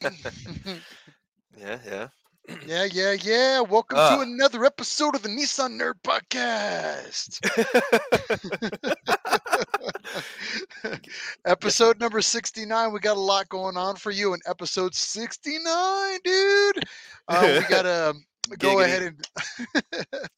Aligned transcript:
yeah, 1.56 1.78
yeah. 1.84 2.08
Yeah, 2.66 2.84
yeah, 2.90 3.12
yeah. 3.12 3.60
Welcome 3.60 3.98
Ah. 4.00 4.16
to 4.16 4.22
another 4.22 4.64
episode 4.64 5.14
of 5.14 5.22
the 5.22 5.28
Nissan 5.28 5.78
Nerd 5.78 6.00
Podcast. 6.02 7.38
episode 11.44 12.00
number 12.00 12.22
69. 12.22 12.92
We 12.92 13.00
got 13.00 13.16
a 13.18 13.20
lot 13.20 13.48
going 13.50 13.76
on 13.76 13.96
for 13.96 14.10
you 14.10 14.32
in 14.32 14.40
episode 14.46 14.94
69, 14.94 16.18
dude. 16.24 16.84
Uh, 17.28 17.60
we 17.60 17.66
got 17.68 17.82
to 17.82 18.14
go 18.58 18.76
Giggity. 18.76 18.84
ahead 18.84 19.02
and 19.02 19.28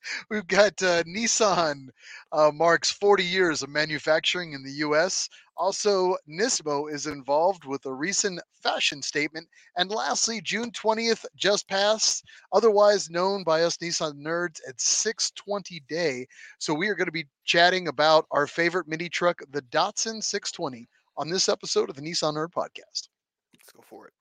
we've 0.30 0.46
got 0.46 0.82
uh, 0.82 1.02
Nissan 1.04 1.88
uh, 2.32 2.50
marks 2.52 2.90
40 2.90 3.24
years 3.24 3.62
of 3.62 3.70
manufacturing 3.70 4.52
in 4.52 4.62
the 4.62 4.72
U.S. 4.72 5.28
Also, 5.56 6.16
Nismo 6.28 6.92
is 6.92 7.06
involved 7.06 7.64
with 7.64 7.84
a 7.86 7.92
recent 7.92 8.40
fashion 8.62 9.02
statement. 9.02 9.46
And 9.76 9.90
lastly, 9.90 10.40
June 10.40 10.70
20th 10.72 11.24
just 11.36 11.68
passed, 11.68 12.24
otherwise 12.52 13.10
known 13.10 13.44
by 13.44 13.62
us 13.62 13.76
Nissan 13.76 14.14
nerds 14.14 14.60
at 14.68 14.80
620 14.80 15.82
day. 15.88 16.26
So 16.58 16.74
we 16.74 16.88
are 16.88 16.94
going 16.94 17.06
to 17.06 17.12
be 17.12 17.28
chatting 17.44 17.88
about 17.88 18.26
our 18.30 18.46
favorite 18.46 18.88
mini 18.88 19.08
truck, 19.08 19.40
the 19.50 19.62
Datsun 19.62 20.22
620, 20.22 20.88
on 21.16 21.28
this 21.28 21.48
episode 21.48 21.90
of 21.90 21.96
the 21.96 22.02
Nissan 22.02 22.34
Nerd 22.34 22.52
Podcast. 22.52 23.08
Let's 23.54 23.72
go 23.72 23.82
for 23.84 24.06
it. 24.08 24.12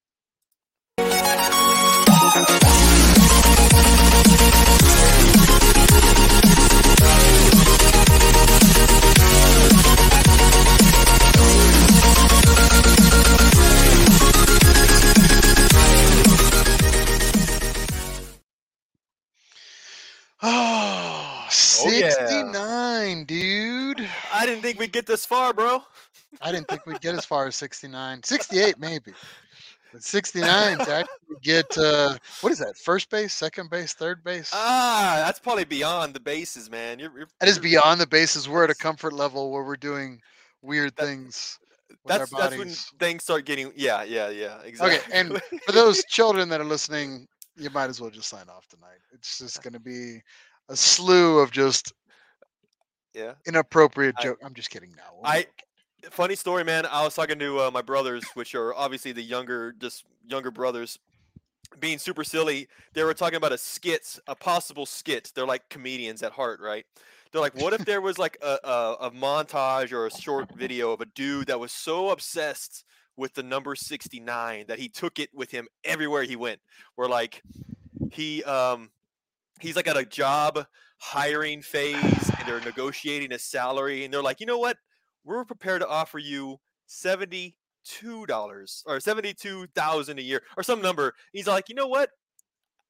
Oh, 20.43 21.47
oh, 21.83 21.89
get 24.91 25.05
this 25.05 25.25
far, 25.25 25.53
bro. 25.53 25.83
I 26.41 26.51
didn't 26.51 26.67
think 26.67 26.85
we'd 26.85 27.01
get 27.01 27.13
as 27.15 27.25
far 27.25 27.45
as 27.45 27.55
69. 27.55 28.23
68, 28.23 28.79
maybe. 28.79 29.13
But 29.91 30.03
69 30.03 30.77
to 30.77 30.93
actually 30.93 31.07
get, 31.41 31.77
uh, 31.77 32.17
what 32.41 32.51
is 32.51 32.59
that? 32.59 32.77
First 32.77 33.09
base, 33.09 33.33
second 33.33 33.69
base, 33.69 33.93
third 33.93 34.23
base? 34.23 34.51
Ah, 34.53 35.21
that's 35.25 35.39
probably 35.39 35.65
beyond 35.65 36.13
the 36.13 36.19
bases, 36.19 36.69
man. 36.69 36.99
You're, 36.99 37.11
you're 37.17 37.27
That 37.39 37.49
is 37.49 37.59
beyond 37.59 37.99
the 37.99 38.07
bases. 38.07 38.47
We're 38.47 38.63
at 38.63 38.69
a 38.69 38.75
comfort 38.75 39.13
level 39.13 39.51
where 39.51 39.63
we're 39.63 39.75
doing 39.75 40.21
weird 40.61 40.95
That- 40.95 41.05
things 41.05 41.59
with 41.89 41.99
That's 42.17 42.33
our 42.33 42.41
that's 42.41 42.57
when 42.57 42.69
things 42.99 43.23
start 43.23 43.45
getting. 43.45 43.71
Yeah, 43.75 44.03
yeah, 44.03 44.29
yeah. 44.29 44.59
Exactly. 44.63 44.97
Okay, 44.97 45.19
and 45.19 45.41
for 45.65 45.71
those 45.71 46.03
children 46.05 46.49
that 46.49 46.61
are 46.61 46.65
listening, 46.65 47.27
you 47.55 47.69
might 47.69 47.89
as 47.89 47.99
well 48.01 48.09
just 48.09 48.29
sign 48.29 48.49
off 48.49 48.67
tonight. 48.67 48.99
It's 49.11 49.37
just 49.37 49.61
going 49.61 49.73
to 49.73 49.79
be 49.79 50.21
a 50.69 50.75
slew 50.75 51.39
of 51.39 51.51
just 51.51 51.93
yeah. 53.13 53.33
inappropriate 53.45 54.15
joke. 54.21 54.39
I'm 54.43 54.53
just 54.53 54.69
kidding 54.69 54.91
now. 54.95 55.19
I 55.23 55.45
funny 56.09 56.35
story, 56.35 56.63
man. 56.63 56.85
I 56.85 57.03
was 57.03 57.15
talking 57.15 57.39
to 57.39 57.59
uh, 57.59 57.71
my 57.71 57.81
brothers, 57.81 58.23
which 58.33 58.55
are 58.55 58.73
obviously 58.73 59.11
the 59.11 59.21
younger, 59.21 59.73
just 59.73 60.05
younger 60.27 60.51
brothers, 60.51 60.99
being 61.79 61.97
super 61.97 62.23
silly. 62.23 62.67
They 62.93 63.03
were 63.03 63.13
talking 63.13 63.37
about 63.37 63.53
a 63.53 63.57
skit, 63.57 64.19
a 64.27 64.35
possible 64.35 64.85
skit. 64.85 65.31
They're 65.35 65.45
like 65.45 65.69
comedians 65.69 66.23
at 66.23 66.31
heart, 66.31 66.59
right? 66.61 66.85
They're 67.31 67.41
like, 67.41 67.55
what 67.55 67.73
if 67.73 67.85
there 67.85 68.01
was 68.01 68.17
like 68.17 68.37
a, 68.41 68.57
a, 68.63 68.97
a 69.01 69.11
montage 69.11 69.93
or 69.93 70.05
a 70.05 70.11
short 70.11 70.53
video 70.55 70.91
of 70.91 71.01
a 71.01 71.05
dude 71.05 71.47
that 71.47 71.59
was 71.59 71.71
so 71.71 72.09
obsessed 72.09 72.83
with 73.17 73.33
the 73.33 73.43
number 73.43 73.75
69 73.75 74.65
that 74.67 74.79
he 74.79 74.89
took 74.89 75.19
it 75.19 75.29
with 75.33 75.51
him 75.51 75.67
everywhere 75.83 76.23
he 76.23 76.35
went. 76.35 76.59
Where 76.95 77.07
like 77.07 77.41
he 78.11 78.43
um 78.43 78.89
he's 79.59 79.75
like 79.75 79.87
at 79.87 79.97
a 79.97 80.05
job 80.05 80.65
hiring 80.97 81.61
phase 81.61 81.95
and 81.95 82.47
they're 82.47 82.61
negotiating 82.61 83.31
a 83.33 83.39
salary 83.39 84.03
and 84.03 84.13
they're 84.13 84.23
like, 84.23 84.39
you 84.39 84.45
know 84.45 84.57
what? 84.57 84.77
We're 85.23 85.45
prepared 85.45 85.81
to 85.81 85.87
offer 85.87 86.17
you 86.19 86.57
seventy 86.87 87.55
two 87.85 88.25
dollars 88.25 88.83
or 88.85 88.99
seventy 88.99 89.33
two 89.33 89.67
thousand 89.75 90.19
a 90.19 90.21
year 90.21 90.41
or 90.57 90.63
some 90.63 90.81
number. 90.81 91.13
He's 91.33 91.47
like, 91.47 91.69
you 91.69 91.75
know 91.75 91.87
what? 91.87 92.09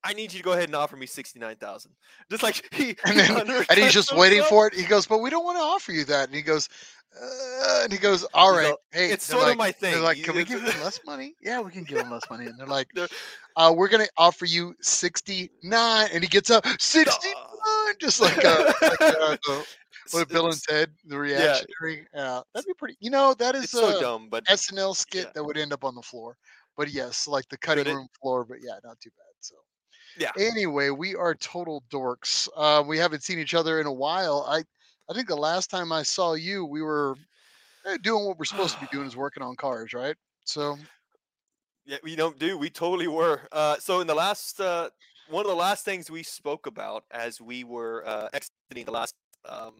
I 0.03 0.13
need 0.13 0.33
you 0.33 0.39
to 0.39 0.43
go 0.43 0.53
ahead 0.53 0.65
and 0.65 0.75
offer 0.75 0.97
me 0.97 1.05
sixty 1.05 1.39
nine 1.39 1.57
thousand. 1.57 1.91
Just 2.29 2.41
like 2.43 2.67
he, 2.73 2.95
and 3.05 3.19
then 3.19 3.49
and 3.69 3.79
he's 3.79 3.93
just 4.01 4.15
waiting 4.15 4.43
for 4.43 4.67
it. 4.67 4.73
He 4.73 4.83
goes, 4.83 5.05
"But 5.05 5.19
we 5.19 5.29
don't 5.29 5.43
want 5.43 5.57
to 5.57 5.61
offer 5.63 5.91
you 5.91 6.05
that." 6.05 6.27
And 6.27 6.35
he 6.35 6.41
goes, 6.41 6.67
uh, 7.21 7.81
and 7.83 7.93
he 7.93 7.99
goes, 7.99 8.23
"All 8.33 8.51
right, 8.51 8.71
all- 8.71 8.77
hey." 8.91 9.11
it's 9.11 9.25
sort 9.25 9.47
of 9.51 9.57
my 9.57 9.71
thing. 9.71 9.93
They're 9.93 10.01
like, 10.01 10.23
"Can 10.23 10.35
we 10.35 10.43
give 10.43 10.61
him 10.63 10.81
less 10.83 10.99
money?" 11.05 11.35
Yeah, 11.41 11.59
we 11.61 11.69
can 11.69 11.83
give 11.83 11.99
him 11.99 12.09
less 12.09 12.23
money. 12.31 12.47
And 12.47 12.57
they're 12.57 12.65
like, 12.65 12.87
uh, 13.55 13.73
"We're 13.77 13.89
gonna 13.89 14.07
offer 14.17 14.45
you 14.45 14.73
sixty 14.81 15.51
nine. 15.61 16.09
And 16.11 16.23
he 16.23 16.27
gets 16.29 16.49
up, 16.49 16.65
sixty 16.79 17.29
nine, 17.29 17.93
just 17.99 18.21
like 18.21 18.43
uh, 18.43 18.73
like 18.81 19.41
the, 19.43 19.65
what 20.09 20.29
Bill 20.29 20.47
and 20.47 20.61
Ted, 20.61 20.91
the 21.05 21.17
reactionary. 21.17 22.07
Yeah, 22.13 22.41
that'd 22.53 22.67
be 22.67 22.73
pretty. 22.73 22.97
You 22.99 23.11
know, 23.11 23.33
that 23.35 23.55
is 23.55 23.65
It's 23.65 23.73
so 23.73 23.97
a 23.97 24.01
dumb, 24.01 24.27
but 24.29 24.45
SNL 24.45 24.95
skit 24.95 25.25
yeah. 25.25 25.31
that 25.35 25.43
would 25.43 25.57
end 25.57 25.73
up 25.73 25.83
on 25.83 25.95
the 25.95 26.01
floor. 26.01 26.37
But 26.77 26.89
yes, 26.89 27.27
like 27.27 27.47
the 27.49 27.57
cutting 27.57 27.85
room 27.93 28.07
floor. 28.21 28.45
But 28.45 28.57
yeah, 28.61 28.79
not 28.83 28.99
too 28.99 29.11
bad. 29.17 29.33
So. 29.41 29.55
Yeah. 30.17 30.31
Anyway, 30.37 30.89
we 30.89 31.15
are 31.15 31.35
total 31.35 31.83
dorks. 31.91 32.47
Uh, 32.55 32.83
we 32.85 32.97
haven't 32.97 33.23
seen 33.23 33.39
each 33.39 33.53
other 33.53 33.79
in 33.79 33.87
a 33.87 33.93
while. 33.93 34.45
I, 34.47 34.63
I 35.09 35.13
think 35.13 35.27
the 35.27 35.35
last 35.35 35.69
time 35.69 35.91
I 35.91 36.03
saw 36.03 36.33
you, 36.33 36.65
we 36.65 36.81
were 36.81 37.15
eh, 37.85 37.97
doing 38.01 38.25
what 38.25 38.37
we're 38.37 38.45
supposed 38.45 38.75
to 38.75 38.81
be 38.81 38.87
doing, 38.91 39.07
is 39.07 39.15
working 39.15 39.43
on 39.43 39.55
cars, 39.55 39.93
right? 39.93 40.15
So 40.45 40.77
Yeah, 41.85 41.97
we 42.03 42.15
don't 42.15 42.37
do. 42.39 42.57
We 42.57 42.69
totally 42.69 43.07
were. 43.07 43.41
Uh, 43.51 43.77
so 43.77 44.01
in 44.01 44.07
the 44.07 44.15
last, 44.15 44.59
uh, 44.59 44.89
one 45.29 45.45
of 45.45 45.49
the 45.49 45.55
last 45.55 45.85
things 45.85 46.11
we 46.11 46.23
spoke 46.23 46.67
about 46.67 47.05
as 47.11 47.39
we 47.39 47.63
were 47.63 48.05
uh, 48.05 48.27
exiting 48.33 48.85
the 48.85 48.91
last, 48.91 49.15
um, 49.47 49.73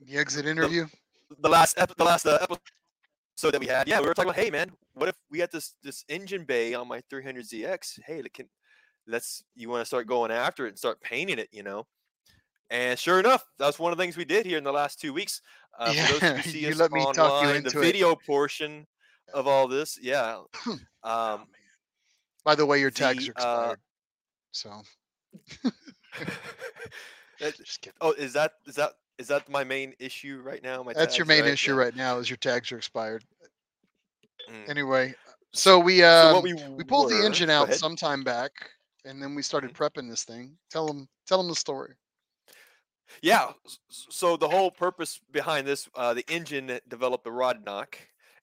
the 0.00 0.16
exit 0.16 0.46
interview. 0.46 0.86
the 1.40 1.48
last, 1.48 1.78
ep- 1.78 1.96
the 1.96 2.04
last 2.04 2.26
uh, 2.26 2.38
episode 2.42 3.52
that 3.52 3.60
we 3.60 3.66
had, 3.66 3.88
yeah, 3.88 4.00
we 4.00 4.06
were 4.06 4.14
talking 4.14 4.30
about, 4.30 4.42
hey 4.42 4.50
man, 4.50 4.70
what 4.94 5.08
if 5.08 5.16
we 5.30 5.38
had 5.38 5.50
this 5.52 5.74
this 5.82 6.04
engine 6.08 6.44
bay 6.44 6.74
on 6.74 6.88
my 6.88 7.00
300ZX? 7.12 8.00
Hey, 8.06 8.22
can, 8.32 8.48
let's 9.06 9.42
you 9.54 9.68
want 9.68 9.80
to 9.82 9.86
start 9.86 10.06
going 10.06 10.30
after 10.30 10.66
it 10.66 10.70
and 10.70 10.78
start 10.78 11.00
painting 11.00 11.38
it, 11.38 11.48
you 11.52 11.62
know? 11.62 11.86
And 12.70 12.98
sure 12.98 13.18
enough, 13.18 13.44
that's 13.58 13.78
one 13.78 13.90
of 13.92 13.98
the 13.98 14.04
things 14.04 14.16
we 14.16 14.24
did 14.24 14.46
here 14.46 14.58
in 14.58 14.64
the 14.64 14.72
last 14.72 15.00
two 15.00 15.12
weeks. 15.12 15.42
Uh, 15.78 15.92
for 15.92 16.12
those 16.12 16.22
Yeah, 16.22 16.36
who 16.36 16.42
see 16.50 16.60
you 16.60 16.68
us 16.70 16.76
let 16.78 16.92
me 16.92 17.00
talk 17.12 17.16
you 17.16 17.22
online, 17.48 17.56
into 17.56 17.70
the 17.70 17.78
it. 17.78 17.82
video 17.82 18.14
portion 18.14 18.86
of 19.34 19.46
all 19.46 19.66
this, 19.68 19.98
yeah. 20.00 20.38
Oh, 21.02 21.34
Um, 21.34 21.38
man. 21.40 21.46
By 22.44 22.54
the 22.54 22.66
way, 22.66 22.78
your 22.80 22.90
tags 22.90 23.26
the, 23.26 23.32
are 23.42 23.68
uh, 23.70 23.72
expired. 23.72 23.80
so 24.52 24.82
that- 25.64 25.72
just 27.40 27.80
kidding. 27.80 27.96
Oh, 28.00 28.12
is 28.12 28.32
that 28.34 28.52
is 28.66 28.74
that 28.76 28.92
is 29.18 29.28
that 29.28 29.48
my 29.48 29.64
main 29.64 29.94
issue 29.98 30.40
right 30.42 30.62
now? 30.62 30.82
My 30.82 30.92
That's 30.92 31.18
your 31.18 31.26
main 31.26 31.42
right? 31.42 31.52
issue 31.52 31.74
right 31.74 31.94
now. 31.94 32.18
Is 32.18 32.30
your 32.30 32.36
tags 32.36 32.72
are 32.72 32.76
expired. 32.76 33.24
Mm. 34.50 34.68
Anyway, 34.68 35.14
so 35.52 35.78
we 35.78 35.98
So 36.00 36.28
um, 36.28 36.34
what 36.34 36.42
we 36.42 36.54
we 36.54 36.84
pulled 36.84 37.10
the 37.10 37.24
engine 37.24 37.50
out 37.50 37.72
sometime 37.74 38.22
back, 38.22 38.52
and 39.04 39.22
then 39.22 39.34
we 39.34 39.42
started 39.42 39.72
prepping 39.72 40.08
this 40.08 40.24
thing. 40.24 40.56
Tell 40.70 40.86
them, 40.86 41.08
tell 41.26 41.38
them 41.38 41.48
the 41.48 41.54
story. 41.54 41.94
Yeah. 43.22 43.50
So 43.88 44.36
the 44.36 44.48
whole 44.48 44.70
purpose 44.70 45.20
behind 45.32 45.66
this, 45.66 45.88
uh, 45.94 46.14
the 46.14 46.24
engine 46.30 46.78
developed 46.88 47.26
a 47.26 47.30
rod 47.30 47.64
knock, 47.64 47.98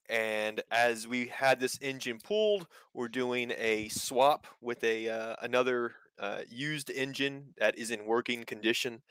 and 0.08 0.62
as 0.70 1.08
we 1.08 1.26
had 1.26 1.58
this 1.58 1.78
engine 1.80 2.18
pulled, 2.22 2.66
we're 2.94 3.08
doing 3.08 3.52
a 3.56 3.88
swap 3.88 4.46
with 4.60 4.84
a 4.84 5.08
uh, 5.08 5.36
another 5.42 5.94
uh, 6.18 6.42
used 6.48 6.90
engine 6.90 7.54
that 7.58 7.78
is 7.78 7.90
in 7.90 8.06
working 8.06 8.44
condition. 8.44 9.02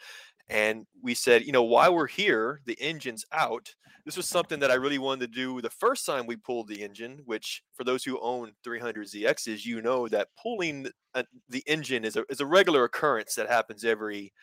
And 0.49 0.87
we 1.01 1.13
said, 1.13 1.43
you 1.45 1.51
know, 1.51 1.63
while 1.63 1.93
we're 1.93 2.07
here, 2.07 2.61
the 2.65 2.79
engine's 2.81 3.25
out. 3.31 3.75
This 4.05 4.15
was 4.17 4.27
something 4.27 4.59
that 4.61 4.71
I 4.71 4.75
really 4.75 4.97
wanted 4.99 5.33
to 5.33 5.35
do 5.39 5.61
the 5.61 5.69
first 5.69 6.05
time 6.05 6.25
we 6.25 6.37
pulled 6.37 6.69
the 6.69 6.81
engine, 6.83 7.19
which 7.25 7.63
for 7.73 7.83
those 7.83 8.03
who 8.05 8.19
own 8.21 8.53
300ZXs, 8.63 9.65
you 9.65 9.81
know 9.81 10.07
that 10.07 10.29
pulling 10.41 10.83
the- 10.83 10.93
uh, 11.13 11.23
engine 11.65 12.05
is 12.05 12.15
a, 12.15 12.25
is 12.29 12.39
a 12.39 12.45
regular 12.45 12.85
occurrence 12.85 13.35
that 13.35 13.49
happens 13.49 13.83
every, 13.83 14.33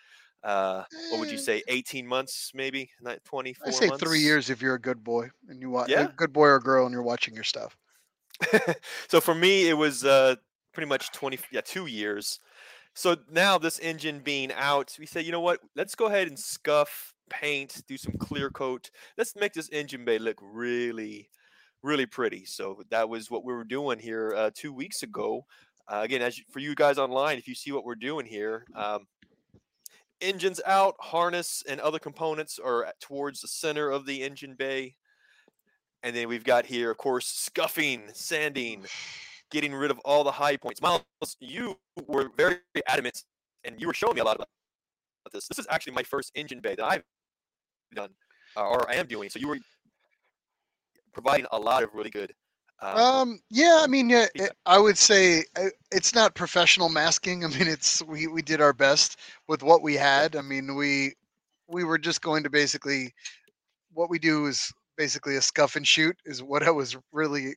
uh, 0.42 0.84
what 1.08 1.20
would 1.20 1.30
you 1.30 1.38
Eh, 1.38 1.38
say, 1.38 1.62
18 1.68 2.06
months, 2.06 2.52
maybe? 2.54 2.90
Not 3.00 3.24
24 3.24 3.66
I 3.66 3.70
say 3.70 3.86
months? 3.86 3.98
three 3.98 4.20
years 4.20 4.48
if 4.50 4.62
you're 4.62 4.74
a 4.74 4.80
good 4.80 5.02
boy 5.02 5.30
and 5.48 5.60
you 5.60 5.70
watch 5.70 5.90
Yeah. 5.90 6.00
a 6.00 6.12
good 6.14 6.32
boy 6.32 6.46
or 6.48 6.60
girl 6.60 6.86
and 6.86 6.92
you're 6.92 7.02
watching 7.02 7.34
your 7.34 7.44
stuff. 7.44 7.76
so 9.08 9.20
for 9.20 9.34
me, 9.34 9.68
it 9.68 9.74
was 9.74 10.04
uh, 10.04 10.36
pretty 10.72 10.88
much 10.88 11.12
20, 11.12 11.38
yeah, 11.50 11.60
two 11.60 11.86
years. 11.86 12.40
So 12.94 13.16
now 13.30 13.58
this 13.58 13.80
engine 13.80 14.20
being 14.20 14.52
out, 14.52 14.94
we 14.98 15.06
said, 15.06 15.26
you 15.26 15.32
know 15.32 15.40
what? 15.40 15.60
Let's 15.74 15.96
go 15.96 16.06
ahead 16.06 16.28
and 16.28 16.38
scuff, 16.38 17.12
paint, 17.28 17.82
do 17.88 17.96
some 17.96 18.14
clear 18.18 18.50
coat. 18.50 18.90
Let's 19.18 19.34
make 19.34 19.52
this 19.52 19.68
engine 19.70 20.04
bay 20.04 20.18
look 20.18 20.38
really, 20.40 21.28
really 21.82 22.06
pretty. 22.06 22.44
So 22.44 22.82
that 22.90 23.08
was 23.08 23.30
what 23.30 23.44
we 23.44 23.52
were 23.52 23.64
doing 23.64 23.98
here 23.98 24.32
uh, 24.36 24.50
two 24.54 24.72
weeks 24.72 25.02
ago. 25.02 25.44
Uh, 25.88 26.00
again, 26.02 26.22
as 26.22 26.38
you, 26.38 26.44
for 26.50 26.60
you 26.60 26.74
guys 26.74 26.96
online, 26.96 27.36
if 27.36 27.48
you 27.48 27.54
see 27.54 27.72
what 27.72 27.84
we're 27.84 27.96
doing 27.96 28.26
here, 28.26 28.64
um, 28.76 29.06
engines 30.20 30.60
out, 30.64 30.94
harness 31.00 31.62
and 31.68 31.80
other 31.80 31.98
components 31.98 32.60
are 32.64 32.92
towards 33.00 33.40
the 33.40 33.48
center 33.48 33.90
of 33.90 34.06
the 34.06 34.22
engine 34.22 34.54
bay. 34.54 34.94
And 36.04 36.14
then 36.14 36.28
we've 36.28 36.44
got 36.44 36.64
here, 36.64 36.90
of 36.90 36.98
course, 36.98 37.26
scuffing, 37.26 38.02
sanding, 38.12 38.84
getting 39.50 39.74
rid 39.74 39.90
of 39.90 39.98
all 40.00 40.24
the 40.24 40.32
high 40.32 40.56
points. 40.56 40.80
Miles, 40.80 41.02
you 41.40 41.76
were 42.06 42.30
very 42.36 42.58
adamant, 42.86 43.22
and 43.64 43.80
you 43.80 43.86
were 43.86 43.94
showing 43.94 44.14
me 44.14 44.20
a 44.20 44.24
lot 44.24 44.36
about 44.36 44.48
this. 45.32 45.48
This 45.48 45.58
is 45.58 45.66
actually 45.70 45.94
my 45.94 46.02
first 46.02 46.32
engine 46.34 46.60
bay 46.60 46.74
that 46.74 46.84
I've 46.84 47.02
done, 47.94 48.10
uh, 48.56 48.66
or 48.66 48.88
I 48.90 48.94
am 48.94 49.06
doing. 49.06 49.30
So 49.30 49.38
you 49.38 49.48
were 49.48 49.58
providing 51.12 51.46
a 51.52 51.58
lot 51.58 51.82
of 51.82 51.94
really 51.94 52.10
good. 52.10 52.32
Um, 52.80 52.98
Um, 52.98 53.40
yeah, 53.50 53.80
I 53.82 53.86
mean, 53.86 54.10
yeah, 54.10 54.26
it, 54.34 54.52
I 54.66 54.78
would 54.78 54.98
say 54.98 55.44
uh, 55.56 55.68
it's 55.92 56.14
not 56.14 56.34
professional 56.34 56.88
masking. 56.88 57.44
I 57.44 57.48
mean, 57.48 57.68
it's 57.68 58.02
we 58.02 58.26
we 58.26 58.42
did 58.42 58.60
our 58.60 58.72
best 58.72 59.18
with 59.48 59.62
what 59.62 59.82
we 59.82 59.94
had. 59.94 60.36
I 60.36 60.42
mean, 60.42 60.74
we 60.74 61.14
we 61.68 61.84
were 61.84 61.98
just 61.98 62.20
going 62.20 62.42
to 62.42 62.50
basically 62.50 63.14
what 63.92 64.10
we 64.10 64.18
do 64.18 64.46
is 64.46 64.72
basically 64.96 65.36
a 65.36 65.42
scuff 65.42 65.76
and 65.76 65.86
shoot 65.86 66.16
is 66.24 66.42
what 66.42 66.62
I 66.62 66.70
was 66.70 66.96
really 67.12 67.54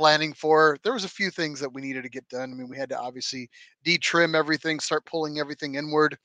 planning 0.00 0.32
for. 0.32 0.78
There 0.82 0.94
was 0.94 1.04
a 1.04 1.10
few 1.10 1.30
things 1.30 1.60
that 1.60 1.74
we 1.74 1.82
needed 1.82 2.04
to 2.04 2.08
get 2.08 2.26
done. 2.30 2.50
I 2.50 2.54
mean, 2.54 2.70
we 2.70 2.78
had 2.78 2.88
to 2.88 2.98
obviously 2.98 3.50
detrim 3.84 4.34
everything, 4.34 4.80
start 4.80 5.04
pulling 5.04 5.38
everything 5.38 5.74
inward. 5.74 6.16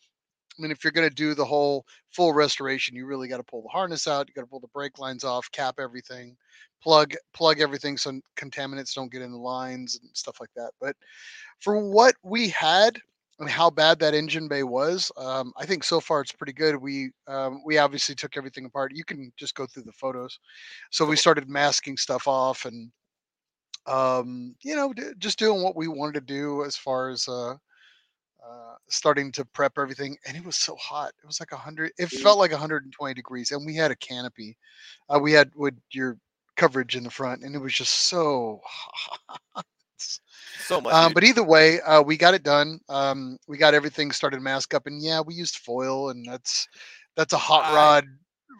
I 0.57 0.61
mean, 0.61 0.71
if 0.71 0.81
you're 0.81 0.93
going 0.93 1.09
to 1.09 1.13
do 1.13 1.33
the 1.33 1.43
whole 1.43 1.85
full 2.09 2.31
restoration, 2.31 2.95
you 2.95 3.05
really 3.05 3.27
got 3.27 3.35
to 3.35 3.43
pull 3.43 3.63
the 3.63 3.67
harness 3.67 4.07
out. 4.07 4.29
You 4.29 4.33
got 4.33 4.43
to 4.43 4.47
pull 4.47 4.61
the 4.61 4.69
brake 4.69 4.97
lines 4.97 5.25
off, 5.25 5.51
cap 5.51 5.75
everything, 5.77 6.37
plug 6.81 7.15
plug 7.33 7.59
everything 7.59 7.97
so 7.97 8.17
contaminants 8.37 8.93
don't 8.93 9.11
get 9.11 9.21
in 9.21 9.33
the 9.33 9.37
lines 9.37 9.99
and 10.01 10.09
stuff 10.13 10.39
like 10.39 10.53
that. 10.55 10.71
But 10.79 10.95
for 11.59 11.77
what 11.77 12.15
we 12.23 12.47
had 12.47 12.97
and 13.39 13.49
how 13.49 13.69
bad 13.69 13.99
that 13.99 14.13
engine 14.13 14.47
bay 14.47 14.63
was, 14.63 15.11
um, 15.17 15.51
I 15.57 15.65
think 15.65 15.83
so 15.83 15.99
far 15.99 16.21
it's 16.21 16.31
pretty 16.31 16.53
good. 16.53 16.77
We 16.77 17.11
um, 17.27 17.61
we 17.65 17.77
obviously 17.77 18.15
took 18.15 18.37
everything 18.37 18.63
apart. 18.63 18.93
You 18.95 19.03
can 19.03 19.33
just 19.35 19.53
go 19.53 19.65
through 19.65 19.83
the 19.83 19.91
photos. 19.91 20.39
So 20.91 21.03
we 21.03 21.17
started 21.17 21.49
masking 21.49 21.97
stuff 21.97 22.25
off 22.25 22.63
and 22.63 22.89
um, 23.87 24.55
you 24.63 24.75
know 24.75 24.93
d- 24.93 25.13
just 25.17 25.39
doing 25.39 25.61
what 25.61 25.75
we 25.75 25.87
wanted 25.87 26.13
to 26.15 26.21
do 26.21 26.63
as 26.65 26.75
far 26.77 27.09
as 27.09 27.27
uh, 27.27 27.51
uh, 28.45 28.75
starting 28.89 29.31
to 29.33 29.45
prep 29.45 29.77
everything, 29.77 30.17
and 30.27 30.37
it 30.37 30.45
was 30.45 30.55
so 30.57 30.75
hot. 30.75 31.11
It 31.23 31.25
was 31.27 31.39
like 31.39 31.51
a 31.51 31.57
hundred. 31.57 31.91
It 31.97 32.09
Mhm. 32.09 32.21
felt 32.21 32.37
like 32.39 32.51
120 32.51 33.13
degrees, 33.13 33.51
and 33.51 33.65
we 33.65 33.75
had 33.75 33.91
a 33.91 33.95
canopy. 33.95 34.57
Uh, 35.09 35.19
we 35.19 35.31
had 35.31 35.51
with 35.55 35.75
your 35.91 36.17
coverage 36.55 36.95
in 36.95 37.03
the 37.03 37.09
front, 37.11 37.43
and 37.43 37.55
it 37.55 37.59
was 37.59 37.73
just 37.73 37.93
so 38.09 38.61
hot. 38.63 39.19
so 39.97 40.81
much. 40.81 40.93
Um, 40.93 41.13
but 41.13 41.23
either 41.23 41.43
way, 41.43 41.81
uh, 41.81 42.01
we 42.01 42.17
got 42.17 42.33
it 42.33 42.43
done. 42.43 42.79
Um, 42.89 43.37
we 43.47 43.57
got 43.57 43.73
everything 43.73 44.11
started 44.11 44.41
mask 44.41 44.73
up, 44.73 44.87
and 44.87 45.01
yeah, 45.01 45.21
we 45.21 45.33
used 45.33 45.57
foil, 45.57 46.09
and 46.09 46.25
that's 46.25 46.67
that's 47.15 47.33
a 47.33 47.37
hot 47.37 47.73
rod 47.73 48.05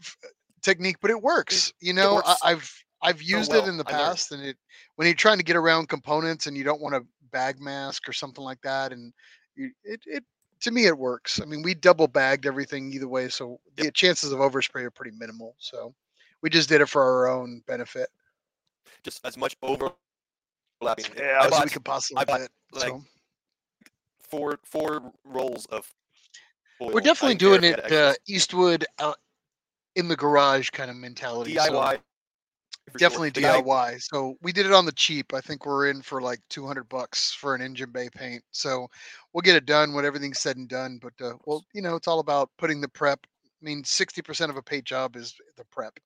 f- 0.02 0.18
technique, 0.62 0.98
but 1.02 1.12
it 1.12 1.22
works. 1.22 1.74
You 1.80 1.94
know, 1.94 2.16
works 2.16 2.38
I, 2.42 2.52
I've 2.52 2.85
I've 3.02 3.22
used 3.22 3.52
well. 3.52 3.66
it 3.66 3.70
in 3.70 3.78
the 3.78 3.86
past, 3.86 4.32
and 4.32 4.44
it 4.44 4.58
when 4.96 5.08
you're 5.08 5.16
trying 5.16 5.38
to 5.38 5.44
get 5.44 5.56
around 5.56 5.90
components 5.90 6.48
and 6.48 6.58
you 6.58 6.64
don't 6.64 6.82
want 6.82 6.96
to 6.96 7.06
bag 7.32 7.60
mask 7.60 8.08
or 8.08 8.14
something 8.14 8.44
like 8.44 8.62
that, 8.62 8.92
and 8.92 9.14
you, 9.56 9.72
it 9.84 10.02
it 10.06 10.24
to 10.62 10.72
me 10.72 10.86
it 10.86 10.98
works. 10.98 11.40
I 11.42 11.46
mean, 11.46 11.62
we 11.62 11.74
double 11.74 12.08
bagged 12.08 12.46
everything 12.46 12.92
either 12.92 13.08
way, 13.08 13.30
so 13.30 13.60
the 13.78 13.92
chances 13.92 14.32
of 14.32 14.40
overspray 14.40 14.84
are 14.84 14.92
pretty 14.92 15.16
minimal. 15.18 15.56
So 15.60 15.94
we 16.42 16.50
just 16.50 16.70
did 16.70 16.82
it 16.82 16.90
for 16.90 17.04
our 17.04 17.28
own 17.28 17.62
benefit. 17.68 18.10
just 19.04 19.26
as 19.26 19.38
much 19.38 19.56
overlapping. 19.62 19.96
Yeah, 21.18 21.40
I 21.42 21.48
as 21.48 21.64
we 21.64 21.70
could 21.70 21.86
possibly 21.86 22.22
I 22.22 22.26
bought, 22.26 22.40
get. 22.42 22.50
like, 22.74 22.90
so. 22.90 23.04
four 24.20 24.60
four 24.64 25.12
rolls 25.24 25.66
of. 25.68 25.92
Foil. 26.78 26.92
We're 26.92 27.02
definitely 27.02 27.36
didn't 27.36 27.62
doing 27.62 27.74
it 27.74 27.92
uh. 27.92 28.14
Eastwood 28.28 28.86
out 29.00 29.18
in 29.96 30.10
the 30.10 30.16
garage 30.16 30.70
kind 30.72 30.90
of 30.90 30.98
mentality. 30.98 31.56
so 31.56 31.72
DIY. 31.72 31.92
sure. 31.92 32.00
Definitely 32.98 33.32
guy- 33.32 33.62
DIY. 33.62 34.02
So 34.02 34.36
we 34.42 34.52
did 34.52 34.66
it 34.66 34.72
on 34.74 34.86
the 34.86 34.92
cheap. 34.92 35.34
I 35.34 35.42
think 35.42 35.66
we're 35.66 35.88
in 35.90 36.02
for 36.02 36.22
like 36.22 36.40
200 36.50 36.88
bucks 36.90 37.32
for 37.34 37.56
an 37.56 37.62
engine 37.62 37.92
bay 37.92 38.10
paint. 38.14 38.44
So 38.52 38.88
we'll 39.34 39.42
get 39.42 39.56
it 39.56 39.66
done 39.66 39.94
when 39.94 40.06
everything's 40.06 40.40
said 40.40 40.58
and 40.58 40.68
done. 40.70 41.00
But 41.02 41.14
uh, 41.26 41.34
well, 41.46 41.66
you 41.74 41.82
know, 41.82 41.96
it's 41.96 42.08
all 42.08 42.20
about 42.20 42.50
putting 42.58 42.82
the 42.82 42.88
prep. 42.90 43.20
I 43.62 43.66
mean, 43.66 43.84
60% 43.84 44.50
of 44.50 44.58
a 44.58 44.62
paint 44.62 44.86
job 44.86 45.16
is 45.16 45.34
the 45.58 45.66
prep. 45.72 45.98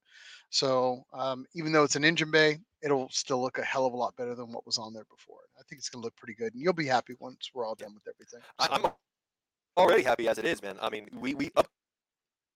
So 0.50 1.04
um, 1.14 1.46
even 1.54 1.72
though 1.72 1.84
it's 1.84 1.96
an 1.96 2.04
engine 2.06 2.32
bay, 2.32 2.60
it'll 2.82 3.10
still 3.10 3.42
look 3.42 3.58
a 3.58 3.64
hell 3.64 3.86
of 3.86 3.94
a 3.94 3.98
lot 3.98 4.16
better 4.16 4.34
than 4.36 4.52
what 4.52 4.66
was 4.66 4.78
on 4.78 4.94
there 4.94 5.06
before. 5.10 5.42
I 5.60 5.64
think 5.70 5.80
it's 5.80 5.90
gonna 5.90 6.04
look 6.04 6.16
pretty 6.16 6.34
good, 6.34 6.54
and 6.54 6.62
you'll 6.64 6.74
be 6.74 6.86
happy 6.88 7.14
once 7.20 7.50
we're 7.54 7.66
all 7.66 7.76
done 7.76 7.94
with 7.94 8.08
everything. 8.08 8.40
So- 8.60 8.68
I'm 8.72 8.92
already 9.78 10.04
happy 10.04 10.28
as 10.28 10.38
it 10.38 10.46
is, 10.46 10.62
man. 10.62 10.78
I 10.82 10.90
mean, 10.90 11.08
we 11.14 11.34
we 11.34 11.52
up 11.56 11.68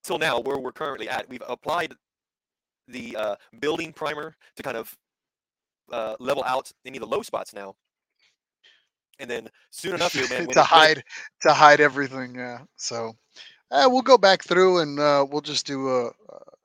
till 0.04 0.18
now 0.18 0.40
where 0.40 0.58
we're 0.58 0.72
currently 0.72 1.10
at, 1.10 1.28
we've 1.30 1.44
applied 1.48 1.94
the 2.88 3.16
uh, 3.16 3.36
building 3.60 3.94
primer 3.94 4.36
to 4.56 4.64
kind 4.64 4.78
of 4.78 4.96
uh, 5.92 6.16
level 6.20 6.44
out 6.46 6.72
any 6.86 6.98
of 6.98 7.02
the 7.02 7.08
low 7.08 7.22
spots 7.22 7.54
now. 7.54 7.76
And 9.20 9.30
then 9.30 9.50
soon 9.70 9.96
enough, 9.96 10.14
here, 10.14 10.28
man, 10.30 10.30
to 10.38 10.44
it- 10.44 10.48
when 10.48 10.58
it- 10.58 10.66
hide 10.66 11.04
to 11.42 11.54
hide 11.54 11.80
everything. 11.80 12.36
Yeah. 12.36 12.60
So 12.78 13.14
uh, 13.72 13.88
we'll 13.90 14.02
go 14.02 14.18
back 14.18 14.44
through 14.44 14.80
and 14.80 15.00
uh, 15.00 15.26
we'll 15.30 15.42
just 15.42 15.66
do 15.66 15.90
a, 15.90 16.08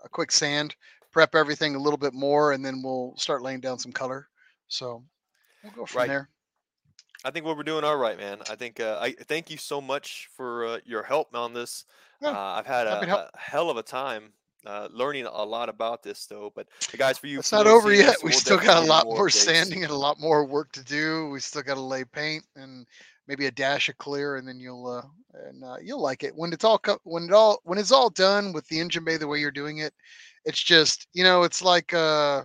a 0.05 0.09
quick 0.11 0.33
sand, 0.33 0.75
prep 1.11 1.35
everything 1.35 1.75
a 1.75 1.79
little 1.79 1.99
bit 1.99 2.15
more, 2.15 2.53
and 2.53 2.65
then 2.65 2.83
we'll 2.83 3.15
start 3.17 3.43
laying 3.43 3.61
down 3.61 3.79
some 3.79 3.93
color. 3.93 4.29
So 4.69 5.03
we'll 5.63 5.73
go 5.73 5.87
from 5.87 5.99
Right. 6.01 6.09
there. 6.09 6.29
I 7.25 7.31
think 7.33 7.45
what 7.45 7.57
we're 7.57 7.65
doing 7.65 7.83
all 7.83 7.97
right, 7.97 8.17
man. 8.17 8.39
I 8.49 8.55
think 8.55 8.79
uh, 8.79 8.99
I 9.01 9.11
thank 9.13 9.51
you 9.51 9.57
so 9.57 9.81
much 9.81 10.29
for 10.37 10.67
uh, 10.67 10.79
your 10.85 11.03
help 11.03 11.35
on 11.35 11.53
this. 11.53 11.85
Yeah, 12.23 12.29
uh, 12.31 12.33
I've 12.59 12.67
had 12.67 12.87
a, 12.87 13.25
a 13.25 13.31
hell 13.37 13.71
of 13.71 13.77
a 13.77 13.83
time 13.83 14.33
uh, 14.67 14.89
learning 14.93 15.27
a 15.27 15.45
lot 15.45 15.69
about 15.69 16.03
this, 16.03 16.27
though. 16.27 16.53
But 16.55 16.67
guys, 16.97 17.19
for 17.19 17.27
you, 17.27 17.39
It's 17.39 17.53
not 17.53 17.67
over 17.67 17.93
yet. 17.93 18.09
this, 18.09 18.23
We 18.23 18.31
we'll 18.31 18.41
still 18.41 18.59
got 18.59 18.83
a 18.83 18.87
lot 18.87 19.07
more 19.07 19.17
more 19.17 19.31
sanding 19.31 19.85
and 19.85 19.93
a 19.93 19.97
lot 19.97 20.19
more 20.19 20.45
work 20.45 20.73
to 20.73 20.85
do. 20.85 21.29
We 21.31 21.41
still 21.41 21.63
got 21.63 21.75
to 21.75 21.81
lay 21.81 22.05
paint 22.05 22.45
and 22.57 22.87
maybe 23.27 23.47
a 23.47 23.51
dash 23.51 23.89
of 23.89 23.99
clear, 23.99 24.37
and 24.37 24.49
then 24.49 24.59
you'll 24.59 24.87
uh, 24.87 25.07
and 25.47 25.63
uh, 25.63 25.77
you'll 25.83 26.03
like 26.03 26.25
it 26.25 26.35
when 26.35 26.53
it's 26.53 26.65
all 26.65 26.79
co- 26.79 26.99
when 27.05 27.25
it 27.25 27.33
all 27.33 27.61
when 27.65 27.79
it's 27.79 27.93
all 27.93 28.11
done 28.11 28.53
with 28.53 28.67
the 28.69 28.81
engine 28.81 29.05
bay 29.05 29.17
the 29.17 29.29
way 29.29 29.39
you're 29.39 29.51
doing 29.51 29.79
it. 29.79 29.93
It's 30.45 30.63
just 30.63 31.07
you 31.13 31.23
know 31.25 31.43
it's 31.43 31.63
like 31.63 31.93
uh 31.95 32.45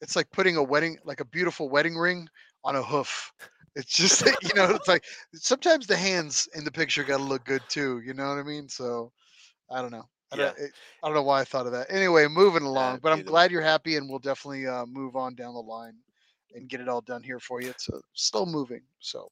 it's 0.00 0.16
like 0.16 0.30
putting 0.32 0.56
a 0.56 0.62
wedding 0.62 0.98
like 1.04 1.20
a 1.20 1.24
beautiful 1.26 1.70
wedding 1.70 1.96
ring 1.96 2.28
on 2.64 2.76
a 2.76 2.82
hoof. 2.82 3.32
It's 3.76 3.92
just 3.92 4.24
you 4.42 4.54
know 4.54 4.70
it's 4.70 4.88
like 4.88 5.04
sometimes 5.34 5.86
the 5.86 5.96
hands 5.96 6.48
in 6.54 6.64
the 6.64 6.70
picture 6.70 7.04
got 7.04 7.18
to 7.18 7.24
look 7.24 7.44
good 7.44 7.62
too. 7.68 8.00
You 8.04 8.14
know 8.14 8.28
what 8.28 8.38
I 8.38 8.42
mean? 8.42 8.68
So 8.68 9.12
I 9.70 9.80
don't 9.80 9.92
know. 9.92 10.08
I 10.34 10.36
don't, 10.36 10.58
I 11.02 11.06
don't 11.06 11.14
know 11.14 11.22
why 11.22 11.40
I 11.40 11.44
thought 11.44 11.66
of 11.66 11.72
that. 11.72 11.86
Anyway, 11.90 12.26
moving 12.28 12.62
along, 12.62 13.00
but 13.02 13.12
I'm 13.12 13.22
glad 13.22 13.50
you're 13.50 13.62
happy, 13.62 13.96
and 13.96 14.08
we'll 14.08 14.18
definitely 14.18 14.66
uh, 14.66 14.86
move 14.86 15.16
on 15.16 15.34
down 15.34 15.54
the 15.54 15.60
line 15.60 15.94
and 16.54 16.68
get 16.68 16.80
it 16.80 16.88
all 16.88 17.00
done 17.00 17.22
here 17.22 17.40
for 17.40 17.60
you. 17.60 17.70
It's 17.70 17.88
uh, 17.88 17.98
still 18.12 18.46
moving, 18.46 18.82
so 19.00 19.30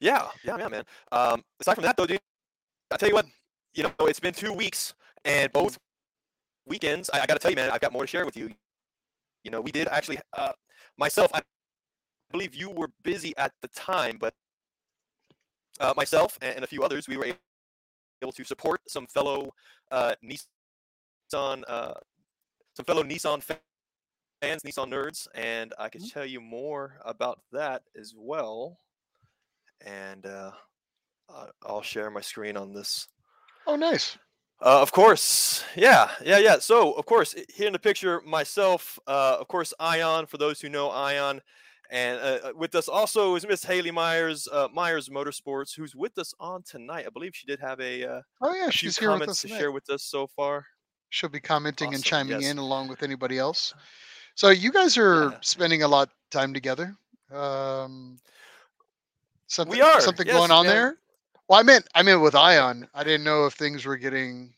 Yeah, 0.00 0.28
yeah, 0.44 0.56
yeah, 0.58 0.68
man. 0.68 0.84
Um, 1.12 1.42
aside 1.60 1.74
from 1.74 1.84
that, 1.84 1.96
though, 1.96 2.06
dude, 2.06 2.20
I 2.90 2.96
tell 2.96 3.08
you 3.08 3.14
what, 3.14 3.26
you 3.74 3.82
know, 3.82 3.92
it's 4.00 4.20
been 4.20 4.34
two 4.34 4.52
weeks, 4.52 4.94
and 5.24 5.52
both 5.52 5.78
weekends, 6.66 7.10
I, 7.12 7.20
I 7.20 7.26
got 7.26 7.34
to 7.34 7.38
tell 7.40 7.50
you, 7.50 7.56
man, 7.56 7.70
I've 7.70 7.80
got 7.80 7.92
more 7.92 8.02
to 8.02 8.06
share 8.06 8.24
with 8.24 8.36
you. 8.36 8.50
You 9.44 9.50
know, 9.50 9.60
we 9.60 9.70
did 9.70 9.88
actually, 9.88 10.18
uh, 10.36 10.52
myself, 10.98 11.30
I 11.34 11.40
believe 12.32 12.54
you 12.54 12.70
were 12.70 12.88
busy 13.02 13.34
at 13.36 13.52
the 13.62 13.68
time, 13.68 14.18
but 14.20 14.34
uh, 15.80 15.94
myself 15.96 16.38
and, 16.40 16.56
and 16.56 16.64
a 16.64 16.66
few 16.66 16.82
others, 16.82 17.06
we 17.08 17.16
were 17.16 17.26
able 18.22 18.32
to 18.32 18.44
support 18.44 18.80
some 18.88 19.06
fellow 19.06 19.52
uh, 19.90 20.14
Nissan, 20.24 21.62
uh, 21.68 21.94
some 22.74 22.84
fellow 22.86 23.02
Nissan 23.02 23.42
fans, 23.42 24.62
Nissan 24.62 24.88
nerds, 24.90 25.26
and 25.34 25.74
I 25.78 25.88
can 25.88 26.02
Mhm. 26.02 26.12
tell 26.12 26.26
you 26.26 26.40
more 26.40 26.98
about 27.04 27.40
that 27.52 27.82
as 27.94 28.14
well 28.16 28.78
and 29.84 30.24
uh, 30.26 30.52
I'll 31.62 31.82
share 31.82 32.10
my 32.10 32.20
screen 32.22 32.56
on 32.56 32.72
this. 32.72 33.08
oh, 33.66 33.76
nice. 33.76 34.16
Uh, 34.60 34.80
of 34.80 34.90
course, 34.90 35.64
yeah, 35.76 36.10
yeah, 36.24 36.38
yeah. 36.38 36.58
So, 36.58 36.92
of 36.94 37.04
course, 37.04 37.34
here 37.54 37.66
in 37.66 37.74
the 37.74 37.78
picture, 37.78 38.22
myself, 38.22 38.98
uh, 39.06 39.36
of 39.38 39.48
course, 39.48 39.74
Ion. 39.78 40.26
For 40.26 40.38
those 40.38 40.60
who 40.62 40.70
know 40.70 40.88
Ion, 40.90 41.42
and 41.90 42.18
uh, 42.20 42.48
uh, 42.48 42.52
with 42.56 42.74
us 42.74 42.88
also 42.88 43.34
is 43.36 43.46
Miss 43.46 43.64
Haley 43.64 43.90
Myers, 43.90 44.48
uh, 44.50 44.68
Myers 44.72 45.08
Motorsports, 45.08 45.74
who's 45.76 45.94
with 45.94 46.16
us 46.18 46.32
on 46.40 46.62
tonight. 46.62 47.04
I 47.06 47.10
believe 47.10 47.32
she 47.34 47.46
did 47.46 47.60
have 47.60 47.80
a 47.80 48.04
uh, 48.04 48.20
Oh 48.42 48.54
yeah, 48.54 48.70
she's 48.70 48.98
here 48.98 49.10
with 49.10 49.20
comments 49.20 49.32
us 49.32 49.40
to 49.42 49.46
tonight. 49.48 49.58
share 49.60 49.72
with 49.72 49.90
us 49.90 50.02
so 50.04 50.26
far. 50.26 50.64
She'll 51.10 51.30
be 51.30 51.40
commenting 51.40 51.94
and 51.94 52.02
chiming 52.02 52.40
yes. 52.40 52.50
in 52.50 52.58
along 52.58 52.88
with 52.88 53.02
anybody 53.02 53.38
else. 53.38 53.72
So 54.34 54.50
you 54.50 54.72
guys 54.72 54.98
are 54.98 55.30
Yeah. 55.30 55.38
spending 55.40 55.82
a 55.82 55.88
lot 55.88 56.08
of 56.08 56.14
time 56.30 56.52
together. 56.52 56.94
Um, 57.32 58.18
something, 59.46 59.80
are, 59.80 60.00
something 60.00 60.26
yes, 60.26 60.36
going 60.36 60.50
on 60.50 60.64
yeah. 60.64 60.72
there. 60.72 60.98
Well, 61.48 61.60
I 61.60 61.62
meant 61.62 61.86
I 61.94 62.02
meant 62.02 62.20
with 62.20 62.34
Ion. 62.34 62.88
I 62.92 63.04
didn't 63.04 63.24
know 63.24 63.46
if 63.46 63.54
things 63.54 63.84
were 63.86 63.96
getting 63.96 64.52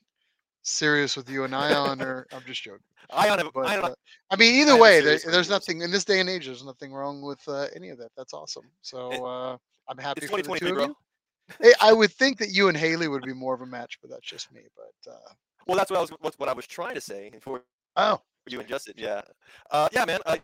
serious 0.69 1.17
with 1.17 1.29
you 1.31 1.45
and 1.45 1.55
Ion, 1.55 2.03
or 2.03 2.27
I'm 2.33 2.43
just 2.47 2.63
joking. 2.63 2.81
Ion, 3.11 3.39
have, 3.39 3.51
But 3.55 3.67
Ion, 3.67 3.85
uh, 3.85 3.95
I 4.31 4.37
mean, 4.37 4.55
either 4.55 4.77
way, 4.77 5.01
there, 5.01 5.19
there's 5.31 5.49
nothing 5.49 5.83
in 5.83 5.91
this 5.91 6.05
day 6.05 6.21
and 6.21 6.29
age. 6.29 6.47
There's 6.47 6.65
nothing 6.65 6.93
wrong 6.93 7.23
with 7.23 7.41
uh, 7.49 7.67
any 7.75 7.89
of 7.91 7.99
that. 7.99 8.11
That's 8.17 8.35
awesome. 8.35 8.65
So 8.83 9.11
uh, 9.27 9.57
I'm 9.89 9.99
happy 9.99 10.27
for 10.27 10.43
the 10.43 10.59
two 10.59 10.77
of 10.77 10.89
you. 10.89 10.97
Hey, 11.61 11.73
I 11.81 11.93
would 11.93 12.13
think 12.13 12.39
that 12.39 12.51
you 12.51 12.69
and 12.69 12.77
Haley 12.77 13.09
would 13.09 13.23
be 13.23 13.33
more 13.33 13.55
of 13.55 13.63
a 13.63 13.67
match, 13.67 13.99
but 14.03 14.11
that's 14.11 14.27
just 14.27 14.53
me. 14.53 14.63
But 14.77 15.13
uh, 15.13 15.33
Well, 15.67 15.79
that's 15.79 15.91
what 15.91 15.99
I 15.99 16.01
was. 16.03 16.37
What 16.37 16.49
I 16.49 16.53
was 16.53 16.67
trying 16.67 16.95
to 16.95 17.01
say 17.01 17.31
before 17.31 17.63
oh, 17.97 18.21
you 18.47 18.61
and 18.61 18.69
Justin. 18.69 18.95
Yeah, 18.97 19.23
uh, 19.71 19.89
yeah, 19.93 20.05
man. 20.05 20.21
Uh, 20.27 20.37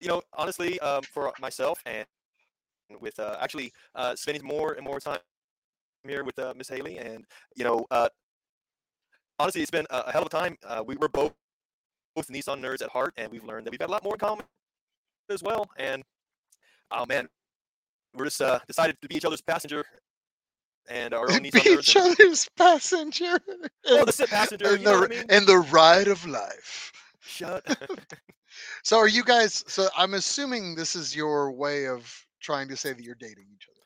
you 0.00 0.08
know, 0.08 0.22
honestly, 0.34 0.78
um, 0.80 1.02
for 1.02 1.32
myself 1.40 1.80
and 1.86 2.06
with 3.00 3.18
uh, 3.18 3.36
actually 3.40 3.72
uh, 3.94 4.14
spending 4.14 4.44
more 4.44 4.74
and 4.74 4.84
more 4.84 5.00
time 5.00 5.18
here 6.06 6.24
with 6.24 6.38
uh, 6.38 6.52
Miss 6.56 6.68
Haley, 6.68 6.98
and 6.98 7.24
you 7.56 7.64
know, 7.64 7.86
uh, 7.90 8.08
honestly, 9.38 9.62
it's 9.62 9.70
been 9.70 9.86
a, 9.90 10.10
hell 10.12 10.22
of 10.22 10.26
a 10.26 10.30
time. 10.30 10.56
Uh, 10.66 10.82
we 10.86 10.96
were 10.96 11.08
both 11.08 11.32
both 12.14 12.28
Nissan 12.28 12.60
nerds 12.60 12.82
at 12.82 12.90
heart, 12.90 13.14
and 13.16 13.30
we've 13.32 13.44
learned 13.44 13.66
that 13.66 13.70
we've 13.70 13.80
got 13.80 13.88
a 13.88 13.92
lot 13.92 14.04
more 14.04 14.14
in 14.14 14.18
common 14.20 14.44
as 15.30 15.42
well. 15.42 15.68
And 15.78 16.02
oh 16.90 17.06
man, 17.06 17.28
we're 18.14 18.26
just 18.26 18.42
uh, 18.42 18.60
decided 18.66 18.96
to 19.02 19.08
be 19.08 19.16
each 19.16 19.24
other's 19.24 19.40
passenger 19.40 19.84
and 20.90 21.14
our 21.14 21.30
own 21.30 21.42
Be 21.42 21.50
Nissan 21.50 21.76
nerds. 21.76 21.78
each 21.78 21.96
and- 21.96 22.12
other's 22.12 22.48
passenger. 22.56 23.38
Oh, 23.86 24.04
the 24.04 24.26
passenger. 24.28 24.74
and, 24.74 24.84
the, 24.84 24.92
I 24.92 25.06
mean? 25.08 25.24
and 25.28 25.46
the 25.46 25.58
ride 25.58 26.08
of 26.08 26.26
life. 26.26 26.92
Shut. 27.20 27.64
So 28.84 28.98
are 28.98 29.08
you 29.08 29.24
guys 29.24 29.64
so 29.66 29.88
I'm 29.96 30.12
assuming 30.12 30.74
this 30.74 30.94
is 30.94 31.16
your 31.16 31.50
way 31.52 31.86
of 31.86 32.06
trying 32.42 32.68
to 32.68 32.76
say 32.76 32.92
that 32.92 33.02
you're 33.02 33.14
dating 33.14 33.46
each 33.54 33.66
other. 33.70 33.80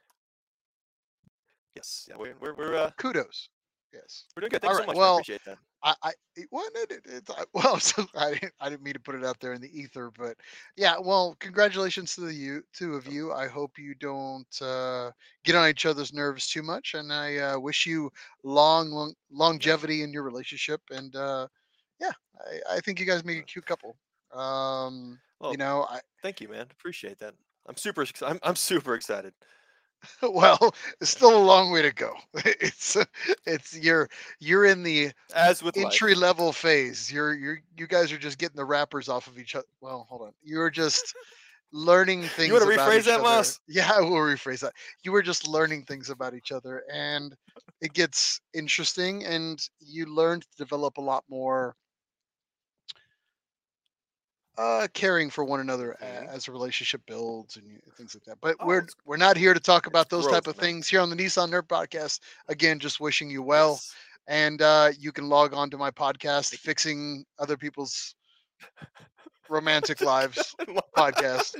yes. 1.76 2.08
Yeah, 2.10 2.16
we're 2.18 2.34
we're 2.40 2.54
we're, 2.54 2.74
uh, 2.76 2.90
Kudos. 2.98 3.48
Yes. 3.96 4.24
we're 4.36 4.40
doing 4.42 4.50
good. 4.50 4.62
Thanks 4.62 4.76
so 4.76 4.82
Alright, 4.82 4.88
much. 4.88 4.96
well, 4.96 5.12
I 5.12 5.16
appreciate 5.20 5.44
that. 5.44 5.58
I, 5.82 5.94
I 6.02 6.12
it, 6.36 6.48
well, 6.52 6.68
it, 6.74 6.90
it, 6.92 7.06
it, 7.06 7.30
I- 7.30 7.44
well, 7.52 7.78
so 7.80 8.04
I 8.14 8.32
didn't, 8.34 8.52
I 8.60 8.68
didn't 8.70 8.82
mean 8.82 8.94
to 8.94 9.00
put 9.00 9.14
it 9.14 9.24
out 9.24 9.40
there 9.40 9.52
in 9.52 9.60
the 9.60 9.78
ether, 9.78 10.10
but 10.10 10.36
yeah, 10.76 10.96
well, 10.98 11.36
congratulations 11.40 12.14
to 12.14 12.22
the 12.22 12.34
you 12.34 12.62
two 12.72 12.94
of 12.94 13.06
you. 13.06 13.32
I 13.32 13.46
hope 13.48 13.78
you 13.78 13.94
don't 13.94 14.62
uh, 14.62 15.10
get 15.44 15.54
on 15.54 15.68
each 15.68 15.86
other's 15.86 16.12
nerves 16.12 16.48
too 16.48 16.62
much, 16.62 16.94
and 16.94 17.12
I 17.12 17.36
uh, 17.38 17.58
wish 17.58 17.86
you 17.86 18.10
long, 18.42 18.90
long 18.90 19.14
longevity 19.30 20.02
in 20.02 20.12
your 20.12 20.22
relationship. 20.22 20.80
And 20.90 21.14
uh, 21.16 21.48
yeah, 22.00 22.12
I, 22.40 22.76
I 22.76 22.80
think 22.80 23.00
you 23.00 23.06
guys 23.06 23.24
make 23.24 23.38
a 23.38 23.42
cute 23.42 23.66
couple. 23.66 23.96
Um, 24.32 25.20
Well, 25.40 25.52
you 25.52 25.58
know, 25.58 25.86
I 25.88 26.00
thank 26.22 26.40
you, 26.40 26.48
man. 26.48 26.66
Appreciate 26.70 27.18
that. 27.20 27.34
I'm 27.66 27.76
super. 27.76 28.04
I'm 28.22 28.38
I'm 28.42 28.56
super 28.56 28.94
excited. 28.94 29.34
well, 30.22 30.74
it's 31.00 31.10
still 31.10 31.36
a 31.36 31.44
long 31.44 31.70
way 31.72 31.82
to 31.82 31.92
go. 31.92 32.14
It's 32.44 32.96
uh, 32.96 33.04
it's 33.46 33.76
you're 33.76 34.08
you're 34.40 34.64
in 34.66 34.82
the 34.82 35.10
As 35.34 35.62
with 35.62 35.76
life. 35.76 35.86
entry 35.86 36.14
level 36.14 36.52
phase. 36.52 37.10
You're 37.12 37.34
you're 37.34 37.60
you 37.76 37.86
guys 37.86 38.12
are 38.12 38.18
just 38.18 38.38
getting 38.38 38.56
the 38.56 38.64
wrappers 38.64 39.08
off 39.08 39.26
of 39.26 39.38
each 39.38 39.54
other. 39.54 39.66
Well, 39.80 40.06
hold 40.08 40.22
on. 40.22 40.32
You're 40.42 40.70
just 40.70 41.14
learning 41.72 42.22
things. 42.22 42.48
You 42.48 42.54
wanna 42.54 42.70
about 42.72 42.90
rephrase 42.90 43.04
that. 43.04 43.20
Moss? 43.20 43.60
Yeah, 43.68 43.90
I 43.94 44.00
will 44.00 44.12
rephrase 44.12 44.60
that. 44.60 44.72
You 45.02 45.12
were 45.12 45.22
just 45.22 45.46
learning 45.48 45.84
things 45.84 46.10
about 46.10 46.34
each 46.34 46.52
other, 46.52 46.82
and 46.92 47.34
it 47.80 47.92
gets 47.92 48.40
interesting, 48.54 49.24
and 49.24 49.60
you 49.80 50.06
learn 50.06 50.40
to 50.40 50.48
develop 50.56 50.98
a 50.98 51.02
lot 51.02 51.24
more. 51.28 51.76
Uh, 54.56 54.88
caring 54.94 55.28
for 55.30 55.44
one 55.44 55.60
another 55.60 55.96
Mhm. 56.00 56.28
as 56.28 56.48
a 56.48 56.52
relationship 56.52 57.02
builds 57.06 57.56
and 57.56 57.80
things 57.96 58.14
like 58.14 58.24
that. 58.24 58.38
But 58.40 58.56
Oh, 58.58 58.66
we're 58.66 58.86
we're 59.04 59.16
not 59.18 59.36
here 59.36 59.52
to 59.52 59.60
talk 59.60 59.86
about 59.86 60.08
those 60.08 60.26
type 60.26 60.46
of 60.46 60.56
man. 60.56 60.62
things 60.64 60.88
here 60.88 61.00
on 61.00 61.10
the 61.10 61.16
Nissan 61.16 61.50
Nerd 61.50 61.66
Podcast. 61.68 62.20
Again, 62.48 62.78
just 62.78 62.98
wishing 63.00 63.28
you 63.30 63.42
well 63.42 63.72
Yes. 63.72 63.94
and 64.26 64.62
uh, 64.62 64.92
you 64.98 65.12
can 65.12 65.28
log 65.28 65.52
on 65.52 65.70
to 65.70 65.76
my 65.78 65.90
podcast, 65.90 66.56
Fixing 66.58 67.24
Other 67.38 67.56
People's 67.56 68.14
Romantic 69.48 70.00
Lives 70.00 70.54
podcast. 70.96 71.54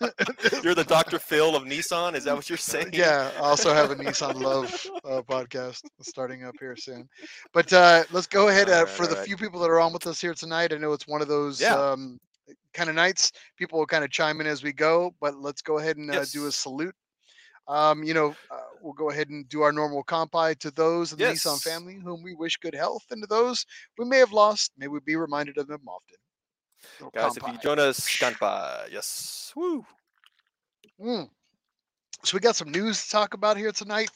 You're 0.64 0.74
the 0.74 0.84
Dr. 0.84 1.18
Phil 1.18 1.54
of 1.56 1.64
Nissan. 1.64 2.14
Is 2.14 2.24
that 2.24 2.34
what 2.34 2.48
you're 2.48 2.56
saying? 2.56 2.90
yeah, 2.92 3.30
I 3.36 3.40
also 3.40 3.72
have 3.74 3.90
a 3.90 3.96
Nissan 3.96 4.34
Love 4.40 4.86
uh, 5.04 5.22
podcast 5.22 5.80
starting 6.00 6.44
up 6.44 6.54
here 6.60 6.76
soon. 6.76 7.08
But 7.52 7.72
uh, 7.72 8.04
let's 8.12 8.26
go 8.26 8.48
ahead 8.48 8.68
uh, 8.68 8.72
Alright, 8.72 8.88
for 8.88 9.06
the 9.06 9.12
alright. 9.12 9.26
few 9.26 9.36
people 9.36 9.60
that 9.60 9.70
are 9.70 9.80
on 9.80 9.92
with 9.92 10.06
us 10.06 10.20
here 10.20 10.34
tonight. 10.34 10.72
I 10.72 10.76
know 10.78 10.92
it's 10.92 11.06
one 11.08 11.22
of 11.22 11.28
those 11.28 11.60
Yeah. 11.60 11.74
um, 11.74 12.18
kind 12.74 12.88
of 12.90 12.96
nights. 12.96 13.32
People 13.56 13.78
will 13.78 13.86
kind 13.86 14.04
of 14.04 14.10
chime 14.10 14.40
in 14.40 14.46
as 14.46 14.62
we 14.62 14.72
go, 14.72 15.14
but 15.20 15.36
let's 15.36 15.62
go 15.62 15.78
ahead 15.78 15.96
and 15.96 16.10
uh, 16.14 16.24
do 16.32 16.46
a 16.46 16.52
salute. 16.52 16.94
Um, 17.68 18.02
you 18.02 18.12
know, 18.12 18.30
uh, 18.50 18.56
we'll 18.80 18.92
go 18.92 19.10
ahead 19.10 19.28
and 19.28 19.48
do 19.48 19.62
our 19.62 19.70
normal 19.72 20.02
compi 20.02 20.58
to 20.58 20.70
those 20.72 21.12
in 21.12 21.18
the 21.18 21.26
Nissan 21.26 21.62
family 21.62 21.96
whom 22.02 22.20
we 22.22 22.34
wish 22.34 22.56
good 22.56 22.74
health, 22.74 23.04
and 23.10 23.22
to 23.22 23.26
those 23.28 23.64
we 23.98 24.04
may 24.04 24.18
have 24.18 24.32
lost, 24.32 24.72
may 24.76 24.88
we 24.88 24.98
be 25.06 25.14
reminded 25.14 25.58
of 25.58 25.68
them 25.68 25.80
often. 25.86 26.16
Little 27.00 27.10
Guys, 27.10 27.36
if 27.36 27.46
you 27.46 27.58
join 27.62 27.78
us, 27.78 28.04
stand 28.04 28.38
by. 28.38 28.86
Yes. 28.90 29.52
Woo. 29.56 29.84
Mm. 31.00 31.28
So 32.24 32.36
we 32.36 32.40
got 32.40 32.56
some 32.56 32.70
news 32.70 33.04
to 33.04 33.10
talk 33.10 33.34
about 33.34 33.56
here 33.56 33.72
tonight. 33.72 34.10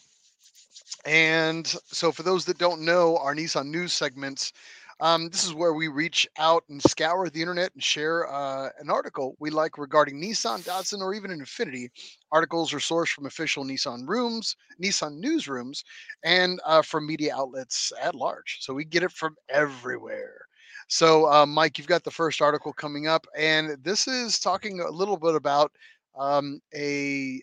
And 1.05 1.67
so 1.87 2.13
for 2.13 2.23
those 2.23 2.45
that 2.47 2.59
don't 2.59 2.83
know, 2.83 3.17
our 3.19 3.35
Nissan 3.35 3.67
news 3.67 3.93
segments, 3.93 4.53
um, 5.01 5.29
this 5.29 5.45
is 5.45 5.53
where 5.53 5.75
we 5.75 5.89
reach 5.89 6.27
out 6.39 6.65
and 6.71 6.83
scour 6.83 7.29
the 7.29 7.41
internet 7.41 7.71
and 7.75 7.83
share 7.83 8.33
uh, 8.33 8.71
an 8.79 8.89
article 8.89 9.37
we 9.39 9.51
like 9.51 9.77
regarding 9.77 10.21
Nissan, 10.21 10.65
Datsun, 10.65 11.01
or 11.01 11.13
even 11.15 11.31
an 11.31 11.41
Infiniti. 11.41 11.89
Articles 12.33 12.73
are 12.73 12.79
sourced 12.79 13.11
from 13.11 13.27
official 13.27 13.63
Nissan 13.65 14.09
rooms, 14.09 14.57
Nissan 14.83 15.23
newsrooms, 15.23 15.85
and 16.25 16.61
uh, 16.65 16.81
from 16.81 17.07
media 17.07 17.37
outlets 17.37 17.93
at 18.01 18.15
large. 18.15 18.59
So 18.61 18.73
we 18.73 18.85
get 18.85 19.03
it 19.03 19.13
from 19.13 19.37
everywhere. 19.51 20.46
So, 20.89 21.31
uh, 21.31 21.47
Mike, 21.47 21.79
you've 21.79 21.89
got 21.89 22.05
the 22.05 22.11
first 22.11 22.41
article 22.41 22.73
coming 22.73 23.09
up, 23.09 23.27
and 23.37 23.77
this 23.83 24.07
is 24.07 24.39
talking 24.39 24.81
a 24.81 24.91
little 24.91 25.17
bit 25.17 25.35
about 25.35 25.73
um, 26.17 26.61
a 26.75 27.41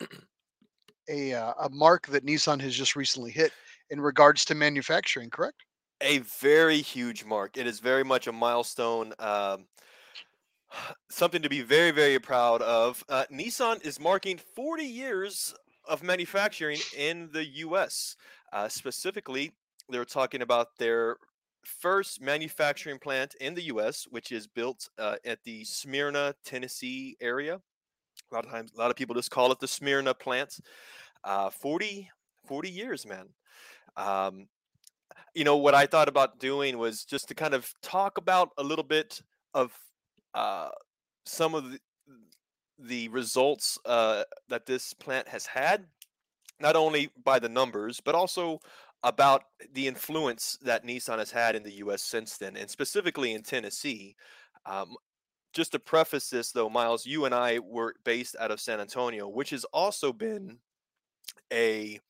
uh, 0.00 0.06
a 1.08 1.34
uh, 1.34 1.52
a 1.62 1.70
mark 1.70 2.06
that 2.08 2.24
Nissan 2.24 2.60
has 2.60 2.74
just 2.74 2.96
recently 2.96 3.30
hit 3.30 3.52
in 3.90 4.00
regards 4.00 4.44
to 4.46 4.54
manufacturing. 4.54 5.28
Correct? 5.28 5.64
A 6.00 6.18
very 6.18 6.78
huge 6.78 7.24
mark. 7.24 7.56
It 7.56 7.66
is 7.66 7.80
very 7.80 8.04
much 8.04 8.26
a 8.26 8.32
milestone. 8.32 9.12
Um, 9.18 9.66
something 11.10 11.42
to 11.42 11.48
be 11.48 11.62
very, 11.62 11.90
very 11.90 12.18
proud 12.18 12.62
of. 12.62 13.02
Uh, 13.08 13.24
Nissan 13.32 13.84
is 13.84 13.98
marking 13.98 14.38
40 14.54 14.84
years 14.84 15.54
of 15.88 16.02
manufacturing 16.02 16.78
in 16.96 17.28
the 17.32 17.44
U.S. 17.44 18.16
Uh, 18.52 18.68
specifically, 18.68 19.52
they're 19.88 20.04
talking 20.04 20.42
about 20.42 20.76
their 20.78 21.16
first 21.66 22.20
manufacturing 22.20 22.98
plant 22.98 23.34
in 23.40 23.54
the 23.54 23.62
U.S., 23.64 24.06
which 24.10 24.32
is 24.32 24.46
built 24.46 24.88
uh, 24.98 25.16
at 25.24 25.42
the 25.44 25.64
Smyrna, 25.64 26.34
Tennessee 26.44 27.16
area. 27.20 27.60
A 28.30 28.34
lot 28.34 28.44
of 28.44 28.50
times, 28.50 28.72
a 28.74 28.78
lot 28.78 28.90
of 28.90 28.96
people 28.96 29.14
just 29.14 29.30
call 29.30 29.52
it 29.52 29.60
the 29.60 29.68
Smyrna 29.68 30.14
plant. 30.14 30.58
Uh, 31.24 31.50
40, 31.50 32.10
40 32.46 32.70
years, 32.70 33.06
man. 33.06 33.26
Um, 33.96 34.46
you 35.34 35.44
know 35.44 35.56
what 35.56 35.74
I 35.74 35.86
thought 35.86 36.08
about 36.08 36.38
doing 36.38 36.78
was 36.78 37.04
just 37.04 37.28
to 37.28 37.34
kind 37.34 37.54
of 37.54 37.72
talk 37.82 38.18
about 38.18 38.50
a 38.58 38.62
little 38.62 38.84
bit 38.84 39.20
of 39.52 39.72
uh, 40.34 40.68
some 41.26 41.54
of 41.54 41.72
the, 41.72 41.78
the 42.78 43.08
results 43.08 43.78
uh, 43.84 44.24
that 44.48 44.66
this 44.66 44.92
plant 44.94 45.28
has 45.28 45.46
had, 45.46 45.86
not 46.60 46.76
only 46.76 47.10
by 47.24 47.38
the 47.38 47.48
numbers, 47.48 48.00
but 48.00 48.14
also 48.14 48.60
about 49.04 49.44
the 49.72 49.88
influence 49.88 50.58
that 50.62 50.84
Nissan 50.84 51.18
has 51.20 51.32
had 51.32 51.56
in 51.56 51.64
the 51.64 51.74
U.S. 51.74 52.02
since 52.04 52.38
then, 52.38 52.56
and 52.56 52.70
specifically 52.70 53.34
in 53.34 53.44
Tennessee. 53.44 54.16
Um, 54.66 54.96
just 55.54 55.72
to 55.72 55.80
preface 55.80 56.30
this, 56.30 56.52
though, 56.52 56.70
Miles, 56.70 57.06
you 57.06 57.24
and 57.26 57.34
I 57.34 57.60
were 57.60 57.94
based 58.04 58.36
out 58.40 58.52
of 58.52 58.60
San 58.60 58.80
Antonio, 58.80 59.28
which 59.28 59.50
has 59.50 59.64
also 59.66 60.12
been 60.12 60.60
a 61.52 62.00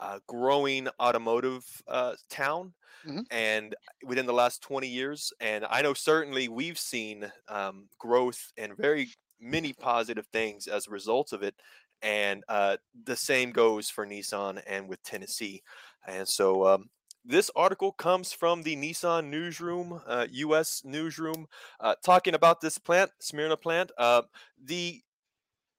uh, 0.00 0.20
growing 0.28 0.88
automotive 1.00 1.64
uh, 1.88 2.16
town. 2.30 2.74
Mhm. 3.04 3.26
And 3.30 3.74
within 4.04 4.26
the 4.26 4.32
last 4.34 4.62
20 4.62 4.88
years, 4.88 5.32
and 5.40 5.64
I 5.66 5.82
know 5.82 5.94
certainly 5.94 6.48
we've 6.48 6.78
seen 6.78 7.32
um, 7.48 7.88
growth 7.98 8.52
and 8.56 8.76
very 8.76 9.08
many 9.40 9.72
positive 9.72 10.26
things 10.28 10.66
as 10.68 10.86
a 10.86 10.90
result 10.90 11.32
of 11.32 11.42
it. 11.42 11.56
And 12.02 12.44
uh, 12.48 12.78
the 13.04 13.16
same 13.16 13.52
goes 13.52 13.90
for 13.90 14.06
Nissan 14.06 14.62
and 14.66 14.88
with 14.88 15.02
Tennessee. 15.02 15.62
And 16.06 16.28
so 16.28 16.66
um, 16.66 16.90
this 17.24 17.50
article 17.56 17.92
comes 17.92 18.32
from 18.32 18.62
the 18.62 18.76
Nissan 18.76 19.26
newsroom, 19.28 20.00
uh, 20.06 20.26
U.S. 20.30 20.82
newsroom, 20.84 21.46
uh, 21.80 21.96
talking 22.04 22.34
about 22.34 22.60
this 22.60 22.78
plant, 22.78 23.10
Smyrna 23.20 23.56
plant. 23.56 23.92
Uh, 23.98 24.22
the 24.62 25.02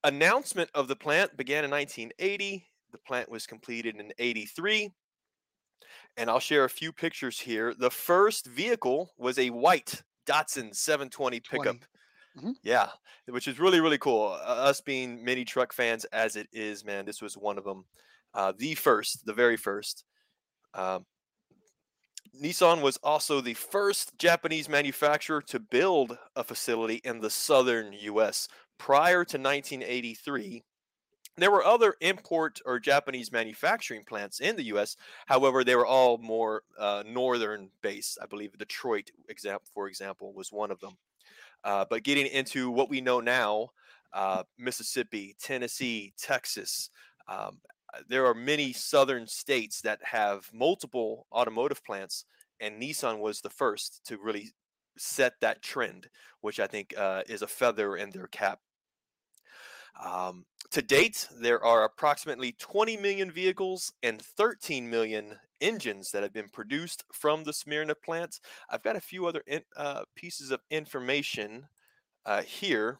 announcement 0.03 0.72
of 0.74 0.88
the 0.88 0.96
plant 0.96 1.38
began 1.38 1.65
in 1.65 1.72
1980. 1.72 2.67
The 2.91 3.00
plant 3.00 3.29
was 3.29 3.48
completed 3.48 3.98
in 3.98 4.13
83. 4.19 4.93
And 6.15 6.29
I'll 6.29 6.39
share 6.39 6.63
a 6.63 6.69
few 6.69 6.91
pictures 6.91 7.39
here. 7.41 7.74
The 7.74 7.91
first 7.91 8.46
vehicle 8.48 9.13
was 9.17 9.38
a 9.38 9.50
white 9.51 10.03
Datsun 10.25 10.75
720 10.75 11.39
pickup. 11.39 11.77
20. 11.79 11.88
Mhm. 12.38 12.55
Yeah, 12.63 12.91
which 13.27 13.48
is 13.48 13.60
really, 13.60 13.79
really 13.79 13.98
cool. 13.98 14.27
Uh, 14.29 14.38
us 14.38 14.81
being 14.81 15.24
mini 15.24 15.46
truck 15.46 15.74
fans 15.74 16.05
as 16.05 16.36
it 16.36 16.48
is, 16.51 16.84
man, 16.84 17.05
this 17.05 17.22
was 17.22 17.38
one 17.38 17.57
of 17.57 17.63
them. 17.63 17.86
Uh, 18.34 18.51
the 18.57 18.75
first, 18.75 19.25
the 19.25 19.34
very 19.34 19.57
first. 19.57 20.05
Um, 20.74 21.05
Nissan 22.41 22.81
was 22.81 22.97
also 22.97 23.41
the 23.41 23.53
first 23.55 24.17
Japanese 24.17 24.69
manufacturer 24.69 25.41
to 25.43 25.59
build 25.59 26.17
a 26.36 26.43
facility 26.43 27.01
in 27.03 27.19
the 27.19 27.29
southern 27.29 27.93
US. 27.93 28.47
Prior 28.77 29.25
to 29.25 29.38
1983, 29.38 30.63
there 31.38 31.51
were 31.51 31.65
other 31.65 31.95
import 32.01 32.59
or 32.65 32.79
Japanese 32.79 33.31
manufacturing 33.31 34.03
plants 34.03 34.39
in 34.39 34.55
the 34.55 34.65
US. 34.65 34.97
However, 35.27 35.63
they 35.63 35.75
were 35.75 35.86
all 35.86 36.17
more 36.17 36.63
uh, 36.77 37.03
northern 37.07 37.69
based. 37.81 38.17
I 38.21 38.25
believe 38.25 38.57
Detroit, 38.57 39.12
for 39.74 39.88
example, 39.88 40.33
was 40.33 40.51
one 40.51 40.71
of 40.71 40.79
them. 40.79 40.97
Uh, 41.63 41.86
but 41.89 42.03
getting 42.03 42.27
into 42.27 42.69
what 42.69 42.89
we 42.89 43.01
know 43.01 43.19
now, 43.19 43.69
uh, 44.13 44.43
Mississippi, 44.57 45.36
Tennessee, 45.39 46.13
Texas, 46.17 46.89
um, 47.27 47.59
there 48.08 48.25
are 48.25 48.34
many 48.34 48.74
southern 48.74 49.27
states 49.27 49.82
that 49.82 50.00
have 50.03 50.50
multiple 50.53 51.27
automotive 51.32 51.84
plants, 51.84 52.25
and 52.60 52.82
Nissan 52.82 53.20
was 53.20 53.41
the 53.41 53.50
first 53.50 54.01
to 54.06 54.17
really 54.17 54.51
set 54.98 55.34
that 55.41 55.62
trend, 55.62 56.08
which 56.41 56.60
I 56.60 56.67
think 56.67 56.94
uh, 56.98 57.22
is 57.27 57.41
a 57.41 57.48
feather 57.48 57.96
in 57.96 58.10
their 58.12 58.27
cap. 58.27 58.60
Um, 60.03 60.46
to 60.72 60.82
date, 60.82 61.27
there 61.41 61.63
are 61.63 61.86
approximately 61.86 62.53
20 62.60 62.98
million 62.98 63.32
vehicles 63.32 63.94
and 64.03 64.22
13 64.22 64.89
million 64.89 65.38
engines 65.60 66.12
that 66.12 66.24
have 66.24 66.34
been 66.34 66.50
produced 66.50 67.03
from 67.12 67.44
the 67.44 67.53
Smyrna 67.53 67.96
plant. 67.96 68.39
I've 68.70 68.84
got 68.84 68.96
a 68.96 69.01
few 69.01 69.25
other 69.25 69.41
in, 69.48 69.62
uh, 69.75 70.03
pieces 70.15 70.51
of 70.51 70.60
information 70.70 71.67
uh, 72.25 72.44
here. 72.44 73.00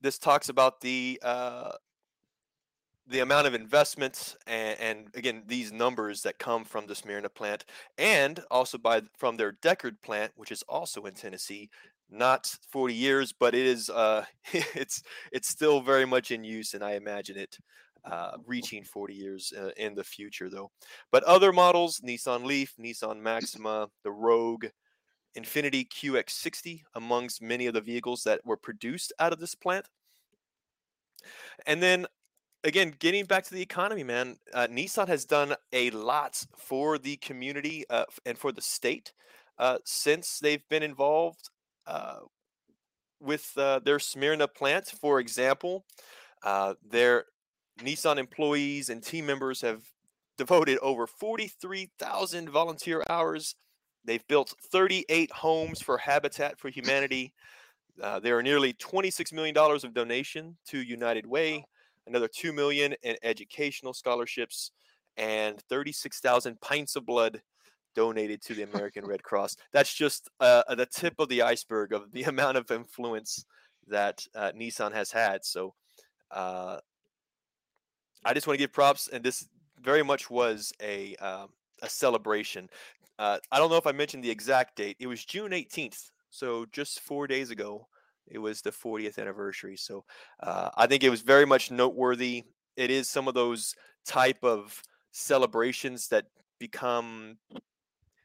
This 0.00 0.18
talks 0.18 0.48
about 0.48 0.80
the 0.80 1.20
uh, 1.22 1.72
the 3.06 3.20
amount 3.20 3.46
of 3.46 3.54
investments 3.54 4.36
and, 4.46 4.78
and, 4.78 5.06
again 5.14 5.42
these 5.46 5.72
numbers 5.72 6.22
that 6.22 6.38
come 6.38 6.64
from 6.64 6.86
the 6.86 6.94
Smyrna 6.94 7.28
plant 7.28 7.64
and 7.98 8.40
also 8.50 8.78
by 8.78 9.02
from 9.16 9.36
their 9.36 9.52
Decherd 9.52 10.00
plant 10.02 10.32
which 10.36 10.52
is 10.52 10.62
also 10.68 11.04
in 11.04 11.14
Tennessee 11.14 11.68
not 12.10 12.54
40 12.70 12.94
years 12.94 13.32
but 13.32 13.54
it 13.54 13.66
is 13.66 13.90
uh 13.90 14.24
it's 14.52 15.02
it's 15.32 15.48
still 15.48 15.80
very 15.80 16.06
much 16.06 16.30
in 16.30 16.44
use 16.44 16.74
and 16.74 16.84
I 16.84 16.92
imagine 16.92 17.36
it 17.36 17.58
uh, 18.04 18.32
reaching 18.46 18.82
40 18.82 19.14
years 19.14 19.52
uh, 19.56 19.70
in 19.76 19.94
the 19.94 20.02
future 20.02 20.50
though. 20.50 20.72
But 21.12 21.22
other 21.22 21.52
models 21.52 22.00
Nissan 22.00 22.44
Leaf 22.44 22.74
Nissan 22.80 23.20
Maxima 23.20 23.88
the 24.02 24.10
Rogue 24.10 24.66
Infiniti 25.38 25.88
QX60 25.88 26.82
amongst 26.94 27.40
many 27.40 27.66
of 27.66 27.74
the 27.74 27.80
vehicles 27.80 28.22
that 28.24 28.40
were 28.44 28.56
produced 28.56 29.12
out 29.18 29.32
of 29.32 29.40
this 29.40 29.54
plant. 29.54 29.86
And 31.66 31.82
then 31.82 32.06
again, 32.64 32.94
getting 32.98 33.24
back 33.24 33.44
to 33.44 33.54
the 33.54 33.62
economy, 33.62 34.04
man, 34.04 34.36
uh, 34.54 34.66
Nissan 34.70 35.08
has 35.08 35.24
done 35.24 35.54
a 35.72 35.90
lot 35.90 36.44
for 36.56 36.98
the 36.98 37.16
community 37.16 37.84
uh, 37.90 38.04
and 38.24 38.38
for 38.38 38.52
the 38.52 38.62
state 38.62 39.12
uh, 39.58 39.78
since 39.84 40.38
they've 40.38 40.66
been 40.68 40.82
involved 40.82 41.50
uh, 41.86 42.18
with 43.20 43.50
uh, 43.56 43.80
their 43.80 43.98
Smyrna 43.98 44.48
plant. 44.48 44.86
For 45.00 45.20
example, 45.20 45.84
uh, 46.44 46.74
their 46.88 47.24
Nissan 47.80 48.18
employees 48.18 48.90
and 48.90 49.02
team 49.02 49.26
members 49.26 49.60
have 49.62 49.82
devoted 50.38 50.78
over 50.78 51.06
43,000 51.06 52.48
volunteer 52.48 53.02
hours. 53.08 53.54
They've 54.04 54.26
built 54.28 54.54
38 54.72 55.30
homes 55.30 55.80
for 55.80 55.98
Habitat 55.98 56.58
for 56.58 56.68
Humanity. 56.68 57.32
there 57.96 58.36
are 58.36 58.42
nearly 58.42 58.72
$26 58.74 59.32
million 59.32 59.56
of 59.56 59.94
donation 59.94 60.56
to 60.66 60.78
United 60.78 61.26
Way 61.26 61.64
another 62.06 62.28
2 62.28 62.52
million 62.52 62.94
in 63.02 63.16
educational 63.22 63.94
scholarships 63.94 64.70
and 65.16 65.60
36,000 65.68 66.60
pints 66.60 66.96
of 66.96 67.06
blood 67.06 67.42
donated 67.94 68.42
to 68.42 68.54
the 68.54 68.62
American 68.62 69.04
Red 69.04 69.22
Cross. 69.22 69.56
That's 69.72 69.92
just 69.92 70.30
uh, 70.40 70.62
the 70.74 70.86
tip 70.86 71.14
of 71.18 71.28
the 71.28 71.42
iceberg 71.42 71.92
of 71.92 72.10
the 72.12 72.22
amount 72.24 72.56
of 72.56 72.70
influence 72.70 73.44
that 73.88 74.26
uh, 74.34 74.52
Nissan 74.52 74.92
has 74.92 75.10
had. 75.10 75.44
So 75.44 75.74
uh, 76.30 76.78
I 78.24 78.34
just 78.34 78.46
want 78.46 78.58
to 78.58 78.62
give 78.62 78.72
props, 78.72 79.08
and 79.08 79.22
this 79.22 79.46
very 79.80 80.02
much 80.02 80.30
was 80.30 80.72
a 80.80 81.16
um, 81.16 81.48
a 81.82 81.88
celebration. 81.88 82.68
Uh, 83.18 83.38
I 83.50 83.58
don't 83.58 83.70
know 83.70 83.76
if 83.76 83.86
I 83.86 83.92
mentioned 83.92 84.24
the 84.24 84.30
exact 84.30 84.76
date. 84.76 84.96
It 85.00 85.06
was 85.06 85.24
June 85.24 85.50
18th, 85.50 86.10
so 86.30 86.64
just 86.72 87.00
four 87.00 87.26
days 87.26 87.50
ago 87.50 87.86
it 88.32 88.38
was 88.38 88.62
the 88.62 88.70
40th 88.70 89.18
anniversary. 89.18 89.76
So 89.76 90.04
uh, 90.42 90.70
I 90.76 90.86
think 90.86 91.04
it 91.04 91.10
was 91.10 91.22
very 91.22 91.46
much 91.46 91.70
noteworthy. 91.70 92.44
It 92.76 92.90
is 92.90 93.08
some 93.08 93.28
of 93.28 93.34
those 93.34 93.74
type 94.06 94.42
of 94.42 94.82
celebrations 95.12 96.08
that 96.08 96.26
become 96.58 97.36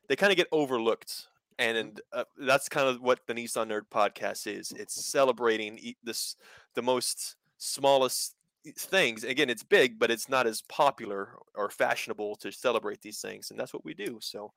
they 0.08 0.16
kind 0.16 0.32
of 0.32 0.38
get 0.38 0.48
overlooked 0.52 1.28
and 1.60 2.00
uh, 2.14 2.24
that's 2.38 2.70
kind 2.70 2.88
of 2.88 3.02
what 3.02 3.20
the 3.28 3.34
Nissan 3.34 3.68
Nerd 3.68 3.88
podcast 3.92 4.48
is. 4.48 4.72
It's 4.74 5.06
celebrating 5.06 5.96
this 6.04 6.36
the 6.76 6.82
most 6.82 7.36
smallest 7.58 8.36
things. 8.78 9.24
Again, 9.24 9.50
it's 9.50 9.64
big, 9.64 9.98
but 9.98 10.12
it's 10.12 10.30
not 10.30 10.46
as 10.46 10.62
popular 10.64 11.30
or 11.56 11.70
fashionable 11.70 12.36
to 12.38 12.52
celebrate 12.52 13.02
these 13.02 13.20
things, 13.20 13.50
and 13.50 13.60
that's 13.60 13.74
what 13.74 13.86
we 13.86 13.94
do. 13.94 14.20
So, 14.22 14.54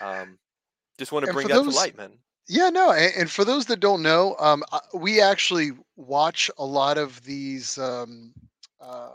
um, 0.00 0.38
just 0.98 1.12
want 1.12 1.24
to 1.24 1.32
bring 1.32 1.48
that 1.48 1.54
those, 1.54 1.74
to 1.74 1.80
light, 1.80 1.96
man. 1.96 2.12
Yeah, 2.48 2.70
no, 2.70 2.92
and, 2.92 3.12
and 3.16 3.30
for 3.30 3.44
those 3.44 3.66
that 3.66 3.80
don't 3.80 4.02
know, 4.02 4.36
um, 4.38 4.64
we 4.94 5.20
actually 5.20 5.72
watch 5.96 6.50
a 6.58 6.64
lot 6.64 6.98
of 6.98 7.22
these 7.24 7.78
um, 7.78 8.32
uh, 8.80 9.10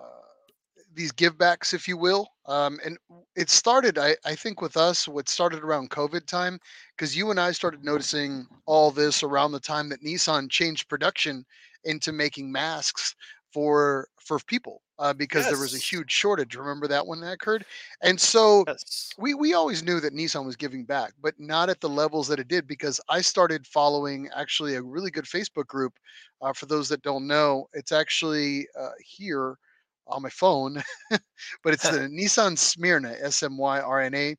these 0.96 1.12
givebacks, 1.12 1.74
if 1.74 1.88
you 1.88 1.98
will. 1.98 2.28
Um, 2.48 2.80
and 2.84 2.98
it 3.36 3.50
started, 3.50 3.98
I, 3.98 4.16
I 4.26 4.34
think, 4.36 4.62
with 4.62 4.78
us. 4.78 5.08
What 5.08 5.30
started 5.30 5.62
around 5.64 5.90
COVID 5.92 6.26
time, 6.26 6.60
because 6.96 7.16
you 7.16 7.30
and 7.30 7.40
I 7.40 7.52
started 7.52 7.84
noticing 7.84 8.48
all 8.66 8.92
this 8.92 9.22
around 9.24 9.52
the 9.52 9.60
time 9.60 9.90
that 9.90 10.04
Nissan 10.04 10.50
changed 10.50 10.88
production 10.90 11.46
into 11.84 12.12
making 12.12 12.52
masks 12.52 13.14
for 13.52 14.08
for 14.20 14.40
people 14.48 14.82
uh, 15.00 15.14
because 15.14 15.44
yes. 15.44 15.52
there 15.52 15.60
was 15.60 15.76
a 15.76 15.80
huge 15.80 16.12
shortage. 16.12 16.56
Remember 16.56 16.88
that 16.88 17.06
when 17.06 17.20
that 17.22 17.34
occurred? 17.34 17.66
And 18.02 18.20
so 18.20 18.64
yes. 18.68 19.12
we 19.18 19.34
we 19.34 19.54
always 19.54 19.84
knew 19.84 20.00
that 20.00 20.14
Nissan 20.14 20.46
was 20.46 20.56
giving 20.56 20.84
back, 20.84 21.14
but 21.22 21.40
not 21.40 21.70
at 21.70 21.82
the 21.82 21.90
levels 21.90 22.28
that 22.28 22.40
it 22.40 22.48
did 22.48 22.68
because 22.68 23.00
I 23.10 23.22
started 23.22 23.66
following 23.68 24.30
actually 24.36 24.76
a 24.76 24.82
really 24.82 25.12
good 25.12 25.26
Facebook 25.26 25.68
group. 25.68 25.94
Uh, 26.42 26.54
for 26.54 26.66
those 26.68 26.90
that 26.90 27.02
don't 27.02 27.28
know, 27.28 27.68
it's 27.74 27.92
actually 27.92 28.68
uh, 28.80 28.90
here 29.00 29.58
on 30.08 30.22
my 30.22 30.30
phone, 30.30 30.82
but 31.10 31.74
it's 31.74 31.90
the 31.90 31.98
Nissan 32.12 32.58
Smyrna 32.58 33.16
S 33.20 33.44
M 33.44 33.58
Y 33.58 33.80
R 33.80 34.02
N 34.02 34.14
A, 34.14 34.36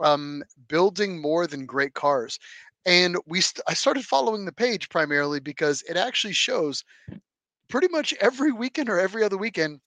um, 0.00 0.42
building 0.68 1.20
more 1.20 1.46
than 1.46 1.66
great 1.66 1.94
cars. 1.94 2.38
And 2.84 3.16
we, 3.26 3.40
st- 3.40 3.64
I 3.66 3.74
started 3.74 4.04
following 4.04 4.44
the 4.44 4.52
page 4.52 4.88
primarily 4.88 5.40
because 5.40 5.82
it 5.88 5.96
actually 5.96 6.34
shows 6.34 6.84
pretty 7.68 7.88
much 7.88 8.14
every 8.20 8.52
weekend 8.52 8.88
or 8.88 9.00
every 9.00 9.24
other 9.24 9.36
weekend 9.36 9.80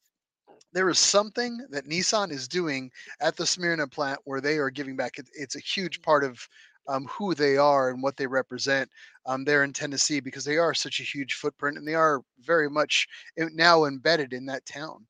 there 0.74 0.90
is 0.90 1.00
something 1.00 1.66
that 1.70 1.88
Nissan 1.88 2.32
is 2.32 2.48
doing 2.48 2.92
at 3.22 3.36
the 3.36 3.46
Smyrna 3.46 3.88
plant 3.88 4.20
where 4.24 4.42
they 4.42 4.58
are 4.58 4.70
giving 4.70 4.96
back. 4.96 5.18
It, 5.18 5.30
it's 5.34 5.56
a 5.56 5.60
huge 5.60 6.02
part 6.02 6.24
of 6.24 6.48
um, 6.88 7.06
who 7.06 7.36
they 7.36 7.56
are 7.58 7.92
and 7.92 8.02
what 8.02 8.18
they 8.18 8.28
represent 8.28 8.90
um, 9.26 9.46
there 9.46 9.64
in 9.64 9.72
Tennessee 9.72 10.20
because 10.20 10.44
they 10.44 10.58
are 10.58 10.74
such 10.74 11.00
a 11.00 11.04
huge 11.04 11.36
footprint 11.36 11.78
and 11.78 11.88
they 11.88 11.94
are 11.94 12.22
very 12.42 12.70
much 12.70 13.08
now 13.38 13.86
embedded 13.86 14.34
in 14.34 14.46
that 14.48 14.66
town. 14.66 15.06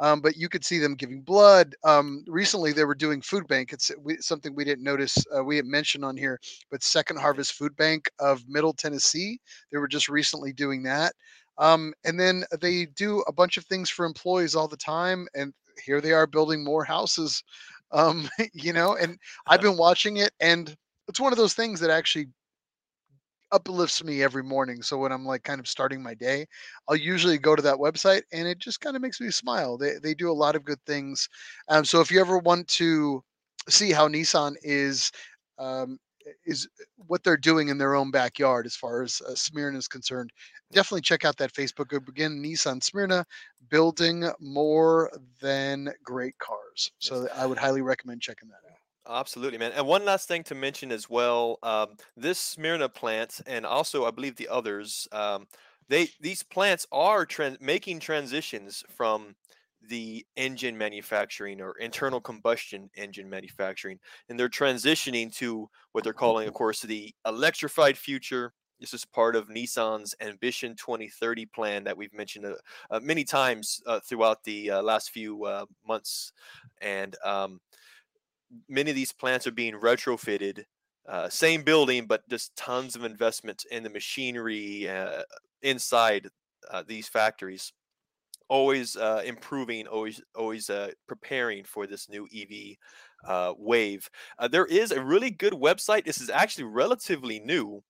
Um, 0.00 0.20
but 0.20 0.36
you 0.36 0.48
could 0.48 0.64
see 0.64 0.78
them 0.78 0.94
giving 0.94 1.22
blood. 1.22 1.74
Um, 1.84 2.24
recently, 2.26 2.72
they 2.72 2.84
were 2.84 2.94
doing 2.94 3.20
food 3.20 3.46
bank. 3.48 3.72
It's 3.72 3.90
we, 4.00 4.16
something 4.18 4.54
we 4.54 4.64
didn't 4.64 4.84
notice. 4.84 5.16
Uh, 5.36 5.42
we 5.42 5.56
had 5.56 5.66
mentioned 5.66 6.04
on 6.04 6.16
here, 6.16 6.38
but 6.70 6.82
Second 6.82 7.18
Harvest 7.18 7.54
Food 7.54 7.76
Bank 7.76 8.08
of 8.18 8.42
Middle 8.48 8.72
Tennessee. 8.72 9.40
They 9.72 9.78
were 9.78 9.88
just 9.88 10.08
recently 10.08 10.52
doing 10.52 10.82
that. 10.84 11.14
Um, 11.58 11.94
and 12.04 12.18
then 12.18 12.44
they 12.60 12.86
do 12.86 13.20
a 13.26 13.32
bunch 13.32 13.56
of 13.56 13.64
things 13.66 13.88
for 13.90 14.04
employees 14.06 14.54
all 14.54 14.68
the 14.68 14.76
time. 14.76 15.28
And 15.34 15.52
here 15.84 16.00
they 16.00 16.12
are 16.12 16.26
building 16.26 16.64
more 16.64 16.84
houses, 16.84 17.42
um, 17.92 18.28
you 18.52 18.72
know, 18.72 18.96
and 18.96 19.18
I've 19.46 19.60
been 19.62 19.76
watching 19.76 20.16
it 20.18 20.32
and 20.40 20.74
it's 21.08 21.20
one 21.20 21.32
of 21.32 21.38
those 21.38 21.54
things 21.54 21.80
that 21.80 21.90
actually 21.90 22.28
uplifts 23.52 24.02
me 24.02 24.22
every 24.22 24.42
morning. 24.42 24.82
So 24.82 24.98
when 24.98 25.12
I'm 25.12 25.24
like 25.24 25.44
kind 25.44 25.60
of 25.60 25.68
starting 25.68 26.02
my 26.02 26.14
day, 26.14 26.46
I'll 26.88 26.96
usually 26.96 27.38
go 27.38 27.54
to 27.54 27.62
that 27.62 27.76
website 27.76 28.22
and 28.32 28.48
it 28.48 28.58
just 28.58 28.80
kind 28.80 28.96
of 28.96 29.02
makes 29.02 29.20
me 29.20 29.30
smile. 29.30 29.78
They, 29.78 29.94
they 30.02 30.14
do 30.14 30.30
a 30.30 30.32
lot 30.34 30.56
of 30.56 30.64
good 30.64 30.80
things. 30.86 31.28
Um, 31.68 31.84
so 31.84 32.00
if 32.00 32.10
you 32.10 32.20
ever 32.20 32.38
want 32.38 32.66
to 32.68 33.22
see 33.68 33.92
how 33.92 34.08
Nissan 34.08 34.54
is 34.62 35.12
um, 35.58 35.98
is 36.44 36.68
what 36.96 37.22
they're 37.22 37.36
doing 37.36 37.68
in 37.68 37.78
their 37.78 37.94
own 37.94 38.10
backyard 38.10 38.66
as 38.66 38.76
far 38.76 39.02
as 39.02 39.20
uh, 39.26 39.34
Smyrna 39.34 39.78
is 39.78 39.88
concerned. 39.88 40.30
Definitely 40.72 41.02
check 41.02 41.24
out 41.24 41.36
that 41.38 41.52
Facebook 41.52 41.88
group 41.88 42.08
again, 42.08 42.42
Nissan 42.42 42.82
Smyrna, 42.82 43.24
building 43.68 44.30
more 44.40 45.10
than 45.40 45.92
great 46.02 46.38
cars. 46.38 46.90
So 46.98 47.28
I 47.34 47.46
would 47.46 47.58
highly 47.58 47.82
recommend 47.82 48.22
checking 48.22 48.48
that 48.48 48.62
out. 48.70 48.78
Absolutely, 49.06 49.58
man. 49.58 49.72
And 49.72 49.86
one 49.86 50.04
last 50.04 50.28
thing 50.28 50.42
to 50.44 50.54
mention 50.54 50.90
as 50.90 51.10
well: 51.10 51.58
um, 51.62 51.96
this 52.16 52.38
Smyrna 52.38 52.88
plant, 52.88 53.40
and 53.46 53.66
also 53.66 54.06
I 54.06 54.10
believe 54.10 54.36
the 54.36 54.48
others, 54.48 55.06
um, 55.12 55.46
they 55.88 56.08
these 56.20 56.42
plants 56.42 56.86
are 56.90 57.26
trans- 57.26 57.60
making 57.60 58.00
transitions 58.00 58.82
from 58.88 59.36
the 59.88 60.24
engine 60.36 60.76
manufacturing 60.76 61.60
or 61.60 61.76
internal 61.78 62.20
combustion 62.20 62.90
engine 62.96 63.28
manufacturing 63.28 63.98
and 64.28 64.38
they're 64.38 64.48
transitioning 64.48 65.34
to 65.34 65.68
what 65.92 66.04
they're 66.04 66.12
calling 66.12 66.48
of 66.48 66.54
course 66.54 66.80
the 66.82 67.14
electrified 67.26 67.96
future. 67.96 68.52
This 68.80 68.92
is 68.92 69.04
part 69.04 69.36
of 69.36 69.48
nissan's 69.48 70.14
ambition 70.20 70.74
2030 70.76 71.46
plan 71.46 71.84
that 71.84 71.96
we've 71.96 72.12
mentioned 72.12 72.46
uh, 72.46 72.54
uh, 72.90 73.00
many 73.00 73.24
times 73.24 73.80
uh, 73.86 74.00
throughout 74.00 74.42
the 74.44 74.72
uh, 74.72 74.82
last 74.82 75.10
few 75.10 75.44
uh, 75.44 75.64
months. 75.86 76.32
And 76.82 77.16
um, 77.24 77.60
many 78.68 78.90
of 78.90 78.96
these 78.96 79.12
plants 79.12 79.46
are 79.46 79.52
being 79.52 79.74
retrofitted 79.74 80.64
uh, 81.06 81.28
same 81.28 81.62
building, 81.62 82.06
but 82.06 82.26
just 82.28 82.56
tons 82.56 82.96
of 82.96 83.04
investment 83.04 83.64
in 83.70 83.82
the 83.82 83.90
machinery 83.90 84.88
uh, 84.88 85.22
inside 85.62 86.28
uh, 86.70 86.82
these 86.86 87.08
factories. 87.08 87.72
Always 88.48 88.96
uh, 88.96 89.22
improving, 89.24 89.86
always 89.86 90.20
always 90.34 90.68
uh, 90.70 90.90
preparing 91.06 91.62
for 91.64 91.86
this 91.86 92.08
new 92.08 92.26
EV 92.34 92.76
uh, 93.26 93.52
wave. 93.56 94.10
there 94.50 94.66
is 94.66 94.90
a 94.90 95.02
really 95.02 95.30
good 95.30 95.54
website. 95.54 96.04
This 96.04 96.20
is 96.20 96.28
actually 96.28 96.64
relatively 96.64 97.40
new. 97.40 97.82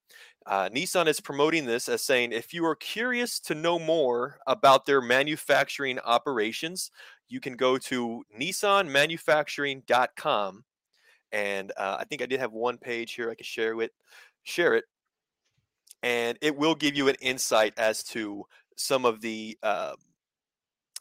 Nissan 0.49 1.09
is 1.09 1.21
promoting 1.21 1.67
this 1.67 1.89
as 1.89 2.03
saying 2.03 2.31
if 2.33 2.55
you 2.55 2.65
are 2.67 2.77
curious 2.77 3.41
to 3.41 3.55
know 3.55 3.79
more 3.79 4.39
about 4.47 4.87
their 4.87 5.01
manufacturing 5.01 5.99
operations, 6.01 6.91
you 7.29 7.41
can 7.41 7.57
go 7.57 7.79
to 7.79 8.23
nissanmanufacturing.com 8.39 10.65
and 11.35 11.73
uh, 11.77 11.97
I 11.99 12.05
think 12.05 12.23
I 12.23 12.27
did 12.27 12.41
have 12.41 12.53
one 12.53 12.79
page 12.79 13.15
here 13.15 13.29
I 13.29 13.35
could 13.35 13.45
share 13.45 13.75
with 13.75 13.91
share 14.45 14.75
it, 14.75 14.85
and 16.03 16.39
it 16.41 16.57
will 16.57 16.77
give 16.77 16.97
you 16.97 17.09
an 17.09 17.17
insight 17.21 17.75
as 17.77 18.05
to 18.05 18.45
some 18.77 19.05
of 19.05 19.21
the 19.21 19.59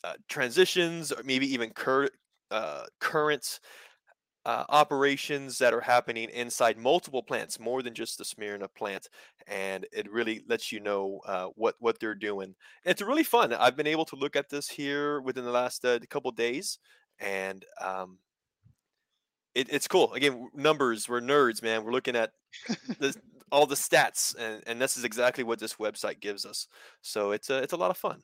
uh, 0.03 0.13
transitions, 0.27 1.11
or 1.11 1.23
maybe 1.23 1.51
even 1.51 1.69
cur- 1.71 2.09
uh, 2.51 2.83
current 2.99 3.59
uh, 4.45 4.65
operations 4.69 5.57
that 5.57 5.73
are 5.73 5.81
happening 5.81 6.29
inside 6.29 6.77
multiple 6.77 7.23
plants, 7.23 7.59
more 7.59 7.81
than 7.81 7.93
just 7.93 8.17
the 8.17 8.25
Smyrna 8.25 8.67
plant, 8.67 9.07
and 9.47 9.85
it 9.93 10.11
really 10.11 10.41
lets 10.47 10.71
you 10.71 10.79
know 10.79 11.21
uh, 11.25 11.47
what 11.55 11.75
what 11.79 11.99
they're 11.99 12.15
doing. 12.15 12.55
It's 12.83 13.01
really 13.01 13.23
fun. 13.23 13.53
I've 13.53 13.77
been 13.77 13.87
able 13.87 14.05
to 14.05 14.15
look 14.15 14.35
at 14.35 14.49
this 14.49 14.67
here 14.67 15.21
within 15.21 15.45
the 15.45 15.51
last 15.51 15.85
uh, 15.85 15.99
couple 16.09 16.31
days, 16.31 16.79
and 17.19 17.63
um, 17.81 18.17
it, 19.55 19.67
it's 19.69 19.87
cool. 19.87 20.13
Again, 20.13 20.49
numbers. 20.53 21.07
We're 21.07 21.21
nerds, 21.21 21.61
man. 21.63 21.83
We're 21.83 21.91
looking 21.91 22.15
at 22.15 22.31
the, 22.99 23.15
all 23.51 23.65
the 23.65 23.75
stats, 23.75 24.35
and, 24.37 24.63
and 24.67 24.81
this 24.81 24.97
is 24.97 25.03
exactly 25.03 25.43
what 25.43 25.59
this 25.59 25.75
website 25.75 26.19
gives 26.19 26.45
us. 26.45 26.67
So 27.01 27.31
it's 27.31 27.49
a 27.49 27.57
it's 27.59 27.73
a 27.73 27.77
lot 27.77 27.91
of 27.91 27.97
fun. 27.97 28.23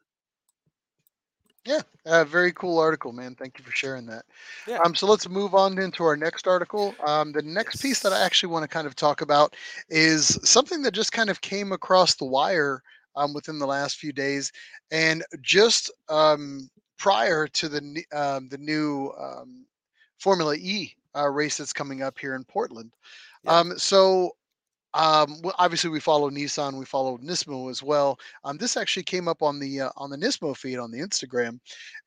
Yeah, 1.69 1.81
uh, 2.07 2.23
very 2.23 2.51
cool 2.51 2.79
article, 2.79 3.13
man. 3.13 3.35
Thank 3.35 3.59
you 3.59 3.63
for 3.63 3.69
sharing 3.69 4.07
that. 4.07 4.25
Yeah. 4.67 4.79
Um, 4.83 4.95
so 4.95 5.05
let's 5.05 5.29
move 5.29 5.53
on 5.53 5.77
into 5.77 6.03
our 6.03 6.17
next 6.17 6.47
article. 6.47 6.95
Um, 7.05 7.31
the 7.31 7.43
next 7.43 7.79
piece 7.79 7.99
that 7.99 8.11
I 8.11 8.25
actually 8.25 8.51
want 8.51 8.63
to 8.63 8.67
kind 8.67 8.87
of 8.87 8.95
talk 8.95 9.21
about 9.21 9.55
is 9.87 10.39
something 10.43 10.81
that 10.81 10.95
just 10.95 11.11
kind 11.11 11.29
of 11.29 11.41
came 11.41 11.71
across 11.71 12.15
the 12.15 12.25
wire 12.25 12.81
um, 13.15 13.35
within 13.35 13.59
the 13.59 13.67
last 13.67 13.97
few 13.97 14.11
days, 14.11 14.51
and 14.89 15.23
just 15.41 15.91
um, 16.09 16.71
prior 16.97 17.45
to 17.45 17.69
the 17.69 18.03
um, 18.13 18.49
the 18.49 18.57
new 18.57 19.13
um, 19.19 19.67
Formula 20.17 20.55
E 20.55 20.95
uh, 21.15 21.29
race 21.29 21.57
that's 21.57 21.71
coming 21.71 22.01
up 22.01 22.17
here 22.17 22.33
in 22.33 22.45
Portland. 22.45 22.95
Yeah. 23.43 23.59
Um, 23.59 23.77
so 23.77 24.31
um, 24.93 25.41
well, 25.43 25.53
obviously 25.59 25.89
we 25.89 25.99
follow 25.99 26.29
Nissan, 26.29 26.79
we 26.79 26.85
follow 26.85 27.17
Nismo 27.19 27.69
as 27.69 27.83
well. 27.83 28.19
Um, 28.43 28.57
this 28.57 28.75
actually 28.75 29.03
came 29.03 29.27
up 29.27 29.43
on 29.43 29.59
the 29.59 29.81
uh, 29.81 29.89
on 29.97 30.09
the 30.09 30.17
Nismo 30.17 30.57
feed 30.57 30.79
on 30.79 30.91
the 30.91 30.99
Instagram, 30.99 31.59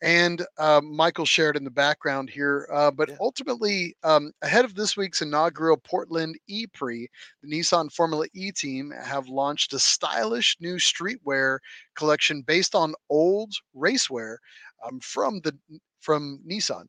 and 0.03 0.45
uh, 0.59 0.81
Michael 0.83 1.25
shared 1.25 1.57
in 1.57 1.65
the 1.65 1.71
background 1.71 2.29
here. 2.29 2.69
Uh, 2.73 2.91
but 2.91 3.09
yeah. 3.09 3.17
ultimately, 3.21 3.97
um, 4.03 4.33
ahead 4.43 4.65
of 4.65 4.75
this 4.75 4.97
week's 4.97 5.23
inaugural 5.23 5.77
Portland 5.77 6.37
E 6.49 6.67
Prix, 6.67 7.09
the 7.43 7.49
Nissan 7.49 7.93
Formula 7.93 8.27
E 8.35 8.51
team 8.51 8.93
have 9.05 9.29
launched 9.29 9.73
a 9.75 9.79
stylish 9.79 10.57
new 10.61 10.77
streetwear 10.77 11.59
collection 11.95 12.43
based 12.43 12.75
on 12.75 12.95
old 13.09 13.53
racewear 13.77 14.37
um, 14.85 14.99
from 15.01 15.41
the 15.41 15.57
from 16.03 16.41
Nissan. 16.47 16.87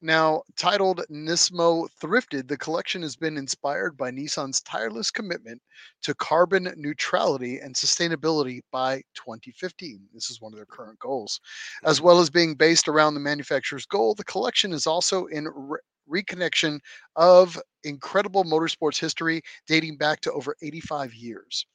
Now, 0.00 0.42
titled 0.56 1.04
Nismo 1.10 1.88
Thrifted, 2.00 2.48
the 2.48 2.56
collection 2.56 3.02
has 3.02 3.14
been 3.14 3.36
inspired 3.36 3.96
by 3.96 4.10
Nissan's 4.10 4.60
tireless 4.62 5.10
commitment 5.10 5.60
to 6.02 6.14
carbon 6.14 6.72
neutrality 6.76 7.58
and 7.58 7.74
sustainability 7.74 8.60
by 8.72 9.02
2015. 9.14 10.00
This 10.12 10.30
is 10.30 10.40
one 10.40 10.52
of 10.52 10.56
their 10.56 10.66
current 10.66 10.98
goals. 10.98 11.40
As 11.84 12.00
well 12.00 12.18
as 12.18 12.30
being 12.30 12.54
based 12.54 12.88
around 12.88 13.14
the 13.14 13.20
manufacturer's 13.20 13.86
goal, 13.86 14.14
the 14.14 14.24
collection 14.24 14.72
is 14.72 14.86
also 14.86 15.26
in 15.26 15.48
re- 15.54 15.78
reconnection 16.10 16.80
of 17.16 17.60
incredible 17.84 18.44
motorsports 18.44 18.98
history 18.98 19.42
dating 19.66 19.96
back 19.96 20.20
to 20.22 20.32
over 20.32 20.56
85 20.62 21.14
years. 21.14 21.66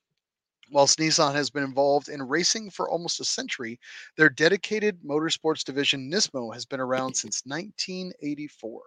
Whilst 0.70 1.00
Nissan 1.00 1.34
has 1.34 1.50
been 1.50 1.64
involved 1.64 2.10
in 2.10 2.22
racing 2.22 2.72
for 2.72 2.90
almost 2.90 3.20
a 3.22 3.26
century, 3.26 3.80
their 4.18 4.30
dedicated 4.30 5.02
motorsports 5.02 5.64
division 5.64 6.12
Nismo 6.12 6.54
has 6.54 6.66
been 6.66 6.80
around 6.80 7.14
since 7.14 7.46
1984. 7.46 8.82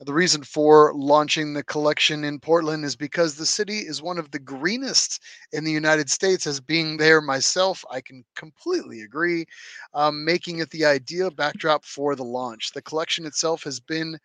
The 0.00 0.12
reason 0.12 0.42
for 0.42 0.92
launching 0.94 1.54
the 1.54 1.64
collection 1.64 2.24
in 2.24 2.40
Portland 2.40 2.84
is 2.84 2.96
because 2.96 3.36
the 3.36 3.46
city 3.46 3.78
is 3.78 4.02
one 4.02 4.18
of 4.18 4.30
the 4.30 4.38
greenest 4.38 5.22
in 5.52 5.64
the 5.64 5.72
United 5.72 6.10
States. 6.10 6.46
As 6.46 6.60
being 6.60 6.98
there 6.98 7.22
myself, 7.22 7.84
I 7.90 8.02
can 8.02 8.24
completely 8.34 9.02
agree, 9.02 9.46
um, 9.94 10.24
making 10.24 10.58
it 10.58 10.68
the 10.70 10.84
ideal 10.84 11.30
backdrop 11.30 11.84
for 11.86 12.14
the 12.14 12.24
launch. 12.24 12.72
The 12.72 12.82
collection 12.82 13.24
itself 13.24 13.62
has 13.64 13.80
been 13.80 14.18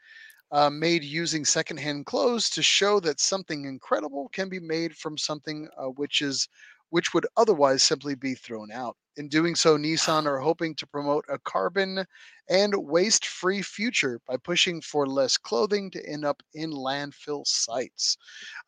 uh, 0.51 0.69
made 0.69 1.03
using 1.03 1.45
secondhand 1.45 2.05
clothes 2.07 2.49
to 2.49 2.63
show 2.63 2.99
that 3.01 3.19
something 3.19 3.65
incredible 3.65 4.29
can 4.33 4.49
be 4.49 4.59
made 4.59 4.95
from 4.97 5.17
something 5.17 5.69
uh, 5.77 5.85
which 5.85 6.21
is 6.21 6.47
which 6.89 7.13
would 7.13 7.27
otherwise 7.37 7.83
simply 7.83 8.15
be 8.15 8.33
thrown 8.33 8.71
out. 8.71 8.95
In 9.17 9.27
doing 9.27 9.55
so, 9.55 9.77
Nissan 9.77 10.25
are 10.25 10.39
hoping 10.39 10.73
to 10.75 10.87
promote 10.87 11.25
a 11.27 11.39
carbon 11.39 12.05
and 12.49 12.73
waste 12.75 13.25
free 13.25 13.61
future 13.61 14.21
by 14.27 14.37
pushing 14.37 14.81
for 14.81 15.05
less 15.05 15.37
clothing 15.37 15.91
to 15.91 16.09
end 16.09 16.25
up 16.25 16.41
in 16.53 16.71
landfill 16.71 17.45
sites. 17.45 18.17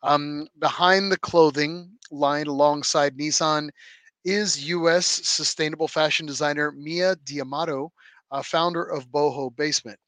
Um, 0.02 0.46
behind 0.58 1.10
the 1.10 1.18
clothing 1.18 1.90
line 2.10 2.48
alongside 2.48 3.16
Nissan 3.16 3.70
is 4.24 4.68
U.S. 4.68 5.06
sustainable 5.06 5.88
fashion 5.88 6.26
designer 6.26 6.70
Mia 6.72 7.16
Diamato, 7.16 7.90
uh, 8.30 8.42
founder 8.42 8.84
of 8.84 9.08
Boho 9.08 9.54
Basement. 9.56 9.98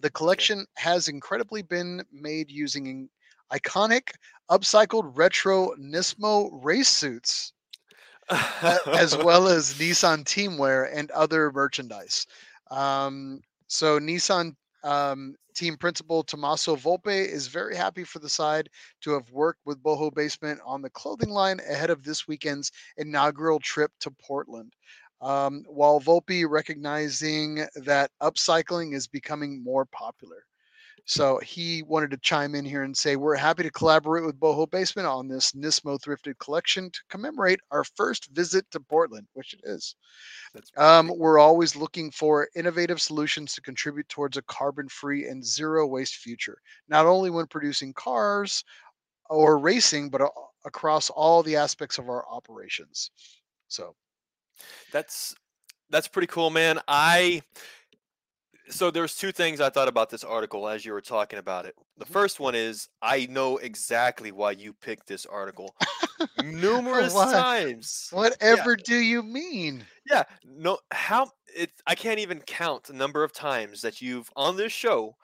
The 0.00 0.10
collection 0.10 0.64
has 0.76 1.08
incredibly 1.08 1.62
been 1.62 2.04
made 2.12 2.50
using 2.50 3.08
iconic 3.52 4.10
upcycled 4.50 5.16
retro 5.16 5.74
Nismo 5.76 6.50
race 6.62 6.88
suits, 6.88 7.52
as 8.30 9.16
well 9.24 9.48
as 9.48 9.74
Nissan 9.74 10.24
teamwear 10.24 10.90
and 10.94 11.10
other 11.10 11.52
merchandise. 11.52 12.26
Um, 12.70 13.40
so 13.66 13.98
Nissan 13.98 14.54
um, 14.84 15.34
team 15.54 15.76
principal 15.76 16.22
Tommaso 16.22 16.76
Volpe 16.76 17.26
is 17.26 17.48
very 17.48 17.76
happy 17.76 18.04
for 18.04 18.20
the 18.20 18.28
side 18.28 18.68
to 19.00 19.10
have 19.12 19.30
worked 19.32 19.60
with 19.64 19.82
Boho 19.82 20.14
Basement 20.14 20.60
on 20.64 20.82
the 20.82 20.90
clothing 20.90 21.30
line 21.30 21.60
ahead 21.68 21.90
of 21.90 22.02
this 22.02 22.28
weekend's 22.28 22.70
inaugural 22.96 23.58
trip 23.58 23.90
to 24.00 24.10
Portland. 24.10 24.72
Um, 25.20 25.64
while 25.66 26.00
Volpe 26.00 26.48
recognizing 26.48 27.66
that 27.74 28.12
upcycling 28.22 28.94
is 28.94 29.08
becoming 29.08 29.62
more 29.62 29.84
popular. 29.86 30.44
So 31.08 31.38
he 31.38 31.82
wanted 31.84 32.10
to 32.10 32.18
chime 32.18 32.54
in 32.54 32.66
here 32.66 32.82
and 32.82 32.94
say, 32.94 33.16
We're 33.16 33.34
happy 33.34 33.62
to 33.62 33.70
collaborate 33.70 34.26
with 34.26 34.38
Boho 34.38 34.70
Basement 34.70 35.08
on 35.08 35.26
this 35.26 35.52
Nismo 35.52 35.98
thrifted 35.98 36.38
collection 36.38 36.90
to 36.90 37.00
commemorate 37.08 37.60
our 37.70 37.82
first 37.82 38.28
visit 38.32 38.70
to 38.72 38.80
Portland, 38.80 39.26
which 39.32 39.54
it 39.54 39.60
is. 39.64 39.96
Um, 40.76 41.10
we're 41.16 41.38
always 41.38 41.74
looking 41.74 42.10
for 42.10 42.50
innovative 42.54 43.00
solutions 43.00 43.54
to 43.54 43.62
contribute 43.62 44.06
towards 44.10 44.36
a 44.36 44.42
carbon 44.42 44.86
free 44.90 45.26
and 45.26 45.42
zero 45.42 45.86
waste 45.86 46.16
future, 46.16 46.58
not 46.90 47.06
only 47.06 47.30
when 47.30 47.46
producing 47.46 47.94
cars 47.94 48.62
or 49.30 49.56
racing, 49.56 50.10
but 50.10 50.20
across 50.66 51.08
all 51.08 51.42
the 51.42 51.56
aspects 51.56 51.96
of 51.96 52.10
our 52.10 52.26
operations. 52.28 53.12
So 53.68 53.94
that's 54.92 55.34
that's 55.88 56.08
pretty 56.08 56.26
cool, 56.26 56.50
man. 56.50 56.80
I 56.86 57.40
so 58.70 58.90
there's 58.90 59.14
two 59.14 59.32
things 59.32 59.60
I 59.60 59.70
thought 59.70 59.88
about 59.88 60.10
this 60.10 60.24
article 60.24 60.68
as 60.68 60.84
you 60.84 60.92
were 60.92 61.00
talking 61.00 61.38
about 61.38 61.66
it. 61.66 61.74
The 61.96 62.04
mm-hmm. 62.04 62.12
first 62.12 62.40
one 62.40 62.54
is 62.54 62.88
I 63.02 63.26
know 63.30 63.58
exactly 63.58 64.32
why 64.32 64.52
you 64.52 64.72
picked 64.72 65.06
this 65.06 65.26
article 65.26 65.74
numerous 66.44 67.14
what? 67.14 67.32
times. 67.32 68.08
Whatever 68.12 68.72
yeah. 68.72 68.84
do 68.84 68.96
you 68.96 69.22
mean? 69.22 69.84
Yeah, 70.10 70.24
no 70.44 70.78
how 70.90 71.30
it 71.56 71.70
I 71.86 71.94
can't 71.94 72.18
even 72.18 72.40
count 72.40 72.84
the 72.84 72.92
number 72.92 73.24
of 73.24 73.32
times 73.32 73.82
that 73.82 74.00
you've 74.00 74.30
on 74.36 74.56
this 74.56 74.72
show 74.72 75.16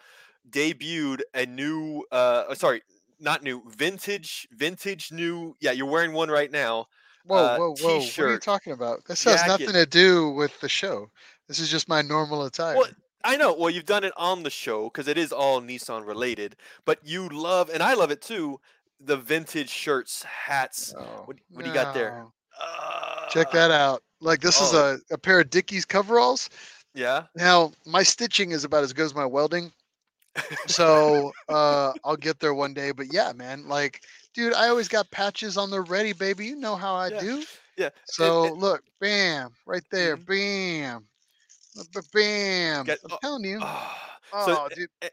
debuted 0.51 1.21
a 1.35 1.47
new 1.47 2.05
uh, 2.13 2.45
uh 2.49 2.55
sorry, 2.55 2.83
not 3.21 3.43
new, 3.43 3.63
vintage 3.69 4.49
vintage 4.53 5.13
new. 5.13 5.55
Yeah, 5.61 5.73
you're 5.73 5.87
wearing 5.87 6.13
one 6.13 6.31
right 6.31 6.51
now. 6.51 6.87
Whoa, 7.27 7.39
uh, 7.39 7.57
whoa, 7.57 7.75
whoa. 7.81 8.01
T-shirt. 8.01 8.25
What 8.25 8.31
are 8.31 8.35
you 8.35 8.39
talking 8.39 8.73
about? 8.75 9.05
This 9.07 9.25
has 9.25 9.47
nothing 9.47 9.73
to 9.73 9.87
do 9.87 10.31
with 10.31 10.61
the 10.61 10.69
show. 10.69 11.11
This 11.49 11.59
is 11.59 11.71
just 11.71 11.89
my 11.89 12.03
normal 12.03 12.45
attire. 12.45 12.77
Well, 12.77 12.89
I 13.25 13.37
know. 13.37 13.55
Well, 13.55 13.71
you've 13.71 13.87
done 13.87 14.05
it 14.05 14.13
on 14.17 14.43
the 14.43 14.51
show 14.51 14.85
because 14.85 15.09
it 15.09 15.19
is 15.19 15.33
all 15.33 15.61
Nissan 15.61 16.07
related. 16.07 16.57
But 16.85 16.99
you 17.03 17.29
love, 17.29 17.71
and 17.71 17.83
I 17.83 17.95
love 17.95 18.11
it 18.11 18.21
too, 18.21 18.61
the 19.01 19.17
vintage 19.17 19.71
shirts, 19.71 20.23
hats. 20.25 20.95
Oh, 20.97 21.23
what, 21.25 21.37
what 21.51 21.65
do 21.65 21.69
you 21.69 21.75
got 21.75 21.95
there? 21.95 22.27
Uh, 22.61 23.29
Check 23.31 23.51
that 23.53 23.71
out. 23.71 24.03
Like 24.21 24.41
this 24.41 24.59
oh. 24.61 24.65
is 24.65 24.75
a, 24.75 25.15
a 25.15 25.19
pair 25.19 25.41
of 25.41 25.51
Dickies 25.51 25.85
coveralls. 25.85 26.51
Yeah. 26.95 27.25
Now 27.35 27.73
my 27.87 28.03
stitching 28.03 28.53
is 28.53 28.65
about 28.65 28.85
as 28.85 28.93
good 28.93 29.07
as 29.07 29.15
my 29.15 29.27
welding. 29.27 29.73
so 30.67 31.33
uh, 31.49 31.93
I'll 32.05 32.17
get 32.17 32.41
there 32.41 32.55
one 32.55 32.75
day. 32.75 32.93
But 32.93 33.13
yeah, 33.13 33.33
man, 33.33 33.69
like, 33.69 34.03
dude, 34.35 34.55
I 34.55 34.69
always 34.69 34.89
got 34.89 35.11
patches 35.11 35.57
on 35.57 35.71
the 35.71 35.81
ready, 35.81 36.13
baby. 36.13 36.47
You 36.47 36.57
know 36.57 36.77
how 36.77 36.95
I 36.95 37.09
Yeah. 37.09 37.21
do. 37.21 37.45
Yeah. 37.77 37.91
So 38.07 38.45
it- 38.45 38.55
look, 38.55 38.83
bam, 39.01 39.51
right 39.67 39.85
there, 39.91 40.17
Mhm. 40.17 40.27
bam, 40.27 41.09
bam. 42.13 42.85
Get- 42.85 42.99
I'm 43.05 43.13
oh, 43.13 43.19
telling 43.21 43.45
you. 43.45 43.59
Ah, 43.63 44.01
Oh, 44.33 44.47
so, 44.47 44.69
dude, 44.75 44.89
eh, 45.03 45.09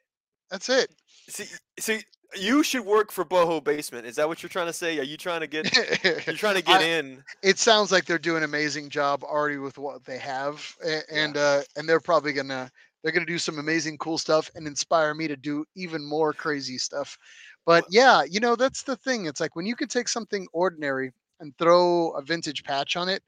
that's 0.50 0.68
it. 0.70 0.90
see, 1.30 1.46
see, 1.80 2.02
you 2.36 2.64
should 2.64 2.86
work 2.86 3.12
for 3.12 3.24
Boho 3.24 3.64
Basement. 3.64 4.08
Is 4.08 4.16
that 4.16 4.28
what 4.28 4.42
you're 4.42 4.50
trying 4.50 4.68
to 4.68 4.74
say? 4.74 4.98
Are 5.00 5.04
you 5.04 5.18
trying 5.18 5.42
to 5.42 5.48
get? 5.48 5.72
You're 6.26 6.36
trying 6.36 6.56
to 6.56 6.62
get 6.66 6.82
I- 6.82 6.86
in? 6.86 7.24
it 7.44 7.60
sounds 7.60 7.92
like 7.92 8.06
they're 8.06 8.18
doing 8.18 8.38
an 8.38 8.44
amazing 8.44 8.90
job 8.90 9.24
already 9.24 9.58
with 9.58 9.78
what 9.78 10.04
they 10.06 10.18
have, 10.18 10.66
and 11.12 11.38
uh, 11.38 11.62
and 11.76 11.88
they're 11.88 12.00
probably 12.00 12.34
gonna 12.34 12.72
they're 13.04 13.12
gonna 13.12 13.26
do 13.26 13.38
some 13.38 13.60
amazing 13.60 13.98
cool 14.00 14.18
stuff 14.18 14.50
and 14.56 14.66
inspire 14.66 15.14
me 15.14 15.28
to 15.28 15.36
do 15.36 15.66
even 15.76 16.04
more 16.04 16.34
crazy 16.34 16.78
stuff. 16.78 17.18
But 17.66 17.86
yeah, 17.90 18.24
you 18.24 18.40
know 18.40 18.56
that's 18.56 18.82
the 18.84 18.96
thing. 18.96 19.26
It's 19.26 19.40
like 19.42 19.56
when 19.56 19.66
you 19.68 19.76
can 19.76 19.88
take 19.90 20.08
something 20.08 20.48
ordinary 20.54 21.12
and 21.42 21.56
throw 21.58 22.12
a 22.12 22.22
vintage 22.24 22.64
patch 22.64 22.96
on 22.96 23.08
it. 23.10 23.22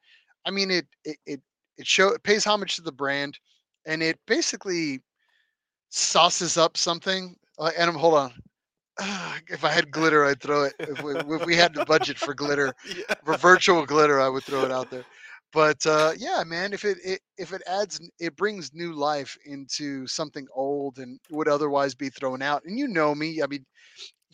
I 0.46 0.52
mean, 0.52 0.72
it 0.72 0.88
it 1.06 1.18
it 1.28 1.42
it 1.78 1.88
show 1.88 2.10
it 2.10 2.24
pays 2.24 2.46
homage 2.46 2.76
to 2.76 2.82
the 2.82 2.92
brand, 2.92 3.38
and 3.86 4.02
it 4.04 4.20
basically 4.28 5.02
sauces 5.90 6.58
up 6.58 6.78
something. 6.78 7.36
Uh, 7.60 7.72
and 7.78 7.90
I'm 7.90 7.96
hold 7.96 8.16
on. 8.16 8.34
if 9.50 9.64
I 9.64 9.72
had 9.72 9.92
glitter, 9.92 10.26
I'd 10.26 10.42
throw 10.42 10.64
it. 10.66 10.74
If 10.80 11.02
we, 11.02 11.14
if 11.36 11.46
we 11.46 11.56
had 11.56 11.74
the 11.74 11.84
budget 11.86 12.18
for 12.18 12.34
glitter, 12.34 12.74
Yeah. 12.86 13.16
for 13.24 13.36
virtual 13.38 13.86
glitter, 13.86 14.20
I 14.20 14.30
would 14.30 14.44
throw 14.44 14.64
it 14.66 14.72
out 14.72 14.90
there. 14.90 15.04
But 15.52 15.86
uh, 15.86 16.12
yeah, 16.18 16.44
man, 16.46 16.74
if 16.74 16.84
it, 16.84 16.98
it 17.04 17.20
if 17.38 17.54
it 17.54 17.62
adds, 17.68 18.00
it 18.20 18.36
brings 18.36 18.74
new 18.74 18.94
life 18.94 19.38
into 19.46 20.08
something 20.08 20.48
old 20.54 20.98
and 21.00 21.20
would 21.30 21.48
otherwise 21.48 21.94
be 21.96 22.10
thrown 22.10 22.42
out. 22.42 22.64
And 22.66 22.78
you 22.78 22.88
know 22.88 23.14
me, 23.16 23.42
I 23.42 23.48
mean, 23.48 23.66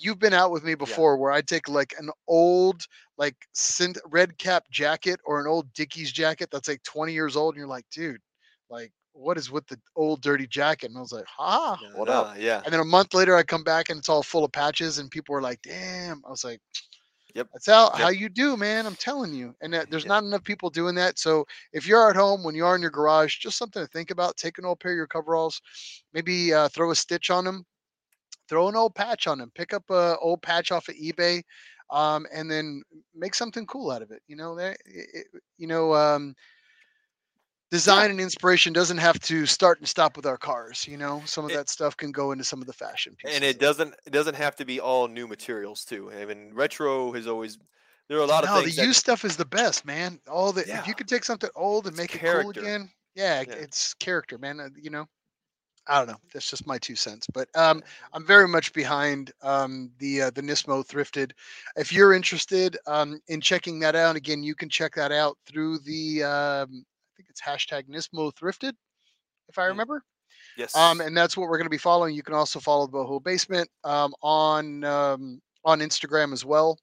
you've 0.03 0.19
been 0.19 0.33
out 0.33 0.51
with 0.51 0.63
me 0.63 0.75
before 0.75 1.17
where 1.17 1.31
I 1.31 1.41
take 1.41 1.67
like 1.69 1.93
an 1.99 2.09
old 2.27 2.85
like 3.17 3.35
cint- 3.53 3.99
Red 4.05 4.37
Kap 4.37 4.65
jacket 4.71 5.19
or 5.25 5.39
an 5.41 5.47
old 5.47 5.73
Dickies 5.73 6.11
jacket 6.11 6.49
that's 6.51 6.67
like 6.67 6.83
20 6.83 7.13
years 7.13 7.35
old, 7.35 7.55
and 7.55 7.59
you're 7.59 7.67
like, 7.67 7.85
dude, 7.91 8.21
like 8.69 8.91
what 9.13 9.37
is 9.37 9.51
with 9.51 9.67
the 9.67 9.79
old 9.95 10.21
dirty 10.21 10.47
jacket? 10.47 10.87
And 10.89 10.97
I 10.97 11.01
was 11.01 11.11
like, 11.13 11.25
ha, 11.27 11.77
Yeah, 11.79 11.89
what 11.93 12.09
up? 12.09 12.29
Yeah. 12.37 12.63
And 12.63 12.73
then 12.73 12.81
a 12.81 12.85
month 12.85 13.13
later, 13.13 13.35
I 13.35 13.43
come 13.43 13.63
back 13.63 13.89
and 13.89 13.97
it's 13.99 14.09
all 14.09 14.23
full 14.23 14.45
of 14.45 14.51
patches, 14.51 14.99
and 14.99 15.09
people 15.11 15.33
were 15.33 15.41
like, 15.41 15.61
"Damn!" 15.61 16.21
I 16.25 16.29
was 16.29 16.43
like, 16.43 16.59
Yep. 17.35 17.49
That's 17.53 17.65
how 17.67 17.91
Yep. 17.93 18.09
how 18.09 18.09
you 18.09 18.29
do, 18.29 18.57
man. 18.57 18.85
I'm 18.85 18.95
telling 18.95 19.33
you." 19.33 19.55
And 19.61 19.73
that, 19.73 19.89
there's 19.89 20.05
Yeah. 20.05 20.07
not 20.07 20.23
enough 20.23 20.43
people 20.43 20.69
doing 20.69 20.95
that. 20.95 21.17
So 21.19 21.45
if 21.73 21.87
you're 21.87 22.09
at 22.09 22.15
home 22.15 22.43
when 22.43 22.55
you 22.55 22.65
are 22.65 22.75
in 22.75 22.81
your 22.81 22.91
garage, 22.91 23.37
just 23.39 23.57
something 23.57 23.81
to 23.83 23.87
think 23.87 24.11
about. 24.11 24.37
Take 24.37 24.57
an 24.59 24.65
old 24.65 24.79
pair 24.79 24.91
of 24.91 24.97
your 24.97 25.07
coveralls, 25.07 25.61
maybe 26.13 26.53
uh, 26.53 26.69
throw 26.69 26.91
a 26.91 26.95
stitch 26.95 27.29
on 27.31 27.45
them, 27.45 27.65
throw 28.49 28.67
an 28.67 28.75
old 28.75 28.95
patch 28.95 29.27
on 29.27 29.37
them, 29.37 29.51
pick 29.55 29.73
up 29.73 29.83
a 29.89 30.17
old 30.19 30.41
patch 30.41 30.71
off 30.71 30.89
of 30.89 30.95
eBay, 30.95 31.43
um, 31.91 32.25
and 32.33 32.49
then 32.51 32.81
make 33.15 33.35
something 33.35 33.65
cool 33.67 33.91
out 33.91 34.01
of 34.01 34.11
it. 34.11 34.21
You 34.27 34.35
know, 34.35 34.55
that 34.55 34.77
it, 34.85 35.27
you 35.57 35.67
know. 35.67 35.93
Um, 35.93 36.35
Design 37.71 38.09
and 38.09 38.19
inspiration 38.19 38.73
doesn't 38.73 38.97
have 38.97 39.19
to 39.19 39.45
start 39.45 39.77
and 39.77 39.87
stop 39.87 40.15
with 40.17 40.25
our 40.25 40.37
cars. 40.39 40.87
You 40.87 40.97
know, 40.97 41.21
some 41.27 41.45
of 41.45 41.51
It- 41.51 41.53
that 41.53 41.69
stuff 41.69 41.95
can 41.95 42.11
go 42.11 42.31
into 42.31 42.43
some 42.43 42.61
of 42.61 42.65
the 42.65 42.73
fashion 42.73 43.15
pieces. 43.15 43.35
and 43.35 43.43
it 43.45 43.59
doesn't 43.59 43.93
it 44.07 44.09
doesn't 44.09 44.33
have 44.33 44.55
to 44.55 44.65
be 44.65 44.79
all 44.79 45.07
new 45.07 45.27
materials 45.27 45.85
too. 45.85 46.11
I 46.11 46.25
mean, 46.25 46.51
retro 46.55 47.11
has 47.11 47.27
always 47.27 47.59
there 48.07 48.17
are 48.17 48.21
a 48.23 48.25
lot 48.25 48.43
of 48.43 48.49
no, 48.49 48.61
things. 48.61 48.75
the 48.75 48.81
that- 48.81 48.87
used 48.87 48.99
stuff 48.99 49.23
is 49.23 49.37
the 49.37 49.45
best, 49.45 49.85
man. 49.85 50.19
All 50.27 50.51
the 50.51 50.61
if 50.61 50.67
Yeah. 50.67 50.85
you 50.87 50.95
could 50.95 51.07
take 51.07 51.23
something 51.23 51.51
old 51.55 51.85
and 51.85 51.93
It's 51.93 51.97
make 51.99 52.15
it 52.15 52.21
cool 52.41 52.49
again, 52.49 52.89
yeah, 53.13 53.41
Yeah. 53.41 53.53
it's 53.53 53.93
character, 53.93 54.39
man. 54.39 54.59
Uh, 54.59 54.69
You 54.75 54.89
know, 54.89 55.07
I 55.89 55.97
don't 55.97 56.07
know. 56.07 56.19
That's 56.33 56.49
just 56.49 56.67
my 56.67 56.77
two 56.77 56.95
cents. 56.95 57.27
But 57.33 57.49
um, 57.55 57.81
I'm 58.13 58.25
very 58.25 58.47
much 58.47 58.71
behind 58.73 59.31
um, 59.41 59.91
the 59.97 60.21
uh, 60.23 60.29
the 60.29 60.41
Nismo 60.41 60.85
thrifted. 60.87 61.31
If 61.75 61.91
you're 61.91 62.13
interested 62.13 62.77
um, 62.87 63.19
in 63.27 63.41
checking 63.41 63.79
that 63.79 63.95
out, 63.95 64.15
again, 64.15 64.43
you 64.43 64.53
can 64.55 64.69
check 64.69 64.93
that 64.95 65.11
out 65.11 65.37
through 65.47 65.79
the 65.79 66.23
um, 66.23 66.85
I 66.85 67.11
think 67.17 67.29
it's 67.29 67.41
hashtag 67.41 67.89
Nismo 67.89 68.31
thrifted, 68.33 68.73
if 69.49 69.57
I 69.57 69.63
Mm. 69.63 69.69
remember. 69.69 70.03
yes. 70.57 70.75
Um, 70.75 71.01
and 71.01 71.17
that's 71.17 71.35
what 71.35 71.49
we're 71.49 71.57
going 71.57 71.65
to 71.65 71.69
be 71.71 71.77
following. 71.77 72.13
You 72.15 72.23
can 72.23 72.35
also 72.35 72.59
follow 72.59 72.85
the 72.85 72.93
Boho 72.93 73.21
Basement 73.23 73.67
um, 73.83 74.13
on 74.21 74.83
um, 74.83 75.41
on 75.65 75.79
Instagram 75.79 76.33
as 76.33 76.45
well. 76.45 76.77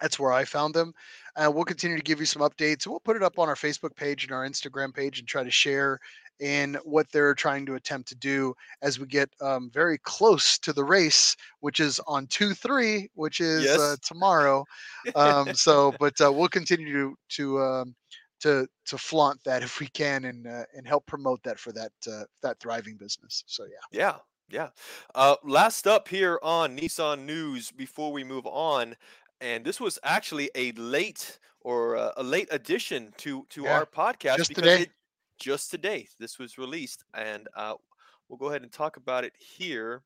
That's 0.00 0.18
where 0.18 0.32
I 0.32 0.44
found 0.44 0.74
them. 0.74 0.92
Uh, 1.36 1.50
we'll 1.54 1.64
continue 1.64 1.96
to 1.96 2.02
give 2.02 2.18
you 2.18 2.26
some 2.26 2.42
updates. 2.42 2.86
We'll 2.88 2.98
put 3.00 3.14
it 3.16 3.22
up 3.22 3.38
on 3.38 3.48
our 3.48 3.54
Facebook 3.54 3.94
page 3.94 4.24
and 4.24 4.32
our 4.32 4.44
Instagram 4.46 4.92
page 4.92 5.20
and 5.20 5.28
try 5.28 5.44
to 5.44 5.50
share 5.50 6.00
in 6.40 6.78
what 6.84 7.10
they're 7.12 7.34
trying 7.34 7.66
to 7.66 7.74
attempt 7.74 8.08
to 8.08 8.14
do 8.14 8.54
as 8.82 8.98
we 8.98 9.06
get 9.06 9.28
um, 9.40 9.70
very 9.70 9.98
close 9.98 10.58
to 10.58 10.72
the 10.72 10.84
race, 10.84 11.36
which 11.60 11.80
is 11.80 12.00
on 12.06 12.26
two 12.26 12.54
three, 12.54 13.08
which 13.14 13.40
is 13.40 13.66
uh, 13.66 13.96
tomorrow. 14.02 14.64
Um, 15.14 15.54
so, 15.54 15.92
but 16.00 16.20
uh, 16.20 16.32
we'll 16.32 16.48
continue 16.48 16.92
to 16.92 17.16
to 17.36 17.60
um, 17.60 17.94
to 18.40 18.66
to 18.86 18.98
flaunt 18.98 19.42
that 19.44 19.62
if 19.62 19.80
we 19.80 19.88
can 19.88 20.24
and 20.24 20.46
uh, 20.46 20.64
and 20.74 20.86
help 20.86 21.06
promote 21.06 21.42
that 21.44 21.58
for 21.58 21.72
that 21.72 21.92
uh, 22.10 22.24
that 22.42 22.58
thriving 22.60 22.96
business. 22.96 23.44
So 23.46 23.64
yeah. 23.64 23.78
Yeah, 23.92 24.16
yeah. 24.50 24.68
Uh, 25.14 25.36
last 25.44 25.86
up 25.86 26.08
here 26.08 26.38
on 26.42 26.76
Nissan 26.76 27.24
News 27.24 27.70
before 27.70 28.12
we 28.12 28.24
move 28.24 28.46
on, 28.46 28.96
and 29.40 29.64
this 29.64 29.80
was 29.80 29.98
actually 30.02 30.50
a 30.54 30.72
late 30.72 31.38
or 31.60 31.96
uh, 31.96 32.12
a 32.16 32.22
late 32.22 32.48
addition 32.50 33.12
to 33.18 33.46
to 33.50 33.64
Yeah, 33.64 33.74
our 33.74 33.86
podcast 33.86 34.48
because 34.48 34.64
today. 34.64 34.82
it 34.82 34.90
just 35.42 35.72
today 35.72 36.06
this 36.20 36.38
was 36.38 36.56
released, 36.56 37.02
and 37.14 37.48
uh, 37.56 37.74
we'll 38.28 38.38
go 38.38 38.46
ahead 38.46 38.62
and 38.62 38.70
talk 38.70 38.96
about 38.96 39.24
it 39.24 39.32
here. 39.36 40.02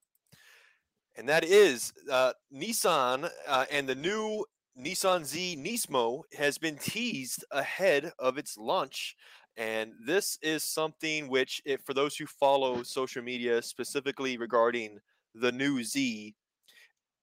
And 1.14 1.29
that 1.29 1.44
is 1.44 1.92
uh, 2.11 2.33
Nissan 2.53 3.31
uh, 3.46 3.66
and 3.70 3.87
the 3.87 3.94
new 3.94 4.46
Nissan 4.79 5.25
Z 5.27 5.59
Nismo 5.59 6.22
has 6.38 6.57
been 6.57 6.77
teased 6.77 7.44
ahead 7.51 8.12
of 8.18 8.38
its 8.38 8.57
launch. 8.57 9.14
And 9.59 9.92
this 10.07 10.38
is 10.42 10.64
something 10.64 11.29
which, 11.29 11.62
if, 11.64 11.83
for 11.83 11.94
those 11.94 12.16
who 12.16 12.27
follow 12.27 12.83
social 12.83 13.22
media 13.22 13.61
specifically 13.61 14.38
regarding 14.38 14.99
the 15.35 15.53
new 15.53 15.85
Z, 15.85 16.35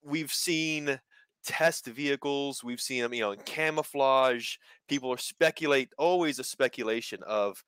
we've 0.04 0.34
seen 0.34 1.00
test 1.44 1.88
vehicles, 1.88 2.64
we've 2.64 2.82
seen 2.82 3.02
them, 3.02 3.14
you 3.14 3.22
know, 3.22 3.32
in 3.32 3.40
camouflage. 3.40 4.56
People 4.88 5.12
are 5.12 5.18
speculate, 5.18 5.90
always 5.98 6.40
a 6.40 6.44
speculation 6.44 7.22
of 7.24 7.64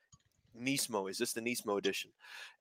Nismo. 0.59 1.09
Is 1.09 1.17
this 1.17 1.33
the 1.33 1.41
Nismo 1.41 1.77
edition? 1.77 2.11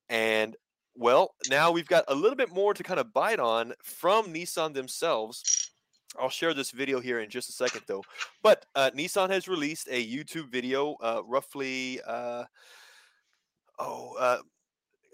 And 0.09 0.57
well, 0.97 1.35
now 1.49 1.71
we've 1.73 1.89
got 1.89 2.05
a 2.09 2.15
little 2.15 2.37
bit 2.37 2.53
more 2.53 2.75
to 2.75 2.83
kind 2.83 3.01
of 3.01 3.13
bite 3.13 3.41
on 3.41 3.73
from 3.83 4.27
Nissan 4.27 4.75
themselves. 4.75 5.71
I'll 6.19 6.29
share 6.29 6.55
this 6.55 6.71
video 6.71 7.01
here 7.01 7.19
in 7.19 7.29
just 7.29 7.49
a 7.49 7.53
second, 7.53 7.83
though. 7.89 8.05
But 8.43 8.67
uh, 8.77 8.91
Nissan 8.95 9.31
has 9.31 9.49
released 9.49 9.89
a 9.91 10.07
YouTube 10.07 10.51
video, 10.53 10.95
uh, 11.03 11.23
roughly, 11.27 12.01
uh, 12.07 12.45
oh, 13.81 14.15
uh, 14.19 14.39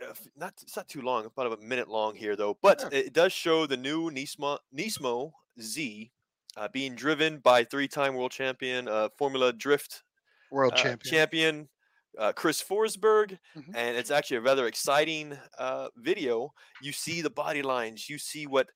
uh, 0.03 0.15
not 0.37 0.55
it's 0.63 0.77
not 0.77 0.89
too 0.89 1.01
long, 1.01 1.25
about 1.25 1.59
a 1.59 1.63
minute 1.63 1.89
long 1.89 2.15
here, 2.15 2.37
though. 2.37 2.59
But 2.61 2.85
Yeah. 2.93 2.99
it 2.99 3.13
does 3.15 3.33
show 3.33 3.67
the 3.67 3.77
new 3.77 4.11
Nismo 4.11 4.59
Nismo 4.75 5.33
Z 5.61 6.11
uh, 6.57 6.69
being 6.69 6.95
driven 6.95 7.39
by 7.39 7.65
three-time 7.65 8.15
world 8.15 8.33
champion, 8.33 8.89
uh, 8.89 9.09
Formula 9.17 9.53
Drift 9.53 10.03
World 10.51 10.77
champion. 10.77 11.11
champion 11.11 11.69
uh, 12.19 12.33
Chris 12.33 12.63
Forsberg, 12.63 13.39
Mhm. 13.57 13.75
and 13.75 13.97
it's 13.97 14.11
actually 14.11 14.39
a 14.39 14.43
rather 14.43 14.67
exciting 14.67 15.39
uh, 15.59 15.89
video. 15.97 16.53
You 16.83 16.93
see 16.93 17.23
the 17.23 17.31
body 17.31 17.63
lines, 17.63 18.09
you 18.09 18.19
see 18.19 18.47
what 18.47 18.69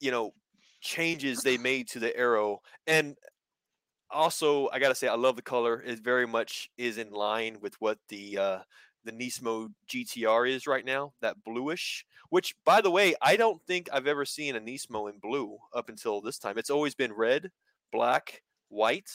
you 0.00 0.10
know 0.10 0.32
changes 0.80 1.42
they 1.42 1.58
made 1.58 1.88
to 1.88 1.98
the 2.00 2.16
aero, 2.16 2.60
and 2.86 3.16
also 4.10 4.68
I 4.70 4.78
gotta 4.78 4.94
say 4.94 5.08
I 5.08 5.14
love 5.16 5.36
the 5.36 5.42
color. 5.42 5.82
It 5.82 6.00
very 6.00 6.26
much 6.26 6.70
is 6.76 6.98
in 6.98 7.10
line 7.10 7.58
with 7.60 7.74
what 7.80 7.98
the 8.08 8.38
uh, 8.38 8.58
the 9.04 9.12
Nismo 9.12 9.72
GTR 9.88 10.46
is 10.48 10.66
right 10.66 10.84
now, 10.84 11.14
that 11.20 11.42
bluish. 11.44 12.04
Which, 12.30 12.54
by 12.64 12.80
the 12.80 12.90
way, 12.90 13.14
I 13.22 13.36
don't 13.36 13.62
think 13.66 13.88
I've 13.92 14.08
ever 14.08 14.24
seen 14.24 14.56
a 14.56 14.60
Nismo 14.60 15.08
in 15.12 15.18
blue 15.20 15.58
up 15.72 15.88
until 15.88 16.20
this 16.20 16.38
time. 16.38 16.58
It's 16.58 16.70
always 16.70 16.94
been 16.96 17.12
red, 17.12 17.50
black, 17.92 18.42
white 18.68 19.10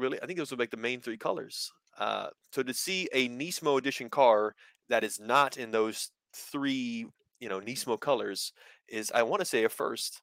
really, 0.00 0.20
I 0.22 0.26
think 0.26 0.38
those 0.38 0.52
are 0.52 0.56
like 0.56 0.70
the 0.70 0.76
main 0.76 1.00
three 1.00 1.18
colors. 1.18 1.70
Uh, 1.98 2.28
so 2.52 2.62
to 2.62 2.74
see 2.74 3.08
a 3.12 3.28
Nismo 3.28 3.78
edition 3.78 4.08
car 4.08 4.54
that 4.88 5.04
is 5.04 5.20
not 5.20 5.56
in 5.56 5.70
those 5.70 6.10
three, 6.34 7.06
you 7.40 7.48
know, 7.48 7.60
Nismo 7.60 7.98
colors 8.00 8.52
is, 8.88 9.12
I 9.14 9.22
want 9.22 9.40
to 9.40 9.46
say, 9.46 9.64
a 9.64 9.68
first 9.68 10.22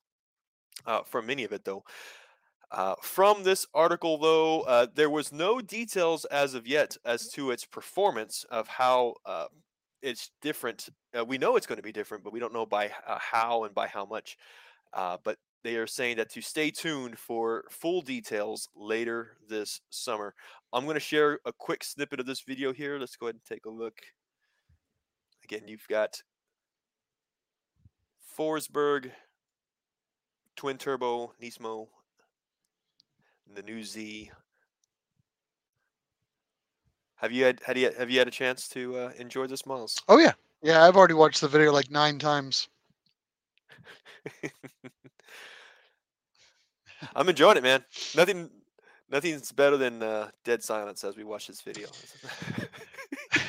uh, 0.86 1.02
for 1.04 1.22
many 1.22 1.44
of 1.44 1.52
it, 1.52 1.64
though. 1.64 1.84
Uh, 2.70 2.96
from 3.02 3.44
this 3.44 3.66
article, 3.74 4.18
though, 4.18 4.62
uh, 4.62 4.88
there 4.94 5.10
was 5.10 5.32
no 5.32 5.62
details 5.62 6.26
as 6.26 6.54
of 6.54 6.68
yet 6.68 6.98
as 7.06 7.30
to 7.30 7.52
its 7.52 7.64
performance 7.64 8.46
of 8.52 8.68
how 8.68 9.14
uh, 9.26 9.46
it's 10.02 10.32
different. 10.42 10.90
Uh, 11.18 11.24
we 11.24 11.38
know 11.38 11.56
it's 11.56 11.68
going 11.68 11.78
to 11.78 11.84
be 11.84 11.94
different, 11.94 12.24
but 12.24 12.34
we 12.34 12.40
don't 12.40 12.54
know 12.54 12.66
by 12.66 12.92
uh, 13.08 13.18
how 13.20 13.64
and 13.64 13.74
by 13.74 13.88
how 13.88 14.06
much. 14.06 14.38
Uh, 14.94 15.18
but 15.24 15.38
they 15.64 15.76
are 15.76 15.88
saying 15.88 16.18
that 16.18 16.32
to 16.32 16.42
stay 16.42 16.72
tuned 16.72 17.18
for 17.18 17.66
full 17.70 18.02
details 18.02 18.70
later 18.76 19.38
this 19.50 19.82
summer. 19.90 20.34
I'm 20.74 20.86
going 20.86 20.96
to 20.96 21.00
share 21.00 21.40
a 21.46 21.54
quick 21.54 21.84
snippet 21.84 22.20
of 22.20 22.26
this 22.26 22.42
video 22.42 22.74
here. 22.74 23.00
Let's 23.00 23.16
go 23.16 23.28
ahead 23.28 23.36
and 23.36 23.46
take 23.46 23.66
a 23.66 23.70
look. 23.70 23.98
Again, 25.44 25.68
you've 25.68 25.88
got 25.88 26.22
Forsberg, 28.38 29.12
twin 30.56 30.78
turbo 30.78 31.34
Nismo, 31.42 31.88
the 33.56 33.64
new 33.64 33.84
Z. 33.84 34.32
Have 37.16 37.32
you 37.32 37.46
had, 37.46 37.62
had 37.66 37.78
you, 37.78 37.92
have 37.98 38.12
you 38.12 38.20
had 38.20 38.28
a 38.28 38.32
chance 38.32 38.68
to 38.70 38.96
uh, 38.98 39.12
enjoy 39.18 39.48
this, 39.48 39.66
Miles? 39.66 40.00
Oh 40.08 40.20
yeah, 40.20 40.34
yeah. 40.62 40.84
I've 40.84 40.96
already 40.96 41.16
watched 41.16 41.42
the 41.42 41.48
video 41.48 41.72
like 41.72 41.90
nine 41.90 42.20
times. 42.20 42.68
I'm 47.16 47.30
enjoying 47.30 47.58
it, 47.58 47.64
man. 47.64 47.84
Nothing, 48.16 48.50
nothing's 49.10 49.52
better 49.52 49.78
than 49.78 50.02
uh, 50.04 50.30
dead 50.44 50.64
silence 50.64 51.04
as 51.04 51.16
we 51.16 51.24
watch 51.24 51.48
this 51.48 51.62
video. 51.62 51.88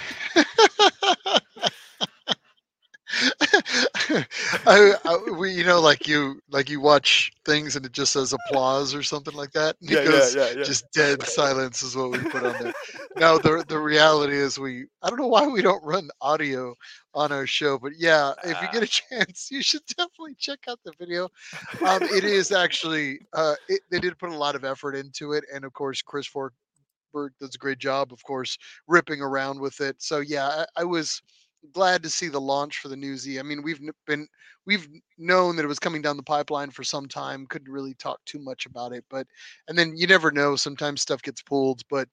I, 4.66 4.94
I, 5.04 5.30
we, 5.38 5.52
you 5.52 5.64
know, 5.64 5.80
like 5.80 6.06
you, 6.06 6.40
like 6.50 6.68
you 6.68 6.80
watch 6.80 7.30
things 7.44 7.76
and 7.76 7.84
it 7.84 7.92
just 7.92 8.12
says 8.12 8.32
applause 8.32 8.94
or 8.94 9.02
something 9.02 9.34
like 9.34 9.52
that. 9.52 9.76
Yeah, 9.80 10.02
Because 10.02 10.34
yeah, 10.34 10.50
yeah, 10.50 10.50
yeah. 10.58 10.64
just 10.64 10.90
dead 10.92 11.22
silence 11.22 11.82
is 11.82 11.96
what 11.96 12.10
we 12.12 12.18
put 12.24 12.44
on 12.44 12.56
there. 12.58 12.72
now 13.16 13.38
the 13.38 13.64
the 13.68 13.78
reality 13.78 14.36
is 14.36 14.58
we. 14.58 14.86
I 15.02 15.08
don't 15.10 15.18
know 15.18 15.26
why 15.28 15.46
we 15.46 15.62
don't 15.62 15.84
run 15.84 16.08
audio 16.20 16.74
on 17.14 17.32
our 17.32 17.46
show, 17.46 17.78
but 17.78 17.92
yeah, 17.98 18.32
if 18.44 18.60
you 18.60 18.68
get 18.72 18.82
a 18.82 18.86
chance, 19.10 19.48
you 19.50 19.62
should 19.62 19.84
definitely 19.86 20.34
check 20.38 20.60
out 20.68 20.78
the 20.84 20.92
video. 20.98 21.28
Um, 21.86 22.02
it 22.04 22.24
is 22.24 22.52
actually, 22.52 23.20
uh, 23.32 23.54
it, 23.68 23.80
they 23.90 24.00
did 24.00 24.18
put 24.18 24.30
a 24.30 24.36
lot 24.36 24.54
of 24.54 24.64
effort 24.64 24.94
into 24.94 25.32
it, 25.32 25.44
and 25.54 25.64
of 25.64 25.72
course, 25.72 26.02
Chris 26.02 26.28
Forsberg 26.28 27.30
does 27.40 27.54
a 27.54 27.58
great 27.58 27.78
job, 27.78 28.12
of 28.12 28.22
course, 28.24 28.58
ripping 28.86 29.20
around 29.20 29.60
with 29.60 29.80
it. 29.80 29.96
So 30.02 30.20
yeah, 30.20 30.46
I, 30.76 30.82
I 30.82 30.84
was 30.84 31.22
glad 31.72 32.02
to 32.02 32.10
see 32.10 32.28
the 32.28 32.40
launch 32.40 32.78
for 32.78 32.88
the 32.88 32.96
new 32.96 33.16
Z. 33.16 33.38
I 33.38 33.42
mean, 33.42 33.62
we've 33.62 33.80
been 34.06 34.28
we've 34.66 34.88
known 35.18 35.56
that 35.56 35.64
it 35.64 35.68
was 35.68 35.78
coming 35.78 36.02
down 36.02 36.16
the 36.16 36.22
pipeline 36.22 36.70
for 36.70 36.84
some 36.84 37.08
time. 37.08 37.46
Couldn't 37.46 37.72
really 37.72 37.94
talk 37.94 38.20
too 38.24 38.38
much 38.38 38.66
about 38.66 38.92
it, 38.92 39.04
but 39.10 39.26
and 39.68 39.78
then 39.78 39.96
you 39.96 40.06
never 40.06 40.30
know. 40.32 40.56
Sometimes 40.56 41.02
stuff 41.02 41.22
gets 41.22 41.42
pulled, 41.42 41.82
but 41.90 42.08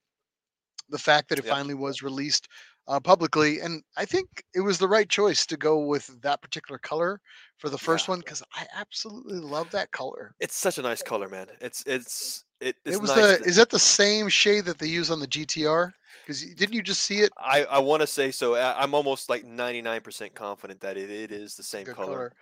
the 0.88 0.98
fact 0.98 1.28
that 1.28 1.38
it 1.38 1.44
Yep. 1.44 1.58
finally 1.58 1.74
was 1.74 2.02
released 2.02 2.48
uh, 2.88 3.00
publicly, 3.00 3.60
and 3.60 3.82
I 3.96 4.04
think 4.04 4.44
it 4.54 4.60
was 4.60 4.78
the 4.78 4.88
right 4.88 5.08
choice 5.08 5.46
to 5.46 5.56
go 5.56 5.80
with 5.80 6.20
that 6.22 6.40
particular 6.40 6.78
color 6.78 7.20
for 7.58 7.68
the 7.68 7.78
first 7.78 8.06
Yeah. 8.06 8.12
one 8.12 8.20
because 8.20 8.42
I 8.54 8.66
absolutely 8.76 9.38
love 9.38 9.70
that 9.72 9.90
color. 9.90 10.34
It's 10.40 10.54
such 10.56 10.78
a 10.78 10.82
nice 10.82 11.02
color, 11.02 11.28
man. 11.28 11.48
It's 11.60 11.82
it's 11.86 12.44
it, 12.60 12.76
it's 12.84 12.96
it 12.96 13.00
was 13.00 13.10
nice 13.16 13.38
the 13.38 13.44
is 13.44 13.56
that 13.56 13.70
the 13.70 13.78
same 13.78 14.28
shade 14.28 14.64
that 14.66 14.78
they 14.78 14.86
use 14.86 15.10
on 15.10 15.20
the 15.20 15.26
GTR? 15.26 15.92
Because 16.24 16.42
didn't 16.54 16.74
you 16.74 16.82
just 16.82 17.02
see 17.02 17.20
it? 17.20 17.32
I, 17.38 17.64
I 17.64 17.78
want 17.78 18.00
to 18.00 18.06
say 18.06 18.30
so. 18.32 18.56
I, 18.56 18.82
I'm 18.82 18.94
almost 18.94 19.28
like 19.28 19.44
99% 19.44 20.34
confident 20.34 20.80
that 20.80 20.96
it, 20.96 21.08
it 21.08 21.30
is 21.30 21.54
the 21.54 21.62
same 21.62 21.84
color. 21.86 21.94
color. 22.06 22.32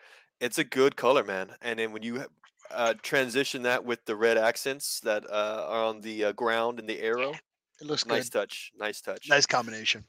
It's 0.40 0.56
a 0.58 0.64
good 0.64 0.96
color, 0.96 1.22
man. 1.22 1.50
And 1.60 1.78
then 1.78 1.92
when 1.92 2.02
you 2.02 2.24
uh, 2.70 2.94
transition 3.02 3.62
that 3.64 3.84
with 3.84 4.02
the 4.06 4.16
red 4.16 4.38
accents 4.38 5.00
that 5.00 5.24
uh, 5.30 5.66
are 5.68 5.84
on 5.84 6.00
the 6.00 6.24
uh, 6.26 6.32
ground 6.32 6.78
and 6.78 6.88
the 6.88 6.98
aero, 7.00 7.34
It 7.80 7.86
looks 7.86 8.06
nice 8.06 8.30
good. 8.30 8.38
touch. 8.40 8.72
Nice 8.78 9.02
touch. 9.02 9.28
Nice 9.28 9.44
combination. 9.44 10.04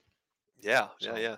Yeah, 0.65 0.87
yeah, 0.99 1.13
So- 1.13 1.17
yeah. 1.19 1.35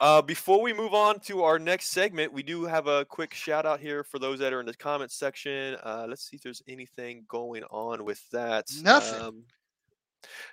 Uh, 0.00 0.22
before 0.22 0.62
we 0.62 0.72
move 0.72 0.94
on 0.94 1.18
to 1.18 1.42
our 1.42 1.58
next 1.58 1.88
segment, 1.88 2.32
we 2.32 2.44
do 2.44 2.64
have 2.64 2.86
a 2.86 3.04
quick 3.06 3.34
shout 3.34 3.66
out 3.66 3.80
here 3.80 4.04
for 4.04 4.20
those 4.20 4.38
that 4.38 4.52
are 4.52 4.60
in 4.60 4.66
the 4.66 4.74
comments 4.76 5.16
section. 5.16 5.76
Uh, 5.82 6.06
let's 6.08 6.22
see 6.28 6.36
if 6.36 6.42
there's 6.42 6.62
anything 6.68 7.24
going 7.26 7.64
on 7.64 8.04
with 8.04 8.22
that. 8.30 8.66
Nothing. 8.80 9.20
Um, 9.20 9.42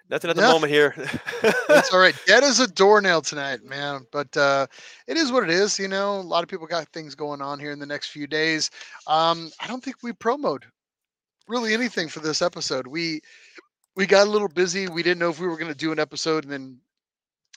nothing 0.10 0.32
at 0.32 0.36
the 0.36 0.41
Nothing. 0.41 0.56
moment 0.56 0.72
here. 0.74 0.96
That's 1.68 1.94
all 1.94 2.00
right. 2.00 2.15
Dead 2.26 2.44
as 2.44 2.60
a 2.60 2.65
doornail 2.68 3.22
tonight, 3.22 3.63
man. 3.63 4.08
But 4.12 4.36
uh, 4.36 4.65
it 5.06 5.15
is 5.15 5.32
what 5.32 5.44
it 5.44 5.52
is. 5.52 5.78
You 5.78 5.89
know, 5.89 6.15
a 6.15 6.22
lot 6.22 6.41
of 6.41 6.50
people 6.50 6.65
got 6.65 6.88
things 6.89 7.13
going 7.13 7.39
on 7.39 7.60
here 7.60 7.70
in 7.72 7.78
the 7.78 7.86
next 7.86 8.08
few 8.10 8.26
days. 8.26 8.72
Um, 9.06 9.52
I 9.60 9.68
don't 9.68 9.84
think 9.84 9.98
we 10.02 10.12
promoed 10.12 10.63
really 11.48 11.76
anything 11.76 12.08
for 12.08 12.20
this 12.20 12.41
episode. 12.41 12.88
We 12.88 13.22
we 13.96 14.08
got 14.08 14.26
a 14.26 14.30
little 14.32 14.48
busy. 14.50 14.88
We 14.88 15.04
didn't 15.04 15.20
know 15.20 15.30
if 15.30 15.39
we 15.39 15.46
were 15.48 15.58
going 15.58 15.72
to 15.72 15.78
do 15.78 15.91
an 15.91 16.00
episode, 16.00 16.46
and 16.46 16.52
then 16.52 16.80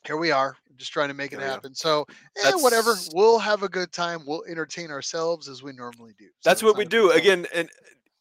here 0.06 0.16
we 0.16 0.30
are, 0.30 0.56
just 0.76 0.92
trying 0.92 1.08
to 1.08 1.14
make 1.14 1.32
it 1.32 1.40
happen. 1.40 1.74
So, 1.74 2.06
eh, 2.44 2.52
whatever. 2.54 2.94
We'll 3.14 3.38
have 3.38 3.62
a 3.62 3.68
good 3.68 3.92
time. 3.92 4.20
We'll 4.26 4.44
entertain 4.48 4.90
ourselves 4.90 5.48
as 5.48 5.62
we 5.62 5.72
normally 5.72 6.14
do. 6.18 6.26
So 6.40 6.50
That's 6.50 6.62
what 6.62 6.76
we 6.76 6.84
do. 6.84 7.10
Again, 7.12 7.46
and 7.54 7.68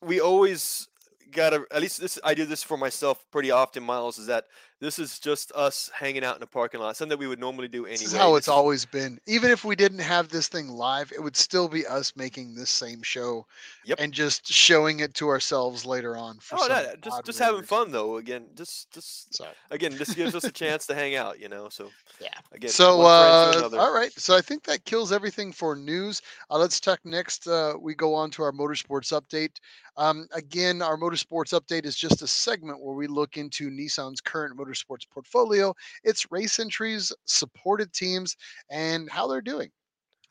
we 0.01 0.19
always 0.19 0.87
gotta 1.31 1.65
at 1.71 1.81
least 1.81 1.99
this 1.99 2.17
I 2.23 2.33
do 2.33 2.45
this 2.45 2.63
for 2.63 2.77
myself 2.77 3.23
pretty 3.31 3.51
often, 3.51 3.83
Miles, 3.83 4.17
is 4.17 4.27
that 4.27 4.45
this 4.79 4.99
is 4.99 5.19
just 5.19 5.51
us 5.53 5.89
hanging 5.93 6.23
out 6.23 6.35
in 6.35 6.43
a 6.43 6.47
parking 6.47 6.79
lot. 6.79 6.95
Something 6.95 7.09
that 7.09 7.19
we 7.19 7.27
would 7.27 7.39
normally 7.39 7.67
do 7.67 7.85
anyway. 7.85 7.97
This 7.97 8.13
is 8.13 8.13
how 8.13 8.35
it's 8.35 8.47
always 8.47 8.85
been. 8.85 9.19
Even 9.25 9.49
if 9.49 9.65
we 9.65 9.75
didn't 9.75 9.99
have 9.99 10.29
this 10.29 10.47
thing 10.47 10.67
live, 10.69 11.11
it 11.11 11.21
would 11.21 11.35
still 11.35 11.67
be 11.67 11.85
us 11.87 12.13
making 12.15 12.53
this 12.53 12.69
same 12.69 13.01
show 13.01 13.45
Yep. 13.85 13.99
and 13.99 14.13
just 14.13 14.45
showing 14.47 14.99
it 14.99 15.13
to 15.15 15.29
ourselves 15.29 15.85
later 15.85 16.15
on. 16.15 16.37
For 16.39 16.57
Oh, 16.59 16.67
just 17.01 17.25
just 17.25 17.39
having 17.39 17.55
reason. 17.61 17.67
fun 17.67 17.91
though. 17.91 18.17
Again, 18.17 18.45
just 18.55 18.91
just 18.91 19.33
So 19.33 19.47
again, 19.71 19.95
this 19.97 20.13
gives 20.13 20.35
us 20.35 20.43
a 20.43 20.51
chance 20.51 20.85
to 20.87 20.95
hang 20.95 21.15
out, 21.15 21.39
you 21.39 21.49
know. 21.49 21.69
So 21.69 21.89
Yeah. 22.21 22.29
again, 22.51 22.69
so 22.69 22.97
one 22.97 23.19
friend 23.53 23.71
to 23.71 23.77
uh, 23.77 23.81
all 23.81 23.93
right. 23.93 24.11
So 24.13 24.35
I 24.35 24.41
think 24.41 24.63
that 24.63 24.85
kills 24.85 25.11
everything 25.11 25.51
for 25.51 25.75
news. 25.75 26.21
Uh, 26.51 26.57
let's 26.57 26.79
talk 26.79 26.99
next. 27.05 27.47
Uh, 27.47 27.73
we 27.79 27.95
go 27.95 28.13
on 28.13 28.29
to 28.31 28.43
our 28.43 28.51
motorsports 28.51 29.11
update. 29.19 29.59
Um, 29.97 30.27
again, 30.33 30.81
our 30.81 30.97
motorsports 30.97 31.59
update 31.59 31.85
is 31.85 31.95
just 31.95 32.21
a 32.21 32.27
segment 32.27 32.79
where 32.81 32.95
we 32.95 33.07
look 33.07 33.37
into 33.37 33.69
Nissan's 33.71 34.21
current 34.21 34.55
motorsports 34.67 35.09
portfolio, 35.09 35.73
its 36.03 36.31
race 36.31 36.59
entries, 36.59 37.13
supported 37.25 37.93
teams, 37.93 38.35
and 38.69 39.09
how 39.09 39.27
they're 39.27 39.41
doing. 39.41 39.69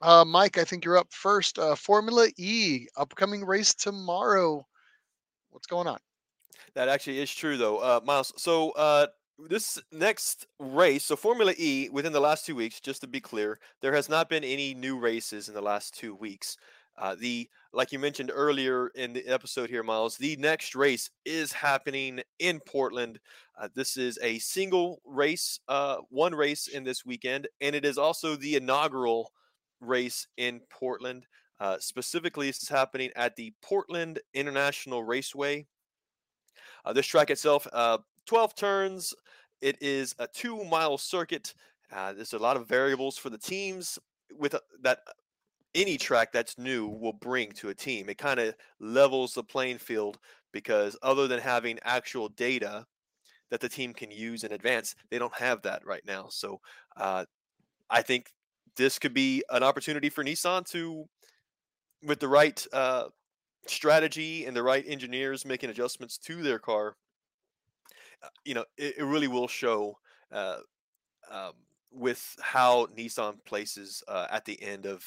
Uh, 0.03 0.25
Mike, 0.25 0.59
I 0.59 0.65
think 0.65 0.85
you're 0.85 0.99
up 0.99 1.09
first. 1.11 1.59
Uh, 1.59 1.75
Formula 1.75 2.29
E, 2.37 2.87
upcoming 2.97 3.45
race 3.45 3.75
tomorrow. 3.75 4.67
What's 5.51 5.67
going 5.67 5.87
on? 5.87 5.99
That 6.75 6.89
actually 6.89 7.21
is 7.21 7.35
true, 7.35 7.57
though, 7.57 7.79
uh, 7.79 8.01
Miles. 8.05 8.33
So 8.37 8.73
uh, 8.73 9.07
this 9.49 9.81
next 9.93 10.47
race, 10.59 11.05
so 11.05 11.17
Formula 11.17 11.55
E, 11.57 11.89
within 11.91 12.13
the 12.13 12.21
last 12.21 12.45
two 12.45 12.55
weeks, 12.55 12.81
just 12.81 13.01
to 13.01 13.07
be 13.07 13.21
clear, 13.21 13.59
there 13.81 13.95
has 13.95 14.09
not 14.09 14.29
been 14.29 14.45
any 14.45 14.75
new 14.75 14.99
races 14.99 15.49
in 15.49 15.55
the 15.55 15.63
last 15.63 15.95
two 15.95 16.15
weeks. 16.15 16.59
Uh, 16.99 17.15
the 17.19 17.49
like 17.77 17.93
you 17.93 17.99
mentioned 17.99 18.33
earlier 18.35 18.89
in 18.95 19.13
the 19.13 19.27
episode 19.29 19.69
here, 19.69 19.83
Miles, 19.83 20.17
the 20.17 20.35
next 20.37 20.75
race 20.75 21.11
is 21.27 21.53
happening 21.53 22.23
in 22.39 22.59
Portland. 22.61 23.21
Uh, 23.61 23.69
this 23.75 23.99
is 23.99 24.19
a 24.23 24.39
single 24.39 25.03
race, 25.05 25.61
uh, 25.69 25.97
one 26.09 26.35
race 26.35 26.69
in 26.69 26.85
this 26.85 27.05
weekend, 27.05 27.47
and 27.61 27.77
it 27.77 27.85
is 27.85 27.99
also 27.99 28.35
the 28.35 28.57
inaugural 28.57 29.31
race 29.83 30.27
in 30.39 30.63
Portland. 30.71 31.27
Uh, 31.61 31.77
specifically, 31.79 32.47
this 32.47 32.63
is 32.63 32.69
happening 32.71 33.11
at 33.15 33.37
the 33.37 33.53
Portland 33.61 34.21
International 34.33 35.05
Raceway. 35.05 35.67
Uh, 36.87 36.95
this 36.95 37.07
track 37.07 37.29
itself, 37.29 37.67
uh, 37.75 37.99
12 38.25 38.55
turns. 38.55 39.13
It 39.61 39.77
is 39.83 40.15
a 40.19 40.27
two 40.27 40.65
mile 40.65 40.97
circuit. 40.97 41.53
Uh, 41.93 42.15
there's 42.15 42.33
a 42.33 42.39
lot 42.39 42.57
of 42.57 42.67
variables 42.67 43.19
for 43.19 43.29
the 43.29 43.39
teams 43.39 43.99
with 44.35 44.55
that 44.81 45.01
any 45.77 45.99
track 45.99 46.33
that's 46.33 46.59
new 46.59 46.89
will 46.89 47.13
bring 47.13 47.53
to 47.53 47.69
a 47.69 47.75
team. 47.75 48.09
It 48.09 48.19
kind 48.19 48.41
of 48.41 48.55
levels 48.81 49.35
the 49.35 49.45
playing 49.45 49.79
field 49.79 50.19
because 50.53 50.97
other 51.03 51.29
than 51.29 51.39
having 51.39 51.79
actual 51.85 52.31
data 52.31 52.87
that 53.51 53.61
the 53.61 53.69
team 53.69 53.93
can 53.93 54.11
use 54.11 54.43
in 54.43 54.53
advance, 54.53 54.97
they 55.11 55.19
don't 55.19 55.35
have 55.37 55.63
that 55.63 55.87
right 55.87 56.03
now. 56.07 56.27
So 56.31 56.61
uh, 56.97 57.27
I 57.91 58.03
think 58.03 58.31
this 58.77 58.99
could 58.99 59.15
be 59.15 59.45
an 59.51 59.63
opportunity 59.63 60.09
for 60.09 60.25
Nissan 60.25 60.67
to, 60.71 61.05
with 62.03 62.21
the 62.21 62.29
right 62.29 62.67
uh, 62.73 63.05
strategy 63.67 64.47
and 64.47 64.57
the 64.57 64.63
right 64.63 64.85
engineers 64.89 65.45
making 65.45 65.71
adjustments 65.71 66.19
to 66.19 66.43
their 66.43 66.59
car, 66.59 66.97
uh, 68.23 68.29
you 68.45 68.55
know, 68.55 68.65
it, 68.79 68.99
it 68.99 69.05
really 69.05 69.29
will 69.29 69.49
show 69.49 69.99
uh, 70.33 70.59
um, 71.31 71.53
with 71.93 72.35
how 72.41 72.87
Nissan 72.97 73.45
places 73.45 74.03
uh, 74.09 74.27
at 74.31 74.45
the 74.45 74.61
end 74.63 74.87
of 74.87 75.05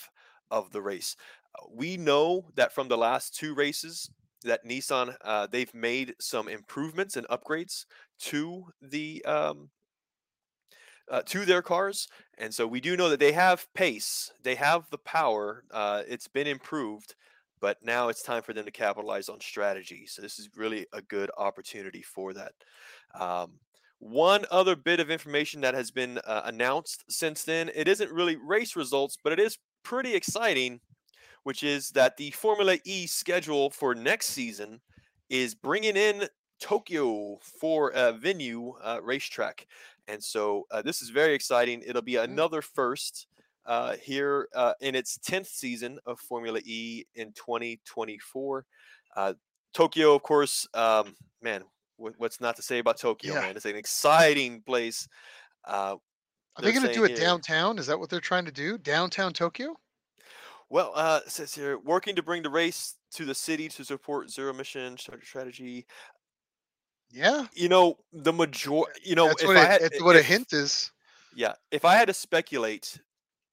of 0.52 0.72
the 0.72 0.82
race. 0.82 1.16
Uh, 1.56 1.68
We 1.74 1.98
know 1.98 2.46
that 2.56 2.74
from 2.74 2.88
the 2.88 2.98
last 2.98 3.36
two 3.36 3.54
races 3.54 4.10
that 4.44 4.66
Nissan 4.66 5.16
uh, 5.22 5.48
they've 5.48 5.74
made 5.74 6.16
some 6.20 6.48
improvements 6.48 7.18
and 7.18 7.28
upgrades 7.28 7.86
to 8.20 8.66
the 8.82 9.24
um, 9.26 9.70
uh, 11.12 11.24
to 11.26 11.44
their 11.46 11.62
cars, 11.62 12.08
and 12.38 12.54
so 12.54 12.68
we 12.68 12.80
do 12.80 12.96
know 12.96 13.10
that 13.10 13.20
they 13.20 13.32
have 13.32 13.68
pace, 13.74 14.32
they 14.44 14.56
have 14.56 14.90
the 14.92 14.98
power. 15.00 15.64
Uh, 15.72 16.04
it's 16.08 16.28
been 16.28 16.48
improved, 16.48 17.16
but 17.60 17.78
now 17.84 18.10
it's 18.10 18.22
time 18.22 18.44
for 18.44 18.54
them 18.54 18.66
to 18.66 18.72
capitalize 18.72 19.28
on 19.28 19.42
strategy. 19.42 20.06
So 20.06 20.22
this 20.22 20.38
is 20.40 20.50
really 20.56 20.86
a 20.94 21.02
good 21.02 21.32
opportunity 21.38 22.04
for 22.04 22.34
that. 22.34 22.54
Um, 23.20 23.60
one 24.00 24.46
other 24.50 24.76
bit 24.76 25.00
of 25.00 25.10
information 25.10 25.62
that 25.62 25.74
has 25.74 25.92
been 25.92 26.20
uh, 26.20 26.44
announced 26.46 27.04
since 27.10 27.44
then, 27.44 27.70
it 27.76 27.88
isn't 27.88 28.12
really 28.12 28.38
race 28.38 28.76
results, 28.76 29.18
but 29.24 29.34
it 29.34 29.40
is 29.40 29.58
pretty 29.84 30.16
exciting, 30.16 30.80
which 31.44 31.64
is 31.64 31.90
that 31.92 32.18
the 32.18 32.32
Formula 32.32 32.78
E 32.86 33.08
schedule 33.08 33.70
for 33.70 33.96
next 33.96 34.28
season 34.28 34.82
is 35.30 35.56
bringing 35.56 35.96
in 35.96 36.28
Tokyo 36.60 37.38
for 37.60 37.92
a 37.96 38.12
venue 38.12 38.74
uh, 38.84 39.00
racetrack. 39.02 39.66
And 40.08 40.24
so 40.24 40.66
uh, 40.72 40.82
this 40.82 41.02
is 41.02 41.10
very 41.10 41.34
exciting. 41.34 41.84
It'll 41.86 42.02
be 42.02 42.14
Mm. 42.14 42.24
another 42.24 42.62
first 42.62 43.28
uh, 43.66 43.96
here 44.02 44.48
uh, 44.56 44.74
in 44.82 44.96
its 44.96 45.20
10th 45.20 45.48
season 45.48 46.00
of 46.06 46.20
Formula 46.20 46.60
E 46.66 47.06
in 47.16 47.32
2024. 47.34 48.66
Uh, 49.16 49.34
Tokyo, 49.74 50.16
of 50.16 50.24
course, 50.24 50.68
um, 50.74 51.16
man, 51.42 51.64
what's 51.98 52.42
not 52.42 52.56
to 52.56 52.62
say 52.64 52.80
about 52.80 52.98
Tokyo, 52.98 53.36
yeah. 53.36 53.42
man? 53.42 53.56
It's 53.56 53.66
an 53.66 53.76
exciting 53.76 54.62
place. 54.64 55.08
Are 56.60 56.62
they 56.62 56.72
going 56.72 56.88
to 56.88 56.94
do 56.94 57.06
it 57.06 57.12
here, 57.12 57.20
downtown? 57.20 57.80
Is 57.80 57.88
that 57.88 58.00
what 58.00 58.10
they're 58.10 58.20
trying 58.20 58.46
to 58.46 58.52
do? 58.52 58.78
Downtown 58.78 59.34
Tokyo? 59.34 59.76
Well, 60.70 60.92
uh, 60.94 61.22
it 61.26 61.32
says 61.32 61.56
here, 61.56 61.80
working 61.80 62.16
to 62.16 62.24
bring 62.24 62.44
the 62.44 62.50
race 62.50 62.96
to 63.14 63.26
the 63.26 63.34
city 63.34 63.70
to 63.70 63.84
support 63.84 64.30
zero 64.30 64.52
emission 64.52 64.98
strategy. 64.98 65.86
Yeah. 67.12 67.48
You 67.54 67.70
know, 67.70 67.98
the 68.14 68.34
major, 68.34 68.82
you 69.04 69.16
know, 69.16 69.28
that's 69.28 69.46
what, 69.46 69.58
it, 69.58 69.82
had, 69.82 69.92
what 70.02 70.16
if, 70.16 70.22
a 70.22 70.26
hint 70.26 70.54
is. 70.54 70.92
Yeah. 71.36 71.54
If 71.72 71.86
I 71.86 71.96
had 71.96 72.08
to 72.08 72.14
speculate 72.14 73.00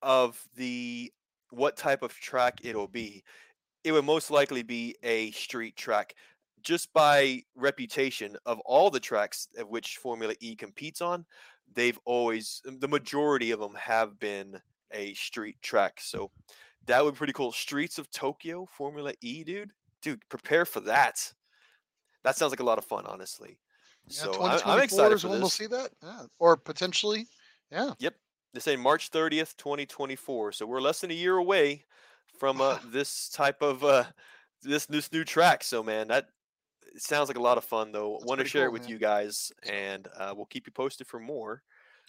of 0.02 0.42
the 0.56 1.10
what 1.50 1.76
type 1.76 2.02
of 2.02 2.12
track 2.12 2.58
it'll 2.62 2.88
be, 2.88 3.24
it 3.84 3.92
would 3.92 4.04
most 4.04 4.30
likely 4.30 4.62
be 4.62 4.96
a 5.02 5.30
street 5.30 5.76
track 5.76 6.14
just 6.62 6.92
by 6.92 7.42
reputation 7.54 8.36
of 8.44 8.58
all 8.60 8.90
the 8.90 9.00
tracks 9.00 9.48
of 9.56 9.68
which 9.68 9.98
Formula 9.98 10.34
E 10.40 10.56
competes 10.56 11.00
on, 11.00 11.24
they've 11.74 11.98
always 12.04 12.62
the 12.64 12.88
majority 12.88 13.50
of 13.50 13.60
them 13.60 13.74
have 13.74 14.18
been 14.18 14.60
a 14.92 15.14
street 15.14 15.56
track. 15.62 16.00
So 16.00 16.30
that 16.86 17.04
would 17.04 17.14
be 17.14 17.18
pretty 17.18 17.32
cool. 17.32 17.52
Streets 17.52 17.98
of 17.98 18.10
Tokyo, 18.10 18.66
Formula 18.66 19.12
E, 19.20 19.44
dude. 19.44 19.72
Dude, 20.02 20.20
prepare 20.28 20.64
for 20.64 20.80
that. 20.80 21.32
That 22.24 22.36
sounds 22.36 22.50
like 22.50 22.60
a 22.60 22.64
lot 22.64 22.78
of 22.78 22.84
fun, 22.84 23.04
honestly. 23.06 23.58
Yeah, 24.06 24.22
so 24.22 24.42
I, 24.42 24.74
am 24.74 24.82
excited 24.82 25.20
for 25.20 25.28
this. 25.28 25.40
We'll 25.40 25.48
see 25.48 25.66
that, 25.66 25.90
yeah. 26.02 26.22
or 26.38 26.56
potentially, 26.56 27.26
yeah. 27.72 27.92
Yep, 27.98 28.14
they 28.54 28.60
say 28.60 28.76
March 28.76 29.10
30th, 29.10 29.56
2024. 29.56 30.52
So 30.52 30.66
we're 30.66 30.80
less 30.80 31.00
than 31.00 31.10
a 31.10 31.14
year 31.14 31.36
away 31.36 31.84
from 32.38 32.60
uh, 32.60 32.78
this 32.86 33.28
type 33.30 33.62
of 33.62 33.82
uh, 33.82 34.04
this 34.62 34.86
this 34.86 35.12
new 35.12 35.24
track. 35.24 35.64
So 35.64 35.82
man, 35.82 36.08
that 36.08 36.28
it 36.94 37.02
sounds 37.02 37.28
like 37.28 37.38
a 37.38 37.42
lot 37.42 37.58
of 37.58 37.64
fun 37.64 37.92
though. 37.92 38.20
Want 38.24 38.40
to 38.40 38.46
share 38.46 38.62
cool, 38.62 38.68
it 38.68 38.72
with 38.72 38.82
man. 38.82 38.90
you 38.90 38.98
guys, 38.98 39.52
and 39.68 40.08
uh, 40.18 40.32
we'll 40.36 40.46
keep 40.46 40.66
you 40.66 40.72
posted 40.72 41.06
for 41.06 41.20
more. 41.20 41.62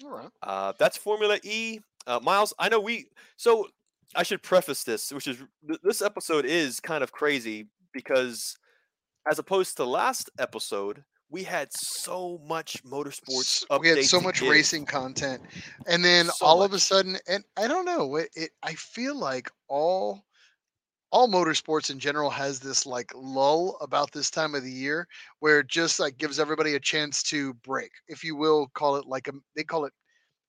All 0.03 0.11
right. 0.11 0.29
Uh, 0.43 0.73
that's 0.77 0.97
Formula 0.97 1.39
E. 1.43 1.79
Uh, 2.05 2.19
Miles, 2.21 2.53
I 2.59 2.69
know 2.69 2.79
we. 2.79 3.09
So 3.35 3.67
I 4.15 4.23
should 4.23 4.41
preface 4.41 4.83
this, 4.83 5.11
which 5.11 5.27
is 5.27 5.37
this 5.83 6.01
episode 6.01 6.45
is 6.45 6.79
kind 6.79 7.03
of 7.03 7.11
crazy 7.11 7.67
because, 7.91 8.55
as 9.29 9.39
opposed 9.39 9.77
to 9.77 9.85
last 9.85 10.29
episode, 10.39 11.03
we 11.29 11.43
had 11.43 11.73
so 11.73 12.39
much 12.47 12.83
motorsports. 12.85 13.65
We 13.79 13.89
had 13.89 14.03
so 14.05 14.21
much 14.21 14.41
racing 14.41 14.85
content, 14.85 15.41
and 15.85 16.03
then 16.03 16.27
so 16.27 16.45
all 16.45 16.59
much. 16.59 16.69
of 16.69 16.73
a 16.73 16.79
sudden, 16.79 17.17
and 17.27 17.43
I 17.57 17.67
don't 17.67 17.85
know, 17.85 18.15
it, 18.15 18.29
it, 18.35 18.51
I 18.63 18.73
feel 18.75 19.17
like 19.17 19.51
all 19.67 20.23
all 21.11 21.27
motorsports 21.27 21.89
in 21.89 21.99
general 21.99 22.29
has 22.29 22.59
this 22.59 22.85
like 22.85 23.11
lull 23.15 23.77
about 23.81 24.11
this 24.11 24.29
time 24.29 24.55
of 24.55 24.63
the 24.63 24.71
year 24.71 25.07
where 25.39 25.59
it 25.59 25.67
just 25.67 25.99
like 25.99 26.17
gives 26.17 26.39
everybody 26.39 26.75
a 26.75 26.79
chance 26.79 27.23
to 27.23 27.53
break 27.55 27.91
if 28.07 28.23
you 28.23 28.35
will 28.35 28.67
call 28.73 28.95
it 28.97 29.05
like 29.05 29.27
a 29.27 29.31
they 29.55 29.63
call 29.63 29.85
it 29.85 29.93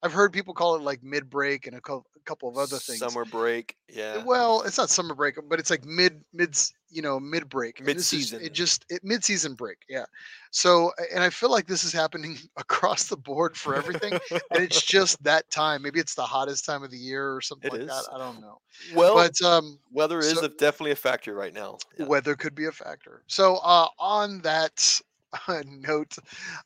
i've 0.03 0.13
heard 0.13 0.31
people 0.31 0.53
call 0.53 0.75
it 0.75 0.81
like 0.81 1.03
mid 1.03 1.29
break 1.29 1.67
and 1.67 1.75
a 1.75 1.81
couple 2.29 2.49
of 2.49 2.57
other 2.57 2.77
things. 2.77 2.99
Summer 2.99 3.25
break, 3.25 3.75
eh, 3.89 3.93
yeah. 3.97 4.23
Well, 4.23 4.61
it's 4.61 4.77
not 4.77 4.89
summer 4.91 5.15
break, 5.15 5.35
but 5.49 5.59
it's 5.59 5.71
like 5.71 5.83
mid 5.83 6.23
mid 6.31 6.55
you 6.89 7.01
know 7.01 7.19
mid 7.19 7.49
break, 7.49 7.83
mid 7.83 8.01
season. 8.03 8.39
It 8.41 8.53
just 8.53 8.85
it 8.89 9.01
mid 9.03 9.23
season 9.23 9.55
break, 9.55 9.77
yeah. 9.89 10.05
So, 10.51 10.91
and 11.13 11.23
I 11.23 11.29
feel 11.31 11.49
like 11.49 11.65
this 11.65 11.83
is 11.83 11.91
happening 11.91 12.37
across 12.57 13.05
the 13.05 13.17
board 13.17 13.57
for 13.57 13.75
everything, 13.75 14.13
and 14.31 14.63
it's 14.63 14.81
just 14.85 15.21
that 15.23 15.49
time. 15.49 15.81
Maybe 15.81 15.99
it's 15.99 16.15
the 16.15 16.23
hottest 16.23 16.65
time 16.65 16.83
of 16.83 16.91
the 16.91 16.97
year 16.97 17.35
or 17.35 17.41
something 17.41 17.69
it 17.69 17.73
like 17.73 17.81
is. 17.81 17.87
that. 17.87 18.05
I 18.13 18.19
don't 18.19 18.39
know. 18.39 18.59
Well, 18.93 19.15
but 19.15 19.41
um, 19.41 19.79
weather 19.91 20.19
is 20.19 20.37
so, 20.37 20.45
a, 20.45 20.49
definitely 20.49 20.91
a 20.91 20.95
factor 20.95 21.33
right 21.33 21.53
now. 21.53 21.79
Yeah. 21.97 22.05
Weather 22.05 22.35
could 22.35 22.53
be 22.53 22.65
a 22.65 22.71
factor. 22.71 23.23
So, 23.27 23.57
uh, 23.57 23.87
on 23.97 24.41
that 24.41 25.01
note, 25.65 26.15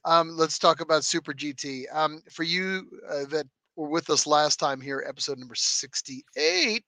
um, 0.05 0.29
let's 0.35 0.59
talk 0.59 0.81
about 0.81 1.03
Super 1.03 1.33
GT. 1.33 1.85
Um, 1.93 2.21
for 2.31 2.43
you 2.43 2.87
uh, 3.09 3.25
that 3.29 3.47
were 3.75 3.89
with 3.89 4.09
us 4.09 4.27
last 4.27 4.57
time 4.57 4.79
here, 4.79 5.03
episode 5.07 5.37
number 5.37 5.55
68, 5.55 6.83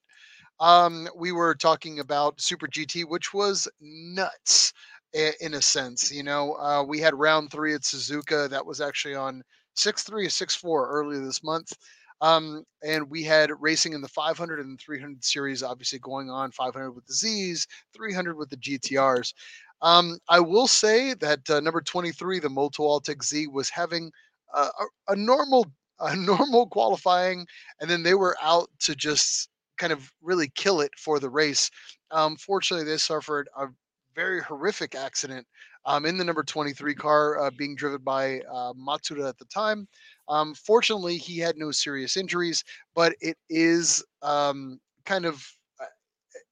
um, 0.60 1.08
we 1.16 1.32
were 1.32 1.56
talking 1.56 2.00
about 2.00 2.40
Super 2.40 2.68
GT, 2.68 3.06
which 3.06 3.34
was 3.34 3.68
nuts 3.82 4.74
in 5.14 5.54
a 5.54 5.62
sense. 5.62 6.12
You 6.12 6.24
know, 6.24 6.54
uh, 6.54 6.84
we 6.84 7.00
had 7.00 7.14
round 7.14 7.52
three 7.52 7.74
at 7.74 7.82
Suzuka. 7.82 8.50
That 8.50 8.66
was 8.66 8.82
actually 8.82 9.16
on 9.16 9.44
6 9.76 10.04
3 10.04 10.30
6 10.30 10.56
4 10.56 10.90
earlier 10.90 11.20
this 11.20 11.44
month. 11.44 11.74
Um, 12.22 12.64
and 12.84 13.10
we 13.10 13.24
had 13.24 13.52
racing 13.60 13.94
in 13.94 14.02
the 14.02 14.08
500 14.08 14.60
and 14.60 14.80
300 14.80 15.24
series, 15.24 15.64
obviously 15.64 16.00
going 16.00 16.30
on 16.30 16.52
500 16.52 16.92
with 16.92 17.06
the 17.06 17.14
Z's, 17.14 17.68
300 17.96 18.38
with 18.38 18.50
the 18.50 18.58
GTRs. 18.58 19.34
Um, 19.82 20.20
I 20.30 20.40
will 20.40 20.68
say 20.68 21.14
that 21.16 21.50
uh, 21.50 21.60
number 21.60 21.82
23, 21.82 22.40
the 22.40 22.48
Motul 22.48 23.02
Autech 23.02 23.24
Z, 23.24 23.48
was 23.48 23.70
having 23.70 24.12
a, 24.54 24.60
a, 24.62 24.86
a 25.10 25.16
normal 25.16 25.66
a 26.00 26.16
normal 26.16 26.68
qualifying, 26.68 27.48
and 27.80 27.90
then 27.90 28.04
they 28.04 28.16
were 28.16 28.36
out 28.42 28.70
to 28.82 28.96
just 28.96 29.48
kind 29.78 29.94
of 29.94 30.12
really 30.22 30.52
kill 30.56 30.82
it 30.82 30.92
for 30.98 31.20
the 31.20 31.30
race. 31.30 31.70
Um, 32.12 32.36
fortunately, 32.36 32.86
they 32.86 32.98
suffered 32.98 33.48
a 33.58 33.68
very 34.14 34.42
horrific 34.42 34.96
accident 34.96 35.48
um, 35.86 36.06
in 36.06 36.18
the 36.18 36.24
number 36.24 36.44
23 36.44 36.96
car 36.96 37.40
uh, 37.40 37.52
being 37.52 37.76
driven 37.76 38.02
by 38.02 38.42
uh, 38.52 38.74
Matsuda 38.74 39.28
at 39.30 39.38
the 39.38 39.46
time. 39.46 39.88
Um, 40.28 40.54
fortunately, 40.54 41.18
he 41.18 41.38
had 41.38 41.58
no 41.58 41.72
serious 41.72 42.18
injuries, 42.18 42.64
but 42.96 43.14
it 43.22 43.38
is 43.50 44.04
um, 44.22 44.80
kind 45.06 45.26
of 45.26 45.46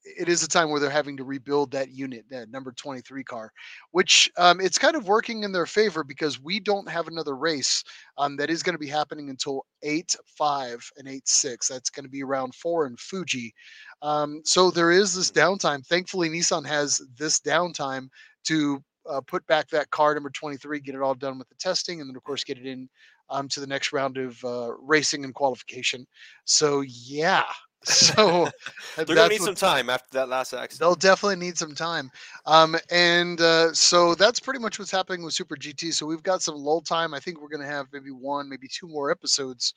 it 0.04 0.28
is 0.30 0.44
a 0.44 0.48
time 0.48 0.70
where 0.70 0.80
they're 0.80 0.90
having 0.90 1.18
to 1.18 1.24
rebuild 1.24 1.72
that 1.72 1.92
unit, 1.92 2.26
that 2.30 2.52
number 2.52 2.72
23 2.72 3.24
car, 3.24 3.52
which 3.92 4.30
um, 4.38 4.60
it's 4.60 4.78
kind 4.78 4.96
of 4.96 5.08
working 5.08 5.44
in 5.44 5.52
their 5.52 5.66
favor 5.66 6.04
because 6.04 6.42
we 6.42 6.60
don't 6.60 6.90
have 6.90 7.08
another 7.08 7.36
race 7.36 7.84
um, 8.18 8.36
that 8.38 8.50
is 8.50 8.64
going 8.64 8.74
to 8.74 8.80
be 8.80 8.88
happening 8.88 9.30
until 9.30 9.66
8 9.82 10.16
5 10.38 10.92
and 10.98 11.08
8 11.08 11.28
6. 11.28 11.68
That's 11.68 11.90
going 11.90 12.04
to 12.04 12.10
be 12.10 12.24
around 12.24 12.54
four 12.56 12.86
in 12.86 12.98
Fuji. 12.98 13.54
Um, 14.02 14.42
so 14.44 14.72
there 14.72 14.92
is 14.92 15.16
this 15.16 15.32
downtime. 15.32 15.86
Thankfully, 15.86 16.30
Nissan 16.30 16.66
has 16.66 17.02
this 17.18 17.40
downtime 17.40 18.08
to 18.46 18.84
uh, 19.10 19.22
put 19.22 19.46
back 19.48 19.70
that 19.70 19.90
car 19.92 20.14
number 20.14 20.30
23, 20.30 20.80
get 20.80 20.96
it 20.96 21.02
all 21.02 21.16
done 21.16 21.38
with 21.38 21.50
the 21.50 21.56
testing, 21.56 22.00
and 22.02 22.10
then, 22.10 22.16
of 22.16 22.24
course, 22.24 22.44
get 22.44 22.58
it 22.58 22.66
in 22.66 22.90
um, 23.30 23.48
to 23.50 23.60
the 23.60 23.68
next 23.68 23.94
round 23.94 24.18
of 24.18 24.44
uh, 24.44 24.72
racing 24.80 25.24
and 25.24 25.34
qualification. 25.34 26.06
So, 26.46 26.82
yeah, 26.82 27.44
so 27.84 28.50
they're 28.96 29.06
gonna 29.06 29.30
need 29.30 29.42
what, 29.42 29.46
some 29.46 29.56
time 29.56 29.90
after 29.90 30.08
that 30.12 30.30
last 30.30 30.54
accident. 30.54 30.80
They'll 30.80 30.96
definitely 30.96 31.38
need 31.38 31.58
some 31.58 31.76
time. 31.76 32.12
Um, 32.46 32.76
and 32.92 33.40
uh, 33.42 33.74
so 33.74 34.16
that's 34.16 34.40
pretty 34.40 34.60
much 34.60 34.80
what's 34.80 34.92
happening 34.92 35.24
with 35.24 35.34
Super 35.34 35.56
GT. 35.56 35.94
So 35.94 36.06
we've 36.06 36.24
got 36.24 36.42
some 36.42 36.56
lull 36.56 36.82
time. 36.82 37.14
I 37.14 37.20
think 37.20 37.42
we're 37.42 37.50
gonna 37.50 37.66
have 37.66 37.88
maybe 37.94 38.12
one, 38.12 38.50
maybe 38.50 38.68
two 38.68 38.88
more 38.88 39.12
episodes 39.12 39.74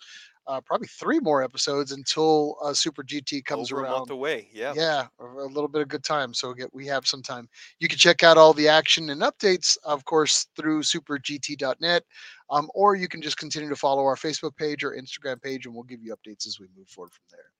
uh, 0.47 0.61
probably 0.61 0.87
three 0.87 1.19
more 1.19 1.43
episodes 1.43 1.93
until 1.93 2.57
uh, 2.63 2.73
Super 2.73 3.03
GT 3.03 3.45
comes 3.45 3.73
Over 3.73 3.83
around. 3.83 3.93
A 3.93 3.99
month 3.99 4.11
away, 4.11 4.49
yeah. 4.53 4.73
Yeah, 4.77 5.07
a 5.19 5.45
little 5.45 5.69
bit 5.69 5.83
of 5.83 5.89
good 5.89 6.05
time. 6.05 6.33
So 6.33 6.55
get, 6.55 6.73
we 6.73 6.87
have 6.87 7.07
some 7.07 7.23
time. 7.23 7.49
You 7.81 7.89
can 7.89 7.99
check 7.99 8.23
out 8.23 8.39
all 8.39 8.53
the 8.53 8.69
action 8.69 9.11
and 9.11 9.23
updates, 9.23 9.77
of 9.85 10.05
course, 10.05 10.47
through 10.57 10.83
supergt.net, 10.83 12.05
um, 12.51 12.71
or 12.75 12.95
you 12.95 13.09
can 13.09 13.21
just 13.23 13.39
continue 13.39 13.69
to 13.69 13.77
follow 13.77 14.05
our 14.05 14.17
Facebook 14.17 14.57
page 14.57 14.85
or 14.85 14.93
Instagram 14.93 15.43
page, 15.43 15.67
and 15.67 15.75
we'll 15.75 15.85
give 15.85 16.03
you 16.03 16.15
updates 16.15 16.47
as 16.47 16.61
we 16.61 16.69
move 16.77 16.89
forward 16.89 17.13
from 17.13 17.25
there. 17.31 17.56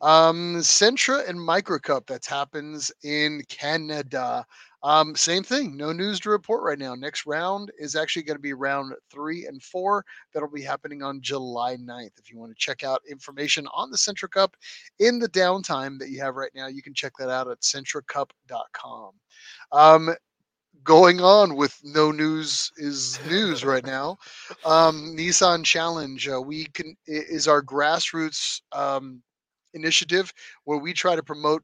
Um, 0.00 0.56
Sentra 0.56 1.28
and 1.28 1.38
Micra 1.38 1.80
Cup 1.80 2.06
that 2.06 2.24
happens 2.26 2.90
in 3.02 3.42
Canada. 3.48 4.46
Um, 4.82 5.14
same 5.14 5.42
thing, 5.42 5.76
no 5.76 5.92
news 5.92 6.20
to 6.20 6.30
report 6.30 6.62
right 6.62 6.78
now. 6.78 6.94
Next 6.94 7.26
round 7.26 7.70
is 7.78 7.96
actually 7.96 8.22
going 8.22 8.38
to 8.38 8.42
be 8.42 8.54
round 8.54 8.94
three 9.10 9.46
and 9.46 9.62
four. 9.62 10.04
That'll 10.32 10.48
be 10.48 10.62
happening 10.62 11.02
on 11.02 11.20
July 11.20 11.76
9th. 11.76 12.18
If 12.18 12.30
you 12.30 12.38
want 12.38 12.52
to 12.52 12.58
check 12.58 12.82
out 12.82 13.02
information 13.08 13.66
on 13.74 13.90
the 13.90 13.98
Sentra 13.98 14.30
Cup 14.30 14.56
in 14.98 15.18
the 15.18 15.28
downtime 15.28 15.98
that 15.98 16.08
you 16.08 16.20
have 16.22 16.36
right 16.36 16.52
now, 16.54 16.66
you 16.66 16.80
can 16.80 16.94
check 16.94 17.12
that 17.18 17.28
out 17.28 17.48
at 17.48 17.60
sentracup.com. 17.60 19.12
Um, 19.72 20.14
going 20.82 21.20
on 21.20 21.56
with 21.56 21.78
no 21.84 22.10
news 22.10 22.72
is 22.76 23.20
news 23.28 23.64
right 23.64 23.84
now. 23.84 24.18
Um, 24.64 25.14
Nissan 25.16 25.64
Challenge, 25.64 26.28
uh, 26.28 26.40
we 26.40 26.66
can 26.66 26.96
is 27.06 27.48
our 27.48 27.62
grassroots 27.62 28.60
um, 28.72 29.22
initiative 29.74 30.32
where 30.64 30.78
we 30.78 30.92
try 30.92 31.16
to 31.16 31.22
promote 31.22 31.62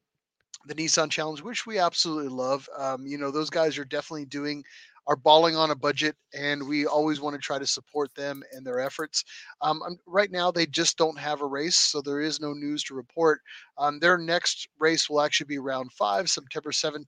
the 0.67 0.75
Nissan 0.75 1.11
Challenge, 1.11 1.43
which 1.43 1.67
we 1.67 1.79
absolutely 1.79 2.29
love. 2.29 2.69
Um, 2.77 3.07
you 3.07 3.19
know, 3.19 3.31
those 3.31 3.51
guys 3.51 3.79
are 3.79 3.85
definitely 3.85 4.27
doing 4.27 4.65
are 5.09 5.17
balling 5.17 5.55
on 5.55 5.71
a 5.71 5.77
budget, 5.77 6.17
and 6.35 6.67
we 6.67 6.85
always 6.85 7.21
want 7.21 7.35
to 7.35 7.41
try 7.41 7.59
to 7.59 7.67
support 7.67 8.13
them 8.15 8.43
and 8.53 8.67
their 8.67 8.81
efforts. 8.81 9.25
Um, 9.61 9.81
right 10.07 10.31
now, 10.33 10.51
they 10.51 10.67
just 10.67 10.99
don't 10.99 11.19
have 11.19 11.43
a 11.43 11.47
race, 11.47 11.77
so 11.77 12.01
there 12.01 12.21
is 12.21 12.41
no 12.41 12.53
news 12.53 12.83
to 12.85 12.95
report. 12.95 13.41
Um, 13.79 14.01
their 14.01 14.19
next 14.19 14.69
race 14.81 15.09
will 15.09 15.21
actually 15.21 15.47
be 15.47 15.59
round 15.59 15.93
five, 15.93 16.29
September 16.29 16.73
17th, 16.73 17.07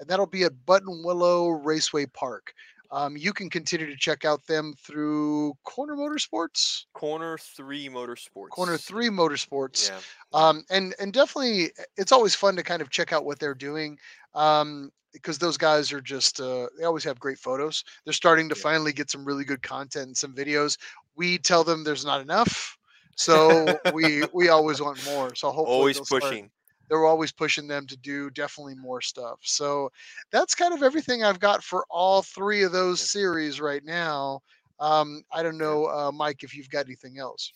and 0.00 0.08
that'll 0.08 0.26
be 0.26 0.42
at 0.42 0.66
Buttonwillow 0.66 1.64
Raceway 1.64 2.06
Park. 2.06 2.52
Um, 2.92 3.16
you 3.16 3.32
can 3.32 3.48
continue 3.48 3.86
to 3.86 3.96
check 3.96 4.24
out 4.26 4.46
them 4.46 4.74
through 4.78 5.54
Corner 5.64 5.96
Motorsports, 5.96 6.84
Corner 6.92 7.38
Three 7.38 7.88
Motorsports. 7.88 8.50
Corner 8.50 8.76
Three 8.76 9.08
Motorsports, 9.08 9.88
Yeah. 9.90 9.98
um, 10.38 10.62
and 10.70 10.94
and 11.00 11.12
definitely 11.12 11.70
it's 11.96 12.12
always 12.12 12.34
fun 12.34 12.54
to 12.56 12.62
kind 12.62 12.82
of 12.82 12.90
check 12.90 13.12
out 13.14 13.24
what 13.24 13.38
they're 13.38 13.54
doing. 13.54 13.98
Um, 14.34 14.92
because 15.14 15.36
those 15.38 15.56
guys 15.58 15.92
are 15.92 16.00
just 16.00 16.40
uh, 16.40 16.68
they 16.78 16.84
always 16.84 17.04
have 17.04 17.18
great 17.18 17.38
photos. 17.38 17.82
They're 18.04 18.12
starting 18.14 18.48
to 18.50 18.54
Yeah. 18.56 18.62
finally 18.62 18.92
get 18.92 19.10
some 19.10 19.24
really 19.24 19.44
good 19.44 19.62
content 19.62 20.06
and 20.08 20.16
some 20.16 20.34
videos. 20.34 20.76
We 21.16 21.38
tell 21.38 21.64
them 21.64 21.84
there's 21.84 22.04
not 22.04 22.20
enough, 22.20 22.76
so 23.16 23.78
we 23.94 24.24
we 24.34 24.48
always 24.50 24.80
want 24.82 25.02
more. 25.06 25.34
So 25.34 25.50
hopefully 25.50 25.76
Always 25.78 25.96
they'll 25.96 26.04
start- 26.04 26.22
pushing. 26.24 26.50
They're 26.88 27.06
always 27.06 27.32
pushing 27.32 27.66
them 27.66 27.86
to 27.86 27.96
do 27.96 28.30
definitely 28.30 28.74
more 28.74 29.00
stuff. 29.00 29.38
So 29.42 29.90
that's 30.30 30.54
kind 30.54 30.74
of 30.74 30.82
everything 30.82 31.24
I've 31.24 31.40
got 31.40 31.62
for 31.62 31.84
all 31.90 32.22
three 32.22 32.62
of 32.62 32.72
those 32.72 33.00
series 33.00 33.60
right 33.60 33.84
now. 33.84 34.40
Um, 34.80 35.22
I 35.32 35.42
don't 35.42 35.58
know, 35.58 35.86
uh, 35.86 36.10
Mike, 36.12 36.42
if 36.42 36.56
you've 36.56 36.70
got 36.70 36.86
anything 36.86 37.18
else. 37.18 37.52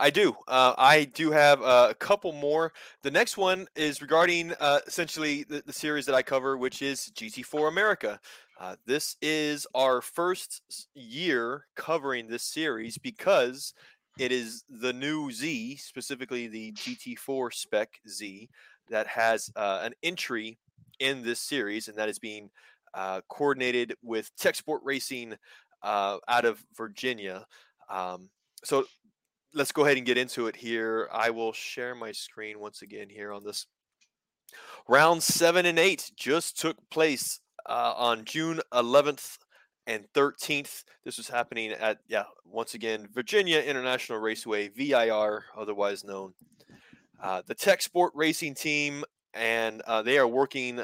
I 0.00 0.10
do. 0.10 0.36
Uh, 0.46 0.74
I 0.78 1.04
do 1.06 1.32
have 1.32 1.60
uh, 1.60 1.88
a 1.90 1.94
couple 1.94 2.32
more. 2.32 2.72
The 3.02 3.10
next 3.10 3.36
one 3.36 3.66
is 3.74 4.00
regarding 4.00 4.52
uh, 4.60 4.78
essentially 4.86 5.44
the, 5.44 5.62
the 5.66 5.72
series 5.72 6.06
that 6.06 6.14
I 6.14 6.22
cover, 6.22 6.56
which 6.56 6.82
is 6.82 7.10
GT4 7.16 7.68
America. 7.68 8.20
Uh, 8.60 8.76
this 8.86 9.16
is 9.20 9.66
our 9.74 10.00
first 10.00 10.86
year 10.94 11.66
covering 11.74 12.28
this 12.28 12.44
series 12.44 12.96
because 12.96 13.74
it 14.18 14.32
is 14.32 14.64
the 14.68 14.92
new 14.92 15.30
Z, 15.30 15.76
specifically 15.76 16.48
the 16.48 16.72
GT4 16.72 17.54
spec 17.54 18.00
Z, 18.08 18.48
that 18.90 19.06
has 19.06 19.50
uh, 19.56 19.80
an 19.82 19.94
entry 20.02 20.58
in 20.98 21.22
this 21.22 21.40
series, 21.40 21.88
and 21.88 21.96
that 21.96 22.08
is 22.08 22.18
being 22.18 22.50
uh, 22.94 23.20
coordinated 23.28 23.94
with 24.02 24.34
Tech 24.36 24.56
Sport 24.56 24.82
Racing 24.84 25.36
uh, 25.82 26.18
out 26.26 26.44
of 26.44 26.62
Virginia. 26.76 27.46
Um, 27.88 28.28
so 28.64 28.86
let's 29.54 29.72
go 29.72 29.84
ahead 29.84 29.96
and 29.96 30.06
get 30.06 30.18
into 30.18 30.48
it 30.48 30.56
here. 30.56 31.08
I 31.12 31.30
will 31.30 31.52
share 31.52 31.94
my 31.94 32.12
screen 32.12 32.58
once 32.58 32.82
again 32.82 33.08
here 33.08 33.32
on 33.32 33.44
this. 33.44 33.66
Round 34.88 35.22
seven 35.22 35.66
and 35.66 35.78
eight 35.78 36.10
just 36.16 36.58
took 36.58 36.76
place 36.90 37.40
uh, 37.68 37.92
on 37.96 38.24
June 38.24 38.60
11th 38.72 39.36
and 39.88 40.04
13th. 40.12 40.84
This 41.04 41.16
was 41.16 41.28
happening 41.28 41.72
at, 41.72 41.98
yeah, 42.06 42.24
once 42.44 42.74
again, 42.74 43.08
Virginia 43.12 43.58
International 43.58 44.18
Raceway, 44.18 44.68
VIR, 44.68 45.46
otherwise 45.56 46.04
known. 46.04 46.34
Uh, 47.20 47.42
the 47.46 47.54
Tech 47.54 47.82
Sport 47.82 48.12
Racing 48.14 48.54
Team, 48.54 49.02
and 49.32 49.80
uh, 49.86 50.02
they 50.02 50.18
are 50.18 50.28
working 50.28 50.82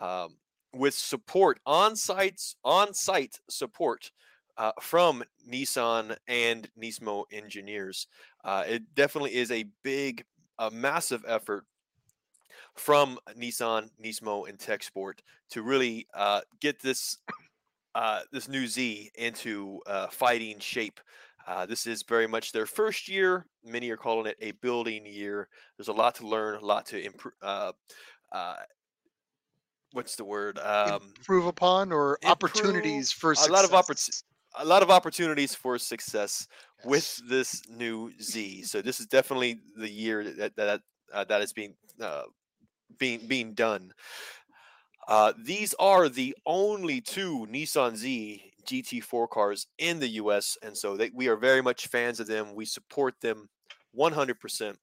um, 0.00 0.36
with 0.74 0.94
support 0.94 1.60
on 1.66 1.94
sites 1.94 2.56
on 2.64 2.94
site 2.94 3.38
support 3.48 4.10
uh, 4.56 4.72
from 4.80 5.22
Nissan 5.48 6.16
and 6.26 6.68
Nismo 6.80 7.24
engineers. 7.30 8.08
Uh, 8.44 8.64
it 8.66 8.94
definitely 8.94 9.36
is 9.36 9.50
a 9.50 9.66
big, 9.84 10.24
a 10.58 10.70
massive 10.70 11.22
effort 11.28 11.64
from 12.74 13.18
Nissan, 13.36 13.90
Nismo, 14.02 14.48
and 14.48 14.58
Tech 14.58 14.82
Sport 14.82 15.22
to 15.50 15.62
really 15.62 16.06
uh, 16.14 16.40
get 16.60 16.80
this 16.80 17.18
uh, 17.98 18.20
this 18.30 18.48
new 18.48 18.66
Z 18.66 19.10
into 19.16 19.80
uh, 19.86 20.06
fighting 20.08 20.58
shape. 20.60 21.00
Uh, 21.46 21.66
this 21.66 21.86
is 21.86 22.04
very 22.08 22.28
much 22.28 22.52
their 22.52 22.66
first 22.66 23.08
year. 23.08 23.46
Many 23.64 23.90
are 23.90 23.96
calling 23.96 24.26
it 24.26 24.36
a 24.40 24.52
building 24.52 25.04
year. 25.06 25.48
There's 25.76 25.88
a 25.88 25.92
lot 26.02 26.14
to 26.16 26.26
learn, 26.26 26.54
a 26.56 26.64
lot 26.64 26.86
to 26.86 26.96
improve. 27.02 27.34
Uh, 27.42 27.72
uh, 28.30 28.56
what's 29.92 30.16
the 30.16 30.24
word? 30.24 30.58
Um, 30.58 31.12
Improve 31.18 31.46
upon 31.46 31.92
or 31.92 32.18
improve 32.22 32.30
opportunities 32.32 33.10
for 33.12 33.32
a 33.32 33.48
lot 33.50 33.64
of 33.64 33.70
opportu- 33.70 33.98
success. 33.98 34.24
a 34.56 34.64
lot 34.64 34.82
of 34.82 34.90
opportunities 34.90 35.54
for 35.54 35.78
success 35.78 36.46
with 36.84 37.20
this 37.28 37.62
new 37.68 38.12
Z. 38.20 38.62
So 38.62 38.82
this 38.82 39.00
is 39.00 39.06
definitely 39.06 39.58
the 39.76 39.90
year 39.90 40.24
that 40.24 40.56
that 40.56 40.80
uh, 41.12 41.24
that 41.24 41.40
is 41.42 41.52
being 41.52 41.74
uh, 42.00 42.24
being 42.98 43.26
being 43.26 43.54
done. 43.54 43.92
Uh, 45.08 45.32
these 45.42 45.74
are 45.80 46.08
the 46.10 46.36
only 46.44 47.00
two 47.00 47.46
Nissan 47.50 47.96
Z 47.96 48.52
GT4 48.68 49.28
cars 49.30 49.66
in 49.78 49.98
the 49.98 50.08
U.S., 50.08 50.58
and 50.62 50.76
so 50.76 50.96
they, 50.96 51.10
we 51.14 51.28
are 51.28 51.36
very 51.36 51.62
much 51.62 51.86
fans 51.86 52.20
of 52.20 52.26
them. 52.26 52.54
We 52.54 52.66
support 52.66 53.14
them 53.22 53.48
100%. 53.98 54.74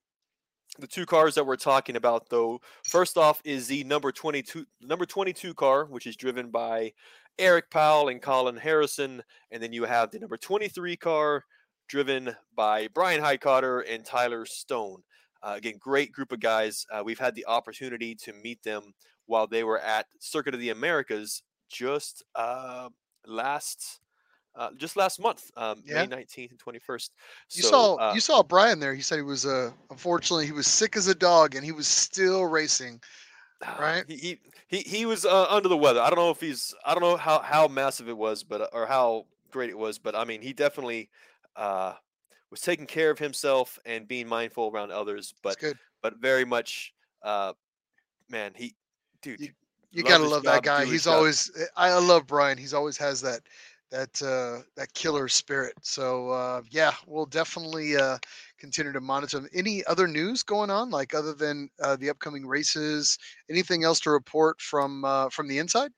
The 0.80 0.88
two 0.88 1.06
cars 1.06 1.36
that 1.36 1.46
we're 1.46 1.56
talking 1.56 1.96
about, 1.96 2.28
though, 2.30 2.60
first 2.84 3.18
off 3.18 3.40
is 3.46 3.68
the 3.68 3.84
number 3.84 4.12
22 4.12 4.66
number 4.82 5.06
22 5.06 5.54
car, 5.54 5.86
which 5.86 6.08
is 6.08 6.18
driven 6.18 6.50
by 6.50 6.92
Eric 7.38 7.70
Powell 7.70 8.10
and 8.10 8.22
Colin 8.22 8.58
Harrison, 8.58 9.22
and 9.52 9.62
then 9.62 9.72
you 9.72 9.86
have 9.86 10.10
the 10.10 10.20
number 10.20 10.38
23 10.38 10.98
car 10.98 11.44
driven 11.88 12.36
by 12.56 12.88
Bryan 12.88 13.22
Heitkotter 13.22 13.84
and 13.88 14.04
Tyler 14.04 14.46
Stone. 14.46 15.04
Uh, 15.44 15.54
again, 15.56 15.76
great 15.80 16.12
group 16.12 16.32
of 16.32 16.40
guys. 16.40 16.86
Uh, 16.92 17.04
we've 17.06 17.20
had 17.20 17.36
the 17.36 17.46
opportunity 17.46 18.16
to 18.16 18.34
meet 18.34 18.64
them 18.64 18.94
while 19.26 19.48
they 19.48 19.64
were 19.64 19.80
at 19.80 20.08
Circuit 20.20 20.54
of 20.54 20.60
the 20.60 20.70
Americas 20.70 21.44
just 21.70 22.24
uh, 22.36 22.90
last 23.26 24.00
uh, 24.56 24.70
just 24.78 24.96
last 24.96 25.20
month, 25.20 25.52
um, 25.58 25.82
Yeah. 25.86 26.06
May 26.06 26.16
19th 26.16 26.52
and 26.52 26.60
21st. 26.60 27.10
You 27.52 27.64
So, 27.64 27.70
saw 27.70 27.96
uh, 27.96 28.14
you 28.14 28.22
saw 28.22 28.42
Bryan 28.42 28.80
there. 28.80 28.96
He 28.96 29.02
said 29.02 29.18
he 29.18 29.22
was 29.22 29.46
uh 29.46 29.72
unfortunately 29.90 30.46
he 30.46 30.54
was 30.54 30.68
sick 30.68 30.96
as 30.96 31.08
a 31.08 31.16
dog 31.16 31.56
and 31.56 31.66
he 31.66 31.72
was 31.72 31.88
still 31.88 32.46
racing. 32.46 33.02
Ah, 33.64 33.78
right? 33.80 34.06
He 34.08 34.40
he 34.68 34.80
he, 34.80 35.06
was 35.06 35.26
uh, 35.26 35.46
under 35.50 35.70
the 35.70 35.78
weather. 35.78 36.02
I 36.02 36.10
don't 36.10 36.20
know 36.20 36.30
if 36.30 36.40
he's 36.40 36.74
I 36.86 36.94
don't 36.94 37.04
know 37.04 37.18
how 37.18 37.40
how 37.40 37.68
massive 37.68 38.10
it 38.10 38.18
was, 38.18 38.44
but 38.44 38.62
uh, 38.62 38.68
or 38.74 38.86
how 38.86 39.26
great 39.52 39.70
it 39.70 39.78
was, 39.78 40.00
but 40.00 40.16
I 40.16 40.24
mean 40.26 40.42
he 40.42 40.54
definitely 40.54 41.10
uh, 41.56 41.94
was 42.50 42.62
taking 42.62 42.86
care 42.86 43.12
of 43.12 43.20
himself 43.20 43.78
and 43.86 44.08
being 44.08 44.28
mindful 44.28 44.72
around 44.74 44.92
others. 44.92 45.34
But 45.42 45.58
but 46.02 46.18
very 46.18 46.46
much, 46.46 46.94
uh, 47.24 47.54
man, 48.30 48.54
he 48.56 48.76
dude. 49.26 49.40
You- 49.42 49.54
You 49.92 50.04
love 50.04 50.10
gotta 50.10 50.24
love 50.26 50.44
job, 50.44 50.54
that 50.56 50.64
guy. 50.64 50.86
He's 50.86 51.08
always 51.08 51.52
eh, 51.58 51.66
I 51.78 51.90
I 51.90 52.00
love 52.00 52.28
Bryan. 52.28 52.58
He's 52.58 52.74
always 52.74 52.98
has 52.98 53.22
that 53.22 53.42
that 53.92 54.22
uh 54.22 54.62
that 54.76 54.94
killer 54.94 55.28
spirit. 55.30 55.74
So 55.84 56.30
uh 56.32 56.62
yeah, 56.70 56.94
we'll 57.08 57.28
definitely 57.28 57.96
uh 57.96 58.18
continue 58.58 58.92
to 58.92 59.00
monitor 59.02 59.38
him. 59.38 59.48
Any 59.54 59.86
other 59.86 60.08
news 60.08 60.44
going 60.44 60.70
on, 60.70 60.90
like 60.90 61.14
other 61.14 61.34
than 61.34 61.70
uh 61.82 61.96
the 61.96 62.10
upcoming 62.10 62.46
races? 62.46 63.18
Anything 63.50 63.84
else 63.86 64.00
to 64.02 64.10
report 64.12 64.60
from 64.62 65.06
uh 65.06 65.30
from 65.30 65.48
the 65.48 65.60
inside? 65.60 65.92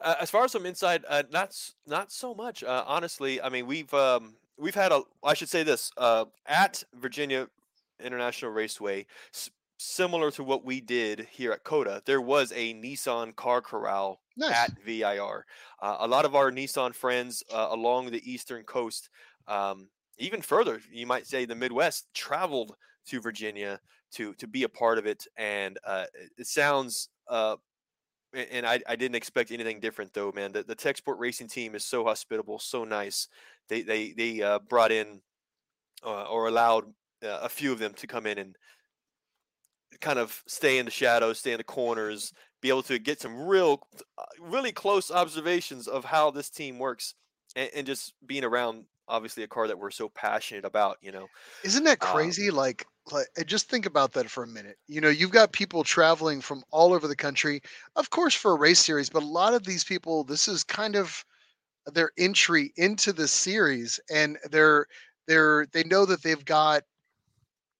Uh, 0.00 0.14
as 0.20 0.30
far 0.30 0.44
as 0.44 0.52
some 0.52 0.66
inside, 0.66 1.04
uh, 1.08 1.22
not 1.30 1.58
not 1.86 2.12
so 2.12 2.34
much. 2.34 2.62
Uh, 2.62 2.84
honestly, 2.86 3.40
I 3.40 3.48
mean 3.48 3.66
we've 3.66 3.92
um, 3.94 4.36
we've 4.58 4.74
had 4.74 4.92
a. 4.92 5.02
I 5.24 5.34
should 5.34 5.48
say 5.48 5.62
this 5.64 5.90
uh, 5.96 6.26
at 6.44 6.84
Virginia 6.94 7.48
International 7.98 8.50
Raceway, 8.52 9.06
s- 9.34 9.50
similar 9.78 10.30
to 10.32 10.44
what 10.44 10.64
we 10.64 10.80
did 10.80 11.28
here 11.30 11.52
at 11.52 11.64
COTA. 11.64 12.02
There 12.06 12.20
was 12.20 12.52
a 12.52 12.74
Nissan 12.74 13.34
car 13.36 13.60
corral 13.60 14.22
Nice. 14.36 14.54
at 14.54 14.78
VIR. 14.84 15.44
Uh, 15.80 15.96
a 16.00 16.06
lot 16.08 16.24
of 16.24 16.34
our 16.34 16.50
Nissan 16.50 16.94
friends 16.94 17.42
uh, 17.52 17.68
along 17.70 18.10
the 18.10 18.30
eastern 18.30 18.64
coast, 18.64 19.10
um, 19.46 19.90
even 20.18 20.40
further, 20.42 20.80
you 20.90 21.06
might 21.06 21.26
say 21.26 21.44
the 21.44 21.54
Midwest, 21.54 22.08
traveled 22.14 22.74
to 23.06 23.20
Virginia 23.20 23.80
to 24.12 24.34
to 24.34 24.46
be 24.46 24.62
a 24.62 24.68
part 24.68 24.98
of 24.98 25.06
it, 25.06 25.26
and 25.36 25.78
uh, 25.84 26.06
it- 26.38 26.46
sounds. 26.46 27.08
Uh, 27.28 27.56
and 28.32 28.66
I, 28.66 28.80
I 28.86 28.96
didn't 28.96 29.14
expect 29.14 29.50
anything 29.50 29.80
different 29.80 30.12
though, 30.12 30.32
man. 30.32 30.52
The 30.52 30.62
the 30.62 30.74
Tech 30.74 30.96
Sport 30.96 31.18
Racing 31.18 31.48
team 31.48 31.74
is 31.74 31.84
so 31.84 32.04
hospitable, 32.04 32.58
so 32.58 32.84
nice. 32.84 33.28
They 33.68 33.82
they 33.82 34.12
they 34.12 34.42
uh, 34.42 34.58
brought 34.58 34.92
in 34.92 35.22
uh, 36.04 36.24
or 36.24 36.48
allowed 36.48 36.84
uh, 37.22 37.40
a 37.42 37.48
few 37.48 37.72
of 37.72 37.78
them 37.78 37.94
to 37.94 38.06
come 38.06 38.26
in 38.26 38.38
and 38.38 38.56
kind 40.00 40.18
of 40.18 40.42
stay 40.46 40.78
in 40.78 40.84
the 40.84 40.90
shadows, 40.90 41.38
stay 41.38 41.52
in 41.52 41.58
the 41.58 41.64
corners, 41.64 42.32
be 42.60 42.68
able 42.68 42.82
to 42.84 42.98
get 42.98 43.20
some 43.20 43.46
real, 43.46 43.86
uh, 44.18 44.24
really 44.40 44.72
close 44.72 45.10
observations 45.10 45.88
of 45.88 46.04
how 46.04 46.30
this 46.30 46.50
team 46.50 46.78
works, 46.78 47.14
and, 47.54 47.70
and 47.74 47.86
just 47.86 48.14
being 48.26 48.44
around 48.44 48.86
obviously 49.08 49.42
a 49.44 49.48
car 49.48 49.68
that 49.68 49.78
we're 49.78 49.90
so 49.90 50.08
passionate 50.08 50.64
about. 50.64 50.98
You 51.00 51.12
know, 51.12 51.28
Isn't 51.64 51.84
that 51.84 52.02
Um, 52.02 52.08
crazy? 52.12 52.50
Like, 52.50 52.86
like, 53.12 53.28
uh, 53.38 53.44
just 53.44 53.68
think 53.68 53.86
about 53.86 54.12
that 54.12 54.30
for 54.30 54.42
a 54.42 54.48
minute. 54.48 54.78
You 54.88 55.00
know, 55.00 55.08
you've 55.08 55.30
got 55.30 55.52
people 55.52 55.84
traveling 55.84 56.40
from 56.40 56.64
all 56.70 56.92
over 56.92 57.06
the 57.06 57.16
country, 57.16 57.60
of 57.94 58.10
course, 58.10 58.34
for 58.34 58.52
a 58.52 58.58
race 58.58 58.80
series, 58.80 59.10
but 59.10 59.22
a 59.22 59.26
lot 59.26 59.54
of 59.54 59.64
these 59.64 59.84
people, 59.84 60.24
this 60.24 60.48
is 60.48 60.64
kind 60.64 60.96
of 60.96 61.24
their 61.86 62.12
entry 62.18 62.72
into 62.76 63.12
the 63.12 63.28
series, 63.28 64.00
and 64.10 64.38
they're 64.50 64.86
they're 65.26 65.66
they 65.72 65.84
know 65.84 66.06
that 66.06 66.22
they've 66.22 66.44
got 66.44 66.84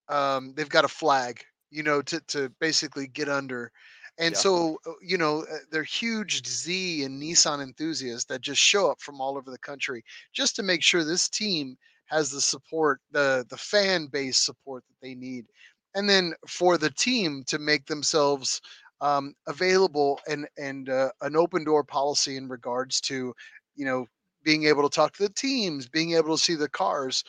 um 0.08 0.54
they've 0.54 0.68
got 0.68 0.84
a 0.84 0.88
flag, 0.88 1.44
you 1.70 1.82
know, 1.82 2.02
to 2.02 2.20
to 2.28 2.50
basically 2.60 3.06
get 3.06 3.28
under. 3.28 3.72
And 4.18 4.34
Yeah. 4.34 4.36
so, 4.36 4.78
uh, 4.86 4.92
you 5.02 5.18
know, 5.18 5.42
uh, 5.44 5.58
they're 5.70 5.82
huge 5.84 6.46
Z 6.46 7.04
and 7.04 7.20
Nissan 7.20 7.62
enthusiasts 7.62 8.24
that 8.26 8.40
just 8.40 8.60
show 8.60 8.90
up 8.90 9.00
from 9.00 9.20
all 9.20 9.36
over 9.36 9.50
the 9.50 9.58
country 9.58 10.04
just 10.32 10.56
to 10.56 10.62
make 10.62 10.82
sure 10.82 11.04
this 11.04 11.28
team 11.28 11.76
has 12.06 12.30
the 12.30 12.40
support, 12.40 13.00
the 13.10 13.44
the 13.48 13.56
fan 13.58 14.06
base 14.06 14.38
support 14.38 14.84
that 14.88 14.96
they 15.02 15.14
need, 15.14 15.46
and 15.94 16.08
then 16.08 16.34
for 16.48 16.78
the 16.78 16.90
team 16.90 17.42
to 17.44 17.58
make 17.58 17.86
themselves 17.86 18.60
um, 19.00 19.34
available 19.46 20.20
and 20.28 20.48
and 20.56 20.88
uh, 20.88 21.10
an 21.20 21.36
open 21.36 21.64
door 21.64 21.84
policy 21.84 22.36
in 22.36 22.48
regards 22.48 23.00
to 23.02 23.34
you 23.74 23.84
know, 23.84 24.06
being 24.42 24.64
able 24.64 24.88
to 24.88 24.94
talk 24.94 25.12
to 25.12 25.22
the 25.22 25.32
teams, 25.34 25.86
being 25.86 26.12
able 26.12 26.34
to 26.34 26.42
see 26.42 26.54
the 26.54 26.68
cars. 26.68 27.22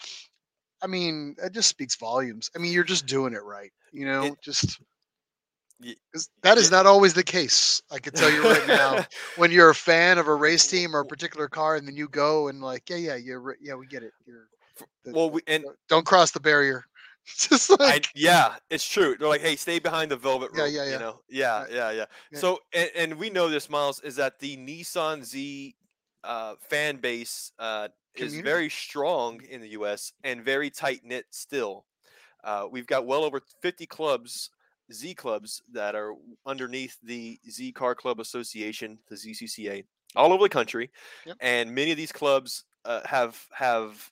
I 0.82 0.88
mean, 0.88 1.36
it 1.43 1.53
just 1.53 1.69
speaks 1.69 1.95
volumes. 1.95 2.49
I 2.55 2.59
mean, 2.59 2.71
you're 2.71 2.84
just 2.84 3.05
doing 3.05 3.34
it 3.34 3.43
right. 3.43 3.71
You 3.91 4.05
know, 4.05 4.23
It- 4.23 4.41
just 4.41 4.80
that 6.41 6.57
is 6.57 6.71
yeah. 6.71 6.78
not 6.78 6.86
always 6.88 7.13
the 7.13 7.23
case. 7.23 7.82
I 7.91 7.99
can 7.99 8.13
tell 8.13 8.32
you 8.32 8.43
right 8.43 8.67
now. 8.67 9.05
when 9.36 9.51
you're 9.51 9.69
a 9.69 9.75
fan 9.75 10.17
of 10.17 10.28
a 10.28 10.34
race 10.34 10.65
team 10.67 10.95
or 10.95 11.01
a 11.01 11.05
particular 11.05 11.47
car, 11.47 11.75
and 11.75 11.88
then 11.88 11.95
you 11.95 12.07
go 12.07 12.47
and 12.47 12.61
like, 12.61 12.89
yeah, 12.89 12.97
yeah, 12.97 13.15
you're, 13.15 13.55
yeah, 13.61 13.75
we 13.75 13.86
get 13.86 14.01
it. 14.01 14.11
You're, 14.25 14.47
the- 15.03 15.11
well, 15.11 15.30
we, 15.30 15.41
and 15.47 15.65
don't 15.88 16.05
cross 16.05 16.32
the 16.32 16.39
barrier. 16.39 16.84
Just 17.28 17.69
I, 17.71 17.75
like, 17.75 18.09
yeah, 18.15 18.55
it's 18.69 18.88
true. 18.88 19.15
They're 19.19 19.28
like, 19.28 19.41
hey, 19.41 19.55
stay 19.57 19.80
behind 19.80 20.09
the 20.09 20.15
velvet 20.15 20.51
Yeah, 20.55 20.63
rope. 20.63 20.71
yeah, 20.73 20.86
yeah. 20.86 20.91
You 20.93 20.99
know, 20.99 21.19
yeah, 21.30 21.65
yeah, 21.69 21.91
yeah. 21.91 22.05
Yeah. 22.32 22.39
So, 22.39 22.59
and, 22.73 22.89
and 22.95 23.13
we 23.19 23.30
know 23.30 23.49
this, 23.49 23.69
Miles, 23.69 23.99
is 23.99 24.15
that 24.15 24.39
the 24.39 24.55
Nissan 24.57 25.23
Z 25.23 25.75
uh, 26.23 26.55
fan 26.69 26.97
base 26.97 27.51
uh, 27.59 27.89
is 28.22 28.39
very 28.39 28.70
strong 28.70 29.41
in 29.49 29.61
the 29.61 29.70
U.S. 29.70 30.11
and 30.24 30.43
very 30.43 30.70
tight 30.70 31.01
knit 31.03 31.26
still. 31.32 31.86
Uh, 32.43 32.68
we've 32.70 32.88
got 32.88 33.05
well 33.05 33.24
over 33.24 33.41
50 33.61 33.86
clubs, 33.88 34.49
Z 34.91 35.15
clubs, 35.15 35.61
that 35.72 35.95
are 35.95 36.13
underneath 36.45 36.97
the 37.03 37.39
Z 37.49 37.72
Car 37.74 37.95
Club 37.95 38.20
Association, 38.20 38.99
the 39.09 39.15
ZCCA, 39.15 39.84
all 40.15 40.32
over 40.32 40.43
the 40.43 40.49
country, 40.49 40.89
Yep. 41.26 41.38
and 41.41 41.74
many 41.76 41.91
of 41.91 41.97
these 41.97 42.11
clubs 42.11 42.63
uh, 42.86 43.01
have 43.05 43.45
have 43.51 44.09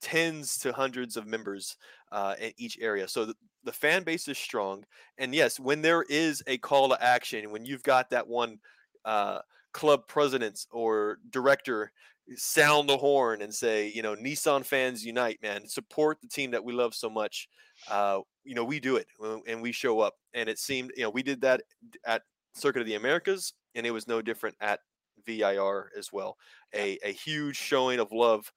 tens 0.00 0.58
to 0.58 0.72
hundreds 0.72 1.16
of 1.16 1.26
members 1.26 1.76
uh, 2.12 2.34
in 2.40 2.52
each 2.56 2.78
area. 2.80 3.08
So 3.08 3.24
the, 3.26 3.34
the 3.64 3.72
fan 3.72 4.02
base 4.02 4.28
is 4.28 4.38
strong. 4.38 4.84
And 5.18 5.34
yes, 5.34 5.58
when 5.58 5.82
there 5.82 6.02
is 6.08 6.42
a 6.46 6.58
call 6.58 6.88
to 6.90 7.02
action, 7.02 7.50
when 7.50 7.64
you've 7.64 7.82
got 7.82 8.10
that 8.10 8.26
one 8.26 8.58
uh, 9.04 9.40
club 9.72 10.06
president 10.08 10.66
or 10.70 11.18
director 11.30 11.92
sound 12.34 12.88
the 12.88 12.96
horn 12.96 13.42
and 13.42 13.54
say, 13.54 13.92
you 13.94 14.02
know, 14.02 14.16
Nissan 14.16 14.64
fans 14.64 15.04
unite, 15.04 15.38
man, 15.42 15.68
support 15.68 16.18
the 16.20 16.28
team 16.28 16.50
that 16.50 16.64
we 16.64 16.72
love 16.72 16.94
so 16.94 17.08
much. 17.08 17.48
Uh, 17.88 18.20
you 18.44 18.54
know, 18.54 18.64
we 18.64 18.80
do 18.80 18.96
it 18.96 19.06
uh, 19.22 19.38
and 19.46 19.62
we 19.62 19.72
show 19.72 20.00
up. 20.00 20.14
And 20.34 20.48
it 20.48 20.58
seemed, 20.58 20.92
you 20.96 21.02
know, 21.04 21.10
we 21.10 21.22
did 21.22 21.40
that 21.42 21.62
at 22.04 22.22
Circuit 22.54 22.80
of 22.80 22.86
the 22.86 22.94
Americas, 22.94 23.52
and 23.74 23.86
it 23.86 23.90
was 23.90 24.08
no 24.08 24.22
different 24.22 24.56
at 24.60 24.80
VIR 25.26 25.90
as 25.96 26.12
well. 26.12 26.36
A, 26.74 26.98
a 27.04 27.12
huge 27.12 27.56
showing 27.56 28.00
of 28.00 28.12
love 28.12 28.50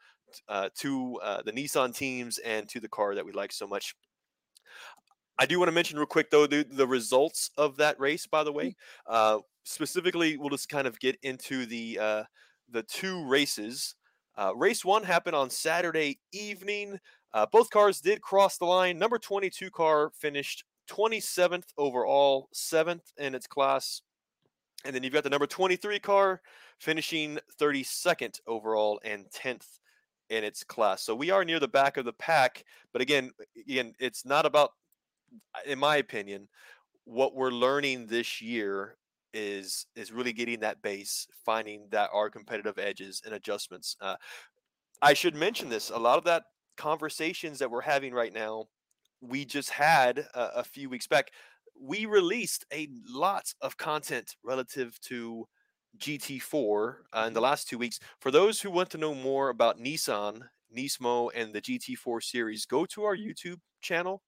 uh, 0.47 0.69
to 0.77 1.19
uh, 1.23 1.41
the 1.43 1.51
Nissan 1.51 1.93
teams 1.93 2.37
and 2.39 2.67
to 2.69 2.79
the 2.79 2.87
car 2.89 3.15
that 3.15 3.25
we 3.25 3.31
like 3.31 3.51
so 3.51 3.67
much. 3.67 3.95
I 5.37 5.45
do 5.45 5.57
want 5.57 5.69
to 5.69 5.73
mention 5.73 5.97
real 5.97 6.05
quick 6.05 6.29
though 6.29 6.47
the, 6.47 6.65
the 6.69 6.87
results 6.87 7.51
of 7.57 7.77
that 7.77 7.99
race. 7.99 8.27
By 8.27 8.43
the 8.43 8.51
way, 8.51 8.75
uh, 9.07 9.39
specifically, 9.63 10.37
we'll 10.37 10.49
just 10.49 10.69
kind 10.69 10.87
of 10.87 10.99
get 10.99 11.17
into 11.23 11.65
the 11.65 11.99
uh, 11.99 12.23
the 12.71 12.83
two 12.83 13.25
races. 13.25 13.95
Uh, 14.37 14.55
race 14.55 14.85
one 14.85 15.03
happened 15.03 15.35
on 15.35 15.49
Saturday 15.49 16.19
evening. 16.31 16.99
Uh, 17.33 17.45
both 17.51 17.69
cars 17.69 17.99
did 17.99 18.21
cross 18.21 18.57
the 18.57 18.65
line. 18.65 18.97
Number 18.97 19.17
22 19.17 19.69
car 19.69 20.11
finished 20.17 20.63
27th 20.89 21.65
overall, 21.77 22.49
seventh 22.53 23.11
in 23.17 23.35
its 23.35 23.47
class. 23.47 24.01
And 24.85 24.95
then 24.95 25.03
you've 25.03 25.13
got 25.13 25.23
the 25.23 25.29
number 25.29 25.47
23 25.47 25.99
car 25.99 26.41
finishing 26.79 27.37
32nd 27.59 28.39
overall 28.47 28.99
and 29.03 29.25
10th 29.29 29.79
in 30.29 30.43
its 30.43 30.63
class. 30.63 31.03
So 31.03 31.13
we 31.13 31.31
are 31.31 31.43
near 31.43 31.59
the 31.59 31.67
back 31.67 31.97
of 31.97 32.05
the 32.05 32.13
pack. 32.13 32.63
But 32.93 33.01
again, 33.01 33.31
again, 33.67 33.93
it's 33.99 34.25
not 34.25 34.45
about, 34.45 34.71
in 35.65 35.79
my 35.79 35.97
opinion, 35.97 36.47
what 37.05 37.35
we're 37.35 37.51
learning 37.51 38.07
this 38.07 38.41
year 38.41 38.95
is 39.33 39.85
is 39.95 40.11
really 40.11 40.33
getting 40.33 40.59
that 40.61 40.81
base, 40.81 41.27
finding 41.45 41.87
that 41.91 42.09
our 42.13 42.29
competitive 42.29 42.77
edges 42.77 43.21
and 43.25 43.33
adjustments. 43.33 43.95
Uh, 44.01 44.15
I 45.01 45.13
should 45.13 45.35
mention 45.35 45.69
this. 45.69 45.89
A 45.89 45.97
lot 45.97 46.17
of 46.17 46.23
that 46.25 46.43
conversations 46.77 47.59
that 47.59 47.69
we're 47.69 47.81
having 47.81 48.13
right 48.13 48.33
now, 48.33 48.65
we 49.21 49.45
just 49.45 49.69
had 49.69 50.19
a, 50.33 50.49
a 50.57 50.63
few 50.63 50.89
weeks 50.89 51.07
back. 51.07 51.31
We 51.79 52.05
released 52.05 52.65
a 52.73 52.87
lot 53.07 53.53
of 53.61 53.77
content 53.77 54.35
relative 54.43 54.99
to 55.01 55.47
GT4 55.97 56.95
uh, 57.13 57.23
in 57.27 57.33
the 57.33 57.41
last 57.41 57.67
two 57.67 57.77
weeks. 57.77 57.99
For 58.19 58.31
those 58.31 58.61
who 58.61 58.71
want 58.71 58.89
to 58.91 58.97
know 58.97 59.13
more 59.13 59.49
about 59.49 59.79
Nissan, 59.79 60.41
Nismo, 60.75 61.29
and 61.35 61.53
the 61.53 61.61
GT4 61.61 62.23
series, 62.23 62.65
go 62.65 62.85
to 62.87 63.03
our 63.03 63.15
YouTube 63.15 63.59
channel 63.81 64.21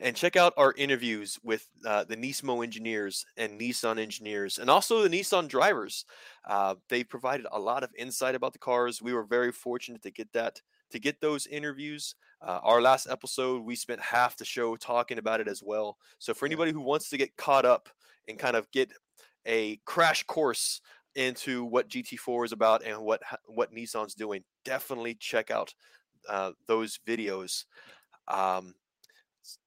and 0.00 0.16
check 0.16 0.36
out 0.36 0.52
our 0.56 0.72
interviews 0.76 1.38
with 1.42 1.66
uh, 1.86 2.04
the 2.04 2.16
Nismo 2.16 2.62
engineers 2.64 3.24
and 3.36 3.60
Nissan 3.60 3.98
engineers, 3.98 4.58
and 4.58 4.70
also 4.70 5.02
the 5.02 5.08
Nissan 5.08 5.48
drivers. 5.48 6.04
Uh, 6.48 6.74
they 6.88 7.04
provided 7.04 7.46
a 7.52 7.58
lot 7.58 7.82
of 7.82 7.90
insight 7.98 8.34
about 8.34 8.52
the 8.52 8.58
cars. 8.58 9.02
We 9.02 9.12
were 9.12 9.24
very 9.24 9.52
fortunate 9.52 10.02
to 10.02 10.10
get 10.10 10.32
that 10.32 10.60
to 10.90 10.98
get 10.98 11.20
those 11.20 11.46
interviews. 11.46 12.14
Uh, 12.42 12.58
our 12.62 12.80
last 12.80 13.06
episode, 13.08 13.62
we 13.64 13.76
spent 13.76 14.00
half 14.00 14.36
the 14.36 14.44
show 14.44 14.76
talking 14.76 15.18
about 15.18 15.40
it 15.40 15.48
as 15.48 15.62
well. 15.62 15.96
So 16.18 16.34
for 16.34 16.46
anybody 16.46 16.72
who 16.72 16.80
wants 16.80 17.08
to 17.10 17.16
get 17.16 17.36
caught 17.36 17.64
up 17.64 17.88
and 18.28 18.38
kind 18.38 18.56
of 18.56 18.70
get 18.72 18.90
a 19.46 19.76
crash 19.84 20.24
course 20.24 20.80
into 21.14 21.64
what 21.64 21.88
GT4 21.88 22.46
is 22.46 22.52
about 22.52 22.84
and 22.84 23.00
what 23.02 23.20
what 23.46 23.74
Nissan's 23.74 24.14
doing, 24.14 24.42
definitely 24.64 25.14
check 25.14 25.50
out 25.50 25.74
uh, 26.28 26.52
those 26.66 26.98
videos. 27.06 27.64
Um, 28.28 28.74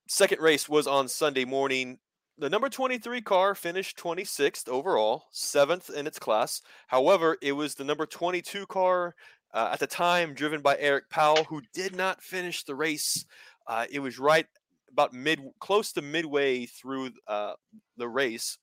second 0.08 0.42
race 0.42 0.68
was 0.70 0.88
on 0.88 1.08
Sunday 1.08 1.46
morning. 1.46 1.98
The 2.38 2.50
number 2.50 2.70
23 2.70 3.22
car 3.22 3.56
finished 3.56 3.98
26th 3.98 4.68
overall, 4.68 5.26
seventh 5.32 5.90
in 5.90 6.08
its 6.08 6.20
class. 6.20 6.62
However, 6.88 7.38
it 7.42 7.52
was 7.52 7.76
the 7.76 7.84
number 7.84 8.06
22 8.06 8.66
car 8.68 9.16
uh, 9.54 9.70
at 9.72 9.80
the 9.80 9.88
time 9.88 10.34
driven 10.34 10.62
by 10.62 10.78
Eric 10.80 11.10
Powell, 11.10 11.44
who 11.44 11.62
did 11.74 11.96
not 11.96 12.24
finish 12.24 12.64
the 12.64 12.76
race. 12.76 13.26
Uh, 13.68 13.86
it 13.92 14.00
was 14.00 14.18
right 14.18 14.48
about 14.92 15.14
mid, 15.14 15.42
close 15.60 15.92
to 15.94 16.02
midway 16.02 16.66
through 16.66 17.12
uh, 17.28 17.54
the 17.98 18.08
race. 18.08 18.58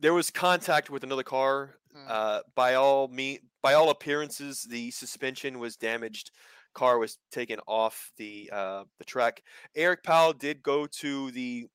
There 0.00 0.14
was 0.14 0.30
contact 0.30 0.90
with 0.90 1.04
another 1.04 1.22
car. 1.22 1.76
Mm. 1.96 2.04
Uh, 2.08 2.40
by 2.54 2.74
all 2.74 3.08
me, 3.08 3.40
by 3.62 3.74
all 3.74 3.90
appearances, 3.90 4.62
the 4.62 4.90
suspension 4.90 5.58
was 5.58 5.76
damaged. 5.76 6.30
Car 6.74 6.98
was 6.98 7.18
taken 7.32 7.58
off 7.66 8.12
the 8.16 8.48
uh, 8.52 8.84
the 8.98 9.04
track. 9.04 9.42
Eric 9.74 10.02
Powell 10.04 10.32
did 10.32 10.62
go 10.62 10.86
to 10.86 11.30
the 11.32 11.66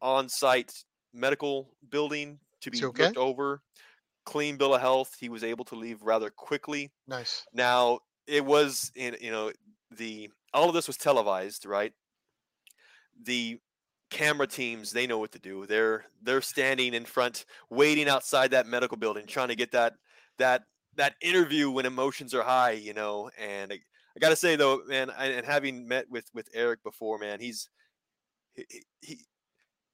on-site 0.00 0.72
medical 1.12 1.74
building 1.90 2.38
to 2.62 2.70
be 2.70 2.82
okay? 2.84 3.04
looked 3.06 3.18
over. 3.18 3.62
Clean 4.24 4.56
bill 4.56 4.74
of 4.74 4.80
health. 4.80 5.14
He 5.18 5.28
was 5.28 5.44
able 5.44 5.64
to 5.66 5.74
leave 5.74 6.02
rather 6.02 6.30
quickly. 6.30 6.90
nice. 7.06 7.46
Now 7.52 8.00
it 8.26 8.44
was 8.44 8.92
in 8.94 9.16
you 9.20 9.30
know 9.30 9.52
the 9.90 10.30
all 10.54 10.68
of 10.68 10.74
this 10.74 10.86
was 10.86 10.96
televised, 10.96 11.66
right? 11.66 11.92
The 13.22 13.58
camera 14.10 14.46
teams 14.46 14.90
they 14.90 15.06
know 15.06 15.18
what 15.18 15.32
to 15.32 15.38
do. 15.38 15.66
They're 15.66 16.06
they're 16.22 16.42
standing 16.42 16.94
in 16.94 17.04
front, 17.04 17.44
waiting 17.70 18.08
outside 18.08 18.50
that 18.52 18.66
medical 18.66 18.96
building, 18.96 19.26
trying 19.26 19.48
to 19.48 19.56
get 19.56 19.72
that 19.72 19.94
that 20.38 20.62
that 21.00 21.14
interview 21.22 21.70
when 21.70 21.86
emotions 21.86 22.34
are 22.34 22.42
high, 22.42 22.72
you 22.72 22.92
know. 22.94 23.30
And 23.38 23.72
I, 23.72 23.76
I 24.16 24.20
got 24.20 24.28
to 24.30 24.36
say 24.36 24.56
though, 24.56 24.82
man, 24.86 25.10
I, 25.10 25.28
and 25.28 25.46
having 25.46 25.88
met 25.88 26.10
with 26.10 26.26
with 26.34 26.48
Eric 26.54 26.82
before, 26.82 27.18
man, 27.18 27.40
he's 27.40 27.68
he, 28.54 28.66
he- 28.70 28.84
he 29.02 29.26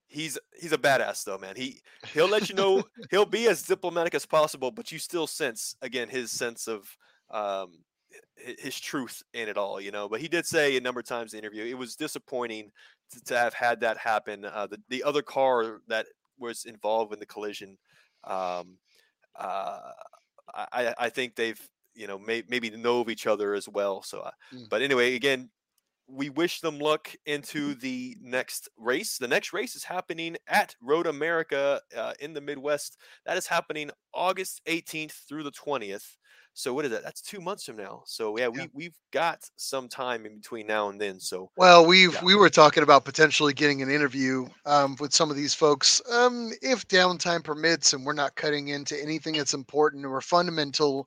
he's 0.09 0.39
he's 0.61 0.73
a 0.73 0.79
badass 0.79 1.25
though, 1.25 1.39
man. 1.39 1.57
He 1.57 1.83
he'll 2.13 2.29
let 2.29 2.49
you 2.49 2.55
know 2.57 2.85
he'll 3.11 3.27
be 3.27 3.49
as 3.49 3.63
diplomatic 3.63 4.15
as 4.15 4.27
possible, 4.27 4.71
but 4.71 4.93
you 4.93 4.99
still 4.99 5.27
sense 5.27 5.77
again 5.83 6.09
his 6.09 6.33
sense 6.33 6.69
of 6.69 6.97
um 7.31 7.85
his 8.37 8.79
truth 8.81 9.23
in 9.35 9.49
it 9.49 9.57
all, 9.59 9.81
you 9.81 9.91
know. 9.91 10.09
But 10.09 10.21
he 10.21 10.29
did 10.29 10.47
say 10.47 10.77
a 10.77 10.81
number 10.81 11.01
of 11.01 11.07
times 11.07 11.33
in 11.35 11.39
the 11.39 11.47
interview 11.47 11.65
it 11.65 11.79
was 11.79 11.97
disappointing 11.97 12.73
to, 13.13 13.25
to 13.25 13.39
have 13.39 13.55
had 13.55 13.81
that 13.81 13.99
happen. 13.99 14.45
Uh, 14.45 14.67
the 14.67 14.83
the 14.89 15.05
other 15.05 15.23
car 15.23 15.81
that 15.89 16.07
was 16.39 16.65
involved 16.65 17.13
in 17.13 17.19
the 17.21 17.27
collision, 17.27 17.79
um, 18.25 18.79
uh, 19.37 19.93
I 20.55 20.67
I- 20.73 20.95
I 21.07 21.11
think 21.11 21.37
they've 21.37 21.61
you 21.95 22.07
know 22.07 22.19
may, 22.19 22.43
maybe 22.49 22.71
know 22.71 23.01
of 23.01 23.09
each 23.11 23.27
other 23.27 23.55
as 23.55 23.69
well. 23.69 24.03
So, 24.03 24.21
uh, 24.21 24.33
Mm. 24.53 24.69
but 24.71 24.83
anyway, 24.83 25.15
again. 25.15 25.51
We 26.09 26.31
wish 26.31 26.61
them 26.61 26.79
luck 26.79 27.15
into 27.27 27.75
the 27.77 28.17
next 28.21 28.69
race. 28.77 29.19
The 29.19 29.29
next 29.29 29.53
race 29.53 29.75
is 29.77 29.85
happening 29.85 30.37
at 30.47 30.77
Road 30.81 31.07
America 31.07 31.81
uh, 31.97 32.15
in 32.21 32.33
the 32.33 32.41
Midwest. 32.41 32.99
That 33.25 33.37
is 33.37 33.47
happening 33.49 33.91
August 34.15 34.61
18th 34.67 35.25
through 35.29 35.43
the 35.45 35.51
20th. 35.53 36.17
So 36.59 36.73
what 36.73 36.87
is 36.87 36.91
that? 36.93 37.05
That's 37.05 37.21
two 37.21 37.43
months 37.43 37.65
from 37.65 37.77
now. 37.77 38.03
So 38.07 38.39
yeah, 38.39 38.49
we 38.49 38.61
Yeah. 38.61 38.67
we've 38.73 38.99
got 39.11 39.45
some 39.57 39.89
time 39.91 40.25
in 40.25 40.39
between 40.39 40.67
now 40.67 40.89
and 40.89 40.99
then. 40.99 41.21
So 41.21 41.51
Well, 41.59 41.85
we've 41.85 42.15
Yeah. 42.15 42.25
we 42.25 42.35
were 42.35 42.49
talking 42.49 42.83
about 42.83 43.05
potentially 43.05 43.53
getting 43.53 43.83
an 43.83 43.91
interview 43.91 44.49
um, 44.65 44.97
with 44.99 45.13
some 45.13 45.31
of 45.31 45.37
these 45.37 45.53
folks, 45.53 46.01
um, 46.11 46.53
if 46.63 46.89
downtime 46.89 47.45
permits, 47.45 47.93
and 47.93 48.07
we're 48.07 48.15
not 48.15 48.35
cutting 48.37 48.69
into 48.69 48.99
anything 49.01 49.35
that's 49.35 49.53
important 49.53 50.07
or 50.07 50.19
fundamental, 50.23 51.07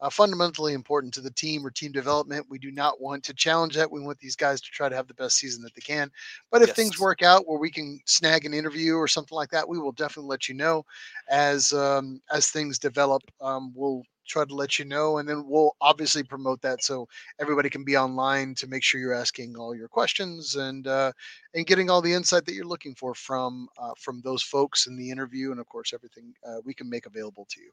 uh, 0.00 0.10
fundamentally 0.10 0.74
important 0.74 1.12
to 1.14 1.20
the 1.20 1.30
team 1.32 1.66
or 1.66 1.72
team 1.72 1.90
development. 1.90 2.46
We 2.48 2.60
do 2.60 2.70
not 2.70 3.00
want 3.00 3.24
to 3.24 3.34
challenge 3.34 3.74
that. 3.74 3.90
We 3.90 4.00
want 4.00 4.20
these 4.20 4.36
guys 4.36 4.60
to 4.60 4.70
try 4.70 4.88
to 4.88 4.94
have 4.94 5.08
the 5.08 5.14
best 5.14 5.38
season 5.38 5.60
that 5.64 5.74
they 5.74 5.80
can. 5.80 6.08
But 6.52 6.62
if 6.62 6.70
things 6.76 7.00
work 7.00 7.22
out 7.22 7.48
where 7.48 7.58
we 7.58 7.70
can 7.72 8.00
snag 8.06 8.44
an 8.44 8.54
interview 8.54 8.94
or 8.94 9.08
something 9.08 9.34
like 9.34 9.50
that, 9.50 9.68
we 9.68 9.80
will 9.80 9.92
definitely 9.92 10.28
let 10.28 10.48
you 10.48 10.54
know 10.54 10.84
as 11.28 11.72
um, 11.72 12.22
as 12.30 12.48
things 12.48 12.78
develop. 12.78 13.22
Um, 13.40 13.72
we'll 13.74 14.04
try 14.26 14.44
to 14.44 14.54
let 14.54 14.78
you 14.78 14.84
know. 14.84 15.18
And 15.18 15.28
then 15.28 15.44
we'll 15.46 15.76
obviously 15.80 16.22
promote 16.22 16.60
that 16.62 16.82
so 16.82 17.08
everybody 17.38 17.70
can 17.70 17.84
be 17.84 17.96
online 17.96 18.54
to 18.56 18.66
make 18.66 18.82
sure 18.82 19.00
you're 19.00 19.14
asking 19.14 19.56
all 19.56 19.74
your 19.74 19.88
questions 19.88 20.56
and 20.56 20.86
uh, 20.86 21.12
and 21.54 21.66
getting 21.66 21.90
all 21.90 22.00
the 22.00 22.12
insight 22.12 22.44
that 22.46 22.54
you're 22.54 22.64
looking 22.64 22.94
for 22.94 23.14
from 23.14 23.68
uh, 23.78 23.92
from 23.98 24.20
those 24.22 24.42
folks 24.42 24.86
in 24.86 24.96
the 24.96 25.10
interview, 25.10 25.50
and 25.50 25.60
of 25.60 25.66
course 25.66 25.92
everything 25.92 26.34
uh, 26.46 26.60
we 26.64 26.74
can 26.74 26.88
make 26.88 27.06
available 27.06 27.46
to 27.50 27.60
you. 27.60 27.70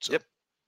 So. 0.00 0.12
Yep. 0.12 0.22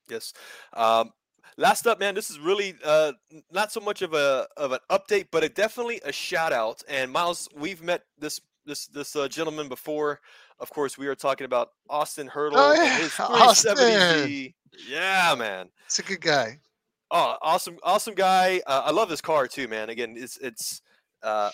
Yes. 0.08 0.32
Um, 0.72 1.12
last 1.56 1.86
up, 1.86 1.98
man, 1.98 2.14
this 2.14 2.30
is 2.30 2.38
really 2.38 2.74
uh, 2.84 3.12
not 3.50 3.72
so 3.72 3.80
much 3.80 4.02
of 4.02 4.14
a 4.14 4.46
of 4.56 4.72
an 4.72 4.80
update, 4.90 5.26
but 5.30 5.44
a, 5.44 5.48
definitely 5.48 6.00
a 6.04 6.12
shout 6.12 6.52
out. 6.52 6.82
And 6.88 7.12
Miles, 7.12 7.48
we've 7.56 7.82
met 7.82 8.02
this 8.18 8.40
this 8.64 8.86
this 8.88 9.16
uh, 9.16 9.28
gentleman 9.28 9.68
before. 9.68 10.20
Of 10.58 10.70
course, 10.70 10.96
we 10.96 11.06
are 11.06 11.14
talking 11.14 11.44
about 11.44 11.70
Austin 11.88 12.28
oh, 12.28 12.30
Hurdle 12.30 12.58
oh, 12.58 12.72
yeah. 12.74 12.82
and 12.84 13.02
his 13.02 13.12
370 13.14 14.54
yeah, 14.76 15.34
man. 15.36 15.70
It's 15.86 15.98
a 15.98 16.02
good 16.02 16.20
guy. 16.20 16.60
Oh, 17.10 17.36
awesome, 17.40 17.78
awesome 17.82 18.14
guy. 18.14 18.60
Uh, 18.66 18.82
I 18.86 18.90
love 18.90 19.08
this 19.08 19.20
car 19.20 19.46
too, 19.46 19.68
man. 19.68 19.90
Again, 19.90 20.16
it's 20.16 20.36
it's 20.38 20.82
uh, 21.22 21.50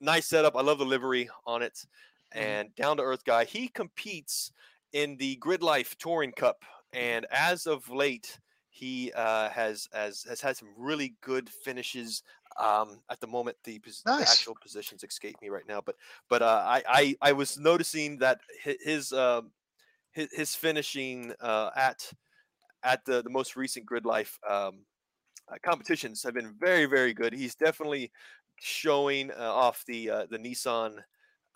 nice 0.00 0.26
setup. 0.26 0.56
I 0.56 0.62
love 0.62 0.78
the 0.78 0.86
livery 0.86 1.30
on 1.46 1.62
it, 1.62 1.86
Mhm. 2.34 2.62
and 2.62 2.74
down 2.76 2.98
to 2.98 3.04
earth 3.04 3.24
guy. 3.24 3.44
He 3.44 3.68
competes 3.68 4.52
in 4.92 5.16
the 5.18 5.36
Grid 5.36 5.62
Life 5.62 5.96
Touring 5.98 6.32
Cup, 6.32 6.64
and 6.92 7.26
as 7.30 7.66
of 7.66 7.88
late, 7.90 8.40
he 8.70 9.12
uh, 9.14 9.50
has 9.50 9.88
has 9.92 10.24
has 10.24 10.40
had 10.40 10.56
some 10.56 10.74
really 10.76 11.16
good 11.22 11.50
finishes. 11.50 12.22
Um, 12.58 13.02
at 13.10 13.20
the 13.20 13.28
moment, 13.28 13.58
the, 13.64 13.78
pos- 13.80 14.06
the 14.16 14.28
actual 14.28 14.56
positions 14.56 15.04
escape 15.04 15.40
me 15.42 15.48
right 15.50 15.66
now, 15.68 15.80
but 15.80 15.96
but 16.28 16.42
uh, 16.42 16.62
I, 16.66 16.82
I 16.88 17.16
I 17.22 17.32
was 17.32 17.58
noticing 17.58 18.18
that 18.18 18.40
hi- 18.64 18.78
his 18.80 19.12
um 19.12 19.52
his, 20.12 20.32
his 20.32 20.54
finishing 20.54 21.34
uh, 21.40 21.70
at 21.76 22.12
at 22.82 23.04
the, 23.04 23.22
the 23.22 23.30
most 23.30 23.56
recent 23.56 23.86
grid 23.86 24.04
life 24.04 24.38
um, 24.48 24.80
uh, 25.50 25.56
competitions 25.64 26.22
have 26.22 26.34
been 26.34 26.54
very 26.58 26.86
very 26.86 27.14
good. 27.14 27.32
He's 27.32 27.54
definitely 27.54 28.10
showing 28.60 29.30
uh, 29.30 29.52
off 29.52 29.84
the 29.86 30.10
uh, 30.10 30.26
the 30.30 30.38
nissan 30.38 30.98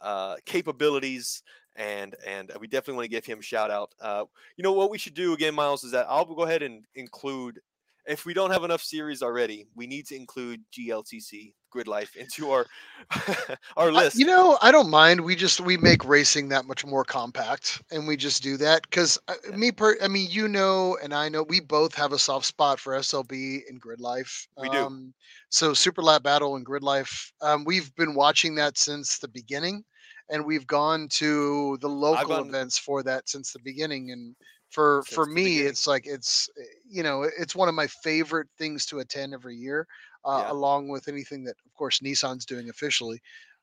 uh, 0.00 0.36
capabilities 0.44 1.42
and 1.76 2.14
and 2.26 2.52
we 2.60 2.66
definitely 2.66 2.94
want 2.94 3.04
to 3.04 3.10
give 3.10 3.24
him 3.24 3.38
a 3.38 3.42
shout 3.42 3.70
out 3.70 3.94
uh, 4.00 4.24
you 4.56 4.62
know 4.62 4.72
what 4.72 4.90
we 4.90 4.98
should 4.98 5.14
do 5.14 5.32
again 5.32 5.54
miles 5.54 5.84
is 5.84 5.92
that 5.92 6.06
i'll 6.08 6.24
go 6.24 6.42
ahead 6.42 6.62
and 6.62 6.84
include 6.94 7.60
if 8.06 8.24
we 8.24 8.34
don't 8.34 8.50
have 8.50 8.64
enough 8.64 8.82
series 8.82 9.22
already 9.22 9.66
we 9.74 9.86
need 9.86 10.06
to 10.06 10.16
include 10.16 10.60
gltc 10.76 11.52
grid 11.70 11.88
life 11.88 12.14
into 12.16 12.50
our 12.50 12.66
our 13.76 13.90
list 13.92 14.16
you 14.18 14.26
know, 14.26 14.58
I 14.60 14.70
don't 14.70 14.90
mind. 14.90 15.20
We 15.20 15.34
just 15.34 15.60
we 15.60 15.76
make 15.76 16.04
racing 16.04 16.48
that 16.50 16.66
much 16.66 16.84
more 16.84 17.04
compact, 17.04 17.82
and 17.90 18.06
we 18.06 18.16
just 18.16 18.42
do 18.42 18.56
that 18.58 18.82
because 18.82 19.18
Yeah. 19.48 19.56
me 19.56 19.72
per. 19.72 19.96
I 20.02 20.08
mean, 20.08 20.28
you 20.30 20.48
know, 20.48 20.98
and 21.02 21.14
I 21.14 21.28
know 21.28 21.42
we 21.42 21.60
both 21.60 21.94
have 21.94 22.12
a 22.12 22.18
soft 22.18 22.46
spot 22.46 22.78
for 22.78 22.94
SLB 22.94 23.62
and 23.68 23.80
Grid 23.80 24.00
Life. 24.00 24.46
We 24.58 24.68
do. 24.68 24.84
Um, 24.84 25.14
so 25.48 25.74
Super 25.74 26.02
Lap 26.02 26.22
Battle 26.22 26.56
and 26.56 26.64
Grid 26.64 26.82
Life, 26.82 27.32
um, 27.40 27.64
we've 27.64 27.94
been 27.96 28.14
watching 28.14 28.54
that 28.56 28.78
since 28.78 29.18
the 29.18 29.28
beginning, 29.28 29.82
and 30.30 30.44
we've 30.44 30.66
gone 30.66 31.08
to 31.12 31.78
the 31.80 31.88
local 31.88 32.28
gone- 32.28 32.48
events 32.48 32.78
for 32.78 33.02
that 33.02 33.28
since 33.28 33.52
the 33.52 33.60
beginning. 33.60 34.10
And 34.12 34.36
for 34.70 35.02
Since 35.06 35.14
for 35.14 35.26
me, 35.26 35.44
beginning. 35.44 35.68
it's 35.70 35.86
like 35.86 36.06
it's 36.06 36.48
you 36.92 37.02
know 37.02 37.22
it's 37.24 37.56
one 37.56 37.68
of 37.68 37.74
my 37.74 37.86
favorite 37.86 38.48
things 38.58 38.86
to 38.86 39.00
attend 39.00 39.34
every 39.34 39.56
year 39.56 39.86
uh, 40.24 40.44
Yeah. 40.46 40.52
along 40.52 40.88
with 40.88 41.08
anything 41.08 41.44
that, 41.44 41.56
of 41.66 41.74
course, 41.74 42.00
Nissan's 42.00 42.46
doing 42.46 42.68
officially. 42.68 43.20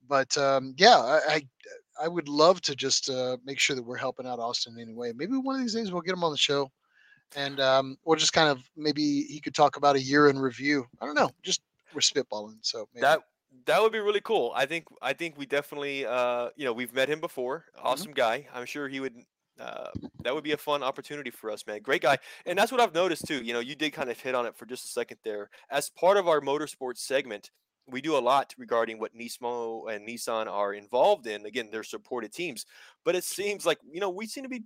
But 0.07 0.37
um, 0.37 0.73
yeah, 0.77 0.97
I, 0.97 1.19
I 1.35 1.41
I 2.05 2.07
would 2.07 2.29
love 2.29 2.61
to 2.61 2.75
just 2.75 3.09
uh, 3.09 3.37
make 3.43 3.59
sure 3.59 3.75
that 3.75 3.83
we're 3.83 3.97
helping 3.97 4.25
out 4.25 4.39
Austin 4.39 4.73
in 4.75 4.81
any 4.81 4.93
way. 4.93 5.11
Maybe 5.13 5.37
one 5.37 5.55
of 5.55 5.61
these 5.61 5.75
days 5.75 5.91
we'll 5.91 6.01
get 6.01 6.13
him 6.13 6.23
on 6.23 6.31
the 6.31 6.37
show, 6.37 6.71
and 7.35 7.59
um, 7.59 7.97
we'll 8.05 8.17
just 8.17 8.33
kind 8.33 8.49
of 8.49 8.69
maybe 8.75 9.23
he 9.23 9.39
could 9.39 9.55
talk 9.55 9.77
about 9.77 9.95
a 9.95 10.01
year 10.01 10.29
in 10.29 10.39
review. 10.39 10.87
I 11.01 11.05
don't 11.05 11.15
know, 11.15 11.31
just 11.43 11.61
we're 11.93 12.01
spitballing. 12.01 12.57
So 12.61 12.87
maybe. 12.93 13.01
that 13.01 13.21
that 13.65 13.81
would 13.81 13.91
be 13.91 13.99
really 13.99 14.21
cool. 14.21 14.51
I 14.55 14.65
think 14.65 14.85
I 15.01 15.13
think 15.13 15.37
we 15.37 15.45
definitely 15.45 16.05
uh 16.05 16.49
you 16.55 16.65
know 16.65 16.73
we've 16.73 16.93
met 16.93 17.09
him 17.09 17.19
before. 17.19 17.65
Awesome 17.77 18.13
guy. 18.13 18.47
I'm 18.53 18.65
sure 18.65 18.87
he 18.87 18.99
would 18.99 19.15
uh 19.59 19.89
that 20.23 20.33
would 20.33 20.43
be 20.43 20.51
a 20.53 20.57
fun 20.57 20.83
opportunity 20.83 21.31
for 21.31 21.51
us, 21.51 21.65
man. 21.67 21.81
Great 21.81 22.01
guy. 22.01 22.17
And 22.45 22.57
that's 22.57 22.71
what 22.71 22.81
I've 22.81 22.93
noticed 22.93 23.25
too. 23.27 23.43
You 23.43 23.53
know, 23.53 23.59
you 23.59 23.75
did 23.75 23.93
kind 23.93 24.09
of 24.09 24.19
hit 24.19 24.35
on 24.35 24.45
it 24.45 24.55
for 24.57 24.65
just 24.65 24.85
a 24.85 24.89
second 24.89 25.17
there. 25.23 25.49
As 25.69 25.89
part 25.89 26.17
of 26.17 26.27
our 26.27 26.41
motorsports 26.41 26.99
segment, 26.99 27.51
we 27.87 28.01
do 28.01 28.15
a 28.17 28.19
lot 28.19 28.53
regarding 28.57 28.99
what 28.99 29.15
Nismo 29.15 29.93
and 29.93 30.07
Nissan 30.07 30.47
are 30.47 30.73
involved 30.73 31.25
in. 31.27 31.45
Again, 31.45 31.69
they're 31.71 31.83
supported 31.83 32.31
teams, 32.33 32.65
but 33.03 33.15
it 33.15 33.23
seems 33.23 33.65
like 33.65 33.79
you 33.91 33.99
know 33.99 34.09
we 34.09 34.27
seem 34.27 34.43
to 34.43 34.49
be 34.49 34.63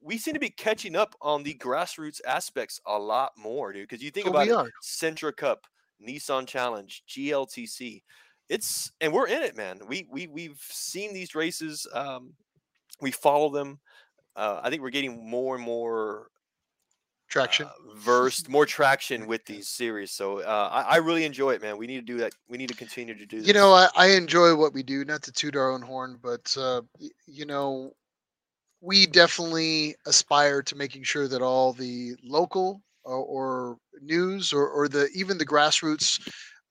we 0.00 0.18
seem 0.18 0.34
to 0.34 0.40
be 0.40 0.50
catching 0.50 0.96
up 0.96 1.14
on 1.22 1.42
the 1.42 1.54
grassroots 1.54 2.20
aspects 2.26 2.80
a 2.86 2.98
lot 2.98 3.32
more, 3.36 3.72
dude. 3.72 3.88
Because 3.88 4.02
you 4.02 4.10
think 4.10 4.26
Oh, 4.26 4.30
about 4.30 4.48
it, 4.48 4.52
are. 4.52 4.70
Sentra 4.82 5.34
Cup, 5.34 5.66
Nissan 6.06 6.46
Challenge, 6.46 7.02
GLTC. 7.06 8.02
It's 8.48 8.92
and 9.00 9.12
we're 9.12 9.28
in 9.28 9.42
it, 9.42 9.56
man. 9.56 9.80
We 9.86 10.06
we 10.10 10.26
we've 10.26 10.60
seen 10.60 11.14
these 11.14 11.34
races. 11.34 11.86
Um, 11.92 12.34
we 13.00 13.10
follow 13.10 13.50
them. 13.50 13.80
Uh, 14.36 14.60
I 14.62 14.70
think 14.70 14.82
we're 14.82 14.90
getting 14.90 15.28
more 15.28 15.54
and 15.54 15.64
more 15.64 16.28
traction. 17.28 17.66
uh, 17.66 17.70
versed, 17.96 18.48
more 18.48 18.66
traction 18.78 19.26
with 19.26 19.44
these 19.44 19.68
series. 19.68 20.12
So 20.12 20.40
uh, 20.40 20.68
I, 20.72 20.94
I 20.94 20.96
really 20.96 21.24
enjoy 21.24 21.52
it, 21.52 21.62
man. 21.62 21.76
We 21.76 21.86
need 21.86 22.06
to 22.06 22.12
do 22.12 22.18
that. 22.18 22.32
We 22.48 22.58
need 22.58 22.68
to 22.68 22.76
continue 22.76 23.16
to 23.16 23.26
do. 23.26 23.38
you 23.38 23.52
know, 23.52 23.72
I, 23.72 23.88
I 23.96 24.06
enjoy 24.08 24.54
what 24.54 24.72
we 24.72 24.82
do. 24.82 25.04
Not 25.04 25.22
to 25.24 25.32
toot 25.32 25.56
our 25.56 25.72
own 25.72 25.82
horn, 25.82 26.18
but 26.22 26.54
uh, 26.58 26.82
you 27.26 27.46
know, 27.46 27.92
we 28.80 29.06
definitely 29.06 29.94
aspire 30.06 30.62
to 30.62 30.76
making 30.76 31.04
sure 31.04 31.28
that 31.28 31.42
all 31.42 31.72
the 31.72 32.14
local 32.22 32.82
or, 33.04 33.16
or 33.16 33.78
news 34.00 34.52
or, 34.52 34.68
or 34.68 34.88
the 34.88 35.08
even 35.14 35.38
the 35.38 35.46
grassroots 35.46 36.20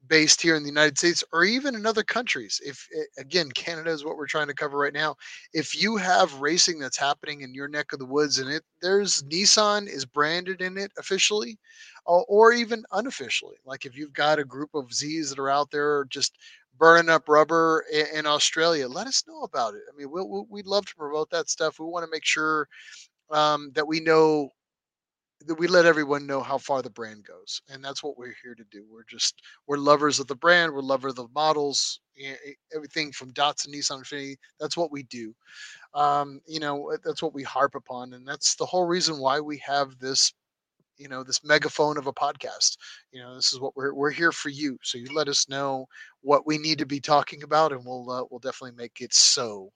based 0.08 0.42
here 0.42 0.56
in 0.56 0.64
the 0.64 0.70
United 0.70 0.98
States 0.98 1.24
or 1.32 1.44
even 1.44 1.76
in 1.76 1.86
other 1.86 2.04
countries. 2.04 2.60
If 2.66 2.88
eh, 2.96 3.04
again, 3.18 3.50
Canada 3.52 3.92
is 3.92 4.04
what 4.04 4.18
we're 4.18 4.28
trying 4.28 4.48
to 4.48 4.54
cover 4.54 4.78
right 4.78 4.94
now. 4.94 5.16
If 5.54 5.80
you 5.82 5.98
have 5.98 6.34
racing 6.42 6.80
that's 6.80 6.98
happening 6.98 7.42
in 7.42 7.54
your 7.54 7.68
neck 7.68 7.94
of 7.94 8.00
the 8.00 8.06
woods 8.06 8.40
and 8.40 8.50
it 8.50 8.64
there's 8.82 9.24
Nissan 9.24 9.88
is 9.88 10.06
branded 10.06 10.62
in 10.62 10.78
it 10.78 10.92
officially, 10.98 11.58
or, 12.06 12.26
or 12.28 12.54
even 12.54 12.84
unofficially, 12.92 13.56
like 13.66 13.86
if 13.86 13.96
you've 13.96 14.14
got 14.14 14.40
a 14.40 14.46
group 14.46 14.70
of 14.74 14.94
Z's 14.94 15.30
that 15.30 15.40
are 15.40 15.50
out 15.50 15.72
there 15.72 16.06
just 16.10 16.38
burning 16.78 17.10
up 17.10 17.30
rubber 17.30 17.86
in, 18.14 18.26
Australia, 18.26 18.88
let 18.88 19.08
us 19.08 19.24
know 19.28 19.44
about 19.44 19.76
it. 19.76 19.82
I 19.94 19.98
mean, 19.98 20.10
we'll, 20.10 20.48
we'd 20.50 20.66
love 20.66 20.86
to 20.88 20.96
promote 20.96 21.30
that 21.30 21.50
stuff. 21.50 21.80
We 21.80 21.86
want 21.86 22.04
to 22.04 22.12
make 22.12 22.26
sure 22.26 22.68
um, 23.30 23.72
that 23.76 23.88
we 23.88 24.00
know 24.00 24.50
that 25.46 25.60
we 25.60 25.68
let 25.68 25.86
everyone 25.86 26.26
know 26.26 26.42
how 26.42 26.58
far 26.58 26.82
the 26.82 26.90
brand 26.90 27.24
goes 27.26 27.62
and 27.70 27.84
that's 27.84 28.04
what 28.04 28.18
we're 28.18 28.36
here 28.44 28.56
to 28.56 28.64
do. 28.72 28.86
We're 28.92 29.04
just 29.10 29.42
we're 29.68 29.78
lovers 29.78 30.20
of 30.20 30.28
the 30.28 30.36
brand 30.36 30.74
we're 30.74 30.82
lovers 30.82 31.12
of 31.12 31.16
the 31.18 31.28
models 31.34 32.00
everything 32.76 33.12
from 33.12 33.32
Datsun 33.34 33.70
nissan 33.74 34.02
Infiniti 34.02 34.36
that's 34.60 34.78
what 34.78 34.92
we 34.92 35.04
do. 35.04 35.34
Um, 35.94 36.42
you 36.48 36.60
know 36.60 36.92
uh, 36.92 36.98
that's 37.04 37.22
what 37.22 37.34
we 37.34 37.44
harp 37.44 37.76
upon 37.76 38.14
and 38.14 38.28
that's 38.28 38.56
the 38.56 38.66
whole 38.66 38.86
reason 38.86 39.20
why 39.20 39.40
we 39.40 39.58
have 39.60 39.98
this 40.00 40.34
you 40.98 41.08
know 41.08 41.24
this 41.24 41.44
megaphone 41.44 41.98
of 41.98 42.08
a 42.08 42.14
podcast. 42.14 42.78
You 43.12 43.22
know 43.22 43.36
this 43.36 43.54
is 43.54 43.60
what 43.60 43.76
we're 43.76 43.94
we're 43.94 44.12
here 44.12 44.32
for 44.32 44.50
you 44.50 44.78
so 44.84 44.98
you 44.98 45.14
let 45.14 45.28
us 45.28 45.50
know 45.50 45.88
what 46.22 46.46
we 46.48 46.58
need 46.58 46.78
to 46.80 46.86
be 46.86 47.00
talking 47.00 47.44
about 47.44 47.72
and 47.72 47.84
we'll 47.86 48.10
uh, 48.10 48.24
we'll 48.30 48.40
definitely 48.40 48.78
make 48.78 49.02
it 49.02 49.14
so 49.14 49.72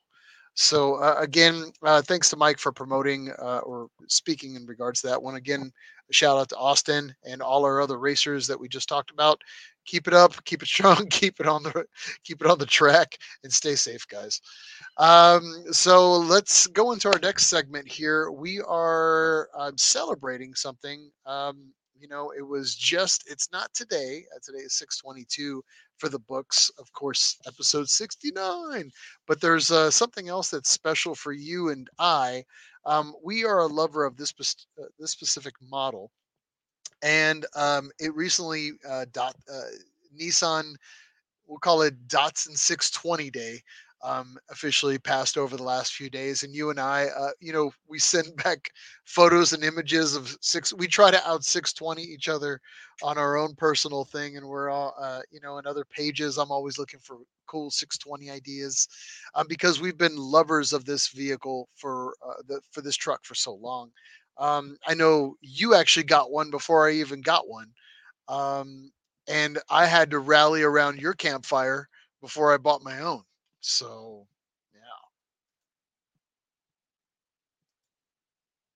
so 0.59 0.95
uh, 0.95 1.17
again, 1.19 1.71
uh, 1.83 2.01
thanks 2.01 2.31
to 2.31 2.35
Mike 2.35 2.57
for 2.57 2.71
promoting 2.71 3.29
uh, 3.39 3.59
or 3.59 3.89
speaking 4.07 4.55
in 4.55 4.65
regards 4.65 5.01
to 5.01 5.07
that 5.07 5.21
one. 5.21 5.35
Again, 5.35 5.71
shout 6.09 6.35
out 6.35 6.49
to 6.49 6.57
Austin 6.57 7.13
and 7.23 7.43
all 7.43 7.63
our 7.63 7.79
other 7.79 7.99
racers 7.99 8.47
that 8.47 8.59
we 8.59 8.67
just 8.67 8.89
talked 8.89 9.11
about. 9.11 9.39
Keep 9.85 10.07
it 10.07 10.15
up, 10.15 10.43
keep 10.45 10.63
it 10.63 10.67
strong, 10.67 11.05
keep 11.11 11.39
it 11.39 11.45
on 11.45 11.61
the 11.61 11.85
keep 12.23 12.41
it 12.41 12.47
on 12.47 12.57
the 12.57 12.65
track, 12.65 13.19
and 13.43 13.53
stay 13.53 13.75
safe, 13.75 14.07
guys. 14.07 14.41
Um, 14.97 15.65
so 15.71 16.17
let's 16.17 16.65
go 16.65 16.91
into 16.91 17.07
our 17.07 17.19
next 17.21 17.45
segment 17.45 17.87
here. 17.87 18.31
We 18.31 18.59
are 18.61 19.49
um, 19.55 19.77
celebrating 19.77 20.55
something. 20.55 21.11
Um, 21.27 21.71
you 21.99 22.07
know, 22.07 22.31
it 22.37 22.45
was 22.45 22.75
just 22.75 23.29
it's 23.29 23.51
not 23.51 23.73
today. 23.73 24.25
Uh, 24.35 24.39
today 24.43 24.59
is 24.59 24.77
622 24.77 25.63
for 25.97 26.09
the 26.09 26.19
books, 26.19 26.71
of 26.79 26.91
course, 26.93 27.37
episode 27.47 27.89
69 27.89 28.91
but 29.27 29.41
there's 29.41 29.71
uh, 29.71 29.91
something 29.91 30.29
else 30.29 30.49
that's 30.49 30.69
special 30.69 31.15
for 31.15 31.33
you 31.33 31.69
and 31.69 31.89
I. 31.99 32.43
Um, 32.85 33.13
we 33.23 33.43
are 33.45 33.59
a 33.59 33.67
lover 33.67 34.05
of 34.05 34.15
this 34.15 34.33
uh, 34.79 34.85
this 34.97 35.11
specific 35.11 35.53
model, 35.61 36.11
and 37.03 37.45
um, 37.55 37.91
it 37.99 38.15
recently 38.15 38.71
uh, 38.89 39.05
dot 39.11 39.35
uh, 39.51 39.61
Nissan, 40.19 40.73
we'll 41.45 41.59
call 41.59 41.81
it 41.81 42.07
Datsun 42.07 42.57
620 42.57 43.29
Day, 43.29 43.61
um, 44.03 44.37
officially 44.49 44.97
passed 44.97 45.37
over 45.37 45.57
the 45.57 45.63
last 45.63 45.93
few 45.93 46.09
days. 46.09 46.43
And 46.43 46.53
you 46.53 46.69
and 46.69 46.79
I, 46.79 47.07
uh, 47.17 47.29
you 47.39 47.51
know, 47.51 47.71
we 47.87 47.99
send 47.99 48.35
back 48.43 48.69
photos 49.05 49.53
and 49.53 49.63
images 49.63 50.15
of 50.15 50.37
six. 50.41 50.73
We 50.73 50.87
try 50.87 51.11
to 51.11 51.27
out 51.27 51.43
620 51.43 52.01
each 52.01 52.29
other 52.29 52.59
on 53.03 53.17
our 53.17 53.37
own 53.37 53.55
personal 53.55 54.05
thing, 54.05 54.37
and 54.37 54.45
we're 54.47 54.69
all, 54.69 54.95
uh, 54.99 55.21
you 55.31 55.39
know, 55.41 55.57
in 55.57 55.67
other 55.67 55.85
pages. 55.85 56.37
I'm 56.37 56.51
always 56.51 56.77
looking 56.77 56.99
for 56.99 57.17
cool 57.47 57.71
620 57.71 58.29
ideas 58.29 58.87
um, 59.35 59.47
because 59.47 59.79
we've 59.79 59.97
been 59.97 60.15
lovers 60.17 60.73
of 60.73 60.85
this 60.85 61.07
vehicle 61.09 61.69
for 61.75 62.15
uh, 62.27 62.41
the 62.47 62.59
for 62.71 62.81
this 62.81 62.95
truck 62.95 63.23
for 63.23 63.35
so 63.35 63.53
long. 63.55 63.91
Um, 64.37 64.77
I 64.85 64.93
know 64.93 65.35
you 65.41 65.73
actually 65.73 66.03
got 66.03 66.31
one 66.31 66.51
before 66.51 66.87
I 66.87 66.93
even 66.93 67.21
got 67.21 67.47
one. 67.47 67.71
Um, 68.27 68.91
and 69.27 69.59
I 69.69 69.85
had 69.85 70.11
to 70.11 70.19
rally 70.19 70.63
around 70.63 71.01
your 71.01 71.13
campfire 71.13 71.87
before 72.21 72.53
I 72.53 72.57
bought 72.57 72.83
my 72.83 72.99
own. 72.99 73.23
So, 73.61 74.27
yeah. 74.73 74.81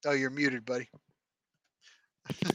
Oh, 0.05 0.13
you're 0.13 0.29
muted, 0.29 0.65
buddy. 0.65 0.89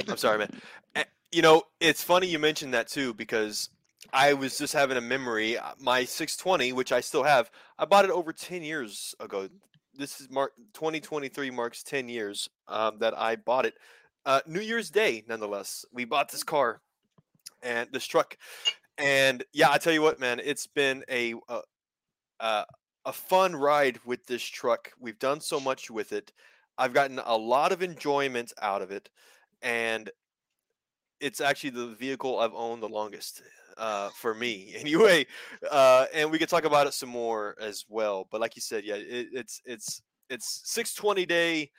I'm 0.09 0.17
sorry, 0.17 0.39
man. 0.39 0.51
Eh, 0.95 1.05
You 1.33 1.43
know, 1.43 1.63
it's 1.81 2.03
funny 2.03 2.27
you 2.27 2.39
mentioned 2.39 2.75
that 2.75 2.89
too 2.89 3.15
because 3.15 3.71
I 4.13 4.35
was 4.35 4.59
just 4.59 4.73
having 4.73 4.97
a 4.97 5.01
memory. 5.01 5.59
uh, 5.59 5.73
My 5.79 6.05
620, 6.05 6.73
which 6.73 6.93
I 6.93 7.01
still 7.01 7.23
have, 7.25 7.51
I 7.79 7.85
bought 7.85 8.05
it 8.05 8.11
over 8.11 8.33
10 8.33 8.63
years 8.63 9.15
ago. 9.21 9.49
This 9.95 10.21
is 10.21 10.31
Mark 10.31 10.53
2023 10.75 11.51
marks 11.51 11.83
10 11.83 12.09
years 12.09 12.49
um, 12.69 12.99
that 12.99 13.17
I 13.17 13.37
bought 13.37 13.67
it. 13.67 13.75
Uh, 14.25 14.41
New 14.47 14.61
Year's 14.61 14.91
Day, 14.91 15.25
nonetheless. 15.29 15.85
We 15.93 16.05
bought 16.05 16.31
this 16.31 16.43
car 16.43 16.81
and 17.63 17.89
this 17.93 18.07
truck, 18.07 18.37
and 18.99 19.45
yeah, 19.53 19.71
I 19.71 19.79
tell 19.79 19.93
you 19.93 20.03
what, 20.03 20.21
man, 20.21 20.41
it's 20.43 20.67
been 20.67 21.05
a 21.11 21.35
a, 21.49 21.61
a, 22.41 22.65
a 23.05 23.13
fun 23.13 23.55
ride 23.55 23.99
with 24.05 24.27
this 24.27 24.43
truck. 24.43 24.93
We've 24.99 25.19
done 25.19 25.41
so 25.41 25.61
much 25.61 25.91
with 25.91 26.13
it. 26.13 26.33
I've 26.79 26.93
gotten 26.93 27.21
a 27.25 27.37
lot 27.37 27.73
of 27.73 27.83
enjoyment 27.83 28.53
out 28.61 28.83
of 28.83 28.91
it, 28.91 29.09
and 29.63 30.11
it's 31.21 31.41
actually 31.41 31.71
the 31.71 31.89
vehicle 31.89 32.39
I've 32.39 32.55
owned 32.55 32.83
the 32.83 32.89
longest 32.89 33.43
uh, 33.79 34.11
for 34.11 34.35
me, 34.35 34.75
anyway. 34.79 35.27
Uh, 35.71 36.07
and 36.15 36.31
we 36.31 36.39
could 36.39 36.49
talk 36.49 36.65
about 36.65 36.87
it 36.87 36.95
some 36.95 37.09
more 37.09 37.57
as 37.61 37.85
well. 37.89 38.29
But 38.31 38.41
like 38.41 38.57
you 38.57 38.63
said, 38.63 38.85
yeah, 38.85 38.97
it, 38.97 39.29
it's 39.33 39.61
it's 39.65 40.03
it's 40.29 40.63
620 40.65 41.27
day 41.27 41.71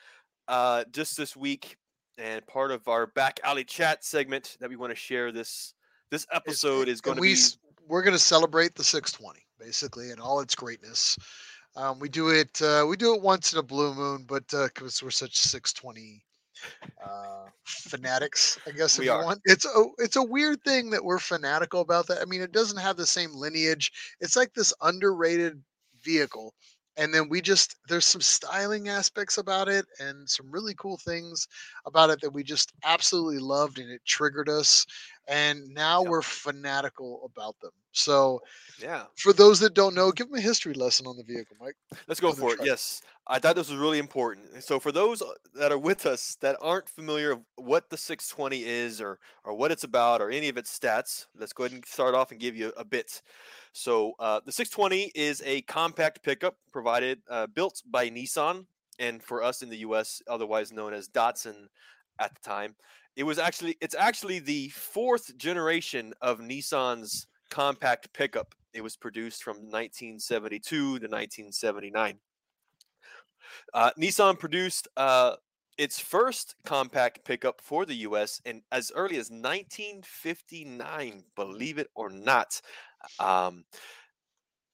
uh, 0.48 0.84
just 0.92 1.18
this 1.18 1.36
week, 1.36 1.78
and 2.18 2.46
part 2.48 2.72
of 2.72 2.88
our 2.88 3.08
back 3.08 3.40
alley 3.44 3.64
chat 3.64 4.04
segment 4.04 4.58
that 4.60 4.70
we 4.70 4.76
want 4.76 4.92
to 4.92 4.96
share 4.96 5.32
this 5.32 5.74
this 6.10 6.22
Is- 6.22 6.28
episode 6.32 6.88
is 6.88 7.02
going 7.02 7.18
to 7.18 7.22
we 7.22 7.36
be 7.36 7.42
we're 7.88 8.02
going 8.02 8.14
to 8.14 8.20
celebrate 8.20 8.76
the 8.76 8.84
620 8.84 9.47
basically 9.60 10.12
in 10.12 10.20
all 10.20 10.40
its 10.40 10.56
greatness. 10.56 11.18
Um, 11.76 12.00
we 12.00 12.10
do 12.10 12.30
it 12.30 12.62
uh, 12.62 12.86
we 12.90 12.98
do 12.98 13.16
it 13.16 13.22
once 13.22 13.54
in 13.54 13.60
a 13.60 13.64
blue 13.64 13.94
moon, 13.94 14.26
but 14.28 14.48
because 14.48 15.04
we're 15.04 15.12
such 15.12 15.38
620 15.38 16.24
uh, 17.06 17.48
fanatics, 17.66 18.58
I 18.68 18.72
guess 18.72 19.00
if 19.00 19.06
We 19.06 19.10
you 19.10 19.18
are. 19.18 19.26
want, 19.26 19.42
it's 19.46 19.66
a 19.66 19.86
it's 20.00 20.16
a 20.16 20.24
weird 20.24 20.64
thing 20.64 20.90
that 20.92 21.04
we're 21.04 21.20
fanatical 21.20 21.82
about 21.82 22.08
that. 22.08 22.22
I 22.22 22.26
mean, 22.26 22.42
it 22.42 22.52
doesn't 22.52 22.80
have 22.80 22.98
the 22.98 23.06
same 23.06 23.34
lineage. 23.34 23.92
It's 24.20 24.36
like 24.36 24.54
this 24.54 24.74
underrated 24.82 25.64
vehicle. 26.02 26.54
And 26.98 27.14
then 27.14 27.30
we 27.30 27.42
just 27.42 27.76
there's 27.88 28.06
some 28.08 28.22
styling 28.22 28.90
aspects 28.90 29.38
about 29.38 29.68
it 29.70 29.86
and 30.00 30.28
some 30.30 30.52
really 30.52 30.74
cool 30.76 30.98
things 30.98 31.48
about 31.86 32.10
it 32.10 32.22
that 32.22 32.32
we 32.32 32.44
just 32.44 32.74
absolutely 32.84 33.38
loved 33.40 33.78
and 33.78 33.90
it 33.92 34.02
triggered 34.06 34.50
us 34.50 34.86
and 35.28 35.68
now 35.74 36.02
Yep. 36.02 36.10
we're 36.10 36.22
fanatical 36.22 37.22
about 37.26 37.60
them. 37.62 37.72
So, 37.92 38.42
yeah. 38.80 39.06
for 39.16 39.34
those 39.34 39.60
that 39.60 39.74
don't 39.74 39.96
know, 39.96 40.12
give 40.12 40.28
them 40.30 40.38
a 40.38 40.42
history 40.42 40.74
lesson 40.74 41.08
on 41.08 41.18
the 41.18 41.24
vehicle, 41.24 41.58
Mike. 41.60 41.76
Let's 42.08 42.20
go 42.20 42.32
for 42.32 42.52
it. 42.54 42.56
truck. 42.58 42.68
Yes, 42.68 43.02
I 43.28 43.40
thought 43.40 43.56
this 43.56 43.70
was 43.70 43.80
really 43.80 43.98
important. 44.00 44.64
So 44.64 44.80
for 44.80 44.92
those 44.92 45.22
uh, 45.22 45.32
that 45.56 45.72
are 45.72 45.78
with 45.80 46.06
us 46.06 46.38
that 46.42 46.58
aren't 46.62 46.88
familiar 46.90 47.32
of 47.32 47.42
what 47.56 47.90
the 47.90 47.98
620 47.98 48.64
is 48.64 49.02
or 49.02 49.20
or 49.44 49.54
what 49.56 49.72
it's 49.72 49.84
about 49.84 50.22
or 50.22 50.30
any 50.30 50.48
of 50.48 50.58
its 50.58 50.78
stats, 50.78 51.26
let's 51.36 51.54
go 51.54 51.64
ahead 51.64 51.74
and 51.74 51.86
start 51.86 52.14
off 52.16 52.32
and 52.32 52.40
give 52.40 52.56
you 52.56 52.72
a 52.78 52.86
bit. 52.86 53.22
So 53.74 54.14
uh, 54.20 54.40
the 54.46 54.52
620 54.52 55.12
is 55.16 55.42
a 55.46 55.62
compact 55.64 56.24
pickup 56.24 56.56
provided 56.72 57.20
uh, 57.30 57.48
built 57.48 57.82
by 57.90 58.10
Nissan 58.10 58.66
and 59.00 59.22
for 59.22 59.44
us 59.44 59.62
in 59.62 59.70
the 59.70 59.78
U.S. 59.80 60.22
otherwise 60.28 60.72
known 60.72 60.94
as 60.94 61.10
Datsun 61.10 61.66
at 62.20 62.34
the 62.36 62.42
time. 62.50 62.76
It 63.18 63.24
was 63.24 63.40
actually 63.40 63.76
it's 63.82 63.96
actually 63.96 64.38
the 64.40 64.70
fourth 64.70 65.36
generation 65.38 66.14
of 66.22 66.40
Nissan's 66.40 67.26
compact 67.50 68.14
pickup. 68.14 68.54
It 68.74 68.82
was 68.82 68.96
produced 68.96 69.44
from 69.44 69.56
1972 69.56 70.60
to 70.70 70.92
1979. 70.92 72.20
Uh, 73.74 73.90
Nissan 74.00 74.38
produced 74.38 74.88
uh, 74.98 75.36
its 75.80 76.00
first 76.00 76.54
compact 76.64 77.26
pickup 77.26 77.60
for 77.60 77.88
the 77.88 77.96
U.S. 77.96 78.40
and 78.46 78.62
as 78.72 78.92
early 78.94 79.18
as 79.18 79.32
1959. 79.32 81.24
Believe 81.36 81.80
it 81.80 81.90
or 81.96 82.12
not, 82.12 82.62
um, 83.20 83.66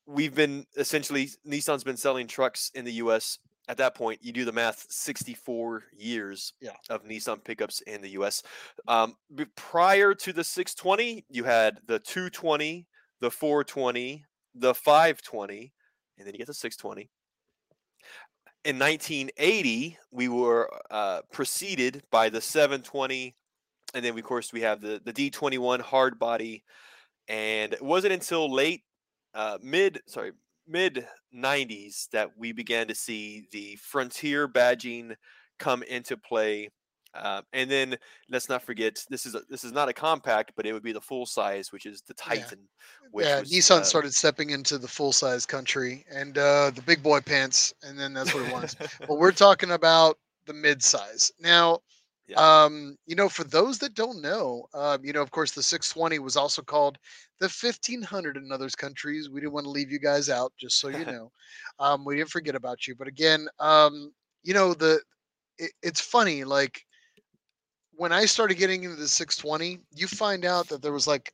we've 0.06 0.36
been 0.36 0.66
essentially 0.76 1.30
Nissan's 1.48 1.86
been 1.86 1.96
selling 1.96 2.28
trucks 2.28 2.72
in 2.76 2.84
the 2.84 2.94
U.S. 2.94 3.40
At 3.68 3.78
that 3.78 3.96
point, 3.96 4.20
you 4.22 4.34
do 4.34 4.46
the 4.46 4.52
math: 4.52 4.86
64 4.90 5.86
years 5.94 6.54
Yeah. 6.60 6.76
of 6.90 7.04
Nissan 7.04 7.44
pickups 7.44 7.82
in 7.82 8.02
the 8.02 8.10
U.S. 8.12 8.44
Um, 8.88 9.16
prior 9.56 10.14
to 10.16 10.34
the 10.34 10.44
620, 10.44 11.26
you 11.30 11.44
had 11.44 11.80
the 11.88 12.00
220, 12.00 12.88
the 13.22 13.32
420, 13.32 14.26
the 14.56 14.74
520, 14.74 15.74
and 16.18 16.28
then 16.28 16.34
you 16.34 16.38
get 16.40 16.48
the 16.48 16.54
620 16.54 17.10
in 18.66 18.80
1980 18.80 19.98
we 20.12 20.28
were 20.30 20.70
uh, 20.90 21.22
preceded 21.32 22.04
by 22.12 22.30
the 22.30 22.40
720 22.40 23.36
and 23.94 24.06
then 24.06 24.18
of 24.18 24.24
course 24.24 24.54
we 24.54 24.62
have 24.62 24.82
the, 24.82 25.02
the 25.04 25.14
d21 25.14 25.82
hard 25.82 26.18
body 26.18 26.64
and 27.28 27.74
it 27.74 27.82
wasn't 27.82 28.14
until 28.14 28.52
late 28.52 28.84
uh, 29.34 29.58
mid 29.62 30.02
sorry 30.08 30.32
mid 30.68 31.08
90s 31.36 32.10
that 32.12 32.30
we 32.38 32.52
began 32.52 32.88
to 32.88 32.96
see 32.96 33.48
the 33.52 33.78
frontier 33.82 34.48
badging 34.48 35.16
come 35.60 35.84
into 35.84 36.18
play 36.18 36.70
uh, 37.16 37.42
and 37.54 37.70
then 37.70 37.96
let's 38.30 38.50
not 38.50 38.64
forget 38.64 38.98
this 39.10 39.26
is 39.26 39.36
a, 39.36 39.42
this 39.50 39.64
is 39.64 39.72
not 39.72 39.90
a 39.90 39.94
compact 39.94 40.52
but 40.56 40.66
it 40.66 40.74
would 40.74 40.84
be 40.84 40.94
the 40.94 41.02
full 41.02 41.26
size 41.26 41.72
which 41.72 41.86
is 41.86 42.02
the 42.02 42.16
Yeah. 42.18 42.36
titan 42.36 42.68
which 43.14 43.28
yeah, 43.28 43.40
was, 43.42 43.52
Nissan 43.52 43.82
uh, 43.82 43.84
started 43.84 44.14
stepping 44.14 44.50
into 44.50 44.80
the 44.80 44.88
full 44.88 45.12
size 45.12 45.46
country 45.46 46.04
and 46.12 46.36
uh, 46.36 46.72
the 46.72 46.82
big 46.82 47.04
boy 47.04 47.22
pants, 47.22 47.72
and 47.84 47.98
then 47.98 48.12
that's 48.12 48.34
what 48.34 48.48
it 48.48 48.52
was. 48.52 48.76
but 49.08 49.20
we're 49.20 49.32
talking 49.32 49.72
about 49.72 50.18
the 50.48 50.54
mid 50.54 50.84
size 50.84 51.32
now. 51.40 51.80
Yeah. 52.28 52.64
Um, 52.64 52.98
you 53.06 53.16
know, 53.16 53.30
for 53.30 53.44
those 53.44 53.80
that 53.80 53.96
don't 53.96 54.22
know, 54.22 54.68
um, 54.74 55.04
you 55.04 55.14
know, 55.14 55.22
of 55.22 55.32
course, 55.32 55.52
the 55.52 55.64
620 55.64 56.20
was 56.20 56.36
also 56.38 56.62
called 56.62 56.98
the 57.40 57.50
1500 57.50 58.38
in 58.38 58.52
others 58.52 58.76
countries. 58.76 59.30
We 59.30 59.42
didn't 59.42 59.54
want 59.54 59.66
to 59.66 59.70
leave 59.72 59.92
you 59.92 60.00
guys 60.00 60.30
out, 60.30 60.54
just 60.60 60.80
so 60.80 60.90
you 60.90 61.06
know. 61.06 61.32
um, 61.80 62.06
we 62.06 62.16
didn't 62.16 62.30
forget 62.30 62.56
about 62.56 62.88
you. 62.88 62.96
But 62.96 63.08
again, 63.08 63.48
um, 63.60 64.14
you 64.44 64.54
know, 64.54 64.74
the 64.74 65.02
it, 65.58 65.72
it's 65.82 66.02
funny, 66.02 66.44
like 66.44 66.86
when 67.96 68.12
I 68.12 68.26
started 68.26 68.58
getting 68.58 68.84
into 68.84 68.96
the 68.96 69.08
620, 69.08 69.80
you 69.92 70.08
find 70.08 70.46
out 70.46 70.68
that 70.70 70.82
there 70.82 70.94
was 70.94 71.08
like 71.08 71.34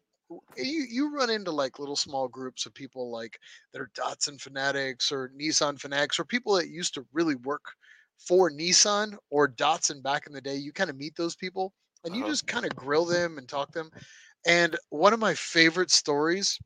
you 0.58 0.86
you 0.90 1.16
run 1.16 1.30
into 1.30 1.52
like 1.52 1.80
little 1.80 1.96
small 1.96 2.28
groups 2.28 2.66
of 2.66 2.74
people 2.74 3.12
like 3.12 3.40
that 3.72 3.82
are 3.82 3.92
Datsun 3.96 4.40
fanatics 4.40 5.12
or 5.12 5.32
Nissan 5.40 5.80
fanatics 5.80 6.20
or 6.20 6.26
people 6.26 6.56
that 6.56 6.70
used 6.70 6.94
to 6.96 7.06
really 7.14 7.36
work 7.36 7.64
for 8.20 8.52
Nissan 8.52 9.18
or 9.30 9.48
Datsun 9.50 10.04
back 10.04 10.28
in 10.28 10.34
the 10.34 10.42
day. 10.42 10.56
You 10.56 10.72
kind 10.74 10.90
of 10.90 10.98
meet 10.98 11.16
those 11.16 11.36
people 11.36 11.74
and 12.04 12.16
you 12.16 12.24
Uh-huh. 12.24 12.26
just 12.26 12.48
kind 12.48 12.66
of 12.66 12.76
grill 12.76 13.06
them 13.06 13.38
and 13.38 13.48
talk 13.50 13.72
them. 13.74 13.92
And 14.46 14.76
one 14.90 15.14
of 15.14 15.20
my 15.20 15.34
favorite 15.36 15.92
stories 15.92 16.60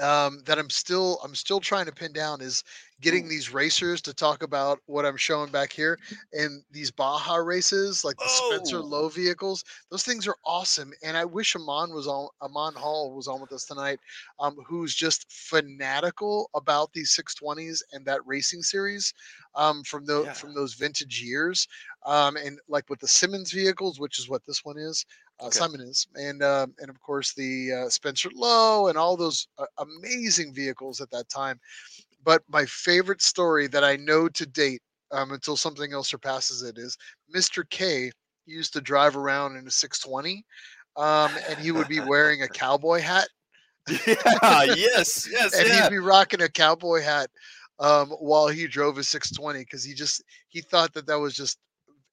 um, 0.00 0.40
that 0.46 0.58
I'm 0.58 0.70
still 0.70 1.18
I'm 1.24 1.34
still 1.34 1.60
trying 1.60 1.86
to 1.86 1.92
pin 1.92 2.12
down 2.12 2.40
is 2.40 2.62
getting 3.00 3.28
these 3.28 3.52
racers 3.52 4.00
to 4.02 4.14
talk 4.14 4.42
about 4.42 4.80
what 4.86 5.04
I'm 5.04 5.16
showing 5.16 5.50
back 5.50 5.72
here 5.72 5.98
and 6.32 6.62
these 6.70 6.90
Baja 6.90 7.36
races, 7.36 8.04
like 8.04 8.20
the 8.20 8.28
Spencer 8.28 8.80
Oh. 8.80 8.82
Low 8.82 9.08
vehicles. 9.08 9.64
Those 9.90 10.02
things 10.04 10.26
are 10.26 10.36
awesome, 10.44 10.92
and 11.02 11.16
I 11.16 11.24
wish 11.24 11.54
Amon 11.56 11.92
was 11.94 12.06
on. 12.06 12.28
Amon 12.42 12.74
Hall 12.74 13.14
was 13.14 13.28
on 13.28 13.40
with 13.40 13.52
us 13.52 13.64
tonight, 13.66 14.00
um, 14.38 14.56
who's 14.66 14.94
just 14.94 15.30
fanatical 15.30 16.50
about 16.54 16.92
these 16.92 17.10
620s 17.10 17.82
and 17.92 18.04
that 18.06 18.26
racing 18.26 18.62
series 18.62 19.12
um, 19.54 19.82
from 19.84 20.04
the 20.06 20.26
Yeah. 20.26 20.34
from 20.34 20.54
those 20.54 20.74
vintage 20.74 21.20
years, 21.22 21.66
um, 22.04 22.36
and 22.36 22.58
like 22.68 22.88
with 22.88 23.00
the 23.00 23.08
Simmons 23.08 23.52
vehicles, 23.52 24.00
which 24.00 24.18
is 24.18 24.28
what 24.28 24.44
this 24.46 24.64
one 24.64 24.78
is. 24.78 25.04
Uh, 25.40 25.46
Okay. 25.46 25.58
Simon 25.58 25.80
is, 25.82 26.06
and 26.14 26.42
um, 26.42 26.74
and 26.78 26.88
of 26.88 27.00
course 27.00 27.34
the 27.34 27.72
uh, 27.72 27.88
Spencer 27.90 28.30
Low 28.34 28.88
and 28.88 28.96
all 28.96 29.16
those 29.16 29.48
uh, 29.58 29.66
amazing 29.78 30.54
vehicles 30.54 31.00
at 31.00 31.10
that 31.10 31.28
time. 31.28 31.60
But 32.24 32.42
my 32.48 32.64
favorite 32.64 33.22
story 33.22 33.66
that 33.68 33.84
I 33.84 33.96
know 33.96 34.28
to 34.28 34.46
date, 34.46 34.80
um, 35.12 35.32
until 35.32 35.56
something 35.56 35.92
else 35.92 36.08
surpasses 36.08 36.62
it, 36.62 36.78
is 36.78 36.96
Mr. 37.34 37.68
K 37.68 38.10
used 38.46 38.72
to 38.72 38.80
drive 38.80 39.16
around 39.16 39.56
in 39.56 39.66
a 39.66 39.70
620, 39.70 40.44
um, 40.96 41.30
and 41.48 41.58
he 41.58 41.70
would 41.70 41.88
be 41.88 42.00
wearing 42.00 42.42
a 42.42 42.48
cowboy 42.48 43.00
hat, 43.00 43.28
yeah 44.06 44.64
yes 44.64 45.28
yes 45.30 45.58
and 45.58 45.68
yeah 45.68 45.84
he'd 45.84 45.90
be 45.90 45.98
rocking 45.98 46.42
a 46.42 46.48
cowboy 46.48 47.00
hat 47.00 47.30
um, 47.78 48.08
while 48.20 48.48
he 48.48 48.66
drove 48.66 48.96
his 48.96 49.08
620 49.08 49.60
because 49.60 49.84
he 49.84 49.94
just 49.94 50.22
he 50.48 50.60
thought 50.60 50.92
that 50.94 51.06
that 51.06 51.18
was 51.18 51.34
just 51.34 51.58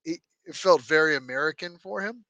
it, 0.05 0.19
it 0.45 0.55
felt 0.55 0.81
very 0.81 1.15
American 1.15 1.77
for 1.77 2.01
him. 2.01 2.23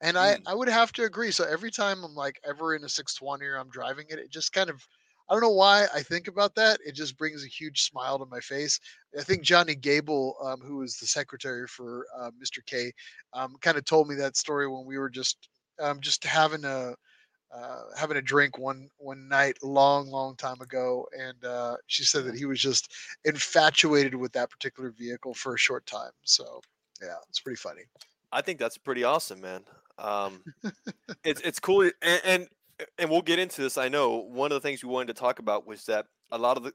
And 0.00 0.16
I, 0.18 0.38
Mm. 0.38 0.44
I 0.46 0.54
would 0.54 0.68
have 0.68 0.92
to 0.92 1.04
agree. 1.04 1.30
So 1.30 1.44
every 1.44 1.70
time 1.70 2.04
I'm 2.04 2.14
like 2.14 2.40
ever 2.44 2.74
in 2.74 2.84
a 2.84 2.88
620 2.88 3.46
or 3.46 3.56
I'm 3.56 3.70
driving 3.70 4.06
it, 4.10 4.18
it 4.18 4.30
just 4.30 4.52
kind 4.52 4.70
of 4.70 4.86
I 5.28 5.32
don't 5.34 5.42
know 5.42 5.50
why 5.50 5.86
I 5.94 6.02
think 6.02 6.26
about 6.26 6.56
that. 6.56 6.80
It 6.84 6.92
just 6.92 7.16
brings 7.16 7.44
a 7.44 7.48
huge 7.48 7.82
smile 7.82 8.18
to 8.18 8.26
my 8.26 8.40
face. 8.40 8.80
I 9.16 9.22
think 9.22 9.42
Johnny 9.44 9.76
Gable, 9.76 10.36
um, 10.42 10.60
who 10.60 10.78
was 10.78 10.96
the 10.96 11.06
secretary 11.06 11.68
for 11.68 12.06
uh, 12.18 12.30
Mr. 12.36 12.62
K, 12.62 12.92
um, 13.32 13.54
kind 13.60 13.78
of 13.78 13.84
told 13.84 14.08
me 14.08 14.16
that 14.16 14.36
story 14.36 14.66
when 14.68 14.84
we 14.86 14.98
were 14.98 15.10
just 15.10 15.48
um, 15.78 16.00
just 16.00 16.24
having 16.24 16.64
a 16.64 16.96
uh, 17.52 17.82
having 17.96 18.16
a 18.16 18.22
drink 18.22 18.58
one 18.58 18.88
one 18.98 19.28
night 19.28 19.58
long 19.62 20.08
long 20.08 20.36
time 20.36 20.60
ago 20.60 21.06
and 21.18 21.44
uh, 21.44 21.76
she 21.86 22.04
said 22.04 22.24
that 22.24 22.36
he 22.36 22.44
was 22.44 22.60
just 22.60 22.92
infatuated 23.24 24.14
with 24.14 24.32
that 24.32 24.50
particular 24.50 24.90
vehicle 24.90 25.34
for 25.34 25.54
a 25.54 25.58
short 25.58 25.84
time 25.86 26.12
so 26.24 26.60
yeah 27.02 27.16
it's 27.28 27.40
pretty 27.40 27.56
funny 27.56 27.82
I 28.32 28.42
think 28.42 28.58
that's 28.58 28.78
pretty 28.78 29.04
awesome, 29.04 29.40
man. 29.40 29.64
Um, 30.00 30.42
it's 31.24 31.40
it's 31.42 31.60
cool, 31.60 31.90
and, 32.02 32.20
and 32.24 32.48
and 32.98 33.10
we'll 33.10 33.22
get 33.22 33.38
into 33.38 33.62
this. 33.62 33.78
I 33.78 33.88
know 33.88 34.16
one 34.16 34.52
of 34.52 34.60
the 34.60 34.66
things 34.66 34.82
we 34.82 34.90
wanted 34.90 35.14
to 35.14 35.20
talk 35.20 35.38
about 35.38 35.66
was 35.66 35.84
that 35.84 36.06
a 36.30 36.38
lot 36.38 36.56
of 36.56 36.64
the 36.64 36.72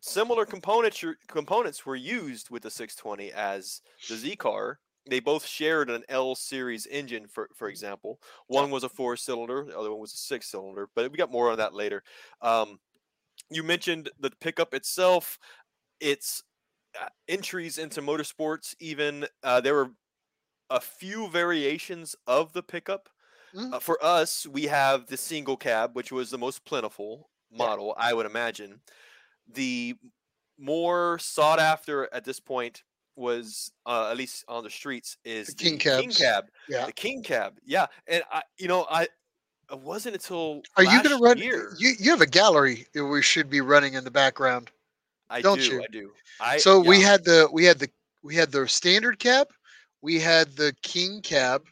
similar 0.00 0.44
components 0.44 1.04
components 1.28 1.86
were 1.86 1.96
used 1.96 2.50
with 2.50 2.62
the 2.62 2.70
620 2.70 3.32
as 3.32 3.80
the 4.08 4.16
Z 4.16 4.36
car. 4.36 4.78
They 5.08 5.20
both 5.20 5.44
shared 5.46 5.90
an 5.90 6.02
L 6.08 6.34
series 6.34 6.86
engine, 6.86 7.26
for 7.28 7.48
for 7.54 7.68
example. 7.68 8.20
One 8.46 8.70
was 8.70 8.84
a 8.84 8.88
four 8.88 9.16
cylinder, 9.16 9.64
the 9.64 9.78
other 9.78 9.90
one 9.90 10.00
was 10.00 10.14
a 10.14 10.18
six 10.18 10.50
cylinder. 10.50 10.88
But 10.94 11.10
we 11.10 11.18
got 11.18 11.30
more 11.30 11.50
on 11.50 11.58
that 11.58 11.74
later. 11.74 12.02
Um, 12.40 12.78
you 13.50 13.62
mentioned 13.62 14.10
the 14.18 14.30
pickup 14.40 14.74
itself. 14.74 15.38
Its 16.00 16.42
uh, 17.00 17.08
entries 17.28 17.78
into 17.78 18.02
motorsports, 18.02 18.74
even 18.80 19.26
uh, 19.42 19.60
there 19.60 19.74
were 19.74 19.90
a 20.70 20.80
few 20.80 21.28
variations 21.28 22.16
of 22.26 22.52
the 22.52 22.62
pickup. 22.62 23.08
Mm. 23.54 23.74
Uh, 23.74 23.78
for 23.80 24.02
us, 24.04 24.46
we 24.46 24.64
have 24.64 25.06
the 25.06 25.16
single 25.16 25.56
cab, 25.56 25.94
which 25.94 26.10
was 26.12 26.30
the 26.30 26.38
most 26.38 26.64
plentiful 26.64 27.30
Yeah. 27.50 27.58
model, 27.58 27.94
I 27.96 28.12
would 28.14 28.26
imagine. 28.26 28.80
The 29.48 29.96
more 30.58 31.18
sought 31.18 31.58
after 31.60 32.12
at 32.14 32.24
this 32.24 32.40
point 32.40 32.82
was, 33.16 33.70
uh, 33.86 34.10
at 34.10 34.16
least 34.16 34.44
on 34.48 34.64
the 34.64 34.70
streets, 34.70 35.16
is 35.24 35.48
The 35.48 35.54
king 35.54 35.74
the 35.78 36.00
king 36.00 36.10
cab. 36.10 36.46
yeah 36.68 36.86
The 36.86 36.92
king 36.92 37.22
cab, 37.22 37.58
yeah. 37.64 37.86
And 38.08 38.24
I, 38.32 38.42
you 38.58 38.68
know, 38.68 38.86
I 38.90 39.08
it 39.70 39.78
wasn't 39.80 40.14
until 40.14 40.62
are 40.76 40.84
you 40.84 41.02
gonna 41.02 41.16
run 41.18 41.38
year 41.38 41.74
you 41.78 41.94
you 41.98 42.10
have 42.10 42.20
a 42.20 42.26
gallery 42.26 42.86
that 42.92 43.04
we 43.06 43.22
should 43.22 43.48
be 43.48 43.60
running 43.62 43.94
in 43.94 44.04
the 44.04 44.10
background 44.10 44.70
I 45.30 45.40
don't 45.40 45.58
do, 45.58 45.64
you? 45.64 45.82
I 45.82 45.86
do. 45.90 46.12
I 46.40 46.58
so 46.58 46.80
we 46.80 47.00
had 47.00 47.24
the 47.24 47.48
we 47.52 47.64
had 47.64 47.78
the 47.78 47.88
we 48.22 48.34
had 48.34 48.52
the 48.52 48.68
standard 48.68 49.18
cab 49.18 49.48
we 50.04 50.20
had 50.20 50.54
the 50.54 50.74
king 50.82 51.22
cab 51.22 51.62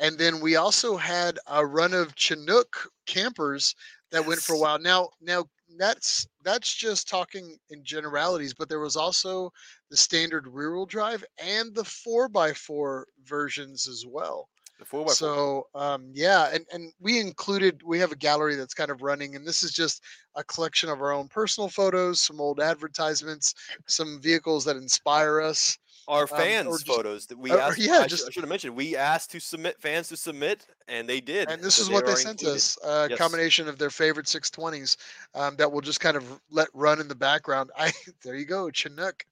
and 0.00 0.18
then 0.18 0.40
we 0.40 0.56
also 0.56 0.96
had 0.96 1.38
a 1.46 1.64
run 1.64 1.94
of 1.94 2.14
chinook 2.16 2.90
campers 3.06 3.76
that 4.10 4.26
went 4.26 4.40
for 4.40 4.54
a 4.54 4.58
while 4.58 4.80
now 4.80 5.08
now 5.20 5.44
that's 5.78 6.26
that's 6.42 6.74
just 6.74 7.08
talking 7.08 7.56
in 7.70 7.84
generalities 7.84 8.52
but 8.52 8.68
there 8.68 8.80
was 8.80 8.96
also 8.96 9.52
the 9.90 9.96
standard 9.96 10.48
rear 10.48 10.74
wheel 10.74 10.86
drive 10.86 11.24
and 11.40 11.72
the 11.72 11.84
4x4 11.84 13.04
versions 13.24 13.86
as 13.86 14.04
well 14.04 14.48
the 14.80 14.84
four 14.84 15.00
by 15.02 15.06
four. 15.06 15.14
so 15.14 15.66
um, 15.74 16.10
yeah, 16.14 16.50
and 16.52 16.64
and 16.72 16.92
we 17.00 17.18
included 17.18 17.82
we 17.84 17.98
have 17.98 18.12
a 18.12 18.16
gallery 18.16 18.54
that's 18.54 18.74
kind 18.74 18.92
of 18.92 19.02
running, 19.02 19.34
and 19.34 19.44
this 19.44 19.64
is 19.64 19.72
just 19.72 20.04
a 20.36 20.44
collection 20.44 20.88
of 20.88 21.02
our 21.02 21.12
own 21.12 21.26
personal 21.26 21.68
photos, 21.68 22.20
some 22.20 22.40
old 22.40 22.60
advertisements, 22.60 23.54
some 23.86 24.20
vehicles 24.20 24.64
that 24.64 24.76
inspire 24.76 25.40
us. 25.40 25.76
Our 26.08 26.24
or 26.24 26.26
fans 26.26 26.66
just- 26.82 26.86
photos 26.86 27.26
that 27.26 27.38
we 27.38 27.52
asked. 27.52 27.78
yeah, 27.78 27.98
I, 28.00 28.06
just- 28.06 28.32
should, 28.32 28.42
have 28.42 28.48
mentioned 28.48 28.74
we 28.74 28.96
asked 28.96 29.30
to 29.32 29.40
submit 29.40 29.80
fans 29.80 30.08
to 30.08 30.16
submit, 30.16 30.66
and 30.88 31.08
they 31.08 31.20
did. 31.20 31.48
And 31.50 31.62
this 31.62 31.74
so 31.76 31.82
is 31.82 31.90
what 31.90 32.06
they 32.06 32.14
sent 32.14 32.40
included. 32.40 32.56
us: 32.56 32.78
a 32.84 33.06
Yes. 33.10 33.18
combination 33.18 33.68
of 33.68 33.78
their 33.78 33.90
favorite 33.90 34.26
620s 34.26 34.96
um, 35.34 35.54
that 35.56 35.70
will 35.70 35.82
just 35.82 36.00
kind 36.00 36.16
of 36.16 36.24
let 36.50 36.68
run 36.74 37.00
in 37.00 37.06
the 37.08 37.14
background. 37.14 37.70
I 37.78 37.92
there 38.24 38.34
you 38.36 38.46
go, 38.46 38.70
Chinook. 38.70 39.24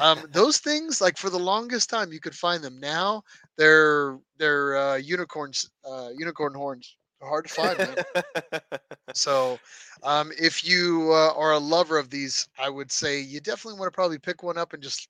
Um, 0.00 0.20
those 0.32 0.58
things, 0.58 1.00
like 1.00 1.16
for 1.18 1.30
the 1.30 1.38
longest 1.38 1.90
time, 1.90 2.12
you 2.12 2.18
could 2.20 2.34
find 2.34 2.64
them. 2.64 2.80
Now 2.80 3.22
they're 3.56 4.18
they're 4.38 4.76
uh, 4.76 4.96
unicorns, 4.96 5.70
uh, 5.88 6.08
unicorn 6.16 6.54
horns. 6.54 6.96
They're 7.20 7.28
hard 7.28 7.46
to 7.46 7.54
find, 7.54 7.78
man. 7.78 8.60
So, 9.14 9.58
um, 10.02 10.32
if 10.40 10.64
you 10.64 11.10
uh, 11.12 11.34
are 11.36 11.52
a 11.52 11.58
lover 11.58 11.98
of 11.98 12.08
these, 12.08 12.48
I 12.58 12.70
would 12.70 12.90
say 12.90 13.20
you 13.20 13.40
definitely 13.40 13.78
want 13.78 13.92
to 13.92 13.94
probably 13.94 14.18
pick 14.18 14.42
one 14.42 14.56
up 14.56 14.72
and 14.72 14.82
just 14.82 15.08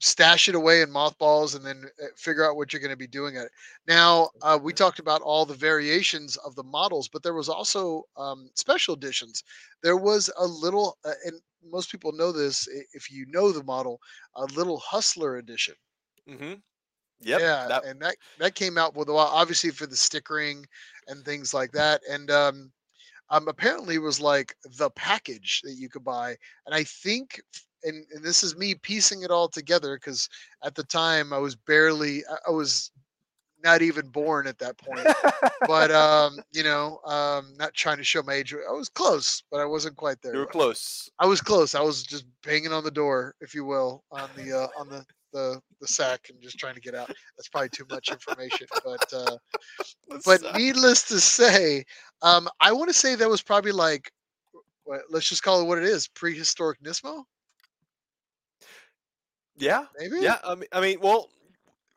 stash 0.00 0.48
it 0.48 0.54
away 0.54 0.80
in 0.82 0.90
mothballs 0.90 1.54
and 1.54 1.64
then 1.64 1.84
uh, 2.02 2.06
figure 2.16 2.44
out 2.48 2.56
what 2.56 2.72
you're 2.72 2.80
going 2.80 2.90
to 2.90 2.96
be 2.96 3.06
doing 3.06 3.36
at 3.36 3.46
it. 3.46 3.52
Now, 3.86 4.30
uh, 4.42 4.58
we 4.62 4.72
talked 4.72 4.98
about 4.98 5.22
all 5.22 5.44
the 5.44 5.54
variations 5.54 6.36
of 6.36 6.54
the 6.54 6.62
models, 6.64 7.08
but 7.08 7.22
there 7.22 7.34
was 7.34 7.48
also 7.48 8.04
um, 8.16 8.50
special 8.54 8.94
editions. 8.94 9.42
There 9.82 9.96
was 9.96 10.30
a 10.38 10.46
little, 10.46 10.98
uh, 11.04 11.12
and 11.24 11.40
most 11.62 11.90
people 11.90 12.12
know 12.12 12.32
this 12.32 12.68
if 12.92 13.10
you 13.10 13.26
know 13.28 13.52
the 13.52 13.64
model, 13.64 14.00
a 14.34 14.44
little 14.44 14.78
Hustler 14.78 15.36
edition. 15.36 15.74
hmm 16.26 16.54
Yep. 17.20 17.42
yeah, 17.42 17.68
that- 17.68 17.84
and 17.84 18.00
that 18.00 18.16
that 18.38 18.54
came 18.54 18.78
out 18.78 18.94
with 18.94 19.08
a 19.08 19.12
while, 19.12 19.26
obviously 19.26 19.70
for 19.70 19.86
the 19.86 19.96
stickering 19.96 20.66
and 21.06 21.24
things 21.24 21.52
like 21.54 21.72
that, 21.72 22.02
and 22.08 22.30
um, 22.30 22.72
um, 23.30 23.48
apparently 23.48 23.96
it 23.96 24.02
was 24.02 24.20
like 24.20 24.54
the 24.78 24.90
package 24.90 25.60
that 25.64 25.74
you 25.74 25.88
could 25.88 26.04
buy, 26.04 26.36
and 26.66 26.74
I 26.74 26.84
think, 26.84 27.40
and 27.84 28.04
and 28.12 28.24
this 28.24 28.42
is 28.42 28.56
me 28.56 28.74
piecing 28.74 29.22
it 29.22 29.30
all 29.30 29.48
together 29.48 29.96
because 29.96 30.28
at 30.64 30.74
the 30.74 30.84
time 30.84 31.32
I 31.32 31.38
was 31.38 31.54
barely, 31.54 32.22
I, 32.46 32.50
was 32.50 32.90
not 33.64 33.82
even 33.82 34.08
born 34.08 34.46
at 34.46 34.58
that 34.58 34.78
point, 34.78 35.06
but 35.66 35.90
um, 35.90 36.38
you 36.52 36.62
know, 36.62 37.00
um, 37.04 37.54
not 37.56 37.74
trying 37.74 37.96
to 37.98 38.04
show 38.04 38.22
my 38.22 38.34
age, 38.34 38.54
I 38.54 38.72
was 38.72 38.88
close, 38.88 39.42
but 39.50 39.60
I 39.60 39.64
wasn't 39.64 39.96
quite 39.96 40.20
there. 40.22 40.34
you 40.34 40.40
were 40.40 40.46
close. 40.46 41.10
I 41.18 41.26
was 41.26 41.40
close. 41.40 41.74
I 41.74 41.80
was 41.80 42.02
just 42.02 42.24
banging 42.44 42.72
on 42.72 42.84
the 42.84 42.90
door, 42.90 43.34
if 43.40 43.54
you 43.54 43.64
will, 43.64 44.04
on 44.10 44.28
the 44.36 44.56
uh, 44.56 44.68
on 44.78 44.88
the, 44.88 45.04
the 45.32 45.60
the 45.80 45.86
sack 45.86 46.28
and 46.30 46.40
just 46.40 46.58
trying 46.58 46.74
to 46.74 46.80
get 46.80 46.94
out. 46.94 47.08
That's 47.36 47.48
probably 47.48 47.70
too 47.70 47.86
much 47.90 48.10
information, 48.10 48.66
but 48.84 49.12
uh, 49.12 49.36
but 50.24 50.40
needless 50.56 51.02
to 51.08 51.20
say, 51.20 51.84
um, 52.22 52.48
I 52.60 52.72
want 52.72 52.88
to 52.88 52.94
say 52.94 53.14
that 53.14 53.28
was 53.28 53.42
probably 53.42 53.72
like, 53.72 54.10
let's 55.10 55.28
just 55.28 55.42
call 55.42 55.60
it 55.60 55.66
what 55.66 55.78
it 55.78 55.84
is: 55.84 56.08
prehistoric 56.08 56.80
Nismo, 56.82 57.24
yeah, 59.58 59.86
maybe. 59.98 60.16
yeah. 60.20 60.38
I 60.44 60.54
mean, 60.54 60.68
I 60.72 60.80
mean, 60.80 61.00
well, 61.00 61.28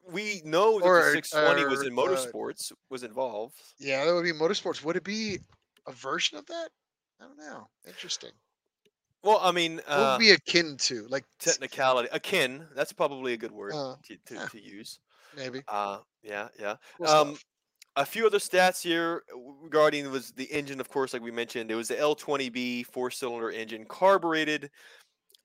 we 0.07 0.41
know 0.45 0.79
that 0.79 0.85
Or, 0.85 1.03
the 1.05 1.11
620 1.11 1.65
was 1.65 1.79
or, 1.79 1.87
in 1.87 1.93
uh, 1.93 2.01
motorsports 2.01 2.71
was 2.89 3.03
involved. 3.03 3.55
yeah, 3.79 4.05
that 4.05 4.13
would 4.13 4.23
be 4.23 4.33
motorsports. 4.33 4.83
Would 4.83 4.95
it 4.97 5.03
be 5.03 5.39
a 5.87 5.91
version 5.91 6.37
of 6.37 6.45
that? 6.47 6.69
I 7.19 7.25
don't 7.25 7.37
know. 7.37 7.67
Interesting. 7.87 8.31
Well, 9.23 9.39
I 9.41 9.51
mean, 9.51 9.81
uh, 9.87 10.15
would 10.17 10.23
be 10.23 10.31
akin 10.31 10.77
to 10.77 11.05
like 11.07 11.25
technicality, 11.39 12.09
akin. 12.11 12.67
That's 12.75 12.91
probably 12.93 13.33
a 13.33 13.37
good 13.37 13.51
word 13.51 13.73
Uh, 13.75 13.95
to, 14.05 14.17
to, 14.25 14.33
yeah. 14.35 14.45
to 14.47 14.59
use. 14.61 14.99
maybe? 15.35 15.61
Uh, 15.67 15.99
yeah, 16.23 16.49
yeah. 16.59 16.77
Cool 16.97 17.07
Um, 17.07 17.37
a 17.97 18.05
few 18.05 18.25
other 18.25 18.39
stats 18.39 18.81
here 18.81 19.23
regarding 19.61 20.09
was 20.11 20.31
the 20.31 20.45
engine, 20.45 20.79
of 20.79 20.89
course, 20.89 21.13
like 21.13 21.21
we 21.21 21.29
mentioned, 21.31 21.69
it 21.69 21.75
was 21.75 21.89
the 21.89 21.95
L20B 21.95 22.85
four-cylinder 22.85 23.51
engine, 23.51 23.85
carbureted. 23.85 24.71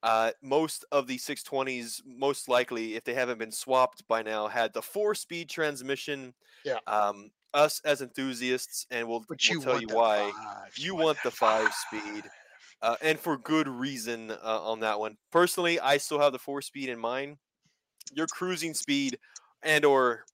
Uh, 0.03 0.31
most 0.43 0.85
of 0.93 1.07
the 1.07 1.17
620s, 1.19 2.01
most 2.07 2.49
likely, 2.49 2.95
if 2.95 3.05
they 3.05 3.15
haven't 3.15 3.39
been 3.39 3.51
swapped 3.53 4.07
by 4.07 4.23
now, 4.23 4.47
had 4.47 4.73
the 4.73 4.83
four-speed 4.83 5.49
transmission. 5.49 6.35
Yeah. 6.65 6.79
Um, 6.87 7.31
us 7.55 7.81
as 7.85 8.03
enthusiasts, 8.03 8.87
and 8.91 9.09
we'll, 9.09 9.25
we'll 9.29 9.61
tell 9.61 9.81
you 9.81 9.89
why. 9.89 10.31
five, 10.31 10.77
You 10.77 10.95
want 10.95 11.19
the 11.25 11.31
five-speed, 11.31 12.25
uh, 12.83 12.97
and 13.01 13.19
for 13.19 13.39
good 13.39 13.67
reason 13.67 14.31
uh, 14.31 14.61
on 14.63 14.81
that 14.81 14.99
one. 15.01 15.17
Personally, 15.33 15.81
I 15.81 15.97
still 15.97 16.21
have 16.21 16.33
the 16.33 16.39
four-speed 16.39 16.91
in 16.91 16.99
mind. 16.99 17.39
Your 18.13 18.27
cruising 18.27 18.75
speed 18.75 19.19
and/or 19.63 20.27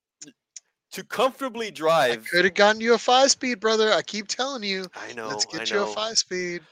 to 0.92 1.04
comfortably 1.04 1.68
I 1.68 1.70
drive. 1.70 2.28
could 2.28 2.44
have 2.44 2.54
gotten 2.54 2.80
you 2.80 2.94
a 2.94 2.98
five 2.98 3.30
speed, 3.30 3.60
brother. 3.60 3.92
I 3.92 4.02
keep 4.02 4.28
telling 4.28 4.62
you. 4.62 4.86
I 4.94 5.12
know. 5.14 5.28
Let's 5.28 5.46
I 5.54 5.58
get 5.58 5.70
you 5.70 5.82
a 5.82 5.86
five 5.86 6.18
speed. 6.18 6.62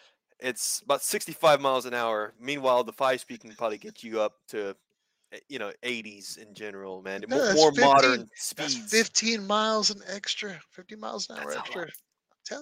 It's 0.42 0.80
about 0.84 1.02
65 1.02 1.60
miles 1.60 1.86
an 1.86 1.94
hour. 1.94 2.34
Meanwhile, 2.40 2.84
the 2.84 2.92
five 2.92 3.20
speed 3.20 3.40
can 3.40 3.54
probably 3.54 3.78
get 3.78 4.02
you 4.02 4.20
up 4.20 4.34
to, 4.48 4.74
eh, 5.32 5.38
you 5.48 5.58
know, 5.58 5.72
80s 5.82 6.38
in 6.38 6.54
general, 6.54 7.02
man. 7.02 7.24
No, 7.28 7.52
more 7.54 7.72
15 7.72 7.84
modern 7.84 8.30
speeds. 8.36 8.90
15 8.90 9.46
miles 9.46 9.90
an 9.90 10.00
extra. 10.08 10.58
50 10.70 10.96
miles 10.96 11.28
an 11.30 11.38
hour 11.38 11.44
That's 11.46 11.56
a 11.56 11.58
extra. 11.60 11.80
lot. 11.82 11.90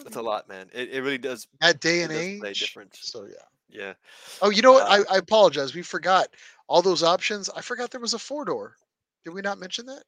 That's 0.05 0.17
you. 0.17 0.21
a 0.21 0.23
lot, 0.23 0.49
man. 0.49 0.69
It, 0.75 0.91
it 0.91 1.03
really 1.03 1.19
does. 1.19 1.47
That 1.61 1.81
day 1.81 2.03
and 2.03 2.13
age. 2.13 2.61
different. 2.61 2.95
So 2.95 3.25
yeah. 3.25 3.35
Yeah. 3.71 3.93
Oh, 4.43 4.51
you 4.51 4.63
know 4.63 4.73
what? 4.73 4.85
Uh, 4.85 5.05
I, 5.11 5.15
I 5.15 5.19
apologize. 5.19 5.75
We 5.75 5.83
forgot 5.83 6.29
all 6.69 6.83
those 6.83 7.03
options. 7.03 7.51
I 7.51 7.61
forgot 7.61 7.91
there 7.91 8.01
was 8.01 8.15
a 8.15 8.19
four 8.19 8.45
door. 8.45 8.77
Did 9.25 9.35
we 9.35 9.41
not 9.43 9.59
mention 9.59 9.87
that? 9.87 10.05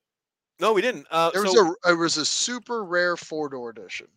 No, 0.60 0.72
we 0.72 0.82
didn't. 0.82 1.06
Uh, 1.10 1.30
There 1.30 1.42
was 1.42 1.52
so, 1.52 1.70
a 1.70 1.74
there 1.84 1.96
was 1.96 2.16
a 2.16 2.24
super 2.24 2.84
rare 2.84 3.16
four 3.16 3.48
door 3.48 3.70
edition. 3.70 4.08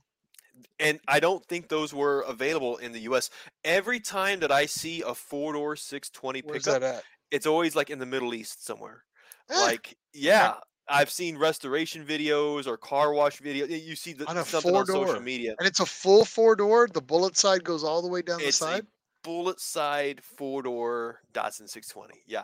And 0.79 0.99
I 1.07 1.19
don't 1.19 1.45
think 1.45 1.67
those 1.69 1.93
were 1.93 2.21
available 2.21 2.77
in 2.77 2.91
the 2.91 2.99
U.S. 3.01 3.29
Every 3.63 3.99
time 3.99 4.39
that 4.41 4.51
I 4.51 4.65
see 4.65 5.01
a 5.01 5.13
four 5.13 5.53
door 5.53 5.75
620 5.75 6.41
Where's 6.45 6.63
pickup, 6.63 6.81
that 6.81 6.95
at? 6.97 7.03
it's 7.31 7.45
always 7.45 7.75
like 7.75 7.89
in 7.89 7.99
the 7.99 8.05
Middle 8.05 8.33
East 8.33 8.65
somewhere. 8.65 9.03
Eh, 9.49 9.59
Like, 9.61 9.95
yeah, 10.13 10.55
I've 10.89 11.09
seen 11.11 11.37
restoration 11.37 12.05
videos 12.05 12.67
or 12.67 12.77
car 12.77 13.13
wash 13.13 13.39
video. 13.39 13.65
You 13.65 13.95
see 13.95 14.13
the, 14.13 14.25
On 14.29 14.37
a 14.37 14.45
something 14.45 14.75
on 14.75 14.85
social 14.85 15.19
media. 15.21 15.55
And 15.59 15.67
it's 15.67 15.79
a 15.79 15.85
full 15.85 16.25
four 16.25 16.55
door. 16.55 16.87
The 16.91 17.01
bullet 17.01 17.37
side 17.37 17.63
goes 17.63 17.83
all 17.83 18.01
the 18.01 18.07
way 18.09 18.21
down 18.21 18.39
It's 18.41 18.59
the 18.59 18.65
side. 18.65 18.87
bullet 19.23 19.59
side 19.59 20.21
four 20.23 20.61
door 20.63 21.21
Datsun 21.33 21.69
620. 21.69 22.23
Yeah, 22.27 22.43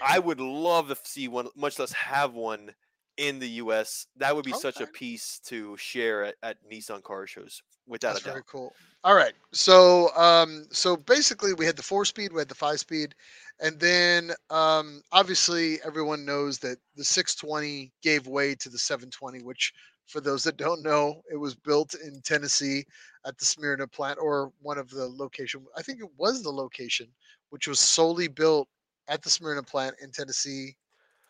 I 0.00 0.18
would 0.18 0.40
love 0.40 0.88
to 0.88 0.96
see 1.04 1.26
one, 1.28 1.48
much 1.56 1.78
less 1.78 1.92
have 1.92 2.34
one 2.34 2.70
in 3.16 3.38
the 3.38 3.48
U.S. 3.48 4.06
That 4.16 4.34
would 4.34 4.44
be 4.44 4.52
such 4.52 4.80
a 4.80 4.86
piece 4.86 5.40
to 5.46 5.76
share 5.76 6.24
at, 6.24 6.34
at 6.42 6.56
Nissan 6.70 7.02
car 7.02 7.26
shows, 7.26 7.62
without 7.86 8.14
That's 8.14 8.22
a 8.22 8.24
doubt. 8.24 8.32
very 8.32 8.44
cool. 8.46 8.72
All 9.04 9.14
right. 9.14 9.34
So 9.52 10.14
um 10.16 10.66
so 10.70 10.96
basically 10.96 11.54
we 11.54 11.66
had 11.66 11.76
the 11.76 11.82
four 11.82 12.04
speed, 12.04 12.32
we 12.32 12.38
had 12.38 12.48
the 12.48 12.54
five 12.54 12.78
speed, 12.78 13.14
and 13.60 13.78
then 13.78 14.32
um 14.50 15.02
obviously 15.12 15.80
everyone 15.84 16.24
knows 16.24 16.58
that 16.60 16.78
the 16.96 17.04
620 17.04 17.92
gave 18.02 18.26
way 18.26 18.54
to 18.54 18.68
the 18.68 18.78
720, 18.78 19.42
which 19.42 19.72
for 20.06 20.20
those 20.20 20.44
that 20.44 20.56
don't 20.56 20.82
know, 20.82 21.22
it 21.30 21.36
was 21.36 21.54
built 21.54 21.94
in 21.94 22.20
Tennessee 22.22 22.84
at 23.26 23.38
the 23.38 23.44
Smyrna 23.44 23.86
plant 23.86 24.18
or 24.20 24.52
one 24.60 24.78
of 24.78 24.90
the 24.90 25.08
location. 25.08 25.64
I 25.76 25.82
think 25.82 26.00
it 26.00 26.10
was 26.16 26.42
the 26.42 26.50
location, 26.50 27.08
which 27.50 27.66
was 27.66 27.80
solely 27.80 28.28
built 28.28 28.68
at 29.08 29.22
the 29.22 29.30
Smyrna 29.30 29.62
plant 29.62 29.96
in 30.02 30.10
Tennessee. 30.10 30.76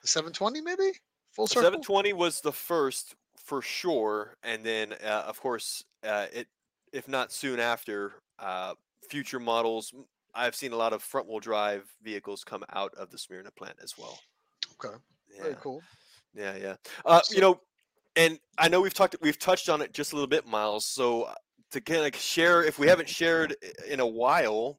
The 0.03 0.09
720 0.09 0.61
maybe? 0.61 0.99
Full 1.33 1.47
circle. 1.47 1.63
720 1.63 2.13
was 2.13 2.41
the 2.41 2.53
first 2.53 3.15
for 3.37 3.63
sure, 3.63 4.37
and 4.43 4.65
then 4.65 4.93
uh, 5.05 5.25
of 5.27 5.41
course 5.41 5.85
uh, 6.05 6.27
it, 6.33 6.47
if 6.93 7.09
not 7.09 7.33
soon 7.33 7.59
after, 7.59 8.13
uh, 8.39 8.75
future 9.11 9.41
models. 9.41 9.93
I've 10.35 10.55
seen 10.55 10.73
a 10.73 10.77
lot 10.77 10.93
of 10.93 11.03
front 11.03 11.29
wheel 11.29 11.41
drive 11.41 11.85
vehicles 12.03 12.45
come 12.45 12.65
out 12.73 12.95
of 12.95 13.11
the 13.11 13.19
Smyrna 13.19 13.51
plant 13.51 13.77
as 13.83 13.99
well. 13.99 14.19
Okay. 14.75 14.97
Yeah. 15.35 15.43
Very 15.43 15.57
cool. 15.61 15.83
Yeah, 16.35 16.57
yeah. 16.57 16.77
Uh, 17.05 17.21
you 17.31 17.41
know, 17.41 17.61
and 18.17 18.39
I 18.59 18.69
know 18.69 18.81
we've 18.81 18.95
talked, 18.95 19.17
we've 19.21 19.39
touched 19.39 19.69
on 19.69 19.83
it 19.83 19.93
just 19.93 20.13
a 20.13 20.17
little 20.17 20.29
bit, 20.29 20.47
Miles. 20.47 20.87
So 20.87 21.25
uh, 21.25 21.35
to 21.73 21.81
kind 21.81 22.07
of 22.07 22.19
share, 22.19 22.65
if 22.65 22.79
we 22.79 22.87
haven't 22.87 23.09
shared 23.09 23.57
in 23.89 24.01
a 24.01 24.07
while, 24.07 24.79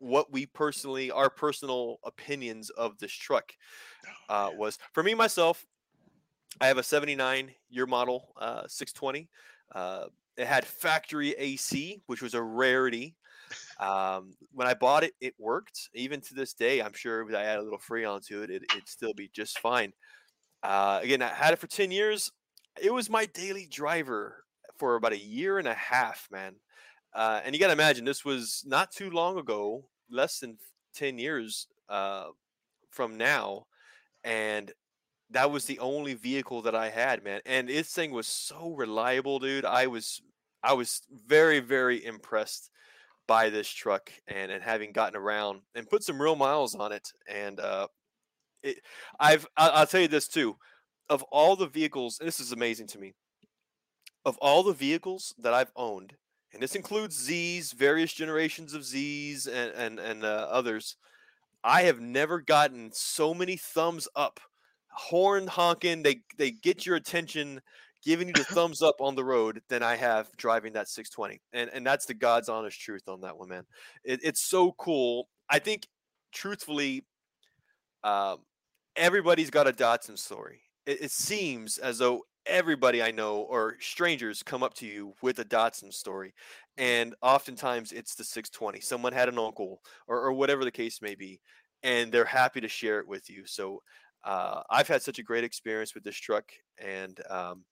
what 0.00 0.32
we 0.32 0.46
personally, 0.46 1.10
our 1.10 1.30
personal 1.30 1.98
opinions 2.04 2.70
of 2.70 2.98
this 2.98 3.12
truck 3.12 3.52
uh, 4.28 4.50
was 4.56 4.78
for 4.92 5.02
me 5.02 5.14
myself. 5.14 5.64
I 6.60 6.66
have 6.66 6.78
a 6.78 6.82
'79 6.82 7.52
year 7.70 7.86
model 7.86 8.32
uh, 8.40 8.66
620. 8.66 9.28
Uh, 9.74 10.06
it 10.36 10.46
had 10.46 10.64
factory 10.64 11.32
AC, 11.32 12.00
which 12.06 12.22
was 12.22 12.34
a 12.34 12.42
rarity. 12.42 13.16
Um, 13.80 14.34
when 14.52 14.68
I 14.68 14.74
bought 14.74 15.04
it, 15.04 15.14
it 15.20 15.34
worked. 15.38 15.88
Even 15.94 16.20
to 16.22 16.34
this 16.34 16.52
day, 16.52 16.80
I'm 16.80 16.92
sure 16.92 17.28
if 17.28 17.34
I 17.34 17.42
add 17.42 17.58
a 17.58 17.62
little 17.62 17.78
Freon 17.78 18.24
to 18.26 18.42
it, 18.42 18.50
it 18.50 18.62
it'd 18.70 18.88
still 18.88 19.14
be 19.14 19.30
just 19.32 19.58
fine. 19.58 19.92
Uh, 20.62 21.00
again, 21.02 21.22
I 21.22 21.28
had 21.28 21.52
it 21.52 21.58
for 21.58 21.66
10 21.66 21.90
years. 21.90 22.30
It 22.80 22.92
was 22.92 23.08
my 23.10 23.26
daily 23.26 23.66
driver 23.70 24.44
for 24.78 24.96
about 24.96 25.12
a 25.12 25.18
year 25.18 25.58
and 25.58 25.68
a 25.68 25.74
half, 25.74 26.28
man. 26.30 26.54
Uh, 27.14 27.40
and 27.44 27.54
you 27.54 27.60
got 27.60 27.68
to 27.68 27.72
imagine 27.72 28.04
this 28.04 28.24
was 28.24 28.62
not 28.66 28.92
too 28.92 29.10
long 29.10 29.38
ago, 29.38 29.88
less 30.10 30.38
than 30.38 30.58
10 30.94 31.18
years 31.18 31.66
uh, 31.88 32.26
from 32.90 33.16
now. 33.16 33.66
And 34.24 34.72
that 35.30 35.50
was 35.50 35.64
the 35.64 35.78
only 35.78 36.14
vehicle 36.14 36.62
that 36.62 36.74
I 36.74 36.88
had, 36.90 37.22
man. 37.22 37.40
And 37.44 37.68
this 37.68 37.92
thing 37.92 38.12
was 38.12 38.26
so 38.26 38.70
reliable, 38.74 39.38
dude. 39.38 39.64
I 39.64 39.86
was 39.86 40.22
I 40.62 40.72
was 40.72 41.02
very, 41.26 41.60
very 41.60 42.04
impressed 42.04 42.70
by 43.26 43.50
this 43.50 43.68
truck 43.68 44.10
and, 44.26 44.50
and 44.50 44.62
having 44.62 44.92
gotten 44.92 45.16
around 45.16 45.60
and 45.74 45.88
put 45.88 46.02
some 46.02 46.20
real 46.20 46.34
miles 46.34 46.74
on 46.74 46.92
it. 46.92 47.12
And 47.28 47.60
uh, 47.60 47.88
it, 48.62 48.78
I've 49.20 49.46
I- 49.56 49.68
I'll 49.68 49.86
tell 49.86 50.00
you 50.00 50.08
this 50.08 50.28
too. 50.28 50.56
Of 51.10 51.22
all 51.24 51.56
the 51.56 51.68
vehicles, 51.68 52.18
this 52.20 52.40
is 52.40 52.52
amazing 52.52 52.86
to 52.88 52.98
me. 52.98 53.14
Of 54.24 54.36
all 54.38 54.62
the 54.62 54.74
vehicles 54.74 55.34
that 55.38 55.54
I've 55.54 55.72
owned, 55.76 56.14
and 56.52 56.62
this 56.62 56.74
includes 56.74 57.16
Z's, 57.18 57.72
various 57.72 58.12
generations 58.12 58.74
of 58.74 58.84
Z's, 58.84 59.46
and 59.46 59.72
and 59.74 59.98
and 59.98 60.24
uh, 60.24 60.48
others, 60.50 60.96
I 61.64 61.82
have 61.82 62.00
never 62.00 62.40
gotten 62.40 62.90
so 62.92 63.32
many 63.32 63.56
thumbs 63.56 64.08
up, 64.14 64.40
horn 64.98 65.46
honking. 65.46 66.02
They 66.02 66.20
they 66.36 66.50
get 66.50 66.84
your 66.84 66.96
attention, 66.96 67.60
giving 68.04 68.28
you 68.28 68.34
the 68.34 68.44
thumbs 68.44 68.82
up 68.82 68.96
on 69.00 69.14
the 69.14 69.24
road 69.24 69.62
than 69.68 69.82
I 69.82 69.96
have 69.96 70.28
driving 70.36 70.72
that 70.74 70.88
620, 70.88 71.40
and 71.52 71.70
and 71.72 71.86
that's 71.86 72.06
the 72.06 72.14
God's 72.14 72.48
honest 72.48 72.80
truth 72.80 73.08
on 73.08 73.20
that 73.22 73.38
one, 73.38 73.48
man. 73.48 73.64
It, 74.04 74.20
it's 74.22 74.42
so 74.42 74.72
cool. 74.72 75.28
I 75.48 75.60
think, 75.60 75.86
truthfully, 76.32 77.04
um, 78.04 78.38
everybody's 78.96 79.50
got 79.50 79.68
a 79.68 79.72
Datsun 79.72 80.18
story. 80.18 80.62
It, 80.86 81.02
it 81.02 81.10
seems 81.10 81.78
as 81.78 81.98
though 81.98 82.22
everybody 82.46 83.02
I 83.02 83.10
know 83.10 83.38
or 83.38 83.76
strangers 83.80 84.42
come 84.42 84.62
up 84.62 84.74
to 84.74 84.86
you 84.86 85.14
with 85.22 85.38
a 85.38 85.44
Datsun 85.44 85.92
story, 85.92 86.34
and 86.76 87.14
oftentimes 87.22 87.92
it's 87.92 88.14
the 88.14 88.24
620. 88.24 88.80
Someone 88.80 89.12
had 89.12 89.28
an 89.28 89.38
uncle 89.38 89.80
or, 90.08 90.20
or 90.20 90.32
whatever 90.32 90.64
the 90.64 90.70
case 90.70 91.00
may 91.00 91.14
be, 91.14 91.40
and 91.82 92.10
they're 92.10 92.24
happy 92.24 92.60
to 92.60 92.68
share 92.68 93.00
it 93.00 93.08
with 93.08 93.30
you. 93.30 93.44
So 93.46 93.82
uh, 94.24 94.62
I've 94.70 94.88
had 94.88 95.02
such 95.02 95.18
a 95.18 95.22
great 95.22 95.44
experience 95.44 95.94
with 95.94 96.04
this 96.04 96.16
truck, 96.16 96.52
and 96.78 97.20
um, 97.30 97.64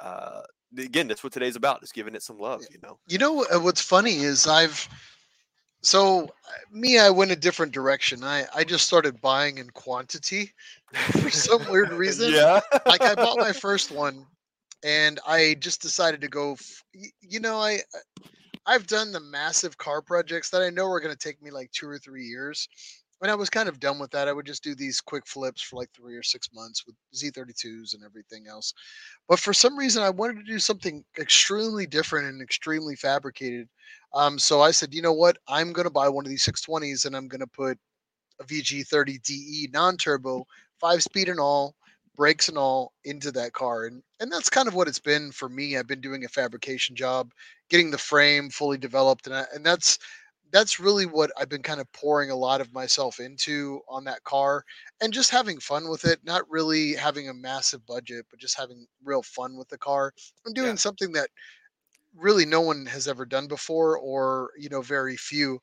uh, 0.00 0.42
again, 0.76 1.08
that's 1.08 1.22
what 1.24 1.32
today's 1.32 1.56
about: 1.56 1.82
is 1.82 1.92
giving 1.92 2.14
it 2.14 2.22
some 2.22 2.38
love. 2.38 2.64
You 2.70 2.78
know. 2.82 2.98
You 3.06 3.18
know 3.18 3.44
uh, 3.44 3.58
what's 3.58 3.80
funny 3.80 4.16
is 4.16 4.46
I've 4.46 4.88
so 5.82 6.24
uh, 6.24 6.28
me 6.70 6.98
I 6.98 7.10
went 7.10 7.30
a 7.30 7.36
different 7.36 7.72
direction. 7.72 8.24
I 8.24 8.46
I 8.54 8.64
just 8.64 8.86
started 8.86 9.20
buying 9.20 9.58
in 9.58 9.70
quantity 9.70 10.52
for 11.20 11.30
some 11.30 11.68
weird 11.70 11.92
reason. 11.92 12.32
Yeah. 12.32 12.60
Like 12.86 13.02
I 13.02 13.14
bought 13.14 13.38
my 13.38 13.52
first 13.66 13.90
one 13.90 14.26
and 14.84 15.20
I 15.26 15.56
just 15.60 15.82
decided 15.82 16.20
to 16.20 16.28
go 16.28 16.56
you 17.20 17.40
know 17.40 17.58
I 17.58 17.72
I- 17.72 18.28
I've 18.66 18.86
done 18.86 19.12
the 19.12 19.20
massive 19.20 19.78
car 19.78 20.02
projects 20.02 20.50
that 20.50 20.60
I 20.60 20.68
know 20.68 20.90
are 20.90 21.00
going 21.00 21.14
to 21.14 21.18
take 21.18 21.40
me 21.40 21.50
like 21.50 21.70
2 21.72 21.88
or 21.88 21.98
3 21.98 22.26
years. 22.26 22.68
And 23.20 23.30
I 23.30 23.34
was 23.34 23.50
kind 23.50 23.68
of 23.68 23.80
done 23.80 23.98
with 23.98 24.10
that. 24.12 24.28
I 24.28 24.32
would 24.32 24.46
just 24.46 24.62
do 24.62 24.74
these 24.74 25.00
quick 25.00 25.26
flips 25.26 25.60
for 25.60 25.76
like 25.76 25.90
3 25.92 26.14
or 26.16 26.22
6 26.22 26.48
months 26.54 26.84
with 26.86 26.94
Z32s 27.14 27.94
and 27.94 28.04
everything 28.04 28.46
else. 28.48 28.72
But 29.28 29.40
for 29.40 29.52
some 29.52 29.76
reason, 29.78 30.02
I 30.02 30.10
wanted 30.10 30.36
to 30.36 30.44
do 30.44 30.58
something 30.58 31.04
extremely 31.18 31.86
different 31.86 32.28
and 32.28 32.40
extremely 32.42 32.96
fabricated. 32.96 33.68
Um, 34.14 34.38
so 34.38 34.60
I 34.60 34.70
said, 34.70 34.94
you 34.94 35.02
know 35.02 35.12
what? 35.12 35.38
I'm 35.48 35.72
going 35.72 35.86
to 35.86 35.90
buy 35.92 36.08
one 36.08 36.24
of 36.26 36.30
these 36.30 36.44
620s 36.44 37.06
and 37.06 37.16
I'm 37.16 37.28
going 37.28 37.40
to 37.40 37.46
put 37.46 37.78
a 38.40 38.44
VG30 38.44 39.18
DE 39.22 39.64
E 39.64 39.68
non-turbo, 39.72 40.46
five 40.80 41.02
speed 41.02 41.28
and 41.28 41.40
all, 41.40 41.74
brakes 42.16 42.48
and 42.48 42.58
all 42.58 42.92
into 43.04 43.30
that 43.32 43.52
car. 43.52 43.86
And 43.86 44.02
and 44.20 44.30
that's 44.30 44.50
kind 44.50 44.68
of 44.68 44.74
what 44.74 44.88
it's 44.88 44.98
been 44.98 45.30
for 45.32 45.48
me. 45.48 45.76
I've 45.76 45.86
been 45.86 46.00
doing 46.00 46.24
a 46.24 46.28
fabrication 46.28 46.96
job, 46.96 47.32
getting 47.70 47.90
the 47.90 47.98
frame 47.98 48.50
fully 48.50 48.78
developed, 48.78 49.26
and 49.26 49.36
I, 49.36 49.46
and 49.54 49.64
that's 49.64 49.98
that's 50.50 50.80
really 50.80 51.06
what 51.06 51.30
I've 51.36 51.48
been 51.48 51.62
kind 51.62 51.80
of 51.80 51.90
pouring 51.92 52.30
a 52.30 52.36
lot 52.36 52.60
of 52.60 52.72
myself 52.72 53.20
into 53.20 53.80
on 53.88 54.04
that 54.04 54.24
car 54.24 54.64
and 55.00 55.12
just 55.12 55.30
having 55.30 55.60
fun 55.60 55.88
with 55.88 56.04
it, 56.04 56.20
not 56.24 56.48
really 56.50 56.94
having 56.94 57.28
a 57.28 57.34
massive 57.34 57.84
budget, 57.86 58.26
but 58.30 58.40
just 58.40 58.56
having 58.56 58.86
real 59.02 59.22
fun 59.22 59.56
with 59.56 59.68
the 59.68 59.78
car 59.78 60.12
and 60.46 60.54
doing 60.54 60.76
Yeah. 60.76 60.78
something 60.78 61.12
that 61.12 61.30
really 62.14 62.46
no 62.46 62.60
one 62.62 62.86
has 62.86 63.08
ever 63.08 63.26
done 63.26 63.48
before 63.48 63.98
or, 63.98 64.52
you 64.58 64.68
know, 64.68 64.82
very 64.82 65.16
few. 65.16 65.60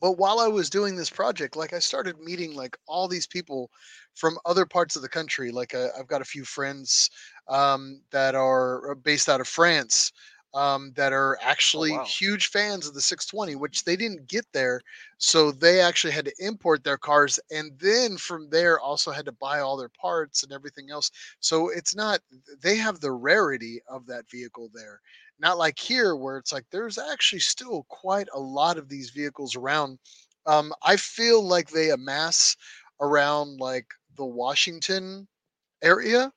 But 0.00 0.12
while 0.12 0.38
I 0.40 0.48
was 0.48 0.70
doing 0.70 0.96
this 0.96 1.10
project, 1.10 1.56
like 1.56 1.72
I 1.74 1.78
started 1.78 2.18
meeting 2.18 2.54
like 2.54 2.76
all 2.86 3.06
these 3.06 3.26
people 3.26 3.70
from 4.14 4.38
other 4.46 4.64
parts 4.64 4.96
of 4.96 5.02
the 5.02 5.08
country. 5.10 5.50
Like 5.52 5.74
uh, 5.74 5.88
I've 5.98 6.06
got 6.06 6.22
a 6.22 6.24
few 6.26 6.44
friends 6.44 7.10
um, 7.48 8.02
that 8.10 8.34
are 8.34 8.92
uh, 8.92 8.94
based 8.94 9.28
out 9.28 9.40
of 9.42 9.48
France 9.48 10.10
um, 10.52 10.92
that 10.96 11.12
are 11.12 11.38
actually 11.42 11.92
wow. 11.92 12.04
huge 12.04 12.48
fans 12.48 12.86
of 12.86 12.94
the 12.94 13.00
620, 13.00 13.56
which 13.56 13.84
they 13.84 13.96
didn't 13.96 14.28
get 14.28 14.44
there. 14.52 14.80
So 15.18 15.52
they 15.52 15.80
actually 15.80 16.12
had 16.12 16.24
to 16.24 16.34
import 16.38 16.82
their 16.82 16.98
cars. 16.98 17.38
And 17.50 17.72
then 17.78 18.16
from 18.16 18.48
there, 18.50 18.80
also 18.80 19.10
had 19.12 19.26
to 19.26 19.32
buy 19.32 19.60
all 19.60 19.76
their 19.76 19.90
parts 19.90 20.42
and 20.42 20.52
everything 20.52 20.90
else. 20.90 21.10
So 21.40 21.68
it's 21.68 21.94
not, 21.94 22.20
they 22.62 22.76
have 22.76 23.00
the 23.00 23.12
rarity 23.12 23.80
of 23.88 24.06
that 24.06 24.28
vehicle 24.30 24.70
there. 24.74 25.00
Not 25.38 25.58
like 25.58 25.78
here, 25.78 26.16
where 26.16 26.36
it's 26.36 26.52
like 26.52 26.66
there's 26.70 26.98
actually 26.98 27.40
still 27.40 27.86
quite 27.88 28.28
a 28.34 28.40
lot 28.40 28.76
of 28.76 28.88
these 28.88 29.10
vehicles 29.10 29.56
around. 29.56 29.98
Um, 30.46 30.72
I 30.82 30.96
feel 30.96 31.42
like 31.42 31.70
they 31.70 31.90
amass 31.90 32.56
around 33.00 33.58
like 33.60 33.86
the 34.16 34.24
Washington 34.26 35.26
area 35.82 36.32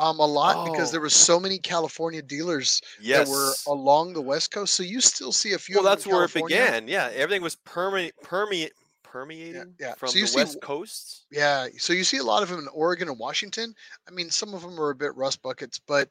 um, 0.00 0.18
a 0.18 0.26
lot 0.26 0.70
because 0.70 0.90
there 0.90 1.00
were 1.00 1.10
so 1.10 1.38
many 1.38 1.58
California 1.58 2.22
dealers 2.22 2.80
Yes. 3.00 3.28
that 3.28 3.32
were 3.32 3.52
along 3.66 4.14
the 4.14 4.22
West 4.22 4.50
Coast. 4.50 4.74
So 4.74 4.82
you 4.82 5.00
still 5.00 5.32
see 5.32 5.52
a 5.52 5.58
few. 5.58 5.76
well, 5.76 5.86
of 5.86 6.02
them 6.02 6.10
that's 6.10 6.34
where 6.34 6.42
it 6.42 6.48
began. 6.48 6.88
Yeah, 6.88 7.10
everything 7.14 7.42
was 7.42 7.56
permeate, 7.56 8.14
permeate, 8.22 8.72
permeating 9.02 9.74
yeah. 9.78 9.94
from 9.94 10.08
So 10.08 10.16
you 10.16 10.22
the 10.24 10.28
see 10.28 10.36
west 10.38 10.58
coasts. 10.62 11.26
Yeah, 11.30 11.68
so 11.78 11.92
you 11.92 12.04
see 12.04 12.18
a 12.18 12.24
lot 12.24 12.42
of 12.42 12.48
them 12.48 12.60
in 12.60 12.68
Oregon 12.68 13.08
and 13.08 13.18
Washington. 13.18 13.74
I 14.08 14.10
mean, 14.10 14.30
some 14.30 14.54
of 14.54 14.62
them 14.62 14.80
are 14.80 14.90
a 14.90 14.94
bit 14.94 15.14
rust 15.16 15.42
buckets, 15.42 15.78
but 15.78 16.08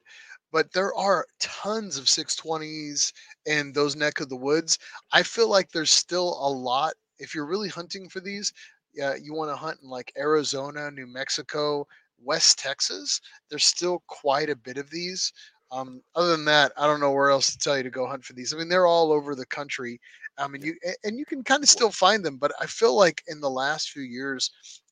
but 0.51 0.71
there 0.73 0.93
are 0.95 1.27
tons 1.39 1.97
of 1.97 2.05
620s 2.05 3.13
in 3.45 3.71
those 3.71 3.95
neck 3.95 4.19
of 4.19 4.29
the 4.29 4.35
woods. 4.35 4.79
I 5.11 5.21
feel 5.23 5.47
like 5.47 5.71
there's 5.71 5.91
still 5.91 6.37
a 6.41 6.49
lot. 6.49 6.93
If 7.19 7.35
you're 7.35 7.45
really 7.45 7.69
hunting 7.69 8.09
for 8.09 8.19
these, 8.19 8.51
yeah, 8.93 9.13
you 9.15 9.33
want 9.33 9.51
to 9.51 9.55
hunt 9.55 9.79
in 9.83 9.89
like 9.89 10.11
Arizona, 10.17 10.89
New 10.89 11.05
Mexico, 11.05 11.85
West 12.21 12.59
Texas, 12.59 13.19
there's 13.49 13.65
still 13.65 14.03
quite 14.07 14.49
a 14.49 14.55
bit 14.55 14.77
of 14.77 14.89
these. 14.89 15.31
Um, 15.71 16.01
other 16.15 16.31
than 16.31 16.45
that, 16.45 16.71
I 16.77 16.87
don't 16.87 16.99
know 16.99 17.11
where 17.11 17.29
else 17.29 17.51
to 17.51 17.57
tell 17.57 17.77
you 17.77 17.83
to 17.83 17.91
go 17.91 18.07
hunt 18.07 18.25
for 18.25 18.33
these. 18.33 18.53
I 18.53 18.57
mean, 18.57 18.69
they're 18.69 18.87
all 18.87 19.11
over 19.11 19.35
the 19.35 19.45
country. 19.45 19.99
I 20.37 20.47
mean, 20.47 20.63
you 20.63 20.75
and 21.03 21.17
you 21.19 21.25
can 21.25 21.43
kind 21.43 21.63
of 21.63 21.69
still 21.69 21.91
find 21.91 22.25
them, 22.25 22.37
but 22.37 22.51
I 22.59 22.65
feel 22.65 22.95
like 22.95 23.23
in 23.27 23.39
the 23.41 23.49
last 23.51 23.91
few 23.91 24.01
years, 24.01 24.49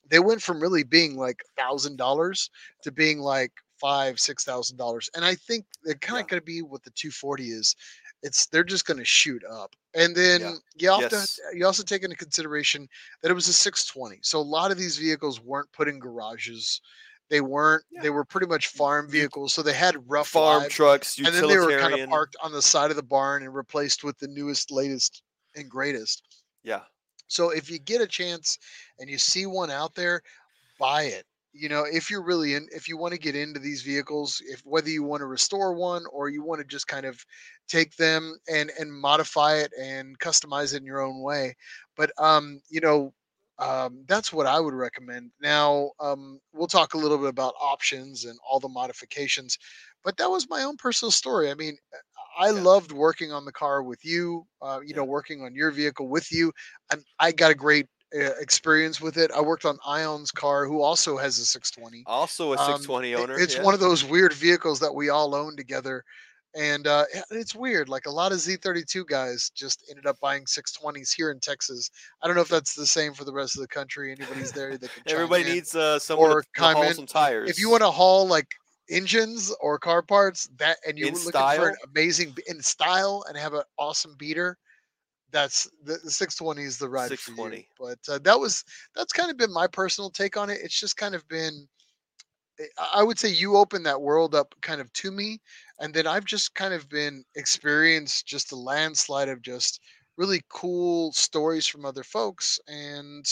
they 0.09 0.19
went 0.19 0.41
from 0.41 0.61
really 0.61 0.83
being 0.83 1.15
like 1.15 1.43
thousand 1.57 1.97
dollars 1.97 2.49
to 2.83 2.91
being 2.91 3.19
like 3.19 3.51
five, 3.79 4.19
six 4.19 4.43
thousand 4.43 4.77
dollars. 4.77 5.09
And 5.15 5.25
I 5.25 5.35
think 5.35 5.65
they're 5.83 5.95
kind 5.95 6.19
of 6.19 6.27
going 6.27 6.39
to 6.41 6.45
be 6.45 6.61
what 6.61 6.83
the 6.83 6.91
240 6.91 7.49
is. 7.49 7.75
It's 8.23 8.47
they're 8.47 8.63
just 8.63 8.85
going 8.85 8.97
to 8.97 9.05
shoot 9.05 9.43
up. 9.49 9.75
And 9.93 10.15
then 10.15 10.41
Yeah. 10.41 10.55
you 10.75 10.91
have 10.91 11.07
Yes. 11.07 11.09
to 11.09 11.27
you 11.53 11.65
also 11.65 11.83
take 11.83 12.03
into 12.03 12.15
consideration 12.15 12.87
that 13.21 13.31
it 13.31 13.35
was 13.35 13.47
a 13.47 13.53
620. 13.53 14.19
So 14.23 14.39
a 14.39 14.41
lot 14.41 14.71
of 14.71 14.77
these 14.77 14.97
vehicles 14.97 15.39
weren't 15.41 15.71
put 15.71 15.87
in 15.87 15.99
garages. 15.99 16.81
They 17.29 17.41
weren't. 17.41 17.83
Yeah. 17.91 18.01
They 18.03 18.09
were 18.09 18.23
pretty 18.23 18.47
much 18.47 18.67
farm 18.67 19.09
vehicles, 19.09 19.53
so 19.53 19.61
they 19.61 19.73
had 19.73 19.97
rough 20.09 20.29
Farm 20.29 20.63
lives 20.63 20.73
trucks, 20.73 21.17
and 21.17 21.27
then 21.27 21.47
they 21.47 21.57
were 21.57 21.77
kind 21.79 21.99
of 21.99 22.09
parked 22.09 22.37
on 22.41 22.51
the 22.51 22.61
side 22.61 22.89
of 22.89 22.95
the 22.95 23.03
barn 23.03 23.43
and 23.43 23.53
replaced 23.53 24.03
with 24.03 24.17
the 24.19 24.27
newest, 24.27 24.71
latest, 24.71 25.23
and 25.55 25.69
greatest. 25.69 26.23
Yeah. 26.63 26.81
So 27.27 27.49
if 27.49 27.69
you 27.69 27.79
get 27.79 28.01
a 28.01 28.07
chance 28.07 28.57
and 28.99 29.09
you 29.09 29.17
see 29.17 29.45
one 29.45 29.69
out 29.69 29.95
there, 29.95 30.21
buy 30.79 31.03
it. 31.03 31.25
You 31.53 31.69
know, 31.69 31.85
if 31.91 32.11
you're 32.11 32.23
really 32.23 32.53
in, 32.53 32.67
if 32.71 32.87
you 32.87 32.97
want 32.97 33.13
to 33.13 33.19
get 33.19 33.35
into 33.35 33.59
these 33.59 33.81
vehicles, 33.81 34.41
if 34.45 34.61
whether 34.63 34.89
you 34.89 35.03
want 35.03 35.21
to 35.21 35.25
restore 35.25 35.73
one 35.73 36.05
or 36.11 36.29
you 36.29 36.43
want 36.43 36.61
to 36.61 36.67
just 36.67 36.87
kind 36.87 37.05
of 37.05 37.19
take 37.67 37.95
them 37.95 38.37
and 38.47 38.71
and 38.79 38.93
modify 38.93 39.55
it 39.55 39.73
and 39.79 40.17
customize 40.19 40.73
it 40.73 40.77
in 40.77 40.85
your 40.85 41.01
own 41.01 41.21
way, 41.21 41.55
but 41.95 42.11
um, 42.19 42.61
you 42.69 42.79
know, 42.79 43.13
um, 43.59 44.03
that's 44.07 44.31
what 44.31 44.45
I 44.47 44.59
would 44.59 44.73
recommend. 44.73 45.31
Now, 45.41 45.91
um, 45.99 46.39
we'll 46.53 46.67
talk 46.67 46.93
a 46.93 46.97
little 46.97 47.17
bit 47.17 47.29
about 47.29 47.55
options 47.59 48.25
and 48.25 48.37
all 48.47 48.59
the 48.59 48.69
modifications, 48.69 49.57
but 50.03 50.17
that 50.17 50.29
was 50.29 50.49
my 50.49 50.63
own 50.63 50.77
personal 50.77 51.11
story. 51.11 51.49
I 51.51 51.55
mean, 51.55 51.77
I 52.37 52.51
Yeah. 52.51 52.51
loved 52.51 52.91
working 52.91 53.31
on 53.31 53.45
the 53.45 53.51
car 53.51 53.81
with 53.83 54.03
you. 54.05 54.45
Uh, 54.61 54.79
you 54.83 54.93
Yeah. 54.93 54.95
know, 54.95 55.03
working 55.03 55.41
on 55.43 55.55
your 55.55 55.71
vehicle 55.71 56.07
with 56.07 56.31
you. 56.31 56.51
I, 56.91 56.97
I 57.19 57.31
got 57.31 57.51
a 57.51 57.55
great 57.55 57.87
uh, 58.15 58.35
experience 58.39 59.01
with 59.01 59.17
it. 59.17 59.31
I 59.31 59.41
worked 59.41 59.65
on 59.65 59.77
Ion's 59.85 60.31
car, 60.31 60.65
who 60.65 60.81
also 60.81 61.17
has 61.17 61.39
a 61.39 61.45
620. 61.45 62.07
Also 62.07 62.53
a 62.53 62.57
Um, 62.57 62.57
620 62.57 63.13
i- 63.17 63.23
owner. 63.23 63.43
It's 63.43 63.57
yeah. 63.57 63.57
one 63.57 63.73
of 63.73 63.79
those 63.79 64.03
weird 64.03 64.33
vehicles 64.33 64.79
that 64.79 64.93
we 64.93 65.09
all 65.09 65.35
own 65.35 65.55
together. 65.57 66.03
And 66.57 66.87
uh, 66.87 67.05
it's 67.29 67.53
weird. 67.53 67.87
Like 67.87 68.07
a 68.07 68.11
lot 68.11 68.31
of 68.31 68.39
Z32 68.39 69.05
guys 69.05 69.51
just 69.51 69.85
ended 69.91 70.07
up 70.07 70.19
buying 70.19 70.43
620s 70.45 71.13
here 71.13 71.29
in 71.29 71.39
Texas. 71.39 71.91
I 72.23 72.27
don't 72.27 72.35
know 72.35 72.41
if 72.41 72.49
that's 72.49 72.73
the 72.73 72.87
same 72.87 73.13
for 73.13 73.25
the 73.25 73.33
rest 73.33 73.55
of 73.55 73.61
the 73.61 73.67
country. 73.67 74.11
Anybody's 74.11 74.51
there 74.51 74.75
that 74.75 74.91
can 74.91 75.03
Everybody 75.05 75.43
needs 75.43 75.75
uh, 75.75 75.99
someone 75.99 76.31
or 76.31 76.41
to, 76.41 76.61
haul 76.61 76.93
some 76.93 77.05
tires. 77.05 77.51
If 77.51 77.59
you 77.59 77.69
want 77.69 77.83
to 77.83 77.91
haul 77.91 78.27
like 78.27 78.47
engines 78.89 79.53
or 79.61 79.77
car 79.77 80.01
parts, 80.01 80.49
that 80.57 80.77
and 80.87 80.97
you're 80.97 81.09
In 81.09 81.13
looking 81.13 81.31
for 81.31 81.69
an 81.69 81.75
amazing 81.93 82.35
in 82.47 82.59
style 82.63 83.23
and 83.27 83.37
have 83.37 83.53
an 83.53 83.63
awesome 83.77 84.15
beater, 84.17 84.57
that's 85.29 85.69
the, 85.83 85.99
the 86.03 86.09
620 86.09 86.63
is 86.63 86.79
the 86.79 86.89
ride 86.89 87.07
for 87.19 87.31
you. 87.31 87.37
620. 87.37 87.67
But 87.79 88.11
uh, 88.11 88.19
that 88.23 88.39
was 88.39 88.63
that's 88.95 89.13
kind 89.13 89.29
of 89.29 89.37
been 89.37 89.53
my 89.53 89.67
personal 89.67 90.09
take 90.09 90.37
on 90.37 90.49
it. 90.49 90.59
It's 90.63 90.79
just 90.79 90.97
kind 90.97 91.13
of 91.13 91.27
been 91.27 91.67
I- 92.79 92.89
I 92.95 93.03
would 93.03 93.19
say 93.19 93.29
you 93.29 93.57
opened 93.57 93.85
that 93.85 94.01
world 94.01 94.35
up 94.35 94.55
kind 94.61 94.81
of 94.81 94.91
to 94.93 95.11
me, 95.11 95.39
and 95.79 95.93
then 95.93 96.07
I've 96.07 96.25
just 96.25 96.55
kind 96.55 96.73
of 96.73 96.89
been 96.89 97.23
experienced 97.35 98.25
just 98.27 98.51
a 98.51 98.55
landslide 98.55 99.29
of 99.29 99.41
just 99.41 99.79
really 100.17 100.41
cool 100.49 101.11
stories 101.13 101.67
from 101.67 101.85
other 101.85 102.03
folks, 102.03 102.59
and 102.67 103.25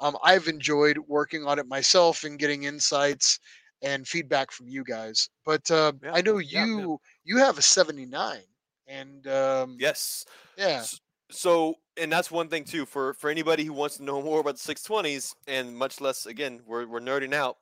um, 0.00 0.16
I've 0.22 0.48
enjoyed 0.48 0.98
working 0.98 1.44
on 1.46 1.58
it 1.58 1.66
myself 1.66 2.24
and 2.24 2.38
getting 2.38 2.64
insights 2.64 3.38
and 3.82 4.06
feedback 4.06 4.50
from 4.52 4.68
you 4.68 4.84
guys. 4.84 5.28
But 5.44 5.70
uh, 5.70 5.92
Yeah, 6.02 6.12
I 6.12 6.22
know 6.22 6.38
yeah, 6.50 6.68
yeah. 6.76 6.86
you 6.86 6.98
you 7.24 7.38
have 7.38 7.58
a 7.58 7.62
'79, 7.62 8.44
and 8.86 9.26
um, 9.26 9.78
Yes. 9.78 10.24
yeah, 10.56 10.88
So, 11.30 11.74
and 11.96 12.10
that's 12.10 12.30
one 12.30 12.48
thing 12.48 12.64
too 12.64 12.86
for 12.86 13.12
for 13.14 13.28
anybody 13.28 13.64
who 13.64 13.72
wants 13.72 13.96
to 13.98 14.02
know 14.04 14.22
more 14.22 14.40
about 14.40 14.54
the 14.54 14.60
620s, 14.60 15.34
and 15.46 15.76
much 15.76 16.00
less 16.00 16.24
again, 16.26 16.62
we're 16.64 16.86
we're 16.86 17.00
nerding 17.00 17.34
out. 17.34 17.58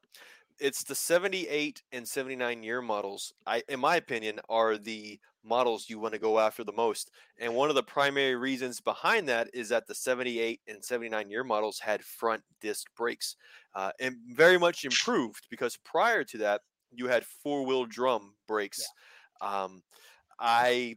It's 0.59 0.85
the 0.85 0.95
78 0.95 1.83
and 1.93 2.07
79 2.07 2.63
year 2.63 2.81
models. 2.81 3.33
I, 3.47 3.63
in 3.69 3.81
my 3.81 3.97
opinion, 3.97 4.41
are 4.49 4.79
the 4.79 5.19
models 5.45 5.89
you 5.89 5.99
want 5.99 6.13
to 6.15 6.21
go 6.21 6.39
after 6.39 6.65
the 6.65 6.73
most. 6.73 7.11
And 7.39 7.55
one 7.55 7.69
of 7.69 7.75
the 7.75 7.83
primary 7.83 8.35
reasons 8.35 8.81
behind 8.81 9.29
that 9.29 9.49
is 9.55 9.69
that 9.69 9.87
the 9.87 9.95
78 9.95 10.61
and 10.67 10.85
79 10.85 11.31
year 11.31 11.45
models 11.45 11.79
had 11.79 12.03
front 12.03 12.43
disc 12.61 12.87
brakes, 12.97 13.37
uh, 13.75 13.93
and 14.01 14.17
very 14.29 14.59
much 14.59 14.85
improved 14.85 15.47
because 15.51 15.77
prior 15.85 16.25
to 16.25 16.39
that, 16.39 16.63
you 16.93 17.07
had 17.07 17.25
four 17.25 17.65
wheel 17.65 17.85
drum 17.85 18.35
brakes. 18.49 18.83
Um, 19.41 19.83
I 20.41 20.97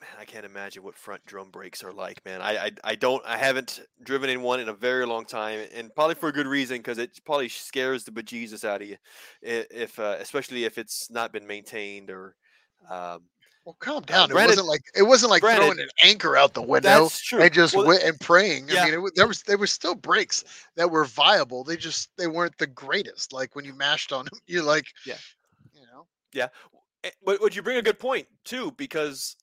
man, 0.00 0.10
I 0.18 0.24
can't 0.24 0.44
imagine 0.46 0.82
what 0.82 0.94
front 0.96 1.24
drum 1.26 1.50
brakes 1.50 1.82
are 1.84 1.92
like, 1.92 2.24
man. 2.24 2.40
I 2.42 2.66
I, 2.66 2.70
I 2.84 2.94
don't 2.94 3.24
I 3.26 3.36
haven't 3.36 3.80
driven 4.02 4.30
in 4.30 4.42
one 4.42 4.60
in 4.60 4.68
a 4.68 4.72
very 4.72 5.06
long 5.06 5.24
time, 5.24 5.60
and 5.74 5.94
probably 5.94 6.14
for 6.14 6.28
a 6.28 6.32
good 6.32 6.46
reason 6.46 6.78
because 6.78 6.98
it 6.98 7.18
probably 7.24 7.48
scares 7.48 8.04
the 8.04 8.10
bejesus 8.12 8.64
out 8.64 8.82
of 8.82 8.88
you, 8.88 8.96
if 9.42 9.98
uh, 9.98 10.16
especially 10.20 10.64
if 10.64 10.78
it's 10.78 11.10
not 11.10 11.32
been 11.32 11.46
maintained 11.46 12.10
or. 12.10 12.34
Um, 12.90 13.22
well, 13.64 13.76
calm 13.80 14.02
down. 14.04 14.30
it 14.30 14.32
granted- 14.34 14.50
wasn't 14.52 14.68
like 14.68 14.82
it 14.94 15.02
wasn't 15.02 15.30
like 15.30 15.40
granted, 15.42 15.64
throwing 15.64 15.80
an 15.80 15.88
anchor 16.04 16.36
out 16.36 16.54
the 16.54 16.62
window. 16.62 16.88
that's 17.02 17.20
true. 17.20 17.42
and 17.42 17.52
just 17.52 17.74
Well, 17.74 17.84
went 17.86 18.04
and 18.04 18.18
praying. 18.20 18.68
yeah. 18.68 18.82
I 18.82 18.90
mean, 18.92 19.04
it, 19.06 19.12
there 19.16 19.26
was 19.26 19.42
there 19.42 19.58
were 19.58 19.66
still 19.66 19.96
breaks 19.96 20.44
that 20.76 20.88
were 20.88 21.04
viable. 21.04 21.64
They 21.64 21.76
just 21.76 22.10
they 22.16 22.28
weren't 22.28 22.56
the 22.58 22.68
greatest. 22.68 23.32
Like 23.32 23.56
when 23.56 23.64
you 23.64 23.74
mashed 23.74 24.12
on 24.12 24.26
them, 24.26 24.38
you're 24.46 24.62
like, 24.62 24.86
Yeah. 25.04 25.16
you 25.74 25.80
know, 25.92 26.06
yeah. 26.32 26.46
but 27.24 27.40
but 27.40 27.56
you 27.56 27.62
bring 27.62 27.78
a 27.78 27.82
good 27.82 27.98
point 27.98 28.28
too 28.44 28.70
because 28.76 29.34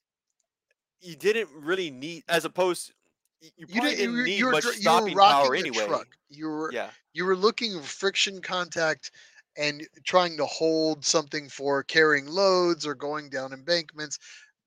you 1.04 1.16
didn't 1.16 1.48
really 1.52 1.90
need 1.90 2.24
as 2.28 2.44
opposed 2.44 2.92
you 3.40 3.50
you 3.58 3.66
didn't. 3.66 3.96
didn't 3.98 4.14
You, 4.16 4.22
need 4.24 4.42
much 4.44 4.62
dr- 4.62 4.74
you 4.76 4.78
were 4.80 4.82
stopping 4.82 5.14
rocking 5.14 5.44
power 5.46 5.54
anyway. 5.54 5.86
truck. 5.86 6.06
You 6.30 6.48
were 6.48 6.72
Yeah, 6.72 6.90
you 7.12 7.24
were 7.24 7.36
looking 7.36 7.78
for 7.80 7.86
friction 7.86 8.40
contact 8.40 9.10
and 9.56 9.86
trying 10.04 10.36
to 10.38 10.46
hold 10.46 11.04
something 11.04 11.48
for 11.48 11.82
carrying 11.84 12.26
loads 12.26 12.86
or 12.86 12.94
going 12.94 13.28
down 13.28 13.52
embankments. 13.52 14.18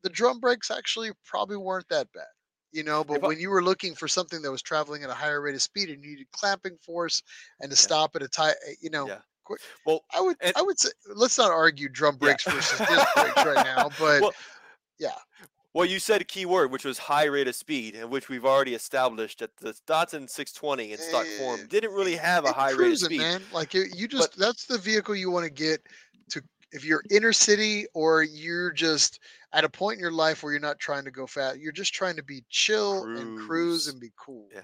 The 0.03 0.09
drum 0.09 0.39
brakes 0.39 0.69
actually 0.71 1.11
probably 1.25 1.57
weren't 1.57 1.89
that 1.89 2.11
bad. 2.13 2.27
You 2.71 2.83
know, 2.83 3.03
but 3.03 3.17
If 3.17 3.23
I- 3.23 3.27
when 3.27 3.39
you 3.39 3.49
were 3.49 3.63
looking 3.63 3.95
for 3.95 4.07
something 4.07 4.41
that 4.43 4.51
was 4.51 4.61
traveling 4.61 5.03
at 5.03 5.09
a 5.09 5.13
higher 5.13 5.41
rate 5.41 5.55
of 5.55 5.61
speed 5.61 5.89
and 5.89 6.03
you 6.03 6.11
needed 6.11 6.27
clamping 6.31 6.77
force 6.85 7.23
and 7.59 7.71
to 7.71 7.75
Yeah. 7.75 7.81
stop 7.81 8.15
at 8.15 8.21
a 8.21 8.27
time, 8.27 8.53
eh, 8.67 8.73
you 8.79 8.89
know, 8.91 9.07
yeah. 9.07 9.21
quick- 9.43 9.61
Well, 9.85 10.05
I 10.11 10.21
would 10.21 10.37
And- 10.41 10.55
I 10.55 10.61
would 10.61 10.77
say 10.79 10.89
let's 11.07 11.37
not 11.37 11.49
argue 11.51 11.89
drum 11.89 12.15
Yeah. 12.15 12.27
brakes 12.27 12.43
versus 12.43 12.77
disc 12.77 13.07
brakes 13.15 13.35
right 13.37 13.65
now, 13.65 13.89
but 13.97 14.21
Well, 14.21 14.33
yeah, 14.99 15.15
Well, 15.77 15.85
you 15.85 15.99
said 15.99 16.21
a 16.21 16.23
key 16.23 16.47
word, 16.47 16.71
which 16.71 16.83
was 16.83 16.97
high 16.97 17.25
rate 17.25 17.47
of 17.47 17.53
speed, 17.53 17.93
and 17.93 18.09
which 18.09 18.29
we've 18.29 18.45
already 18.45 18.73
established 18.73 19.37
that 19.41 19.55
the 19.57 19.75
Datsun 19.85 20.27
620 20.27 20.91
in 20.91 20.97
stock 20.97 21.27
form 21.37 21.67
didn't 21.67 21.91
really 21.91 22.15
have 22.15 22.45
a 22.45 22.51
high 22.51 22.71
rate 22.71 22.93
of 22.93 22.97
speed. 22.97 23.19
man. 23.19 23.43
Like 23.53 23.75
you, 23.75 23.85
you 23.95 24.07
just 24.07 24.35
that's 24.39 24.65
the 24.65 24.79
vehicle 24.79 25.13
you 25.13 25.29
want 25.29 25.43
to 25.43 25.51
get 25.51 25.85
to 26.31 26.41
if 26.71 26.83
you're 26.83 27.03
inner 27.11 27.31
city 27.31 27.85
or 27.93 28.23
you're 28.23 28.71
just 28.71 29.19
at 29.53 29.65
a 29.65 29.69
point 29.69 29.97
in 29.97 29.99
your 29.99 30.11
life 30.11 30.41
where 30.41 30.51
you're 30.51 30.59
not 30.59 30.79
trying 30.79 31.05
to 31.05 31.11
go 31.11 31.27
fast. 31.27 31.59
You're 31.59 31.71
just 31.71 31.93
trying 31.93 32.15
to 32.15 32.23
be 32.23 32.43
chill 32.49 33.03
and 33.03 33.37
cruise 33.37 33.45
Cruise. 33.45 33.87
and 33.89 33.99
be 33.99 34.11
cool. 34.17 34.47
Yeah. 34.51 34.61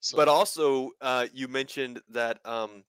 So, 0.00 0.18
But 0.18 0.28
also, 0.28 0.90
uh, 1.00 1.28
you 1.32 1.48
mentioned 1.48 2.02
that 2.10 2.40
um, 2.44 2.84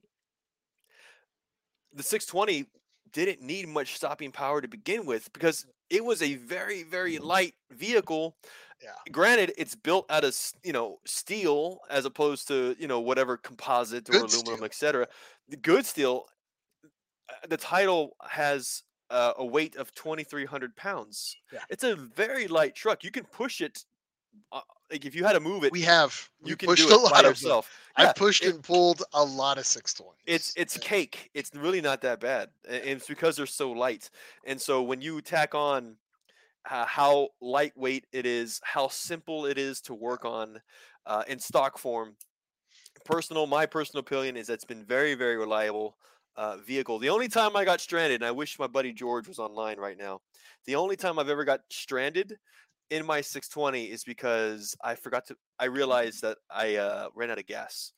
the 1.94 2.04
620 2.04 2.66
didn't 3.14 3.42
need 3.42 3.68
much 3.68 3.96
stopping 3.96 4.32
power 4.32 4.62
to 4.62 4.68
begin 4.68 5.06
with 5.06 5.32
because 5.34 5.66
it 5.90 6.04
was 6.04 6.22
a 6.22 6.36
very, 6.36 6.84
very 6.84 7.20
light 7.20 7.54
vehicle. 7.72 8.36
Yeah. 8.82 8.90
Granted, 9.12 9.54
it's 9.58 9.76
built 9.76 10.06
out 10.10 10.24
of 10.26 10.36
you 10.64 10.74
know 10.74 11.00
steel 11.06 11.80
as 11.90 12.06
opposed 12.06 12.48
to 12.50 12.76
you 12.80 12.88
know 12.88 13.00
whatever 13.00 13.38
composite 13.38 14.10
or 14.10 14.14
Good 14.14 14.34
aluminum, 14.34 14.64
etc. 14.66 15.08
The 15.48 15.58
good 15.58 15.86
steel. 15.86 16.26
uh, 17.30 17.48
The 17.48 17.58
title 17.58 18.18
has 18.28 18.84
uh, 19.10 19.34
a 19.38 19.46
weight 19.46 19.76
of 19.76 19.94
2,300 19.96 20.76
pounds. 20.76 21.36
Yeah. 21.52 21.60
It's 21.70 21.84
a 21.84 21.96
very 21.96 22.48
light 22.48 22.76
truck. 22.76 23.04
You 23.04 23.12
can 23.12 23.26
push 23.26 23.62
it. 23.62 23.86
Uh, 24.52 24.62
like 24.92 25.06
if 25.06 25.16
you 25.16 25.24
had 25.24 25.34
to 25.34 25.40
move 25.40 25.64
it, 25.64 25.72
we 25.72 25.82
have 25.82 26.30
we 26.42 26.52
you 26.52 26.56
can 26.56 26.68
pushed 26.68 26.88
do 26.88 26.94
a 26.94 26.96
it 26.96 27.02
lot 27.04 27.12
by 27.14 27.20
of 27.20 27.26
yourself. 27.26 27.70
I 27.96 28.04
Yeah, 28.04 28.14
pushed 28.14 28.44
it- 28.44 28.56
and 28.56 28.64
pulled 28.64 29.04
a 29.14 29.24
lot 29.24 29.58
of 29.58 29.66
620s. 29.66 30.22
it's 30.26 30.54
it's 30.56 30.76
and- 30.76 30.84
cake. 30.84 31.30
It's 31.34 31.52
really 31.56 31.82
not 31.82 32.02
that 32.02 32.20
bad, 32.20 32.50
and 32.68 32.84
it's 32.84 33.08
because 33.08 33.36
they're 33.38 33.46
so 33.46 33.72
light. 33.72 34.10
And 34.46 34.60
so 34.62 34.82
when 34.84 35.02
you 35.02 35.22
tack 35.22 35.56
on 35.56 35.98
uh, 36.70 36.86
how 36.86 37.30
lightweight 37.42 38.08
it 38.12 38.26
is, 38.26 38.60
how 38.64 38.88
simple 38.88 39.46
it 39.46 39.58
is 39.58 39.82
to 39.82 39.94
work 39.94 40.26
on 40.26 40.62
uh, 41.06 41.24
in 41.28 41.40
stock 41.40 41.78
form, 41.78 42.16
personal 43.06 43.48
my 43.48 43.66
personal 43.66 44.02
opinion 44.02 44.38
is 44.38 44.48
that's 44.48 44.66
been 44.66 44.86
very 44.86 45.16
very 45.16 45.38
reliable 45.38 45.98
uh, 46.36 46.58
vehicle. 46.58 47.00
The 47.00 47.10
only 47.10 47.28
time 47.28 47.56
I 47.56 47.66
got 47.66 47.82
stranded, 47.82 48.22
and 48.22 48.28
I 48.28 48.32
wish 48.32 48.58
my 48.60 48.68
buddy 48.68 48.94
George 48.94 49.28
was 49.28 49.40
online 49.40 49.78
right 49.78 49.98
now. 49.98 50.22
The 50.66 50.76
only 50.76 50.96
time 50.96 51.20
I've 51.20 51.30
ever 51.30 51.44
got 51.46 51.62
stranded 51.70 52.38
in 52.94 53.06
my 53.06 53.22
620 53.22 53.86
is 53.92 54.04
because 54.04 54.76
I 54.84 54.96
forgot 54.96 55.26
to. 55.28 55.38
I 55.60 55.66
realized 55.66 56.22
that 56.24 56.38
I 56.50 56.78
uh, 56.78 57.10
ran 57.16 57.32
out 57.32 57.40
of 57.40 57.48
gas. 57.48 57.94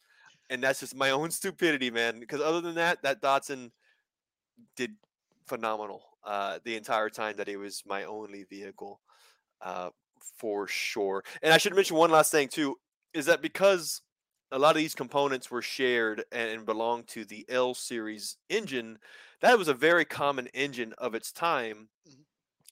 and 0.49 0.63
that's 0.63 0.81
just 0.81 0.95
my 0.95 1.11
own 1.11 1.31
stupidity, 1.41 1.91
man. 1.91 2.19
Because 2.19 2.41
other 2.41 2.61
than 2.61 2.75
that, 2.75 3.03
that 3.03 3.21
Datsun 3.21 3.71
did 4.75 4.91
phenomenal 5.47 6.01
uh, 6.23 6.59
the 6.63 6.75
entire 6.75 7.09
time 7.09 7.35
that 7.37 7.47
it 7.47 7.57
was 7.57 7.83
my 7.85 8.03
only 8.05 8.43
vehicle, 8.43 9.01
uh, 9.61 9.89
for 10.37 10.67
sure. 10.67 11.23
And 11.43 11.53
I 11.53 11.57
should 11.57 11.75
mention 11.75 11.97
one 11.97 12.11
last 12.11 12.31
thing 12.31 12.47
too, 12.49 12.77
is 13.13 13.27
that 13.27 13.41
because 13.41 14.01
a 14.51 14.59
lot 14.59 14.71
of 14.71 14.77
these 14.77 14.95
components 14.95 15.51
were 15.51 15.61
shared 15.61 16.23
and 16.31 16.65
belonged 16.65 17.07
to 17.09 17.25
the 17.25 17.45
L 17.49 17.73
series 17.75 18.37
engine, 18.49 18.99
that 19.41 19.57
was 19.59 19.69
a 19.69 19.75
very 19.75 20.05
common 20.05 20.47
engine 20.49 20.93
of 20.99 21.15
its 21.15 21.31
time. 21.31 21.89
Mhm. 22.09 22.25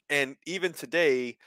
And 0.10 0.38
even 0.45 0.74
today, 0.74 1.38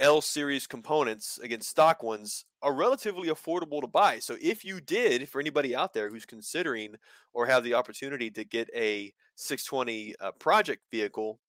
L 0.00 0.20
series 0.22 0.66
components 0.66 1.38
against 1.38 1.70
stock 1.70 2.02
ones 2.02 2.46
are 2.62 2.74
relatively 2.74 3.28
affordable 3.28 3.80
to 3.82 3.86
buy. 3.86 4.18
So 4.18 4.36
if 4.40 4.64
you 4.64 4.80
did, 4.80 5.28
for 5.28 5.40
anybody 5.40 5.76
out 5.76 5.94
there 5.94 6.10
who's 6.10 6.26
considering 6.26 6.96
or 7.32 7.46
have 7.46 7.64
the 7.64 7.74
opportunity 7.74 8.30
to 8.32 8.44
get 8.44 8.70
a 8.74 9.12
620 9.36 10.16
uh, 10.20 10.32
project 10.32 10.84
vehicle, 10.90 11.40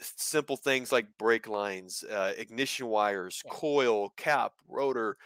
simple 0.00 0.56
things 0.56 0.92
like 0.92 1.16
brake 1.18 1.48
lines, 1.48 2.02
uh, 2.04 2.34
ignition 2.36 2.86
wires, 2.88 3.44
coil, 3.48 4.10
cap, 4.10 4.54
rotor, 4.68 5.16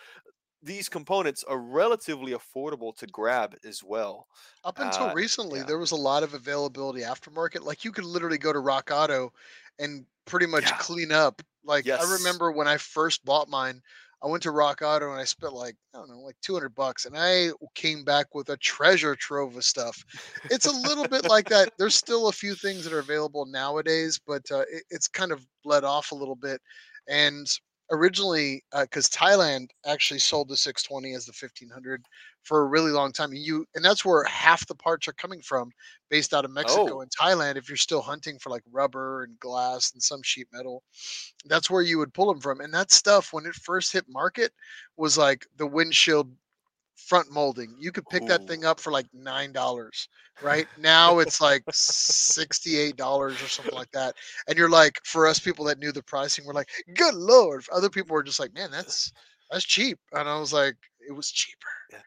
these 0.62 0.88
components 0.88 1.44
are 1.44 1.58
relatively 1.60 2.32
affordable 2.32 2.96
to 2.96 3.06
grab 3.06 3.56
as 3.64 3.82
well. 3.84 4.28
Up 4.64 4.78
until 4.80 5.08
Uh, 5.08 5.12
recently, 5.12 5.62
yeah. 5.62 5.64
there 5.64 5.78
was 5.78 5.92
a 5.92 5.96
lot 5.96 6.22
of 6.22 6.34
availability 6.34 7.00
aftermarket. 7.02 7.62
Like 7.62 7.84
you 7.84 7.92
could 7.92 8.04
literally 8.04 8.38
go 8.38 8.52
to 8.52 8.58
Rock 8.60 8.90
Auto 8.92 9.32
and 9.78 10.06
pretty 10.24 10.46
much 10.46 10.64
Yeah. 10.64 10.78
clean 10.78 11.12
up. 11.12 11.42
Like 11.68 11.88
I 11.88 12.02
remember 12.02 12.50
when 12.50 12.66
I 12.66 12.78
first 12.78 13.24
bought 13.26 13.48
mine, 13.48 13.82
I 14.22 14.26
went 14.26 14.42
to 14.44 14.50
Rock 14.50 14.80
Auto 14.82 15.12
and 15.12 15.20
I 15.20 15.24
spent 15.24 15.52
like, 15.52 15.76
I 15.94 15.98
don't 15.98 16.08
know, 16.08 16.20
like 16.20 16.34
200 16.42 16.74
bucks 16.74 17.04
and 17.04 17.14
I 17.16 17.50
came 17.74 18.04
back 18.04 18.34
with 18.34 18.48
a 18.48 18.56
treasure 18.56 19.14
trove 19.14 19.54
of 19.54 19.64
stuff. 19.64 20.02
It's 20.50 20.66
a 20.66 20.72
little 20.72 21.06
bit 21.06 21.28
like 21.28 21.46
that. 21.50 21.70
There's 21.78 21.94
still 21.94 22.28
a 22.28 22.32
few 22.32 22.54
things 22.54 22.84
that 22.84 22.92
are 22.94 22.98
available 22.98 23.44
nowadays, 23.44 24.18
but 24.26 24.42
uh, 24.50 24.64
it, 24.70 24.82
it's 24.90 25.08
kind 25.08 25.30
of 25.30 25.46
bled 25.62 25.84
off 25.84 26.10
a 26.10 26.16
little 26.16 26.34
bit. 26.34 26.60
And 27.06 27.46
originally, 27.90 28.64
uh, 28.72 28.82
because 28.84 29.08
Thailand 29.08 29.70
actually 29.86 30.20
sold 30.20 30.48
the 30.48 30.56
620 30.56 31.14
as 31.14 31.26
the 31.26 31.32
1500 31.32 32.04
for 32.42 32.60
a 32.62 32.66
really 32.66 32.90
long 32.92 33.12
time. 33.12 33.30
And 33.30 33.38
you 33.42 33.66
and 33.74 33.84
that's 33.84 34.04
where 34.04 34.24
half 34.24 34.66
the 34.66 34.74
parts 34.74 35.08
are 35.08 35.12
coming 35.14 35.42
from, 35.42 35.72
based 36.10 36.34
out 36.34 36.44
of 36.44 36.50
Mexico 36.52 37.00
Oh. 37.00 37.00
and 37.00 37.10
Thailand. 37.10 37.56
If 37.56 37.68
you're 37.68 37.76
still 37.76 38.02
hunting 38.02 38.38
for 38.38 38.50
like 38.50 38.62
rubber 38.70 39.24
and 39.24 39.38
glass 39.40 39.92
and 39.92 40.02
some 40.02 40.22
sheet 40.22 40.48
metal, 40.52 40.82
that's 41.46 41.70
where 41.70 41.82
you 41.82 41.98
would 41.98 42.14
pull 42.14 42.26
them 42.32 42.40
from. 42.40 42.60
And 42.60 42.72
that 42.74 42.90
stuff, 42.92 43.32
when 43.32 43.46
it 43.46 43.54
first 43.54 43.92
hit 43.92 44.06
market, 44.08 44.52
was 44.96 45.18
like 45.18 45.46
the 45.56 45.66
windshield 45.66 46.34
front 47.06 47.30
molding. 47.30 47.74
You 47.78 47.92
could 47.92 48.06
pick 48.10 48.26
that 48.26 48.46
thing 48.46 48.64
up 48.64 48.80
for 48.80 48.92
like 48.92 49.06
nine 49.12 49.52
dollars. 49.52 50.08
Right 50.42 50.68
now, 50.78 51.18
it's 51.18 51.40
like 51.40 51.64
sixty-eight 51.70 52.96
dollars 52.96 53.42
or 53.42 53.48
something 53.48 53.74
like 53.74 53.90
that. 53.92 54.14
And 54.46 54.56
you're 54.56 54.70
like, 54.70 55.00
for 55.04 55.26
us 55.26 55.38
people 55.38 55.64
that 55.64 55.78
knew 55.78 55.92
the 55.92 56.02
pricing, 56.02 56.44
we're 56.46 56.52
like, 56.52 56.70
good 56.94 57.14
lord. 57.14 57.64
For 57.64 57.74
other 57.74 57.90
people 57.90 58.14
were 58.14 58.22
just 58.22 58.40
like, 58.40 58.54
man, 58.54 58.70
that's 58.70 59.12
that's 59.50 59.64
cheap. 59.64 59.98
And 60.12 60.28
I 60.28 60.38
was 60.38 60.52
like, 60.52 60.76
it 61.08 61.12
was 61.12 61.30
cheaper. 61.30 61.68
Yeah. 61.90 61.98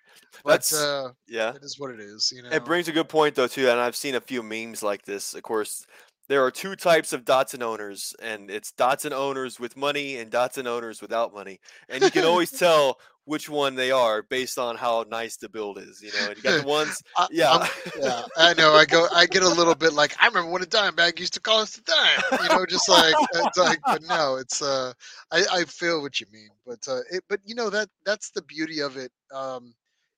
But 0.43 0.49
That's 0.51 0.73
uh, 0.73 1.09
yeah. 1.27 1.53
it 1.53 1.63
is 1.63 1.79
what 1.79 1.91
it 1.91 1.99
is. 1.99 2.31
You 2.35 2.43
know. 2.43 2.49
It 2.49 2.65
brings 2.65 2.87
a 2.87 2.91
good 2.91 3.09
point 3.09 3.35
though 3.35 3.47
too, 3.47 3.69
and 3.69 3.79
I've 3.79 3.95
seen 3.95 4.15
a 4.15 4.21
few 4.21 4.41
memes 4.41 4.81
like 4.81 5.03
this. 5.03 5.33
Of 5.33 5.43
course, 5.43 5.85
there 6.29 6.43
are 6.43 6.51
two 6.51 6.75
types 6.75 7.13
of 7.13 7.25
Datsun 7.25 7.61
owners, 7.61 8.15
and 8.21 8.49
it's 8.49 8.71
Datsun 8.71 9.11
owners 9.11 9.59
with 9.59 9.75
money 9.75 10.17
and 10.17 10.31
Datsun 10.31 10.65
owners 10.65 11.01
without 11.01 11.33
money, 11.33 11.59
and 11.89 12.03
you 12.03 12.09
can 12.09 12.23
always 12.23 12.51
tell 12.57 12.99
which 13.25 13.47
one 13.47 13.75
they 13.75 13.91
are 13.91 14.23
based 14.23 14.57
on 14.57 14.75
how 14.75 15.05
nice 15.09 15.37
the 15.37 15.47
build 15.47 15.77
is. 15.77 16.01
You 16.01 16.11
know, 16.13 16.27
and 16.29 16.37
you 16.37 16.43
got 16.43 16.61
the 16.61 16.67
ones, 16.67 17.01
I- 17.17 17.27
yeah, 17.31 17.67
yeah, 17.99 18.23
I 18.37 18.53
know. 18.55 18.73
I 18.73 18.85
go. 18.85 19.07
I 19.13 19.25
get 19.25 19.43
a 19.43 19.49
little 19.49 19.75
bit 19.75 19.93
like 19.93 20.15
I 20.21 20.27
remember 20.27 20.51
when 20.51 20.61
a 20.63 20.65
dime 20.65 20.95
bag 20.95 21.19
used 21.19 21.33
to 21.33 21.39
cost 21.41 21.77
a 21.77 21.83
dime. 21.83 22.39
You 22.43 22.49
know, 22.49 22.65
just 22.65 22.89
like 22.89 23.15
it's 23.33 23.57
like. 23.57 23.79
But 23.85 24.03
no, 24.03 24.35
it's. 24.37 24.61
uh 24.61 24.93
I 25.31 25.43
I 25.51 25.63
feel 25.65 26.01
what 26.01 26.19
you 26.19 26.27
mean, 26.31 26.49
but 26.65 26.79
uh, 26.87 26.99
it. 27.11 27.23
But 27.29 27.39
you 27.45 27.55
know 27.55 27.69
that 27.69 27.89
that's 28.05 28.31
the 28.31 28.41
beauty 28.43 28.79
of 28.81 28.97
it. 28.97 29.11
Um, 29.33 29.73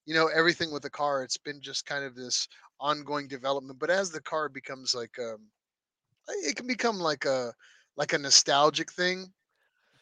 you 0.06 0.14
know, 0.14 0.28
everything 0.28 0.72
with 0.72 0.84
the 0.84 0.90
car, 0.90 1.24
it's 1.24 1.38
been 1.38 1.62
just 1.62 1.86
kind 1.86 2.04
of 2.04 2.14
this 2.16 2.48
ongoing 2.80 3.28
development. 3.28 3.80
But 3.80 3.90
as 3.90 4.10
the 4.12 4.22
car 4.22 4.50
becomes 4.50 4.94
like, 4.94 5.18
um, 5.20 5.40
it 6.28 6.56
can 6.56 6.68
become 6.68 7.00
like 7.00 7.26
a 7.26 7.54
like 7.96 8.14
a 8.14 8.18
nostalgic 8.18 8.92
thing 8.92 9.32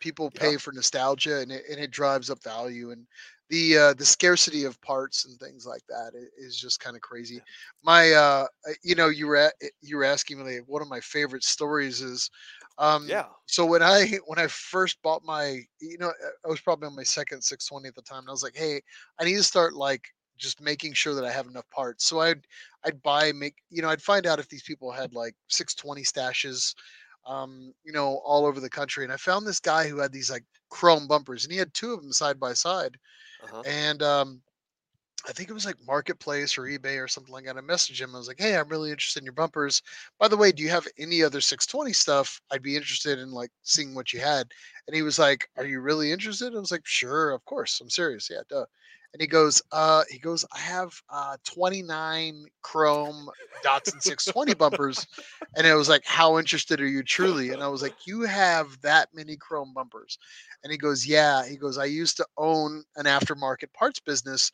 people 0.01 0.31
Yeah. 0.31 0.41
pay 0.41 0.57
for 0.57 0.73
nostalgia 0.73 1.39
and 1.39 1.51
it, 1.53 1.63
and 1.71 1.79
it 1.79 1.91
drives 1.91 2.29
up 2.29 2.43
value 2.43 2.91
and 2.91 3.07
the 3.49 3.77
uh, 3.77 3.93
the 3.95 4.05
scarcity 4.05 4.65
of 4.65 4.81
parts 4.81 5.25
and 5.25 5.39
things 5.39 5.65
like 5.67 5.83
that 5.89 6.11
is 6.37 6.57
just 6.59 6.79
kind 6.81 6.95
of 6.97 7.01
crazy 7.01 7.41
Yeah. 7.41 7.43
my 7.83 8.11
uh 8.11 8.47
you 8.83 8.95
know 8.95 9.09
you 9.09 9.27
were 9.27 9.37
a- 9.37 9.69
you 9.81 9.97
were 9.97 10.03
asking 10.05 10.39
me 10.43 10.57
like, 10.59 10.67
one 10.67 10.81
of 10.81 10.89
my 10.89 10.99
favorite 11.01 11.43
stories 11.43 12.01
is 12.01 12.29
um 12.77 13.17
yeah, 13.17 13.27
so 13.45 13.65
when 13.65 13.83
i 13.83 14.05
when 14.27 14.39
i 14.39 14.47
first 14.47 15.01
bought 15.01 15.23
my 15.23 15.59
you 15.81 15.97
know 15.97 16.11
i 16.45 16.49
was 16.49 16.61
probably 16.61 16.87
on 16.87 16.95
my 16.95 17.03
second 17.03 17.41
620 17.43 17.89
at 17.89 17.95
the 17.95 18.01
time 18.01 18.19
and 18.19 18.29
i 18.29 18.31
was 18.31 18.43
like 18.43 18.55
hey 18.55 18.81
i 19.19 19.23
need 19.25 19.35
to 19.35 19.43
start 19.43 19.73
like 19.73 20.09
just 20.37 20.61
making 20.61 20.93
sure 20.93 21.13
that 21.13 21.25
i 21.25 21.31
have 21.31 21.47
enough 21.47 21.69
parts 21.69 22.05
so 22.05 22.19
i'd 22.21 22.45
i'd 22.85 23.01
buy 23.03 23.31
make 23.33 23.55
you 23.69 23.81
know 23.81 23.89
i'd 23.89 24.01
find 24.01 24.25
out 24.25 24.39
if 24.39 24.49
these 24.49 24.63
people 24.63 24.91
had 24.91 25.13
like 25.13 25.35
620 25.49 26.03
stashes 26.03 26.73
um, 27.25 27.73
you 27.83 27.91
know, 27.93 28.21
all 28.25 28.45
over 28.45 28.59
the 28.59 28.69
country. 28.69 29.03
And 29.03 29.13
I 29.13 29.17
found 29.17 29.45
this 29.45 29.59
guy 29.59 29.87
who 29.87 29.99
had 29.99 30.11
these 30.11 30.31
like 30.31 30.45
chrome 30.69 31.07
bumpers, 31.07 31.43
and 31.43 31.51
he 31.51 31.59
had 31.59 31.73
two 31.73 31.93
of 31.93 32.01
them 32.01 32.13
side 32.13 32.39
by 32.39 32.53
side. 32.53 32.97
uh-huh. 33.43 33.63
And 33.65 34.01
um, 34.03 34.41
I 35.27 35.33
think 35.33 35.49
it 35.49 35.53
was 35.53 35.65
like 35.65 35.77
Marketplace 35.85 36.57
or 36.57 36.63
eBay 36.63 37.03
or 37.03 37.07
something 37.07 37.33
like 37.33 37.45
that. 37.45 37.57
I 37.57 37.61
messaged 37.61 38.01
him. 38.01 38.15
I 38.15 38.17
was 38.17 38.27
like, 38.27 38.39
"Hey, 38.39 38.55
I'm 38.57 38.69
really 38.69 38.89
interested 38.91 39.19
in 39.19 39.25
your 39.25 39.33
bumpers. 39.33 39.81
By 40.19 40.27
the 40.27 40.37
way, 40.37 40.51
do 40.51 40.63
you 40.63 40.69
have 40.69 40.87
any 40.97 41.23
other 41.23 41.41
620 41.41 41.93
stuff? 41.93 42.41
I'd 42.51 42.63
be 42.63 42.75
interested 42.75 43.19
in 43.19 43.31
like 43.31 43.51
seeing 43.63 43.93
what 43.93 44.13
you 44.13 44.19
had." 44.19 44.51
And 44.87 44.95
he 44.95 45.03
was 45.03 45.19
like, 45.19 45.49
"Are 45.57 45.65
you 45.65 45.79
really 45.81 46.11
interested?" 46.11 46.55
I 46.55 46.59
was 46.59 46.71
like, 46.71 46.85
"Sure, 46.87 47.31
of 47.31 47.45
course. 47.45 47.79
I'm 47.81 47.89
serious. 47.89 48.29
Yeah, 48.31 48.41
duh." 48.49 48.65
And 49.13 49.21
he 49.21 49.27
goes, 49.27 49.61
"Uh, 49.71 50.03
he 50.09 50.19
goes, 50.19 50.45
I 50.53 50.59
have 50.59 51.01
uh 51.09 51.37
29 51.45 52.47
chrome 52.61 53.29
Datsun 53.63 54.01
620 54.01 54.53
bumpers." 54.53 55.07
And 55.55 55.67
it 55.67 55.75
was 55.75 55.89
like, 55.89 56.05
"How 56.05 56.37
interested 56.39 56.79
are 56.81 56.87
you 56.87 57.03
truly?" 57.03 57.51
And 57.51 57.61
I 57.63 57.67
was 57.67 57.81
like, 57.81 58.05
"You 58.05 58.21
have 58.21 58.81
that 58.81 59.09
many 59.13 59.37
chrome 59.37 59.73
bumpers?" 59.73 60.17
And 60.63 60.71
he 60.71 60.77
goes, 60.77 61.05
"Yeah." 61.05 61.45
He 61.45 61.57
goes, 61.57 61.77
"I 61.77 61.85
used 61.85 62.17
to 62.17 62.27
own 62.37 62.83
an 62.95 63.05
aftermarket 63.05 63.73
parts 63.73 63.99
business." 63.99 64.51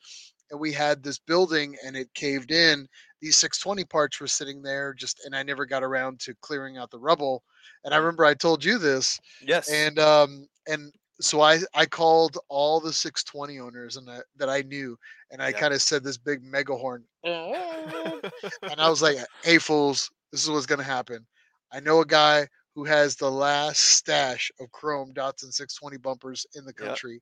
and 0.50 0.58
we 0.60 0.72
had 0.72 1.02
this 1.02 1.18
building 1.18 1.76
and 1.84 1.96
it 1.96 2.12
caved 2.14 2.50
in 2.50 2.88
these 3.20 3.36
620 3.36 3.84
parts 3.84 4.18
were 4.20 4.26
sitting 4.26 4.62
there 4.62 4.94
just 4.94 5.20
and 5.24 5.36
i 5.36 5.42
never 5.42 5.66
got 5.66 5.82
around 5.82 6.20
to 6.20 6.34
clearing 6.40 6.78
out 6.78 6.90
the 6.90 6.98
rubble 6.98 7.44
and 7.84 7.92
i 7.94 7.96
Mm. 7.96 7.98
remember 7.98 8.24
i 8.24 8.34
told 8.34 8.64
you 8.64 8.78
this 8.78 9.20
yes, 9.40 9.68
and 9.68 9.98
um 9.98 10.46
and 10.66 10.92
so 11.20 11.40
i 11.40 11.58
i 11.74 11.84
called 11.86 12.38
all 12.48 12.80
the 12.80 12.92
620 12.92 13.58
owners 13.58 13.96
and 13.96 14.08
I, 14.10 14.20
that 14.36 14.48
i 14.48 14.62
knew 14.62 14.96
and 15.30 15.42
i 15.42 15.52
Yeah. 15.52 15.60
kind 15.60 15.72
of 15.74 15.80
said 15.82 16.04
this 16.04 16.18
big 16.18 16.42
megahorn 16.42 17.02
and 18.68 18.80
i 18.80 18.88
was 18.88 19.02
like 19.02 19.16
hey 19.42 19.58
fools 19.58 20.10
this 20.32 20.42
is 20.44 20.50
what's 20.50 20.66
going 20.66 20.78
to 20.78 20.84
happen 20.84 21.26
i 21.72 21.80
know 21.80 22.00
a 22.00 22.06
guy 22.06 22.46
who 22.74 22.84
has 22.84 23.16
the 23.16 23.30
last 23.30 23.80
stash 23.80 24.50
of 24.60 24.70
chrome 24.70 25.12
Datsun 25.14 25.52
620 25.52 25.98
bumpers 25.98 26.46
in 26.54 26.64
the 26.64 26.72
Yeah. 26.78 26.96
country 26.96 27.20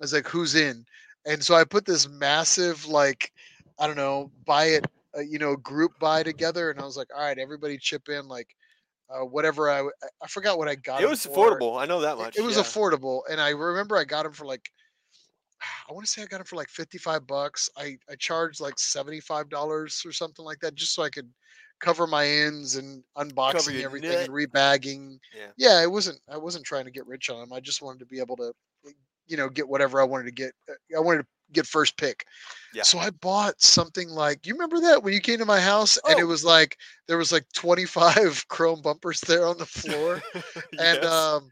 i 0.00 0.04
was 0.04 0.12
like 0.12 0.28
who's 0.28 0.54
in 0.54 0.84
and 1.26 1.42
so 1.42 1.54
I 1.54 1.64
put 1.64 1.84
this 1.84 2.08
massive 2.08 2.86
like 2.86 3.32
I 3.78 3.86
don't 3.86 3.96
know 3.96 4.30
buy 4.46 4.66
it 4.66 4.86
uh, 5.16 5.20
you 5.20 5.38
know 5.38 5.56
group 5.56 5.92
buy 5.98 6.22
together, 6.22 6.70
and 6.70 6.80
I 6.80 6.84
was 6.84 6.96
like, 6.96 7.08
all 7.14 7.22
right, 7.22 7.38
everybody 7.38 7.78
chip 7.78 8.08
in 8.08 8.28
like 8.28 8.48
uh, 9.12 9.24
whatever 9.24 9.70
I 9.70 9.88
forgot 10.28 10.58
what 10.58 10.68
I 10.68 10.74
got. 10.76 11.02
It 11.02 11.08
was 11.08 11.26
for. 11.26 11.50
affordable. 11.50 11.80
I 11.80 11.86
know 11.86 12.00
that 12.00 12.16
much. 12.16 12.36
it 12.36 12.42
was 12.42 12.56
yeah. 12.56 12.62
affordable, 12.62 13.22
and 13.30 13.40
I 13.40 13.50
remember 13.50 13.96
I 13.96 14.04
got 14.04 14.24
them 14.24 14.32
for 14.32 14.44
like 14.46 14.70
I 15.88 15.92
want 15.92 16.06
to 16.06 16.10
say 16.10 16.22
I 16.22 16.26
got 16.26 16.38
them 16.38 16.46
for 16.46 16.56
like 16.56 16.68
fifty 16.68 16.98
five 16.98 17.26
bucks. 17.26 17.68
I 17.76 17.98
I 18.10 18.14
charged 18.18 18.60
like 18.60 18.78
seventy 18.78 19.20
five 19.20 19.48
dollars 19.48 20.02
or 20.04 20.12
something 20.12 20.44
like 20.44 20.60
that 20.60 20.74
just 20.74 20.94
so 20.94 21.02
I 21.02 21.10
could 21.10 21.28
cover 21.80 22.06
my 22.06 22.26
ends 22.26 22.76
and 22.76 23.02
unboxing 23.16 23.82
everything 23.82 24.10
nut. 24.10 24.24
and 24.24 24.32
rebagging. 24.32 25.18
Yeah. 25.36 25.46
Yeah, 25.56 25.82
it 25.82 25.90
wasn't 25.90 26.20
I 26.28 26.36
wasn't 26.36 26.64
trying 26.64 26.84
to 26.84 26.90
get 26.90 27.06
rich 27.06 27.30
on 27.30 27.40
them. 27.40 27.52
I 27.52 27.60
just 27.60 27.82
wanted 27.82 28.00
to 28.00 28.06
be 28.06 28.20
able 28.20 28.36
to 28.36 28.52
you 29.26 29.36
know 29.36 29.48
get 29.48 29.68
whatever 29.68 30.00
I 30.00 30.04
wanted 30.04 30.24
to 30.24 30.32
get. 30.32 30.52
uh, 30.68 30.96
I 30.96 31.00
wanted 31.00 31.22
to 31.22 31.26
get 31.52 31.66
first 31.66 31.96
pick. 31.96 32.24
Yeah. 32.74 32.82
So 32.82 32.98
I 32.98 33.10
bought 33.10 33.60
something 33.60 34.08
like 34.08 34.46
you 34.46 34.54
remember 34.54 34.80
that 34.80 35.02
when 35.02 35.12
you 35.12 35.20
came 35.20 35.38
to 35.38 35.44
my 35.44 35.60
house 35.60 35.98
and 36.08 36.18
it 36.18 36.22
Oh. 36.22 36.26
was 36.26 36.44
like 36.44 36.76
there 37.08 37.18
was 37.18 37.32
like 37.32 37.44
25 37.54 38.44
chrome 38.48 38.80
bumpers 38.82 39.20
there 39.22 39.46
on 39.46 39.58
the 39.58 39.66
floor 39.66 40.22
and 40.78 41.04
um 41.04 41.50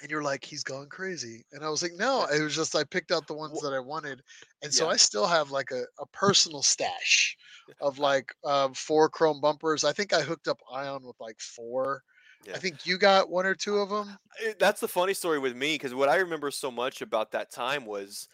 and 0.00 0.10
you're 0.12 0.22
like 0.22 0.44
he's 0.44 0.62
going 0.62 0.88
crazy 0.88 1.44
and 1.52 1.64
I 1.64 1.68
was 1.68 1.82
like 1.82 1.94
no 1.96 2.26
it 2.32 2.40
was 2.40 2.54
just 2.54 2.76
I 2.76 2.84
picked 2.84 3.10
out 3.10 3.26
the 3.26 3.34
ones 3.34 3.60
that 3.62 3.72
I 3.72 3.80
wanted 3.80 4.22
and 4.62 4.72
so 4.72 4.84
Yeah. 4.86 4.92
I 4.92 4.96
still 4.96 5.26
have 5.26 5.50
like 5.50 5.72
a, 5.72 5.82
a 6.00 6.06
personal 6.12 6.62
stash 6.62 7.36
of 7.80 7.98
like 7.98 8.32
uh, 8.44 8.68
four 8.74 9.08
chrome 9.10 9.40
bumpers. 9.40 9.82
I 9.84 9.92
think 9.92 10.12
I 10.14 10.20
hooked 10.22 10.48
up 10.48 10.58
Ion 10.72 11.02
with 11.04 11.16
like 11.20 11.38
four. 11.40 12.02
Yeah. 12.46 12.54
I 12.54 12.58
think 12.58 12.86
you 12.86 12.96
got 12.96 13.28
one 13.28 13.44
or 13.44 13.54
two 13.56 13.78
of 13.78 13.90
them. 13.90 14.16
that's 14.60 14.80
the 14.80 14.86
funny 14.88 15.12
story 15.12 15.38
with 15.40 15.56
me 15.56 15.74
because 15.74 15.92
what 15.94 16.08
I 16.08 16.16
remember 16.18 16.50
so 16.52 16.70
much 16.70 17.02
about 17.02 17.32
that 17.32 17.50
time 17.50 17.84
was 17.84 18.28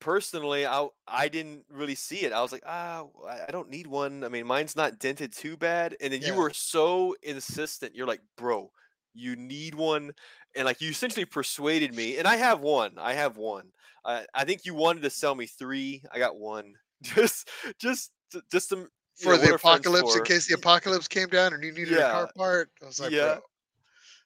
personally, 0.00 0.66
I 0.66 0.88
I 1.06 1.28
didn't 1.28 1.64
really 1.70 1.94
see 1.94 2.22
it. 2.24 2.32
I 2.32 2.42
was 2.42 2.52
like, 2.52 2.62
ah, 2.66 3.06
I 3.48 3.50
don't 3.50 3.70
need 3.70 3.86
one. 3.86 4.24
I 4.24 4.28
mean, 4.28 4.46
mine's 4.46 4.76
not 4.76 4.98
dented 4.98 5.32
too 5.32 5.56
bad. 5.56 5.96
And 6.00 6.12
then 6.12 6.22
you 6.22 6.34
were 6.34 6.52
so 6.52 7.14
insistent. 7.22 7.94
You're 7.94 8.06
like, 8.06 8.22
bro, 8.36 8.70
you 9.14 9.36
need 9.36 9.74
one, 9.74 10.12
and 10.54 10.64
like 10.66 10.80
you 10.80 10.90
essentially 10.90 11.24
persuaded 11.26 11.94
me. 11.94 12.18
And 12.18 12.26
I 12.28 12.36
have 12.36 12.60
one. 12.60 12.98
I 12.98 13.14
have 13.14 13.36
one. 13.36 13.72
I 14.04 14.26
I 14.34 14.44
think 14.44 14.64
you 14.64 14.74
wanted 14.74 15.02
to 15.02 15.10
sell 15.10 15.34
me 15.34 15.46
three. 15.46 16.02
I 16.12 16.18
got 16.18 16.36
one. 16.38 16.74
Just 17.02 17.50
just 17.78 18.10
just 18.50 18.70
you 18.72 18.88
For 19.22 19.32
know, 19.32 19.38
the 19.38 19.50
apocalypse, 19.50 20.14
in 20.16 20.22
case 20.22 20.46
the 20.46 20.54
apocalypse 20.54 21.08
came 21.08 21.28
down 21.28 21.52
and 21.54 21.62
you 21.62 21.72
needed 21.72 21.98
a 21.98 22.04
car 22.04 22.28
part. 22.36 22.70
I 22.82 22.86
was 22.86 22.98
like, 23.00 23.12
Yeah. 23.12 23.18
bro. 23.18 23.40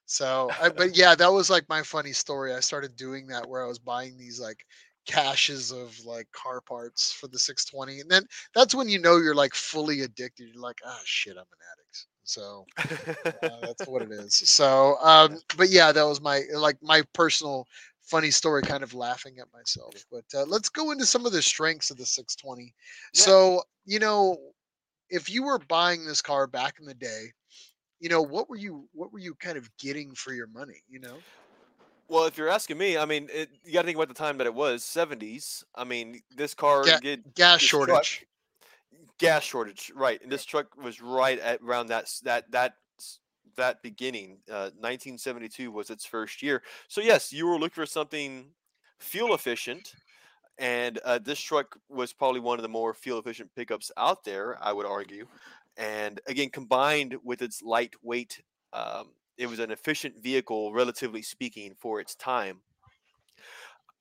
So, 0.07 0.55
I, 0.61 0.69
but 0.77 0.97
yeah, 0.97 1.15
that 1.15 1.29
was 1.33 1.51
like 1.51 1.69
my 1.69 1.83
funny 1.83 2.13
story. 2.13 2.55
I 2.55 2.61
started 2.61 2.97
doing 2.97 3.29
that 3.29 3.49
where 3.49 3.65
I 3.65 3.69
was 3.69 3.79
buying 3.79 4.17
these 4.17 4.41
like 4.41 4.67
caches 5.11 5.73
of 5.73 5.99
like 6.05 6.27
car 6.33 6.61
parts 6.61 7.13
for 7.13 7.29
the 7.29 7.39
620, 7.39 8.01
and 8.01 8.11
then 8.11 8.25
that's 8.55 8.75
when 8.75 8.89
you 8.89 8.99
know 8.99 9.17
you're 9.17 9.35
like 9.35 9.55
fully 9.55 10.03
addicted. 10.03 10.49
You're 10.53 10.63
like, 10.63 10.79
ah, 10.87 11.01
shit, 11.05 11.33
I'm 11.33 11.39
an 11.39 11.45
addict. 11.73 12.07
So 12.25 12.65
uh, 12.79 13.67
that's 13.67 13.87
what 13.89 14.03
it 14.03 14.13
is. 14.13 14.35
So, 14.35 14.97
um, 15.03 15.39
but 15.57 15.71
yeah, 15.71 15.93
that 15.93 16.05
was 16.05 16.21
my 16.21 16.43
like 16.55 16.77
my 16.83 17.03
personal 17.13 17.67
funny 18.03 18.31
story, 18.31 18.63
kind 18.63 18.83
of 18.83 18.95
laughing 18.95 19.39
at 19.39 19.47
myself. 19.53 19.95
But 20.11 20.25
uh, 20.35 20.45
let's 20.45 20.69
go 20.69 20.91
into 20.91 21.07
some 21.07 21.27
of 21.27 21.33
the 21.33 21.43
strengths 21.43 21.91
of 21.91 21.97
the 21.97 22.07
620. 22.07 22.63
Yeah. 22.63 22.71
So, 23.13 23.63
you 23.85 23.99
know, 23.99 24.37
if 25.09 25.31
you 25.31 25.45
were 25.45 25.59
buying 25.59 26.05
this 26.05 26.23
car 26.23 26.47
back 26.47 26.77
in 26.81 26.87
the 26.87 26.95
day, 26.95 27.33
you 28.01 28.09
know, 28.09 28.23
what 28.23 28.49
were 28.49 28.57
you 28.57 28.89
what 28.93 29.13
were 29.13 29.19
you 29.19 29.35
kind 29.35 29.59
of 29.59 29.69
getting 29.79 30.15
for 30.15 30.33
your 30.33 30.47
money? 30.49 30.83
You 30.89 31.01
know, 31.01 31.19
Well, 32.11 32.25
if 32.25 32.37
you're 32.37 32.49
asking 32.49 32.77
me, 32.77 32.99
I 32.99 33.05
mean, 33.05 33.29
it, 33.33 33.51
you 33.65 33.73
got 33.73 33.83
to 33.83 33.87
think 33.87 33.97
about 33.97 34.09
the 34.09 34.15
time 34.15 34.37
that 34.39 34.47
it 34.49 34.55
was 34.55 34.83
70s. 34.83 35.63
I 35.77 35.85
mean, 35.85 36.21
this 36.37 36.55
car 36.55 36.83
Ga- 36.85 36.99
did 37.01 37.35
gas 37.37 37.61
this 37.61 37.69
truck- 37.69 37.89
shortage. 37.89 38.27
gas 39.19 39.45
shortage, 39.45 39.93
right? 39.95 40.21
And 40.21 40.31
this 40.31 40.45
truck 40.45 40.77
was 40.77 41.01
right 41.01 41.39
at 41.39 41.61
around 41.63 41.87
that 41.87 42.11
that 42.25 42.51
that 42.51 42.75
that 43.57 43.81
beginning. 43.83 44.39
Uh, 44.51 44.71
1972 44.81 45.71
was 45.71 45.89
its 45.89 46.05
first 46.05 46.43
year. 46.43 46.63
So 46.89 47.01
yes, 47.01 47.33
you 47.33 47.47
were 47.47 47.59
looking 47.59 47.75
for 47.83 47.87
something 47.87 48.47
fuel 48.99 49.33
efficient, 49.35 49.95
and 50.59 50.99
uh, 51.05 51.21
this 51.21 51.39
truck 51.41 51.77
was 51.89 52.13
probably 52.13 52.41
one 52.41 52.59
of 52.59 52.63
the 52.65 52.69
more 52.69 52.93
fuel 52.93 53.21
efficient 53.21 53.51
pickups 53.55 53.93
out 53.97 54.25
there. 54.25 54.59
I 54.61 54.73
would 54.73 54.87
argue, 54.87 55.29
and 55.77 56.21
again, 56.27 56.49
combined 56.51 57.17
with 57.23 57.41
its 57.41 57.63
lightweight, 57.63 58.43
um, 58.73 59.11
it 59.41 59.49
was 59.49 59.59
an 59.59 59.71
efficient 59.71 60.23
vehicle, 60.23 60.73
relatively 60.73 61.23
speaking, 61.23 61.75
for 61.79 62.01
its 62.01 62.15
time. 62.15 62.61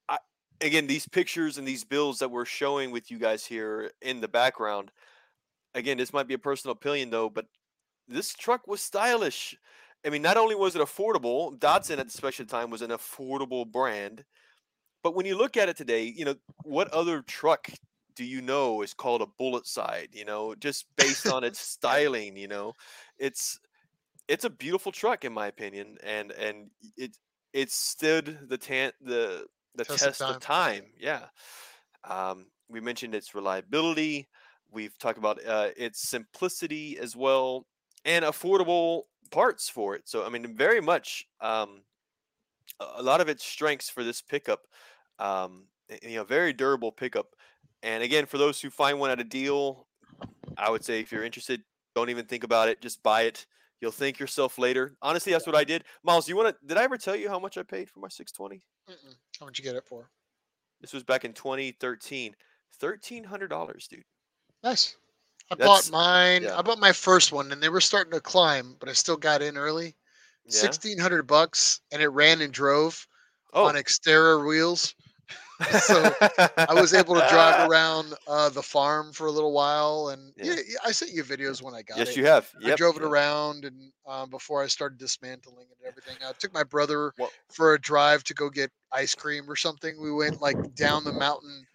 I, 0.07 0.17
again, 0.61 0.87
these 0.87 1.07
pictures 1.07 1.57
and 1.57 1.67
these 1.67 1.83
bills 1.83 2.19
that 2.19 2.29
we're 2.29 2.45
showing 2.45 2.91
with 2.91 3.09
you 3.09 3.17
guys 3.17 3.45
here 3.45 3.91
in 4.01 4.21
the 4.21 4.27
background 4.27 4.91
again, 5.73 5.97
this 5.97 6.13
might 6.13 6.27
be 6.27 6.33
a 6.33 6.39
personal 6.39 6.73
opinion 6.73 7.09
though, 7.09 7.29
but 7.29 7.45
this 8.07 8.33
truck 8.33 8.67
was 8.67 8.81
stylish. 8.81 9.55
I 10.05 10.09
mean, 10.09 10.21
not 10.21 10.37
only 10.37 10.55
was 10.55 10.75
it 10.75 10.81
affordable, 10.81 11.57
Datsun 11.59 11.99
at 11.99 12.07
the 12.07 12.13
special 12.13 12.45
time 12.45 12.69
was 12.69 12.81
an 12.81 12.91
affordable 12.91 13.69
brand, 13.69 14.23
but 15.03 15.15
when 15.15 15.25
you 15.25 15.37
look 15.37 15.57
at 15.57 15.69
it 15.69 15.77
today, 15.77 16.03
you 16.03 16.25
know, 16.25 16.35
what 16.63 16.89
other 16.89 17.21
truck 17.21 17.69
do 18.15 18.23
you 18.23 18.41
know 18.41 18.81
is 18.81 18.93
called 18.93 19.21
a 19.21 19.27
bullet 19.37 19.65
side, 19.67 20.09
you 20.11 20.25
know, 20.25 20.55
just 20.55 20.85
based 20.97 21.27
on 21.27 21.43
its 21.43 21.59
styling, 21.59 22.35
you 22.35 22.47
know? 22.47 22.73
It's 23.17 23.59
it's 24.29 24.45
a 24.45 24.49
beautiful 24.49 24.91
truck 24.91 25.25
in 25.25 25.33
my 25.33 25.47
opinion 25.47 25.97
and 26.03 26.31
and 26.31 26.69
it 26.95 27.17
it 27.51 27.71
stood 27.71 28.47
the 28.47 28.57
tan 28.57 28.91
the 29.01 29.47
the 29.75 29.83
Test 29.83 30.03
of 30.03 30.17
test, 30.17 30.21
of 30.21 30.39
time. 30.39 30.85
Yeah. 30.97 31.27
Um, 32.03 32.47
we 32.69 32.79
mentioned 32.81 33.15
its 33.15 33.35
reliability. 33.35 34.29
We've 34.71 34.97
talked 34.97 35.17
about 35.17 35.43
uh, 35.45 35.69
its 35.75 36.07
simplicity 36.07 36.97
as 36.97 37.15
well 37.15 37.65
and 38.05 38.25
affordable 38.25 39.03
parts 39.31 39.69
for 39.69 39.95
it. 39.95 40.07
So, 40.07 40.25
I 40.25 40.29
mean, 40.29 40.55
very 40.55 40.81
much 40.81 41.25
um, 41.41 41.83
a 42.79 42.85
a 42.97 43.03
lot 43.03 43.21
of 43.21 43.29
its 43.29 43.45
strengths 43.45 43.89
for 43.89 44.03
this 44.03 44.21
pickup. 44.21 44.67
Um, 45.17 45.67
you 46.03 46.15
know, 46.15 46.23
very 46.23 46.53
durable 46.53 46.91
pickup. 46.91 47.35
And 47.81 48.03
again, 48.03 48.25
for 48.25 48.37
those 48.37 48.61
who 48.61 48.69
find 48.69 48.99
one 48.99 49.11
at 49.11 49.19
a 49.19 49.23
deal, 49.23 49.87
I 50.57 50.69
would 50.69 50.83
say 50.83 50.99
if 50.99 51.11
you're 51.11 51.23
interested, 51.23 51.63
don't 51.95 52.09
even 52.09 52.25
think 52.25 52.43
about 52.43 52.69
it. 52.69 52.81
Just 52.81 53.01
buy 53.01 53.23
it. 53.23 53.45
You'll 53.81 53.91
thank 53.91 54.19
yourself 54.19 54.57
later. 54.57 54.93
Honestly, 55.01 55.31
that's 55.31 55.45
what 55.47 55.55
I 55.55 55.63
did. 55.63 55.83
Miles, 56.03 56.27
you 56.27 56.35
want 56.35 56.49
to? 56.55 56.67
Did 56.67 56.77
I 56.77 56.83
ever 56.83 56.97
tell 56.97 57.15
you 57.15 57.29
how 57.29 57.39
much 57.39 57.57
I 57.57 57.63
paid 57.63 57.89
for 57.89 57.99
my 57.99 58.09
620? 58.09 58.61
Mm-mm. 58.89 59.15
How 59.39 59.45
much 59.45 59.57
you 59.57 59.63
get 59.63 59.75
it 59.75 59.85
for? 59.87 60.09
This 60.81 60.93
was 60.93 61.03
back 61.03 61.25
in 61.25 61.33
2013. 61.33 62.35
Thirteen 62.79 63.23
hundred 63.23 63.49
dollars, 63.49 63.87
dude. 63.87 64.03
Nice. 64.63 64.95
I 65.51 65.55
That's- 65.55 65.89
bought 65.89 65.91
mine. 65.91 66.43
yeah. 66.43 66.57
I 66.57 66.61
bought 66.61 66.79
my 66.79 66.91
first 66.93 67.31
one, 67.31 67.51
and 67.51 67.61
they 67.61 67.67
were 67.69 67.81
starting 67.81 68.13
to 68.13 68.21
climb, 68.21 68.75
but 68.79 68.87
I 68.87 68.93
still 68.93 69.17
got 69.17 69.41
in 69.41 69.57
early. 69.57 69.95
Yeah. 70.45 70.51
Sixteen 70.51 70.97
hundred 70.97 71.23
bucks, 71.23 71.81
and 71.91 72.01
it 72.01 72.07
ran 72.09 72.41
and 72.41 72.53
drove 72.53 73.05
Oh, 73.53 73.65
on 73.65 73.75
exterior 73.75 74.45
wheels. 74.45 74.93
so 75.81 76.13
I 76.57 76.73
was 76.73 76.93
able 76.93 77.15
to 77.15 77.27
drive 77.29 77.59
around 77.69 78.13
uh, 78.27 78.49
the 78.49 78.61
farm 78.63 79.11
for 79.11 79.27
a 79.27 79.31
little 79.31 79.51
while, 79.51 80.09
and 80.09 80.33
Yeah. 80.37 80.45
yeah, 80.53 80.61
yeah, 80.67 80.77
I 80.85 80.91
sent 80.91 81.11
you 81.11 81.23
videos 81.23 81.61
when 81.61 81.73
I 81.73 81.81
got 81.81 81.97
Yes, 81.97 82.09
it. 82.09 82.11
Yes, 82.11 82.17
you 82.17 82.25
have. 82.25 82.53
I 82.63 82.75
drove 82.75 82.97
it 82.97 83.03
around, 83.03 83.65
and 83.65 83.91
um, 84.07 84.29
before 84.29 84.63
I 84.63 84.67
started 84.67 84.97
dismantling 84.97 85.67
it 85.69 85.77
and 85.81 85.87
everything, 85.87 86.15
I 86.25 86.31
took 86.39 86.53
my 86.53 86.63
brother 86.63 87.13
Well- 87.17 87.31
for 87.51 87.73
a 87.73 87.79
drive 87.81 88.23
to 88.25 88.33
go 88.33 88.49
get 88.49 88.71
ice 88.91 89.15
cream 89.15 89.49
or 89.49 89.55
something. 89.55 90.01
We 90.01 90.11
went 90.11 90.41
like 90.41 90.57
down 90.75 91.03
the 91.03 91.13
mountain 91.13 91.65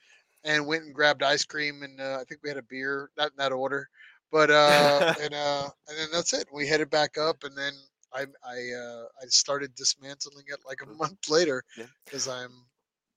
and 0.44 0.66
went 0.66 0.84
and 0.84 0.94
grabbed 0.94 1.22
ice 1.22 1.44
cream, 1.44 1.82
and 1.82 2.00
uh, 2.00 2.18
I 2.20 2.24
think 2.24 2.40
we 2.42 2.48
had 2.50 2.58
a 2.58 2.62
beer, 2.62 3.10
not 3.16 3.30
in 3.30 3.36
that 3.38 3.52
order, 3.52 3.88
but 4.30 4.50
uh, 4.50 5.14
and 5.20 5.34
uh, 5.34 5.70
and 5.88 5.98
then 5.98 6.08
that's 6.12 6.32
it. 6.32 6.48
We 6.52 6.66
headed 6.66 6.90
back 6.90 7.18
up, 7.18 7.44
and 7.44 7.56
then 7.56 7.72
I 8.12 8.22
I 8.46 8.56
uh, 8.78 9.04
I 9.22 9.26
started 9.28 9.74
dismantling 9.74 10.46
it 10.48 10.60
like 10.66 10.80
a 10.82 10.86
month 10.86 11.28
later 11.28 11.62
Yeah. 11.76 11.86
because 12.04 12.28
I'm 12.28 12.50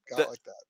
got 0.09 0.17
That- 0.17 0.29
like 0.29 0.43
that. 0.43 0.63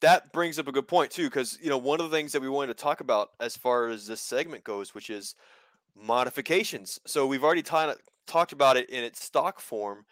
that 0.00 0.32
brings 0.32 0.58
up 0.58 0.68
a 0.68 0.72
good 0.72 0.86
point 0.88 1.10
too 1.10 1.24
because 1.24 1.58
you 1.60 1.68
know 1.70 1.78
one 1.78 2.00
of 2.00 2.10
the 2.10 2.16
things 2.16 2.32
that 2.32 2.42
we 2.42 2.48
wanted 2.48 2.76
to 2.76 2.82
talk 2.82 3.00
about 3.00 3.30
as 3.40 3.56
far 3.56 3.88
as 3.88 4.06
this 4.06 4.20
segment 4.20 4.64
goes 4.64 4.94
which 4.94 5.10
is 5.10 5.34
modifications. 5.96 6.98
So 7.06 7.26
we've 7.26 7.44
already 7.44 7.62
ta- 7.62 7.96
talked 8.26 8.52
about 8.52 8.76
it 8.76 8.88
in 8.90 9.02
its 9.04 9.22
stock 9.24 9.60
form. 9.60 10.04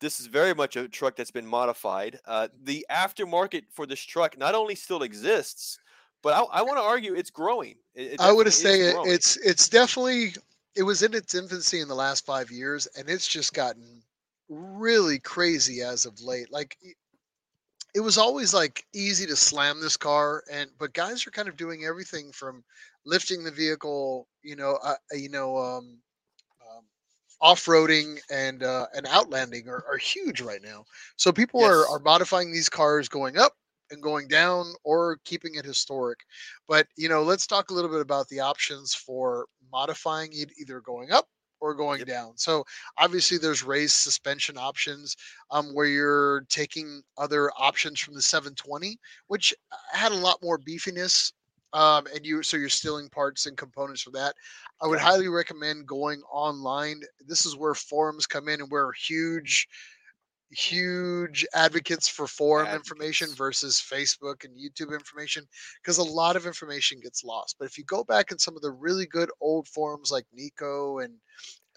This 0.00 0.20
is 0.20 0.26
very 0.26 0.54
much 0.54 0.76
a 0.76 0.88
truck 0.88 1.16
that's 1.16 1.30
been 1.30 1.46
modified. 1.46 2.18
Uh, 2.26 2.48
the 2.62 2.84
aftermarket 2.90 3.64
for 3.70 3.86
this 3.86 4.00
truck 4.00 4.36
not 4.38 4.54
only 4.54 4.74
still 4.74 5.02
exists 5.02 5.78
but 6.22 6.32
i, 6.32 6.40
I 6.60 6.62
want 6.62 6.78
to 6.78 6.82
argue 6.82 7.14
it's 7.14 7.28
growing. 7.30 7.74
It- 7.94 8.12
it 8.14 8.20
I 8.20 8.32
would 8.32 8.50
say 8.52 8.80
it, 8.80 8.96
it's 9.06 9.36
it's 9.38 9.68
definitely 9.68 10.34
it 10.74 10.82
was 10.82 11.02
in 11.02 11.12
its 11.14 11.34
infancy 11.34 11.80
in 11.80 11.86
the 11.88 11.94
last 11.94 12.24
five 12.24 12.50
years, 12.50 12.86
and 12.96 13.08
it's 13.10 13.28
just 13.28 13.52
gotten 13.52 14.02
really 14.48 15.18
crazy 15.18 15.82
as 15.82 16.06
of 16.06 16.20
late. 16.22 16.50
Like 16.50 16.76
it 17.94 18.00
was 18.00 18.18
always 18.18 18.52
like 18.52 18.84
easy 18.92 19.26
to 19.26 19.36
slam 19.36 19.80
this 19.80 19.96
car, 19.96 20.42
and 20.50 20.70
but 20.78 20.92
guys 20.92 21.26
are 21.26 21.30
kind 21.30 21.48
of 21.48 21.56
doing 21.56 21.84
everything 21.84 22.32
from 22.32 22.64
lifting 23.06 23.44
the 23.44 23.50
vehicle, 23.50 24.26
you 24.42 24.56
know, 24.56 24.78
uh, 24.82 24.96
uh, 25.12 25.16
you 25.16 25.28
know, 25.28 25.56
um, 25.56 25.98
um, 26.62 26.84
off-roading 27.40 28.18
and 28.30 28.62
uh, 28.64 28.86
and 28.94 29.06
overlanding 29.06 29.68
are, 29.68 29.84
are 29.88 29.96
huge 29.96 30.40
right 30.40 30.62
now. 30.62 30.84
So 31.16 31.32
people 31.32 31.62
are 31.62 31.88
are 31.88 32.00
modifying 32.00 32.52
these 32.52 32.68
cars 32.68 33.08
going 33.08 33.38
up 33.38 33.52
and 33.90 34.02
going 34.02 34.26
down 34.28 34.72
or 34.82 35.18
keeping 35.24 35.54
it 35.54 35.64
historic. 35.64 36.18
But 36.66 36.88
you 36.96 37.08
know, 37.08 37.22
let's 37.22 37.46
talk 37.46 37.70
a 37.70 37.74
little 37.74 37.90
bit 37.90 38.00
about 38.00 38.28
the 38.28 38.40
options 38.40 38.94
for 38.94 39.46
modifying 39.70 40.30
it 40.32 40.50
either 40.60 40.80
going 40.80 41.12
up 41.12 41.28
or 41.60 41.74
going 41.74 42.02
Yep. 42.02 42.06
down. 42.06 42.36
So 42.36 42.64
obviously 42.98 43.38
there's 43.38 43.62
raised 43.62 43.94
suspension 43.96 44.56
options 44.58 45.16
um, 45.50 45.74
where 45.74 45.86
you're 45.86 46.42
taking 46.48 47.02
other 47.16 47.50
options 47.56 48.00
from 48.00 48.14
the 48.14 48.22
720, 48.22 48.98
which 49.28 49.54
had 49.92 50.12
a 50.12 50.16
lot 50.16 50.38
more 50.42 50.58
beefiness. 50.58 51.32
Um, 51.72 52.06
and 52.14 52.24
you 52.24 52.44
so 52.44 52.56
you're 52.56 52.68
stealing 52.68 53.08
parts 53.08 53.46
and 53.46 53.56
components 53.56 54.02
for 54.02 54.12
that. 54.12 54.36
I 54.80 54.86
would 54.86 55.00
highly 55.00 55.26
recommend 55.28 55.88
going 55.88 56.22
online. 56.30 57.00
This 57.26 57.44
is 57.44 57.56
where 57.56 57.74
forums 57.74 58.26
come 58.26 58.48
in 58.48 58.60
and 58.60 58.70
we're 58.70 58.92
huge 58.92 59.66
huge 60.56 61.44
advocates 61.54 62.08
for 62.08 62.26
forum 62.26 62.68
information 62.68 63.28
versus 63.34 63.82
Facebook 63.84 64.44
and 64.44 64.56
YouTube 64.56 64.92
information 64.92 65.44
because 65.82 65.98
a 65.98 66.02
lot 66.02 66.36
of 66.36 66.46
information 66.46 67.00
gets 67.00 67.24
lost. 67.24 67.56
But 67.58 67.66
if 67.66 67.76
you 67.78 67.84
go 67.84 68.04
back 68.04 68.30
in 68.32 68.38
some 68.38 68.56
of 68.56 68.62
the 68.62 68.70
really 68.70 69.06
good 69.06 69.30
old 69.40 69.68
forums 69.68 70.10
like 70.10 70.26
Nico 70.32 70.98
and 70.98 71.14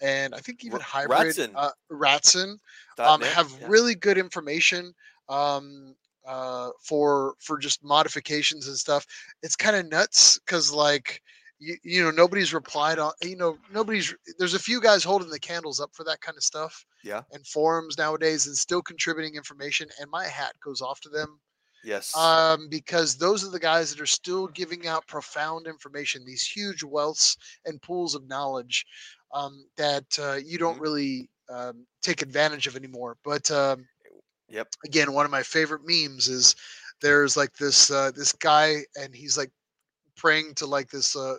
and 0.00 0.34
I 0.34 0.38
think 0.38 0.64
even 0.64 0.80
Hybrid 0.80 1.36
Ratsun. 1.36 1.50
uh, 1.56 1.70
Ratsun 1.90 2.58
um, 2.98 3.20
have 3.22 3.50
yeah. 3.60 3.66
really 3.68 3.96
good 3.96 4.16
information 4.16 4.94
um, 5.28 5.94
uh, 6.26 6.70
for 6.82 7.34
for 7.40 7.58
just 7.58 7.82
modifications 7.82 8.68
and 8.68 8.76
stuff. 8.76 9.06
It's 9.42 9.56
kind 9.56 9.76
of 9.76 9.90
nuts 9.90 10.38
because 10.38 10.72
like 10.72 11.20
you, 11.58 11.76
you 11.82 12.02
know 12.02 12.10
nobody's 12.10 12.54
replied 12.54 12.98
on 12.98 13.12
you 13.22 13.36
know 13.36 13.58
nobody's 13.70 14.14
there's 14.38 14.54
a 14.54 14.58
few 14.58 14.80
guys 14.80 15.04
holding 15.04 15.30
the 15.30 15.40
candles 15.40 15.80
up 15.80 15.90
for 15.94 16.04
that 16.04 16.20
kind 16.20 16.36
of 16.36 16.42
stuff 16.44 16.84
yeah 17.02 17.22
and 17.32 17.46
forums 17.46 17.98
nowadays 17.98 18.46
and 18.46 18.56
still 18.56 18.82
contributing 18.82 19.34
information 19.34 19.88
and 20.00 20.10
my 20.10 20.24
hat 20.26 20.54
goes 20.64 20.80
off 20.80 21.00
to 21.00 21.08
them 21.08 21.40
Yes. 21.82 22.14
um, 22.16 22.68
because 22.70 23.16
those 23.16 23.44
are 23.46 23.50
the 23.50 23.58
guys 23.60 23.90
that 23.90 24.00
are 24.00 24.06
still 24.06 24.48
giving 24.48 24.86
out 24.86 25.06
profound 25.06 25.66
information, 25.66 26.24
these 26.24 26.46
huge 26.46 26.82
wealths 26.82 27.36
and 27.66 27.82
pools 27.82 28.14
of 28.14 28.26
knowledge 28.28 28.86
um, 29.34 29.66
that 29.76 30.04
uh, 30.18 30.38
you 30.44 30.58
don't 30.58 30.78
Mhm. 30.78 30.80
really 30.80 31.30
um, 31.50 31.86
take 32.02 32.22
advantage 32.22 32.66
of 32.66 32.76
anymore. 32.76 33.16
But 33.24 33.50
um, 33.50 33.86
Yep. 34.48 34.74
again, 34.84 35.12
one 35.12 35.24
of 35.24 35.30
my 35.30 35.42
favorite 35.42 35.82
memes 35.84 36.28
is 36.28 36.54
there's 37.00 37.36
like 37.36 37.54
this 37.54 37.90
uh, 37.90 38.10
this 38.14 38.32
guy 38.32 38.84
and 38.96 39.14
he's 39.14 39.36
like 39.38 39.50
praying 40.18 40.54
to 40.56 40.66
like 40.66 40.90
this 40.90 41.16
uh, 41.16 41.36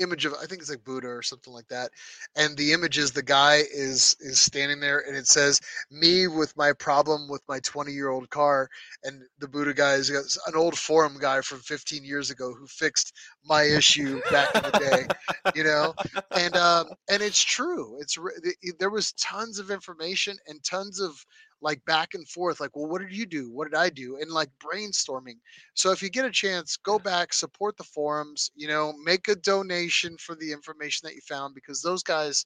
image 0.00 0.24
of 0.24 0.34
I 0.34 0.46
think 0.46 0.60
it's 0.60 0.70
like 0.70 0.84
Buddha 0.84 1.08
or 1.08 1.22
something 1.22 1.52
like 1.52 1.68
that. 1.68 1.90
And 2.36 2.56
the 2.56 2.72
image 2.72 2.98
is 2.98 3.12
the 3.12 3.22
guy 3.22 3.62
is 3.72 4.16
is 4.20 4.40
standing 4.40 4.80
there 4.80 5.04
and 5.06 5.16
it 5.16 5.26
says 5.26 5.60
me 5.90 6.26
with 6.26 6.56
my 6.56 6.72
problem 6.72 7.28
with 7.28 7.42
my 7.48 7.60
20 7.60 7.92
year 7.92 8.08
old 8.08 8.30
car 8.30 8.68
and 9.04 9.22
the 9.38 9.48
Buddha 9.48 9.74
guy 9.74 9.94
is 9.94 10.10
an 10.46 10.56
old 10.56 10.76
forum 10.76 11.16
guy 11.20 11.40
from 11.42 11.60
15 11.60 12.04
years 12.04 12.30
ago 12.30 12.52
who 12.52 12.66
fixed 12.66 13.12
my 13.44 13.62
issue 13.62 14.20
back 14.30 14.48
in 14.54 14.62
the 14.62 14.78
day, 14.78 15.06
you 15.54 15.64
know. 15.64 15.94
And 16.34 16.56
um 16.56 16.86
and 17.10 17.22
it's 17.22 17.42
true. 17.42 17.98
It's 18.00 18.16
re- 18.16 18.32
there 18.78 18.90
was 18.90 19.12
tons 19.12 19.58
of 19.58 19.70
information 19.70 20.36
and 20.46 20.62
tons 20.64 21.00
of 21.00 21.24
like 21.62 21.84
back 21.84 22.14
and 22.14 22.26
forth 22.28 22.60
like 22.60 22.74
well 22.74 22.88
what 22.88 23.00
did 23.00 23.14
you 23.14 23.26
do 23.26 23.50
what 23.50 23.70
did 23.70 23.76
i 23.76 23.88
do 23.88 24.16
and 24.20 24.30
like 24.30 24.50
brainstorming 24.62 25.36
so 25.74 25.90
if 25.90 26.02
you 26.02 26.10
get 26.10 26.24
a 26.24 26.30
chance, 26.30 26.76
go 26.76 26.98
back, 26.98 27.32
support 27.32 27.76
the 27.76 27.84
forums. 27.84 28.50
You 28.54 28.68
know, 28.68 28.92
make 29.04 29.28
a 29.28 29.34
donation 29.36 30.16
for 30.18 30.34
the 30.34 30.52
information 30.52 31.06
that 31.06 31.14
you 31.14 31.20
found 31.22 31.54
because 31.54 31.80
those 31.80 32.02
guys 32.02 32.44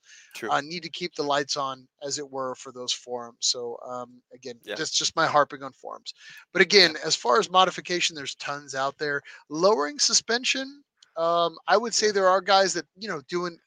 uh, 0.49 0.61
need 0.61 0.83
to 0.85 0.89
keep 0.89 1.15
the 1.15 1.23
lights 1.23 1.57
on, 1.57 1.87
as 2.03 2.19
it 2.19 2.31
were, 2.31 2.55
for 2.55 2.71
those 2.73 2.93
forums. 2.93 3.39
So 3.41 3.77
um, 3.87 4.21
again, 4.33 4.55
Yeah. 4.65 4.75
that's 4.77 4.97
just 4.97 5.17
my 5.17 5.27
harping 5.27 5.63
on 5.63 5.73
forums. 5.73 6.15
But 6.53 6.63
again, 6.63 6.97
as 7.05 7.17
far 7.17 7.39
as 7.39 7.51
modification, 7.51 8.15
there's 8.15 8.37
tons 8.37 8.75
out 8.75 8.99
there. 8.99 9.21
Lowering 9.49 9.99
suspension, 9.99 10.83
um, 11.17 11.57
I 11.67 11.77
would 11.77 11.95
say 11.95 12.11
there 12.11 12.29
are 12.29 12.41
guys 12.41 12.73
that 12.75 12.87
you 12.99 13.09
know 13.09 13.21
doing 13.29 13.59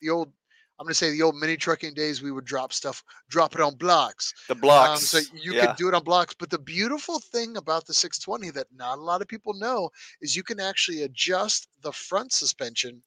the 0.00 0.10
old. 0.10 0.32
I'm 0.78 0.84
going 0.84 0.90
to 0.90 0.94
say 0.94 1.10
the 1.10 1.22
old 1.22 1.36
mini 1.36 1.56
trucking 1.56 1.94
days. 1.94 2.22
We 2.22 2.32
would 2.32 2.44
drop 2.44 2.72
stuff, 2.72 3.02
drop 3.30 3.54
it 3.54 3.60
on 3.60 3.76
blocks. 3.76 4.34
the 4.48 4.54
blocks. 4.54 5.14
Um, 5.14 5.22
so 5.22 5.30
you 5.34 5.54
yeah. 5.54 5.66
could 5.66 5.76
do 5.76 5.88
it 5.88 5.94
on 5.94 6.04
blocks. 6.04 6.34
But 6.38 6.50
the 6.50 6.58
beautiful 6.58 7.18
thing 7.18 7.56
about 7.56 7.86
the 7.86 7.94
620 7.94 8.50
that 8.50 8.66
not 8.76 8.98
a 8.98 9.02
lot 9.02 9.22
of 9.22 9.28
people 9.28 9.54
know 9.54 9.90
is 10.20 10.36
you 10.36 10.42
can 10.42 10.60
actually 10.60 11.02
adjust 11.02 11.68
the 11.80 11.92
front 11.92 12.32
suspension 12.32 13.02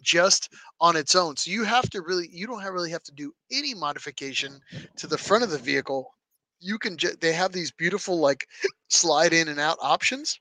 just 0.00 0.54
on 0.80 0.96
its 0.96 1.14
own. 1.14 1.36
So 1.36 1.50
you 1.50 1.64
have 1.64 1.90
to 1.90 2.00
really, 2.00 2.28
you 2.32 2.46
don't 2.46 2.62
have, 2.62 2.72
really 2.72 2.90
have 2.90 3.02
to 3.04 3.12
do 3.12 3.32
any 3.52 3.74
modification 3.74 4.60
to 4.96 5.06
the 5.06 5.18
front 5.18 5.44
of 5.44 5.50
the 5.50 5.58
vehicle. 5.58 6.14
You 6.60 6.78
can, 6.78 6.96
ju- 6.96 7.16
they 7.20 7.32
have 7.32 7.52
these 7.52 7.70
beautiful 7.70 8.18
like 8.18 8.46
slide 8.88 9.34
in 9.34 9.48
and 9.48 9.60
out 9.60 9.76
options 9.82 10.38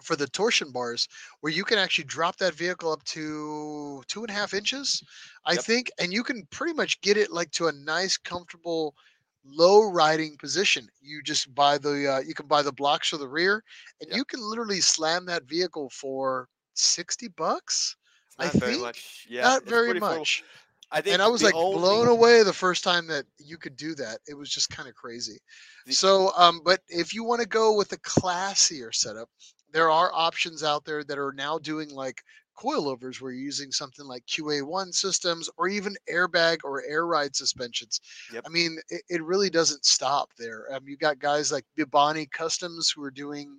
for 0.00 0.16
the 0.16 0.26
torsion 0.28 0.70
bars 0.70 1.08
where 1.40 1.52
you 1.52 1.64
can 1.64 1.78
actually 1.78 2.04
drop 2.04 2.36
that 2.36 2.54
vehicle 2.54 2.90
up 2.92 3.02
to 3.04 4.02
two 4.08 4.20
and 4.20 4.30
a 4.30 4.32
half 4.32 4.54
inches, 4.54 5.02
I 5.44 5.54
Yep. 5.54 5.64
think, 5.64 5.90
and 5.98 6.12
you 6.12 6.22
can 6.22 6.46
pretty 6.50 6.72
much 6.72 7.00
get 7.00 7.16
it 7.16 7.30
like 7.30 7.50
to 7.52 7.66
a 7.68 7.72
nice, 7.72 8.16
comfortable, 8.16 8.94
low 9.44 9.82
riding 9.90 10.36
position. 10.36 10.88
You 11.00 11.22
just 11.22 11.54
buy 11.54 11.78
the 11.78 12.12
uh, 12.14 12.20
you 12.20 12.34
can 12.34 12.46
buy 12.46 12.62
the 12.62 12.72
blocks 12.72 13.08
for 13.08 13.16
the 13.18 13.28
rear, 13.28 13.62
and 14.00 14.10
Yep. 14.10 14.16
you 14.16 14.24
can 14.24 14.40
literally 14.40 14.80
slam 14.80 15.26
that 15.26 15.44
vehicle 15.44 15.90
for 15.90 16.48
sixty 16.74 17.28
bucks. 17.28 17.96
It's 18.26 18.36
I 18.38 18.48
very 18.58 18.72
think 18.72 18.82
much. 18.82 19.26
Yeah. 19.28 19.42
Not 19.42 19.64
very 19.64 19.98
much. 19.98 20.42
I 20.90 21.00
think 21.00 21.14
And 21.14 21.22
I 21.22 21.28
was 21.28 21.42
like 21.42 21.54
only, 21.54 21.80
blown 21.80 22.08
away 22.08 22.42
the 22.42 22.52
first 22.52 22.84
time 22.84 23.06
that 23.08 23.24
you 23.38 23.56
could 23.56 23.76
do 23.76 23.94
that. 23.94 24.18
It 24.28 24.34
was 24.34 24.50
just 24.50 24.70
kind 24.70 24.88
of 24.88 24.94
crazy. 24.94 25.38
The- 25.86 25.92
So, 25.94 26.32
um, 26.36 26.60
but 26.64 26.80
if 26.88 27.14
you 27.14 27.24
want 27.24 27.40
to 27.40 27.48
go 27.48 27.72
with 27.74 27.92
a 27.92 27.98
classier 27.98 28.94
setup, 28.94 29.28
there 29.72 29.90
are 29.90 30.12
options 30.12 30.62
out 30.62 30.84
there 30.84 31.04
that 31.04 31.18
are 31.18 31.32
now 31.32 31.58
doing 31.58 31.90
like 31.90 32.22
coilovers 32.58 33.20
where 33.20 33.32
you're 33.32 33.44
using 33.44 33.72
something 33.72 34.06
like 34.06 34.26
QA1 34.26 34.92
systems 34.92 35.48
or 35.56 35.68
even 35.68 35.96
airbag 36.10 36.58
or 36.64 36.82
air 36.84 37.06
ride 37.06 37.34
suspensions. 37.34 38.00
Yep. 38.28 38.46
I 38.46 38.50
mean, 38.50 38.78
it, 38.90 39.02
it 39.08 39.24
really 39.24 39.50
doesn't 39.50 39.84
stop 39.84 40.30
there. 40.38 40.66
Um, 40.72 40.86
you 40.86 40.96
got 40.96 41.18
guys 41.18 41.50
like 41.52 41.64
Bibani 41.78 42.30
Customs 42.30 42.90
who 42.90 43.02
are 43.04 43.10
doing 43.10 43.58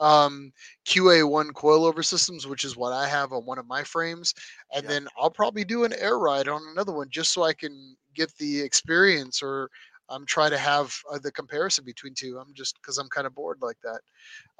um, 0.00 0.52
QA1 0.84 1.52
coilover 1.52 2.04
systems, 2.04 2.46
which 2.46 2.64
is 2.64 2.76
what 2.76 2.92
I 2.92 3.06
have 3.08 3.32
on 3.32 3.44
one 3.44 3.58
of 3.58 3.66
my 3.66 3.84
frames. 3.84 4.34
And 4.74 4.84
Yeah. 4.84 4.88
then 4.88 5.06
I'll 5.16 5.30
probably 5.30 5.64
do 5.64 5.84
an 5.84 5.92
air 5.94 6.18
ride 6.18 6.48
on 6.48 6.62
another 6.72 6.92
one 6.92 7.08
just 7.10 7.32
so 7.32 7.44
I 7.44 7.52
can 7.52 7.96
get 8.14 8.34
the 8.36 8.60
experience 8.60 9.42
or 9.42 9.70
I'm 10.08 10.26
trying 10.26 10.50
to 10.50 10.58
have 10.58 10.94
uh, 11.10 11.18
the 11.18 11.32
comparison 11.32 11.84
between 11.84 12.14
two. 12.14 12.38
I'm 12.38 12.52
just 12.54 12.76
because 12.80 12.98
I'm 12.98 13.08
kind 13.08 13.26
of 13.26 13.34
bored 13.34 13.58
like 13.62 13.78
that. 13.82 14.00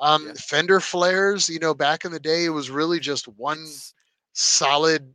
Um, 0.00 0.26
Yeah. 0.28 0.32
Fender 0.36 0.80
flares, 0.80 1.48
you 1.48 1.58
know, 1.58 1.74
back 1.74 2.04
in 2.04 2.12
the 2.12 2.20
day, 2.20 2.44
it 2.44 2.50
was 2.50 2.70
really 2.70 3.00
just 3.00 3.26
one 3.28 3.58
it's- 3.58 3.94
solid, 4.32 5.12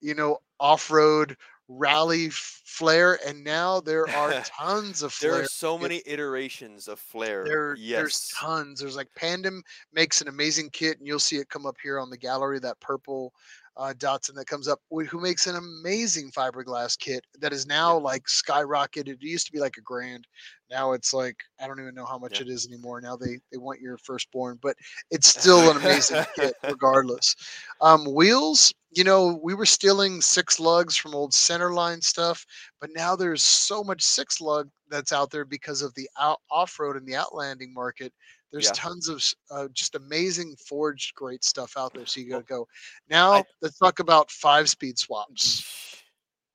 you 0.00 0.14
know, 0.14 0.38
off 0.60 0.90
road 0.90 1.36
rally 1.68 2.28
flare. 2.30 3.18
And 3.26 3.42
now 3.42 3.80
there 3.80 4.08
are 4.10 4.42
tons 4.44 5.02
of 5.02 5.16
there 5.20 5.32
are 5.32 5.34
flares. 5.36 5.52
so 5.52 5.78
many 5.78 6.02
iterations 6.06 6.88
of 6.88 6.98
flare. 7.00 7.44
There, 7.44 7.74
yes. 7.76 7.98
there's 7.98 8.28
tons. 8.36 8.80
There's 8.80 8.96
like 8.96 9.08
Pandem 9.18 9.60
makes 9.92 10.20
an 10.20 10.28
amazing 10.28 10.70
kit, 10.70 10.98
and 10.98 11.06
you'll 11.06 11.18
see 11.18 11.36
it 11.36 11.48
come 11.48 11.66
up 11.66 11.76
here 11.82 11.98
on 11.98 12.10
the 12.10 12.18
gallery. 12.18 12.58
That 12.58 12.80
purple 12.80 13.32
uh, 13.76 13.92
Datsun 13.96 14.34
that 14.34 14.46
comes 14.46 14.68
up, 14.68 14.80
who 14.90 15.20
makes 15.20 15.46
an 15.46 15.56
amazing 15.56 16.30
fiberglass 16.30 16.98
kit 16.98 17.24
that 17.40 17.52
is 17.52 17.66
now 17.66 17.98
like 17.98 18.24
skyrocketed. 18.24 19.08
It 19.08 19.22
used 19.22 19.46
to 19.46 19.52
be 19.52 19.58
like 19.60 19.76
a 19.78 19.82
grand. 19.82 20.26
Now 20.70 20.92
it's 20.92 21.12
like 21.12 21.36
I 21.60 21.66
don't 21.66 21.80
even 21.80 21.94
know 21.94 22.06
how 22.06 22.18
much 22.18 22.40
Yeah. 22.40 22.46
it 22.46 22.48
is 22.48 22.66
anymore. 22.66 23.00
Now 23.00 23.16
they 23.16 23.38
they 23.50 23.58
want 23.58 23.80
your 23.80 23.96
firstborn, 23.98 24.58
but 24.62 24.76
it's 25.10 25.28
still 25.40 25.70
an 25.70 25.76
amazing 25.76 26.24
kit 26.36 26.54
regardless. 26.62 27.34
Um, 27.80 28.12
wheels, 28.14 28.72
you 28.90 29.04
know, 29.04 29.40
we 29.42 29.54
were 29.54 29.66
stealing 29.66 30.20
six 30.20 30.60
lugs 30.60 30.96
from 30.96 31.14
old 31.14 31.32
Centerline 31.32 32.02
stuff, 32.02 32.44
but 32.80 32.90
now 32.94 33.16
there's 33.16 33.42
so 33.42 33.82
much 33.82 34.02
six 34.02 34.40
lug 34.40 34.68
that's 34.88 35.12
out 35.12 35.30
there 35.30 35.44
because 35.44 35.82
of 35.82 35.94
the 35.94 36.08
out, 36.20 36.40
off-road 36.50 36.96
and 36.96 37.06
the 37.06 37.12
overlanding 37.14 37.72
market. 37.72 38.12
There's 38.52 38.66
Yeah. 38.66 38.72
tons 38.72 39.08
of 39.08 39.22
uh, 39.50 39.68
just 39.72 39.94
amazing 39.94 40.56
forged 40.56 41.14
great 41.14 41.42
stuff 41.44 41.76
out 41.76 41.92
there. 41.94 42.06
So 42.06 42.20
you 42.20 42.28
gotta 42.28 42.44
go. 42.44 42.68
Now 43.08 43.34
I- 43.34 43.44
let's 43.60 43.78
talk 43.78 43.98
about 43.98 44.30
five-speed 44.30 44.98
swaps. 44.98 46.02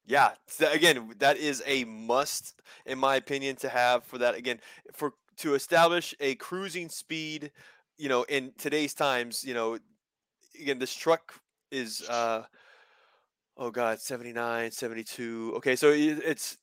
Yeah, 0.06 0.32
again, 0.60 1.14
that 1.20 1.38
is 1.38 1.62
a 1.68 1.84
must, 1.84 2.60
in 2.88 2.98
my 2.98 3.16
opinion, 3.18 3.58
to 3.58 3.70
have 3.70 4.04
for 4.06 4.18
that. 4.18 4.34
Again, 4.34 4.60
for 4.94 5.14
to 5.38 5.54
establish 5.54 6.16
a 6.20 6.36
cruising 6.36 6.90
speed, 6.90 7.52
you 7.98 8.10
know, 8.10 8.24
in 8.24 8.54
today's 8.58 8.94
times, 8.96 9.44
you 9.44 9.54
know, 9.54 9.78
again, 10.60 10.80
this 10.80 10.96
truck 10.96 11.40
is, 11.72 12.02
uh, 12.10 12.46
oh 13.58 13.72
God, 13.72 14.00
79, 14.00 14.72
72. 14.72 15.54
Okay, 15.58 15.76
so 15.76 15.92
it's 15.92 16.58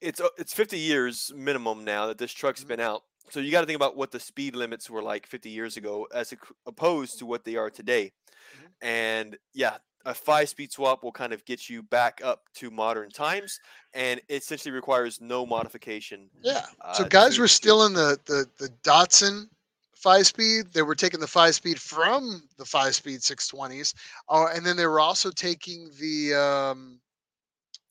it's 0.00 0.20
uh, 0.20 0.28
it's 0.38 0.52
50 0.52 0.78
years 0.78 1.32
minimum 1.34 1.84
now 1.84 2.06
that 2.06 2.18
this 2.18 2.32
truck's 2.32 2.64
been 2.64 2.80
out. 2.80 3.02
So 3.30 3.40
you 3.40 3.50
got 3.50 3.60
to 3.62 3.66
think 3.66 3.76
about 3.76 3.96
what 3.96 4.10
the 4.10 4.20
speed 4.20 4.54
limits 4.54 4.90
were 4.90 5.02
like 5.02 5.26
50 5.26 5.48
years 5.50 5.76
ago, 5.76 6.06
as 6.14 6.32
opposed 6.66 7.18
to 7.18 7.26
what 7.26 7.44
they 7.44 7.56
are 7.56 7.70
today. 7.70 8.12
Mhm. 8.56 8.66
And 8.82 9.38
yeah, 9.54 9.78
a 10.04 10.12
five 10.14 10.48
speed 10.50 10.70
swap 10.72 11.02
will 11.02 11.12
kind 11.12 11.32
of 11.32 11.44
get 11.46 11.70
you 11.70 11.82
back 11.82 12.20
up 12.22 12.42
to 12.56 12.70
modern 12.70 13.10
times, 13.10 13.58
and 13.94 14.20
it 14.28 14.42
essentially 14.42 14.72
requires 14.72 15.20
no 15.20 15.46
modification. 15.46 16.28
Yeah. 16.42 16.66
So 16.94 17.04
uh, 17.04 17.08
guys 17.08 17.36
to- 17.36 17.40
were 17.40 17.48
still 17.48 17.86
in 17.86 17.94
the 17.94 18.18
the 18.26 18.46
the 18.58 18.68
Datsun 18.82 19.48
five 19.96 20.26
speed. 20.26 20.66
They 20.74 20.82
were 20.82 20.94
taking 20.94 21.20
the 21.20 21.26
five 21.26 21.54
speed 21.54 21.80
from 21.80 22.46
the 22.58 22.64
five 22.66 22.94
speed 22.94 23.20
620s. 23.22 23.94
Uh, 24.28 24.48
and 24.54 24.64
then 24.66 24.76
they 24.76 24.86
were 24.86 25.00
also 25.00 25.30
taking 25.30 25.90
the 25.98 26.34
um 26.34 27.00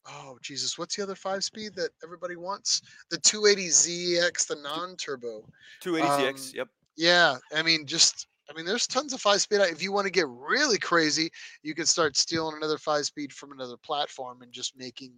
oh 0.08 0.38
Jesus, 0.42 0.78
what's 0.78 0.96
the 0.96 1.04
other 1.04 1.16
five 1.16 1.44
speed 1.44 1.76
that 1.76 1.92
everybody 2.04 2.36
wants? 2.36 2.82
The 3.10 3.18
280ZX, 3.18 4.48
the 4.48 4.56
non-turbo. 4.56 5.48
280ZX. 5.82 6.52
um, 6.52 6.56
Yep. 6.56 6.70
Yeah, 6.96 7.38
I 7.54 7.62
mean, 7.64 7.86
just 7.86 8.28
I 8.50 8.54
mean, 8.54 8.66
there's 8.66 8.88
tons 8.88 9.14
of 9.14 9.22
five 9.22 9.42
speed. 9.42 9.62
If 9.62 9.82
you 9.82 9.92
want 9.92 10.06
to 10.06 10.12
get 10.12 10.28
really 10.28 10.78
crazy, 10.78 11.32
you 11.64 11.74
can 11.74 11.86
start 11.86 12.18
stealing 12.18 12.56
another 12.58 12.78
five 12.78 13.06
speed 13.06 13.32
from 13.34 13.52
another 13.52 13.78
platform 13.78 14.42
and 14.42 14.52
just 14.52 14.78
making 14.78 15.14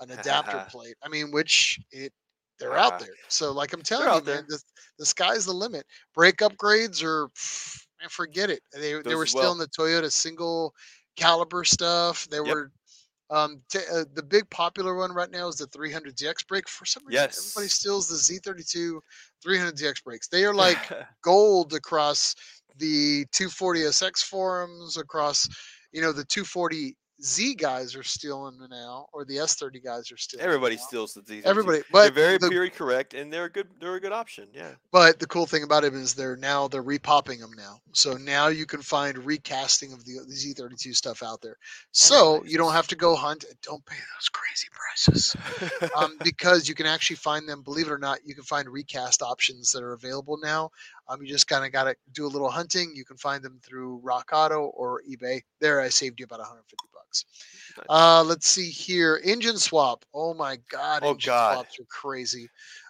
an 0.00 0.10
adapter 0.10 0.60
plate. 0.68 0.96
I 1.02 1.08
mean, 1.08 1.30
which 1.30 1.78
it 1.92 2.12
they're 2.58 2.76
out 2.76 2.94
Ah. 2.94 2.98
there. 2.98 3.16
So, 3.28 3.52
like 3.52 3.72
I'm 3.72 3.82
telling 3.82 4.12
you, 4.12 4.22
man, 4.22 4.44
the, 4.48 4.60
the 4.98 5.06
sky's 5.06 5.46
the 5.46 5.52
limit. 5.52 5.86
Brake 6.14 6.38
upgrades 6.38 7.02
are 7.02 7.28
man, 8.00 8.08
forget 8.10 8.50
it. 8.50 8.60
They 8.72 9.00
they 9.02 9.14
were 9.14 9.22
as 9.22 9.30
still 9.30 9.40
well. 9.40 9.52
in 9.52 9.58
the 9.58 9.68
Toyota 9.68 10.10
single 10.10 10.74
caliper 11.16 11.66
stuff. 11.66 12.26
They 12.30 12.40
Yep. 12.44 12.56
were. 12.56 12.70
Um, 13.30 13.62
t- 13.70 13.78
uh, 13.92 14.04
the 14.14 14.22
big 14.22 14.48
popular 14.50 14.94
one 14.96 15.12
right 15.12 15.30
now 15.30 15.48
is 15.48 15.56
the 15.56 15.66
300ZX 15.66 16.46
brake. 16.46 16.68
For 16.68 16.84
some 16.84 17.04
reason, 17.06 17.22
everybody 17.38 17.68
steals 17.68 18.08
the 18.08 18.16
Z32 18.16 19.00
300ZX 19.44 20.04
brakes. 20.04 20.28
They 20.28 20.44
are 20.44 20.54
like 20.54 20.78
gold 21.22 21.72
across 21.74 22.34
the 22.76 23.24
240SX 23.26 24.24
forums, 24.24 24.96
across 24.96 25.48
you 25.92 26.02
know 26.02 26.12
the 26.12 26.24
240 26.24 26.96
Z 27.22 27.54
guys 27.54 27.94
are 27.94 28.02
stealing 28.02 28.58
now, 28.70 29.06
or 29.12 29.24
the 29.24 29.36
S30 29.36 29.82
guys 29.84 30.10
are 30.10 30.16
stealing. 30.16 30.44
Everybody 30.44 30.76
now. 30.76 30.82
steals 30.82 31.14
the 31.14 31.20
Z32. 31.22 31.42
Everybody, 31.44 31.78
They're 31.78 31.84
but 31.92 32.14
very 32.14 32.38
the, 32.38 32.50
period 32.50 32.74
correct, 32.74 33.14
and 33.14 33.32
they're 33.32 33.44
a 33.44 33.50
good. 33.50 33.68
They're 33.80 33.94
a 33.94 34.00
good 34.00 34.12
option. 34.12 34.48
Yeah. 34.52 34.72
but 34.90 35.18
the 35.18 35.26
cool 35.26 35.46
thing 35.46 35.62
about 35.62 35.84
it 35.84 35.94
is 35.94 36.14
they're 36.14 36.36
now 36.36 36.68
they're 36.68 36.82
repopping 36.82 37.40
them 37.40 37.52
now. 37.56 37.80
So 37.92 38.14
now 38.14 38.48
you 38.48 38.66
can 38.66 38.82
find 38.82 39.16
recasting 39.18 39.92
of 39.92 40.04
the, 40.04 40.14
the 40.26 40.34
Z32 40.34 40.94
stuff 40.94 41.22
out 41.22 41.40
there. 41.40 41.56
So 41.92 42.44
you 42.44 42.58
don't 42.58 42.72
have 42.72 42.88
to 42.88 42.96
go 42.96 43.14
hunt. 43.14 43.44
and 43.44 43.54
Don't 43.62 43.84
pay 43.86 43.96
those 43.96 44.28
crazy 44.28 44.68
prices. 44.72 45.36
um, 45.96 46.16
because 46.22 46.68
you 46.68 46.74
can 46.74 46.86
actually 46.86 47.16
find 47.16 47.48
them. 47.48 47.62
Believe 47.62 47.86
it 47.86 47.92
or 47.92 47.98
not, 47.98 48.18
you 48.24 48.34
can 48.34 48.44
find 48.44 48.68
recast 48.68 49.22
options 49.22 49.72
that 49.72 49.82
are 49.82 49.92
available 49.92 50.38
now. 50.42 50.70
Um, 51.08 51.22
you 51.22 51.28
just 51.28 51.48
kind 51.48 51.64
of 51.64 51.72
got 51.72 51.84
to 51.84 51.96
do 52.12 52.26
a 52.26 52.28
little 52.28 52.50
hunting. 52.50 52.92
You 52.94 53.04
can 53.04 53.16
find 53.16 53.42
them 53.42 53.60
through 53.62 54.00
Rock 54.02 54.30
Auto 54.32 54.62
or 54.62 55.02
eBay. 55.08 55.42
There, 55.60 55.80
I 55.80 55.88
saved 55.90 56.18
you 56.18 56.24
about 56.24 56.40
150 56.40 56.76
bucks. 57.76 57.86
Uh, 57.88 58.22
let's 58.24 58.48
see 58.48 58.68
here. 58.70 59.20
Engine 59.24 59.58
swap. 59.58 60.04
Oh 60.14 60.34
my 60.34 60.58
God, 60.70 61.02
Oh, 61.04 61.10
engine 61.12 61.30
God. 61.30 61.54
swaps 61.54 61.78
are 61.80 61.84
crazy. 61.88 62.48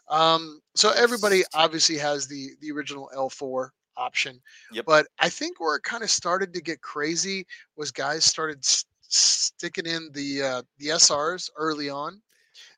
Um, 0.08 0.60
so 0.74 0.90
everybody 0.92 1.42
obviously 1.54 1.96
has 1.98 2.26
the 2.26 2.50
the 2.60 2.70
original 2.72 3.10
L4 3.16 3.70
option. 3.96 4.40
Yep. 4.72 4.84
But 4.86 5.06
I 5.18 5.28
think 5.28 5.60
where 5.60 5.76
it 5.76 5.82
kind 5.82 6.02
of 6.02 6.10
started 6.10 6.52
to 6.54 6.60
get 6.60 6.80
crazy 6.82 7.46
was 7.76 7.90
guys 7.90 8.24
started 8.24 8.58
s- 8.58 8.84
sticking 9.08 9.86
in 9.86 10.10
the 10.12 10.42
uh, 10.42 10.62
the 10.78 10.88
SRs 10.88 11.48
early 11.56 11.88
on. 11.88 12.20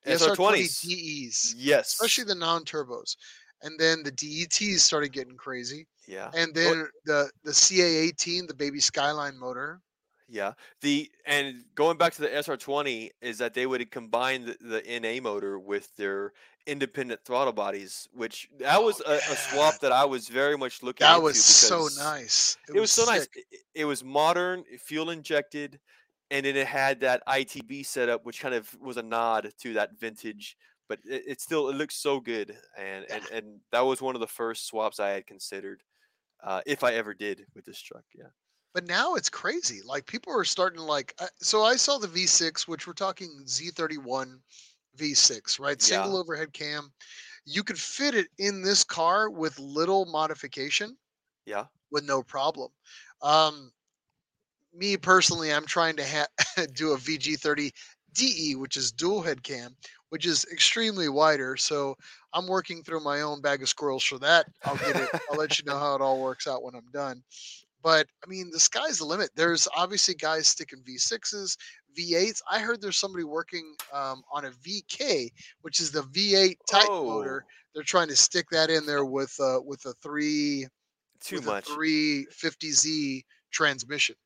The 0.04 0.12
SR20 0.12 0.36
SR20s. 0.36 0.82
DEs, 0.82 1.54
yes. 1.58 1.88
especially 1.88 2.24
the 2.24 2.34
non-turbos. 2.36 3.16
And 3.62 3.78
then 3.78 4.02
the 4.04 4.12
DETs 4.12 4.82
started 4.82 5.12
getting 5.12 5.36
crazy. 5.36 5.86
Yeah. 6.06 6.30
And 6.34 6.54
then 6.54 6.86
the 7.06 7.28
the 7.42 7.50
CA18, 7.50 8.46
the 8.46 8.54
baby 8.54 8.78
Skyline 8.80 9.36
motor. 9.38 9.80
Yeah. 10.28 10.52
The 10.80 11.10
and 11.24 11.64
going 11.74 11.98
back 11.98 12.14
to 12.14 12.22
the 12.22 12.28
SR20 12.28 13.10
is 13.20 13.38
that 13.38 13.54
they 13.54 13.66
would 13.66 13.90
combine 13.90 14.46
the, 14.46 14.56
the 14.60 15.00
NA 15.00 15.22
motor 15.22 15.58
with 15.58 15.94
their 15.96 16.32
independent 16.66 17.20
throttle 17.24 17.52
bodies, 17.52 18.08
which 18.12 18.48
that 18.58 18.82
was 18.82 19.00
Oh, 19.06 19.12
a, 19.12 19.14
a 19.14 19.18
yeah. 19.18 19.34
swap 19.36 19.78
that 19.80 19.92
I 19.92 20.04
was 20.04 20.28
very 20.28 20.58
much 20.58 20.82
looking 20.82 21.04
That 21.04 21.22
was 21.22 21.42
so 21.42 21.88
nice. 21.98 22.56
It, 22.68 22.78
was, 22.80 22.90
so 22.90 23.04
nice. 23.04 23.28
It, 23.34 23.60
it 23.74 23.84
was 23.84 24.02
modern, 24.02 24.64
fuel 24.80 25.10
injected, 25.10 25.78
and 26.30 26.44
then 26.44 26.56
it 26.56 26.66
had 26.66 27.00
that 27.00 27.22
ITB 27.28 27.86
setup, 27.86 28.24
which 28.26 28.40
kind 28.40 28.54
of 28.54 28.68
was 28.80 28.96
a 28.96 29.02
nod 29.02 29.52
to 29.62 29.74
that 29.74 29.98
vintage. 29.98 30.56
But 30.88 30.98
it, 31.04 31.22
it 31.26 31.40
still 31.40 31.68
it 31.68 31.76
looks 31.76 31.96
so 31.96 32.20
good, 32.20 32.56
and, 32.76 33.04
and 33.10 33.24
and 33.32 33.60
that 33.72 33.80
was 33.80 34.02
one 34.02 34.14
of 34.14 34.20
the 34.20 34.26
first 34.26 34.66
swaps 34.66 35.00
I 35.00 35.10
had 35.10 35.26
considered, 35.26 35.82
uh, 36.42 36.60
if 36.66 36.84
I 36.84 36.94
ever 36.94 37.14
did 37.14 37.44
with 37.54 37.64
this 37.64 37.80
truck. 37.80 38.04
Yeah. 38.16 38.26
But 38.76 38.86
now 38.86 39.14
it's 39.14 39.30
crazy. 39.30 39.80
Like 39.82 40.04
people 40.04 40.34
are 40.36 40.44
starting 40.44 40.78
to 40.80 40.84
like. 40.84 41.14
I- 41.18 41.30
So 41.40 41.62
I 41.64 41.76
saw 41.76 41.96
the 41.96 42.08
V6, 42.08 42.68
which 42.68 42.86
we're 42.86 42.92
talking 42.92 43.30
Z31 43.46 44.38
V6, 44.98 45.58
right? 45.58 45.80
Yeah. 45.80 46.02
Single 46.02 46.18
overhead 46.18 46.52
cam. 46.52 46.92
You 47.46 47.62
could 47.64 47.80
fit 47.80 48.14
it 48.14 48.26
in 48.36 48.60
this 48.60 48.84
car 48.84 49.30
with 49.30 49.58
little 49.58 50.04
modification 50.04 50.94
Yeah. 51.46 51.64
with 51.90 52.04
no 52.04 52.22
problem. 52.22 52.70
Um, 53.22 53.72
me 54.74 54.98
personally, 54.98 55.54
I'm 55.54 55.64
trying 55.64 55.96
to 55.96 56.06
ha- 56.06 56.26
do 56.74 56.92
a 56.92 56.98
VG30 56.98 57.72
DE, 58.12 58.56
which 58.56 58.76
is 58.76 58.92
dual 58.92 59.22
head 59.22 59.42
cam, 59.42 59.74
which 60.10 60.26
is 60.26 60.44
extremely 60.52 61.08
wider. 61.08 61.56
So 61.56 61.96
I'm 62.34 62.46
working 62.46 62.82
through 62.82 63.00
my 63.00 63.22
own 63.22 63.40
bag 63.40 63.62
of 63.62 63.70
squirrels 63.70 64.04
for 64.04 64.18
that. 64.18 64.44
I'll 64.66 64.76
get 64.76 64.96
it. 64.96 65.08
I'll 65.30 65.38
let 65.38 65.58
you 65.58 65.64
know 65.64 65.78
how 65.78 65.94
it 65.94 66.02
all 66.02 66.20
works 66.20 66.46
out 66.46 66.62
when 66.62 66.74
I'm 66.74 66.90
done. 66.92 67.22
But 67.86 68.08
I 68.24 68.28
mean, 68.28 68.50
the 68.50 68.58
sky's 68.58 68.98
the 68.98 69.04
limit. 69.04 69.30
There's 69.36 69.68
obviously 69.76 70.16
guys 70.16 70.48
sticking 70.48 70.80
V6s, 70.80 71.56
V8s. 71.96 72.42
I 72.50 72.58
heard 72.58 72.82
there's 72.82 72.96
somebody 72.96 73.22
working 73.22 73.76
um, 73.92 74.24
on 74.32 74.46
a 74.46 74.50
VK, 74.50 75.30
which 75.60 75.78
is 75.78 75.92
the 75.92 76.00
V8 76.00 76.56
type 76.68 76.88
motor. 76.88 77.44
Oh, 77.46 77.50
They're 77.76 77.84
trying 77.84 78.08
to 78.08 78.16
stick 78.16 78.46
that 78.50 78.70
in 78.70 78.86
there 78.86 79.04
with 79.04 79.32
uh, 79.38 79.60
with 79.64 79.86
a 79.86 79.92
three 80.02 80.66
too 81.20 81.40
much. 81.42 81.66
350Z 81.66 83.22
transmission. 83.52 84.16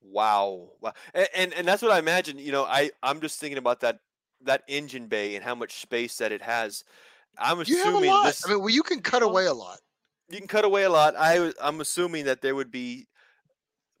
Wow. 0.00 0.68
Wow. 0.80 0.92
And, 1.12 1.28
and 1.34 1.54
and 1.54 1.66
that's 1.66 1.82
what 1.82 1.90
I 1.90 1.98
imagine. 1.98 2.38
You 2.38 2.52
know, 2.52 2.62
I 2.64 2.92
I'm 3.02 3.20
just 3.20 3.40
thinking 3.40 3.58
about 3.58 3.80
that 3.80 3.98
that 4.42 4.62
engine 4.68 5.08
bay 5.08 5.34
and 5.34 5.44
how 5.44 5.56
much 5.56 5.80
space 5.80 6.16
that 6.18 6.30
it 6.30 6.42
has. 6.42 6.84
I'm 7.40 7.58
You 7.66 7.78
have 7.78 7.86
a 7.86 7.88
assuming 7.88 8.10
lot. 8.10 8.26
this 8.26 8.46
I 8.46 8.50
mean, 8.50 8.60
well, 8.60 8.70
you 8.70 8.84
can 8.84 9.00
cut 9.00 9.24
away 9.24 9.46
a 9.46 9.52
lot. 9.52 9.80
You 10.30 10.38
can 10.38 10.46
cut 10.46 10.64
away 10.64 10.84
a 10.84 10.90
lot. 10.90 11.14
I 11.18 11.52
I'm 11.60 11.80
assuming 11.80 12.24
that 12.26 12.40
there 12.40 12.54
would 12.54 12.70
be 12.70 13.06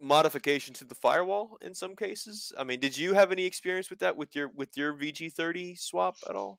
modification 0.00 0.72
to 0.74 0.84
the 0.84 0.94
firewall 0.94 1.58
in 1.60 1.74
some 1.74 1.94
cases. 1.94 2.52
I 2.58 2.64
mean, 2.64 2.80
did 2.80 2.96
you 2.96 3.12
have 3.14 3.32
any 3.32 3.44
experience 3.44 3.90
with 3.90 3.98
that 3.98 4.16
with 4.16 4.34
your 4.34 4.48
with 4.48 4.76
your 4.76 4.94
VG30 4.94 5.78
swap 5.78 6.16
at 6.28 6.36
all? 6.36 6.58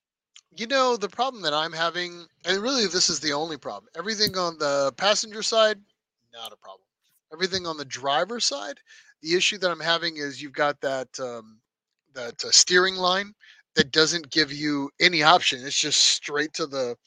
You 0.57 0.67
know, 0.67 0.97
the 0.97 1.09
problem 1.09 1.41
that 1.43 1.53
I'm 1.53 1.71
having, 1.71 2.25
and 2.45 2.61
really 2.61 2.85
this 2.85 3.09
is 3.09 3.19
the 3.19 3.31
only 3.31 3.57
problem. 3.57 3.89
Everything 3.97 4.37
on 4.37 4.57
the 4.57 4.93
passenger 4.97 5.41
side, 5.41 5.79
not 6.33 6.51
a 6.51 6.57
problem. 6.57 6.85
Everything 7.31 7.65
on 7.65 7.77
the 7.77 7.85
driver 7.85 8.41
side, 8.41 8.77
the 9.21 9.33
issue 9.35 9.57
that 9.59 9.71
I'm 9.71 9.79
having 9.79 10.17
is 10.17 10.41
you've 10.41 10.53
got 10.53 10.79
that 10.81 11.07
um, 11.19 11.59
that 12.13 12.43
uh, 12.43 12.51
steering 12.51 12.95
line 12.95 13.33
that 13.75 13.91
doesn't 13.91 14.29
give 14.29 14.51
you 14.51 14.89
any 14.99 15.23
option. 15.23 15.65
It's 15.65 15.79
just 15.79 16.01
straight 16.01 16.53
to 16.55 16.67
the 16.67 16.97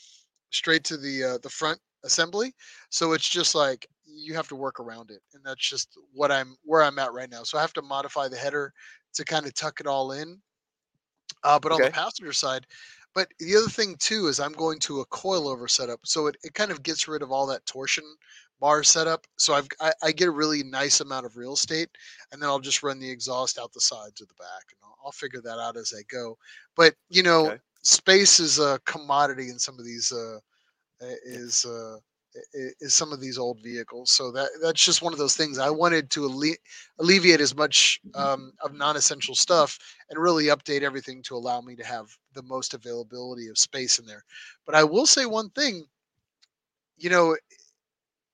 straight 0.50 0.84
to 0.84 0.96
the 0.96 1.24
uh, 1.24 1.38
the 1.42 1.50
front 1.50 1.78
assembly. 2.04 2.54
So 2.90 3.12
it's 3.12 3.28
just 3.28 3.54
like 3.54 3.86
you 4.06 4.34
have 4.34 4.48
to 4.48 4.56
work 4.56 4.80
around 4.80 5.10
it, 5.10 5.20
and 5.34 5.44
that's 5.44 5.68
just 5.68 5.98
what 6.12 6.30
I'm 6.32 6.56
where 6.64 6.82
I'm 6.82 6.98
at 6.98 7.12
right 7.12 7.30
now. 7.30 7.42
So 7.44 7.58
I 7.58 7.62
have 7.62 7.72
to 7.74 7.82
modify 7.82 8.28
the 8.28 8.36
header 8.36 8.72
to 9.14 9.24
kind 9.24 9.46
of 9.46 9.54
tuck 9.54 9.80
it 9.80 9.86
all 9.86 10.12
in. 10.12 10.40
Uh, 11.42 11.58
but 11.58 11.72
on 11.72 11.82
the 11.82 11.88
passenger 11.88 12.32
side, 12.32 12.66
but 13.14 13.28
the 13.38 13.56
other 13.56 13.68
thing 13.68 13.96
too 13.98 14.26
is 14.28 14.40
I'm 14.40 14.52
going 14.52 14.78
to 14.80 15.00
a 15.00 15.06
coilover 15.06 15.68
setup, 15.70 16.00
so 16.04 16.26
it, 16.26 16.36
it 16.42 16.54
kind 16.54 16.70
of 16.70 16.82
gets 16.82 17.06
rid 17.06 17.22
of 17.22 17.30
all 17.30 17.46
that 17.46 17.64
torsion 17.66 18.04
bar 18.60 18.82
setup. 18.82 19.26
So 19.36 19.54
I've 19.54 19.68
I, 19.80 19.92
I 20.02 20.12
get 20.12 20.28
a 20.28 20.32
really 20.32 20.62
nice 20.62 21.00
amount 21.00 21.26
of 21.26 21.36
real 21.36 21.52
estate, 21.52 21.90
and 22.32 22.40
then 22.40 22.48
I'll 22.48 22.60
just 22.60 22.82
run 22.82 22.98
the 22.98 23.10
exhaust 23.10 23.58
out 23.58 23.72
the 23.72 23.80
sides 23.80 24.20
of 24.22 24.28
the 24.28 24.34
back, 24.34 24.64
and 24.70 24.78
I'll, 24.82 24.96
I'll 25.06 25.12
figure 25.12 25.40
that 25.42 25.58
out 25.58 25.76
as 25.76 25.92
I 25.96 26.02
go. 26.10 26.38
But 26.76 26.94
you 27.10 27.22
know, 27.22 27.52
Okay. 27.52 27.58
space 27.82 28.40
is 28.40 28.58
a 28.58 28.80
commodity 28.86 29.50
in 29.50 29.58
some 29.58 29.78
of 29.78 29.84
these 29.84 30.12
uh, 30.12 30.38
is 31.00 31.64
uh, 31.64 31.96
i- 32.36 32.58
i- 32.58 32.72
is 32.80 32.94
some 32.94 33.12
of 33.12 33.20
these 33.20 33.38
old 33.38 33.60
vehicles. 33.62 34.10
So 34.12 34.30
that 34.32 34.50
that's 34.62 34.84
just 34.84 35.02
one 35.02 35.12
of 35.12 35.18
those 35.18 35.36
things. 35.36 35.58
I 35.58 35.70
wanted 35.70 36.10
to 36.12 36.24
alle- 36.26 36.56
alleviate 36.98 37.40
as 37.40 37.54
much 37.54 38.00
um, 38.14 38.52
of 38.62 38.74
non-essential 38.74 39.34
stuff 39.34 39.78
and 40.10 40.20
really 40.20 40.46
update 40.46 40.82
everything 40.82 41.22
to 41.24 41.36
allow 41.36 41.60
me 41.60 41.76
to 41.76 41.84
have 41.84 42.16
the 42.34 42.42
most 42.42 42.74
availability 42.74 43.48
of 43.48 43.58
space 43.58 43.98
in 43.98 44.06
there. 44.06 44.24
But 44.66 44.74
I 44.74 44.84
will 44.84 45.06
say 45.06 45.26
one 45.26 45.50
thing. 45.50 45.86
You 46.96 47.10
know, 47.10 47.36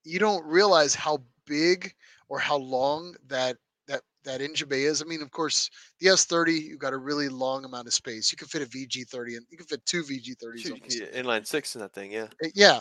you 0.04 0.18
don't 0.18 0.44
realize 0.46 0.94
how 0.94 1.24
big 1.46 1.94
or 2.28 2.38
how 2.38 2.56
long 2.56 3.16
that 3.26 3.56
that 4.24 4.40
engine 4.40 4.68
bay 4.68 4.84
is. 4.84 5.02
I 5.02 5.04
mean, 5.06 5.22
of 5.22 5.30
course, 5.30 5.70
the 6.00 6.08
S30 6.08 6.52
you've 6.60 6.78
got 6.80 6.92
a 6.92 6.98
really 6.98 7.28
long 7.28 7.64
amount 7.64 7.86
of 7.88 7.94
space. 7.94 8.32
You 8.32 8.38
can 8.38 8.48
fit 8.48 8.62
a 8.62 8.66
VG30 8.66 9.36
and 9.36 9.46
you 9.50 9.56
can 9.58 9.66
fit 9.66 9.84
two 9.86 10.04
VG30s. 10.04 10.68
Shoot, 10.68 10.78
you 10.86 11.00
almost. 11.00 11.02
inline 11.06 11.44
six 11.46 11.74
in 11.74 11.80
that 11.80 11.92
thing, 11.92 12.12
yeah. 12.12 12.28
Uh, 12.44 12.48
Yeah. 12.54 12.80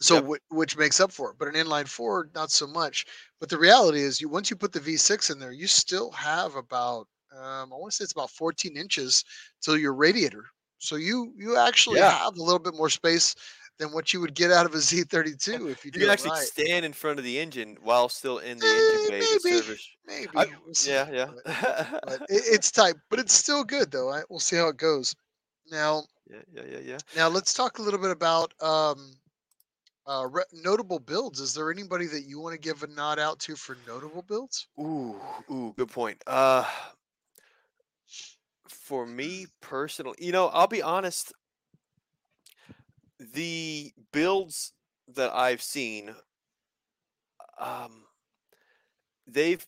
So 0.00 0.16
Yep. 0.16 0.20
whi- 0.20 0.38
which 0.50 0.76
makes 0.76 1.00
up 1.00 1.12
for 1.12 1.30
it, 1.32 1.38
but 1.38 1.48
an 1.48 1.54
inline 1.54 1.88
four, 1.88 2.30
not 2.34 2.50
so 2.50 2.66
much. 2.66 3.06
But 3.40 3.50
the 3.50 3.58
reality 3.58 4.00
is, 4.00 4.20
you 4.20 4.28
once 4.28 4.50
you 4.50 4.56
put 4.56 4.72
the 4.72 4.80
V6 4.80 5.30
in 5.30 5.38
there, 5.40 5.52
you 5.52 5.66
still 5.68 6.10
have 6.12 6.56
about 6.56 7.08
um, 7.32 7.72
I 7.72 7.76
want 7.76 7.92
to 7.92 7.96
say 7.96 8.04
it's 8.04 8.12
about 8.12 8.30
14 8.30 8.76
inches 8.76 9.24
till 9.62 9.76
your 9.78 9.94
radiator. 9.94 10.44
So 10.78 10.96
you 10.96 11.34
you 11.38 11.56
actually 11.58 12.00
Yeah. 12.00 12.10
have 12.10 12.36
a 12.36 12.42
little 12.42 12.58
bit 12.60 12.74
more 12.74 12.90
space 12.90 13.34
than 13.80 13.92
what 13.92 14.12
you 14.12 14.20
would 14.20 14.34
get 14.34 14.52
out 14.52 14.66
of 14.66 14.74
a 14.74 14.78
Z32 14.78 15.68
if 15.72 15.84
you 15.84 15.90
You 15.94 16.06
it 16.06 16.10
actually 16.10 16.30
right. 16.30 16.46
stand 16.46 16.84
in 16.84 16.92
front 16.92 17.18
of 17.18 17.24
the 17.24 17.38
engine 17.38 17.76
while 17.82 18.08
still 18.08 18.38
in 18.38 18.60
the 18.60 18.66
Eh, 18.66 18.68
engine 18.76 19.08
bay 19.08 19.20
maybe. 19.20 19.38
service. 19.38 19.88
Maybe. 20.06 20.38
I- 20.38 20.46
yeah, 20.86 21.10
yeah. 21.10 21.26
But, 21.26 21.44
but 22.06 22.20
it, 22.28 22.42
it's 22.54 22.70
tight, 22.70 22.94
but 23.08 23.18
it's 23.18 23.34
still 23.34 23.64
good 23.64 23.90
though. 23.90 24.10
I, 24.10 24.22
we'll 24.30 24.40
see 24.40 24.56
how 24.56 24.68
it 24.68 24.76
goes. 24.76 25.14
Now, 25.70 26.04
yeah, 26.30 26.42
yeah, 26.52 26.64
yeah, 26.64 26.78
yeah. 26.78 26.98
now 27.14 27.28
let's 27.28 27.54
talk 27.54 27.78
a 27.78 27.82
little 27.82 28.00
bit 28.00 28.10
about 28.10 28.52
um, 28.62 29.12
uh, 30.06 30.26
re- 30.30 30.44
notable 30.52 30.98
builds. 30.98 31.40
Is 31.40 31.54
there 31.54 31.70
anybody 31.72 32.06
that 32.08 32.24
you 32.24 32.40
want 32.40 32.54
to 32.54 32.60
give 32.60 32.82
a 32.82 32.88
nod 32.88 33.18
out 33.18 33.40
to 33.40 33.56
for 33.56 33.76
notable 33.86 34.22
builds? 34.22 34.68
Ooh, 34.80 35.20
ooh, 35.50 35.72
good 35.76 35.90
point. 35.90 36.22
Uh 36.26 36.64
for 38.68 39.06
me 39.06 39.46
personally, 39.60 40.16
you 40.20 40.32
know, 40.32 40.48
I'll 40.48 40.66
be 40.66 40.82
honest, 40.82 41.32
the 43.20 43.92
builds 44.12 44.72
that 45.08 45.32
I've 45.32 45.62
seen 45.62 46.14
um 47.58 48.06
they've 49.26 49.66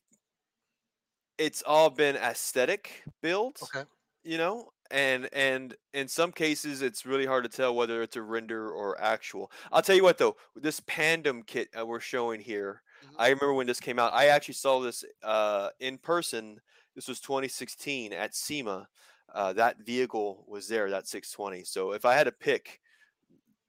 it's 1.39 1.63
all 1.63 1.91
been 1.91 2.17
aesthetic 2.17 3.03
builds, 3.21 3.75
Okay. 3.75 3.85
you 4.23 4.39
know, 4.39 4.71
and 4.91 5.29
and 5.33 5.75
in 5.95 6.07
some 6.09 6.33
cases 6.33 6.83
it's 6.83 7.07
really 7.07 7.27
hard 7.27 7.45
to 7.45 7.51
tell 7.51 7.75
whether 7.75 8.03
it's 8.03 8.17
a 8.17 8.23
render 8.23 8.71
or 8.71 9.01
actual. 9.01 9.51
I'll 9.73 9.83
tell 9.83 9.97
you 9.97 10.03
what 10.03 10.19
though, 10.19 10.37
this 10.55 10.81
Pandem 10.81 11.47
kit 11.47 11.69
we're 11.87 12.01
showing 12.01 12.41
here, 12.41 12.83
Mhm. 13.03 13.17
I 13.17 13.29
remember 13.29 13.55
when 13.55 13.67
this 13.67 13.81
came 13.81 13.99
out. 13.99 14.13
I 14.13 14.27
actually 14.29 14.55
saw 14.55 14.81
this 14.81 15.05
uh, 15.23 15.71
in 15.81 15.99
person 15.99 16.61
This 16.95 17.09
was 17.09 17.21
2016 17.21 18.13
at 18.13 18.35
SEMA. 18.35 18.89
Uh, 19.35 19.53
that 19.55 19.79
vehicle 19.79 20.45
was 20.47 20.69
there, 20.69 20.91
that 20.91 21.07
620. 21.09 21.65
So 21.65 21.93
if 21.93 22.05
I 22.05 22.13
had 22.15 22.25
to 22.25 22.33
pick, 22.33 22.81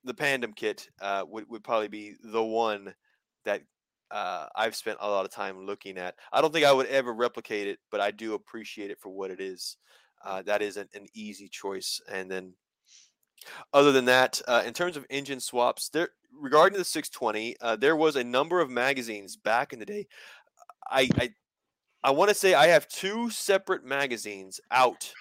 the 0.04 0.14
Pandem 0.14 0.56
kit 0.56 0.90
uh, 1.02 1.24
would 1.28 1.50
would 1.50 1.64
probably 1.64 1.88
be 1.88 2.16
the 2.24 2.44
one 2.44 2.94
that 3.46 3.62
uh, 4.12 4.48
I've 4.56 4.76
spent 4.76 5.00
a 5.02 5.10
lot 5.10 5.26
of 5.26 5.32
time 5.32 5.66
looking 5.66 5.98
at. 5.98 6.16
I 6.32 6.40
don't 6.40 6.54
think 6.54 6.66
I 6.66 6.72
would 6.72 6.88
ever 6.88 7.14
replicate 7.14 7.68
it, 7.68 7.80
but 7.92 8.00
I 8.00 8.12
do 8.12 8.36
appreciate 8.36 8.92
it 8.92 9.00
for 9.00 9.10
what 9.10 9.32
it 9.32 9.42
is. 9.42 9.78
Uh, 10.24 10.44
that 10.44 10.62
is 10.62 10.78
an, 10.78 10.88
an 10.94 11.08
easy 11.14 11.50
choice. 11.50 12.00
And 12.12 12.30
then, 12.30 12.54
other 13.74 13.92
than 13.92 14.06
that, 14.06 14.42
uh, 14.48 14.64
in 14.66 14.74
terms 14.74 14.96
of 14.96 15.06
engine 15.10 15.40
swaps, 15.40 15.90
there 15.90 16.10
regarding 16.40 16.78
the 16.78 16.86
620, 16.86 17.56
uh, 17.60 17.76
there 17.76 17.96
was 17.96 18.16
a 18.16 18.24
number 18.24 18.62
of 18.62 18.70
magazines 18.70 19.36
back 19.36 19.74
in 19.74 19.80
the 19.80 19.86
day. 19.86 20.08
I 20.90 21.10
I, 21.16 21.30
I 22.04 22.12
want 22.12 22.30
to 22.30 22.36
say 22.36 22.54
I 22.54 22.68
have 22.68 22.88
two 22.88 23.30
separate 23.32 23.84
magazines 23.84 24.62
out, 24.70 25.12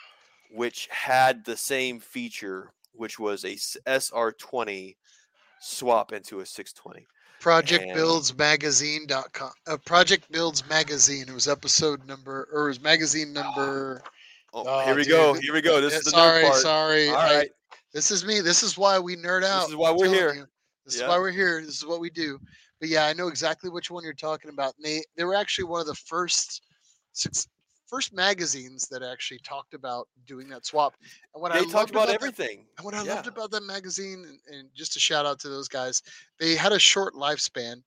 which 0.51 0.89
had 0.91 1.45
the 1.45 1.57
same 1.57 1.99
feature, 1.99 2.75
which 2.93 3.19
was 3.19 3.44
a 3.44 3.55
SR20 3.89 4.97
swap 5.60 6.12
into 6.12 6.40
a 6.40 6.47
620. 6.47 7.06
Project 7.40 7.85
and, 7.85 7.94
Builds 7.94 8.36
Magazine.com. 8.36 9.51
Uh, 9.66 9.77
Project 9.85 10.31
Builds 10.31 10.69
Magazine. 10.69 11.24
It 11.28 11.35
was 11.35 11.48
episode 11.48 12.06
number, 12.06 12.48
or 12.52 12.66
it 12.66 12.69
was 12.69 12.81
magazine 12.81 13.32
number. 13.32 14.01
Oh, 14.55 14.64
oh 14.66 14.85
here 14.85 14.94
we 14.94 15.02
dude. 15.02 15.10
go. 15.10 15.35
Here 15.35 15.52
we 15.52 15.60
go. 15.60 15.81
This 15.81 15.93
yeah, 15.93 15.98
is 15.98 16.05
the 16.05 16.10
sorry, 16.10 16.43
part. 16.44 16.56
sorry. 16.56 17.09
All 17.09 17.14
right. 17.14 17.51
I, 17.51 17.77
this 17.93 18.10
is 18.10 18.24
me. 18.24 18.40
This 18.40 18.62
is 18.62 18.78
why 18.78 18.98
we 18.98 19.16
nerd 19.16 19.44
out. 19.44 19.62
This 19.62 19.70
is 19.70 19.77
why 19.77 19.90
we're 19.90 20.09
here. 20.09 20.35
You. 20.35 20.47
This 20.85 20.97
is 20.97 21.02
why 21.02 21.19
we're 21.19 21.32
here. 21.32 21.60
This 21.60 21.77
is 21.77 21.86
what 21.86 22.01
we 22.01 22.10
do. 22.10 22.39
But 22.78 22.89
yeah, 22.89 23.06
I 23.06 23.12
know 23.12 23.28
exactly 23.28 23.70
which 23.70 23.90
one 23.90 24.05
you're 24.05 24.14
talking 24.14 24.51
about. 24.51 24.74
And 24.77 24.85
they 24.85 25.02
they 25.16 25.24
were 25.24 25.35
actually 25.35 25.64
one 25.64 25.81
of 25.81 25.86
the 25.86 25.94
first 25.94 26.62
six, 27.12 27.48
first 27.93 28.14
magazines 28.14 28.89
that 28.89 29.02
actually 29.02 29.39
talked 29.40 29.74
about 29.74 30.09
doing 30.27 30.48
that 30.48 30.64
swap. 30.64 30.94
And 31.35 31.43
what 31.43 31.52
they 31.52 31.59
I 31.59 31.64
talked 31.64 31.90
about, 31.90 32.05
about 32.05 32.14
everything. 32.14 32.59
That, 32.59 32.78
and 32.78 32.85
what 32.86 32.94
I 32.94 33.05
yeah. 33.05 33.16
loved 33.16 33.27
about 33.27 33.51
that 33.51 33.64
magazine, 33.64 34.24
and, 34.27 34.39
and 34.56 34.69
just 34.74 34.97
a 34.97 35.01
shout 35.01 35.27
out 35.27 35.39
to 35.40 35.51
those 35.51 35.69
guys, 35.69 36.01
they 36.40 36.56
had 36.56 36.73
a 36.73 36.78
short 36.78 37.12
lifespan, 37.12 37.82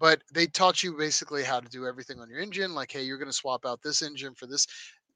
but 0.00 0.22
they 0.32 0.46
taught 0.46 0.82
you 0.82 0.96
basically 0.96 1.44
how 1.44 1.60
to 1.60 1.68
do 1.68 1.86
everything 1.86 2.20
on 2.20 2.30
your 2.30 2.40
engine. 2.40 2.74
Like, 2.74 2.90
hey, 2.90 3.02
you're 3.02 3.18
going 3.18 3.28
to 3.28 3.36
swap 3.36 3.66
out 3.66 3.82
this 3.82 4.00
engine 4.00 4.34
for 4.34 4.46
this. 4.46 4.66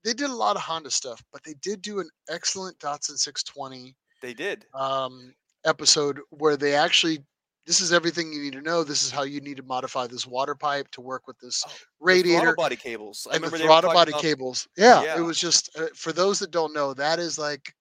They 0.05 0.13
did 0.13 0.29
a 0.29 0.35
lot 0.35 0.57
of 0.57 0.63
Honda 0.63 0.91
stuff, 0.91 1.25
but 1.33 1.43
they 1.43 1.55
did 1.63 1.81
do 1.81 2.01
an 2.01 2.11
excellent 2.29 2.79
Datsun 2.81 3.17
620. 3.19 3.97
They 4.21 4.35
did. 4.35 4.67
Um, 4.75 5.33
episode 5.65 6.21
where 6.29 6.59
they 6.59 6.75
actually 6.75 7.25
this 7.69 7.83
is 7.83 7.93
everything 7.93 8.33
you 8.33 8.41
need 8.41 8.55
to 8.55 8.63
know. 8.63 8.83
This 8.83 9.03
is 9.05 9.11
how 9.11 9.25
you 9.25 9.43
need 9.43 9.59
to 9.59 9.63
modify 9.63 10.07
this 10.07 10.27
water 10.27 10.55
pipe 10.55 10.91
to 10.93 11.03
work 11.03 11.27
with 11.27 11.39
this 11.39 11.63
oh, 11.69 11.73
radiator. 12.01 12.55
body 12.55 12.77
cables. 12.77 13.29
I 13.31 13.37
and 13.37 13.45
the 13.45 13.51
throttle 13.51 13.93
body 13.93 14.11
about... 14.11 14.23
cables. 14.23 14.67
Yeah, 14.79 15.03
yeah, 15.03 15.19
it 15.19 15.21
was 15.21 15.39
just 15.39 15.79
uh, 15.79 15.89
for 15.95 16.11
those 16.11 16.39
that 16.39 16.51
don't 16.51 16.73
know, 16.73 16.95
that 16.95 17.19
is 17.19 17.39
like 17.39 17.75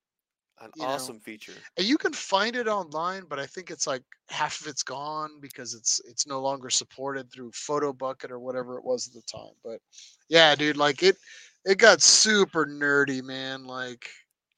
an 0.59 0.71
awesome 0.81 1.15
know, 1.15 1.21
feature. 1.21 1.53
And 1.77 1.87
you 1.87 1.97
can 1.97 2.11
find 2.11 2.57
it 2.57 2.67
online, 2.67 3.23
but 3.29 3.39
I 3.39 3.45
think 3.45 3.71
it's 3.71 3.87
like 3.87 4.03
half 4.27 4.59
of 4.59 4.67
it's 4.67 4.83
gone 4.83 5.39
because 5.39 5.73
it's 5.73 6.01
it's 6.05 6.27
no 6.27 6.41
longer 6.41 6.69
supported 6.69 7.31
through 7.31 7.51
Photobucket 7.51 8.29
or 8.29 8.39
whatever 8.39 8.77
it 8.77 8.83
was 8.83 9.07
at 9.07 9.13
the 9.13 9.21
time. 9.21 9.53
But 9.63 9.79
yeah, 10.27 10.53
dude, 10.53 10.75
like 10.75 11.01
it 11.01 11.15
it 11.63 11.77
got 11.77 12.01
super 12.01 12.65
nerdy, 12.65 13.23
man. 13.23 13.63
Like 13.63 14.09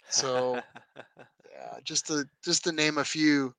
so 0.10 0.56
yeah, 0.98 1.78
just 1.84 2.08
to 2.08 2.26
just 2.44 2.64
to 2.64 2.72
name 2.72 2.98
a 2.98 3.04
few 3.04 3.54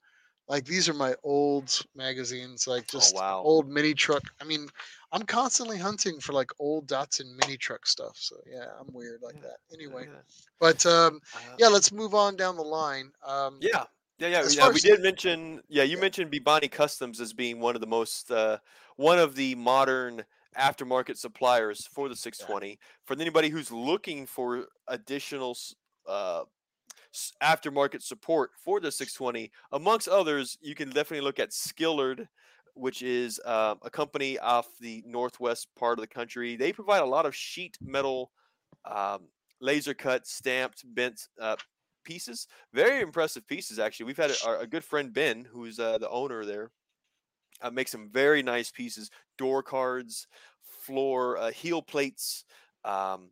like 0.50 0.64
these 0.64 0.88
are 0.88 0.94
my 0.94 1.14
old 1.22 1.80
magazines, 1.94 2.66
like 2.66 2.82
oh, 2.88 2.98
just 2.98 3.14
oh, 3.14 3.20
wow. 3.20 3.42
old 3.44 3.68
mini 3.68 3.94
truck. 3.94 4.24
I 4.40 4.44
mean, 4.44 4.66
I'm 5.12 5.22
constantly 5.22 5.78
hunting 5.78 6.18
for 6.18 6.32
like 6.32 6.50
old 6.58 6.88
Datsun 6.88 7.36
mini 7.40 7.56
truck 7.56 7.86
stuff. 7.86 8.16
So 8.16 8.34
yeah, 8.50 8.66
I'm 8.78 8.92
weird 8.92 9.22
like 9.22 9.36
yeah. 9.36 9.42
that. 9.42 9.58
Anyway, 9.72 10.06
yeah. 10.06 10.18
but 10.58 10.84
um, 10.86 11.20
uh, 11.36 11.54
yeah, 11.56 11.68
let's 11.68 11.92
move 11.92 12.14
on 12.14 12.34
down 12.34 12.56
the 12.56 12.62
line. 12.62 13.12
Um, 13.24 13.58
yeah, 13.60 13.84
yeah, 14.18 14.26
yeah. 14.26 14.44
yeah 14.50 14.68
we 14.68 14.80
did 14.80 15.00
mention. 15.00 15.62
Yeah, 15.68 15.84
you 15.84 15.98
mentioned 15.98 16.32
Bibani 16.32 16.68
Customs 16.68 17.20
as 17.20 17.32
being 17.32 17.60
one 17.60 17.76
of 17.76 17.80
the 17.80 17.86
most, 17.86 18.32
uh, 18.32 18.58
one 18.96 19.20
of 19.20 19.36
the 19.36 19.54
modern 19.54 20.24
aftermarket 20.58 21.16
suppliers 21.16 21.88
for 21.92 22.08
the 22.08 22.16
620. 22.16 22.76
For 23.04 23.14
anybody 23.14 23.50
who's 23.50 23.70
looking 23.70 24.26
for 24.26 24.66
additional 24.88 25.56
uh, 26.08 26.42
aftermarket 27.42 28.02
support 28.02 28.50
for 28.62 28.80
the 28.80 28.90
620. 28.90 29.50
Amongst 29.72 30.08
others, 30.08 30.58
you 30.60 30.74
can 30.74 30.88
definitely 30.88 31.22
look 31.22 31.38
at 31.38 31.52
Skillard, 31.52 32.28
which 32.74 33.02
is 33.02 33.40
um, 33.44 33.78
a 33.82 33.90
company 33.90 34.38
off 34.38 34.66
the 34.80 35.02
northwest 35.06 35.68
part 35.78 35.98
of 35.98 36.02
the 36.02 36.14
country. 36.14 36.56
They 36.56 36.72
provide 36.72 37.02
a 37.02 37.06
lot 37.06 37.26
of 37.26 37.34
sheet 37.34 37.76
metal, 37.80 38.30
um, 38.84 39.28
laser 39.60 39.94
cut, 39.94 40.26
stamped, 40.26 40.84
bent 40.94 41.28
uh, 41.40 41.56
pieces. 42.04 42.46
Very 42.72 43.00
impressive 43.00 43.46
pieces, 43.46 43.78
actually. 43.78 44.06
We've 44.06 44.16
had 44.16 44.30
a, 44.46 44.60
a 44.60 44.66
good 44.66 44.84
friend 44.84 45.12
Ben, 45.12 45.46
who's 45.50 45.78
uh, 45.78 45.98
the 45.98 46.08
owner 46.08 46.44
there, 46.44 46.70
uh, 47.60 47.70
make 47.70 47.88
some 47.88 48.08
very 48.10 48.42
nice 48.42 48.70
pieces. 48.70 49.10
Door 49.36 49.64
cards, 49.64 50.26
floor 50.62 51.38
uh, 51.38 51.50
heel 51.50 51.82
plates. 51.82 52.44
Um, 52.84 53.30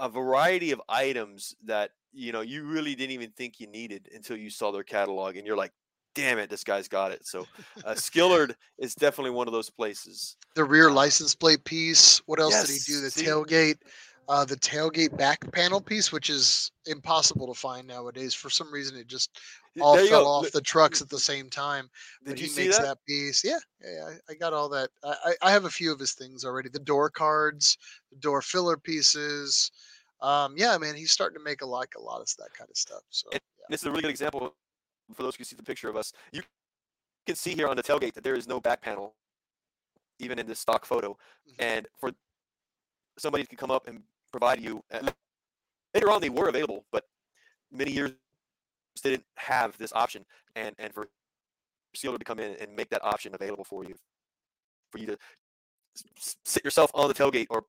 a 0.00 0.08
variety 0.08 0.70
of 0.70 0.80
items 0.88 1.54
that 1.64 1.90
you 2.14 2.32
know 2.32 2.40
you 2.40 2.64
really 2.64 2.94
didn't 2.94 3.12
even 3.12 3.30
think 3.30 3.60
you 3.60 3.66
needed 3.66 4.08
until 4.14 4.36
you 4.36 4.50
saw 4.50 4.70
their 4.70 4.84
catalog 4.84 5.36
and 5.36 5.46
you're 5.46 5.56
like 5.56 5.72
damn 6.14 6.38
it 6.38 6.48
this 6.48 6.64
guy's 6.64 6.88
got 6.88 7.10
it 7.10 7.26
so 7.26 7.44
uh, 7.84 7.94
skillard 7.94 8.56
is 8.78 8.94
definitely 8.94 9.32
one 9.32 9.48
of 9.48 9.52
those 9.52 9.70
places 9.70 10.36
the 10.54 10.64
rear 10.64 10.88
um, 10.88 10.94
license 10.94 11.34
plate 11.34 11.64
piece 11.64 12.18
what 12.26 12.38
else 12.38 12.54
yes, 12.54 12.66
did 12.66 12.72
he 12.74 12.92
do 12.94 13.00
the 13.00 13.10
see? 13.10 13.24
tailgate 13.24 13.78
uh, 14.26 14.44
the 14.44 14.56
tailgate 14.56 15.14
back 15.18 15.40
panel 15.52 15.80
piece 15.80 16.10
which 16.12 16.30
is 16.30 16.70
impossible 16.86 17.52
to 17.52 17.58
find 17.58 17.86
nowadays 17.86 18.32
for 18.32 18.48
some 18.48 18.72
reason 18.72 18.96
it 18.96 19.06
just 19.06 19.38
all 19.80 19.96
fell 19.96 20.24
go. 20.24 20.26
off 20.26 20.50
the 20.52 20.60
trucks 20.60 21.02
at 21.02 21.10
the 21.10 21.18
same 21.18 21.50
time 21.50 21.90
did 22.24 22.30
but 22.30 22.38
you 22.40 22.46
he 22.46 22.50
see 22.50 22.62
makes 22.62 22.78
that? 22.78 22.84
that? 22.84 22.98
piece 23.06 23.44
yeah 23.44 23.58
yeah 23.82 24.08
I, 24.08 24.32
I 24.32 24.34
got 24.34 24.54
all 24.54 24.68
that 24.70 24.88
I, 25.04 25.34
I 25.42 25.50
have 25.50 25.64
a 25.64 25.70
few 25.70 25.92
of 25.92 25.98
his 25.98 26.12
things 26.12 26.44
already 26.44 26.68
the 26.68 26.78
door 26.78 27.10
cards 27.10 27.76
the 28.10 28.18
door 28.18 28.40
filler 28.40 28.78
pieces 28.78 29.70
um, 30.20 30.54
yeah, 30.56 30.76
man, 30.78 30.94
he's 30.94 31.12
starting 31.12 31.38
to 31.38 31.44
make 31.44 31.62
a 31.62 31.66
like 31.66 31.94
a 31.96 32.00
lot 32.00 32.20
of 32.20 32.28
that 32.38 32.54
kind 32.56 32.70
of 32.70 32.76
stuff. 32.76 33.02
So 33.10 33.28
yeah. 33.32 33.38
this 33.68 33.80
is 33.82 33.86
a 33.86 33.90
really 33.90 34.02
good 34.02 34.10
example 34.10 34.54
for 35.14 35.22
those 35.22 35.36
who 35.36 35.44
see 35.44 35.56
the 35.56 35.62
picture 35.62 35.88
of 35.88 35.96
us. 35.96 36.12
You 36.32 36.42
can 37.26 37.36
see 37.36 37.54
here 37.54 37.68
on 37.68 37.76
the 37.76 37.82
tailgate 37.82 38.14
that 38.14 38.24
there 38.24 38.34
is 38.34 38.46
no 38.46 38.60
back 38.60 38.80
panel, 38.80 39.14
even 40.18 40.38
in 40.38 40.46
this 40.46 40.60
stock 40.60 40.84
photo. 40.86 41.10
Mm-hmm. 41.10 41.62
And 41.62 41.88
for 41.98 42.12
somebody 43.18 43.44
to 43.44 43.56
come 43.56 43.70
up 43.70 43.86
and 43.86 44.02
provide 44.32 44.60
you, 44.60 44.82
later 45.94 46.10
on 46.10 46.20
they 46.20 46.30
were 46.30 46.48
available, 46.48 46.84
but 46.92 47.04
many 47.70 47.90
years 47.90 48.12
didn't 49.02 49.24
have 49.36 49.76
this 49.78 49.92
option. 49.92 50.24
And 50.56 50.74
and 50.78 50.92
for 50.92 51.08
Sealer 51.94 52.18
to 52.18 52.24
come 52.24 52.40
in 52.40 52.56
and 52.60 52.74
make 52.74 52.90
that 52.90 53.04
option 53.04 53.34
available 53.34 53.64
for 53.64 53.84
you, 53.84 53.94
for 54.90 54.98
you 54.98 55.06
to 55.06 55.18
sit 56.44 56.64
yourself 56.64 56.90
on 56.94 57.08
the 57.08 57.14
tailgate 57.14 57.46
or 57.50 57.64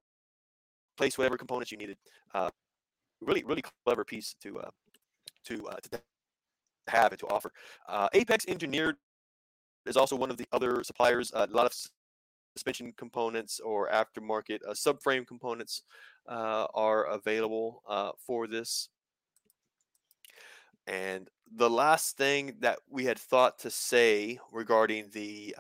place 0.98 1.18
whatever 1.18 1.38
components 1.38 1.72
you 1.72 1.78
needed. 1.78 1.98
Uh, 2.34 2.50
really, 3.22 3.44
really 3.44 3.64
clever 3.86 4.04
piece 4.04 4.36
to 4.42 4.60
uh, 4.60 4.70
to 5.46 5.68
uh, 5.68 5.76
to 5.76 6.02
have 6.88 7.12
and 7.12 7.20
to 7.20 7.28
offer. 7.28 7.52
Uh, 7.88 8.08
Apex 8.14 8.46
Engineered 8.48 8.96
is 9.86 9.98
also 9.98 10.16
one 10.16 10.32
of 10.32 10.38
the 10.38 10.48
other 10.52 10.84
suppliers. 10.84 11.32
Uh, 11.34 11.48
a 11.50 11.56
lot 11.56 11.66
of 11.66 11.74
suspension 12.56 12.94
components 12.98 13.60
or 13.60 13.90
aftermarket 13.90 14.60
uh, 14.68 14.72
subframe 14.72 15.26
components 15.28 15.84
are 16.28 17.04
available 17.06 17.82
for 18.26 18.48
this. 18.48 18.90
And 20.88 21.28
the 21.56 21.70
last 21.70 22.16
thing 22.16 22.56
that 22.60 22.78
we 22.90 23.06
had 23.06 23.18
thought 23.18 23.60
to 23.60 23.72
say 23.72 24.40
regarding 24.52 25.10
the 25.12 25.56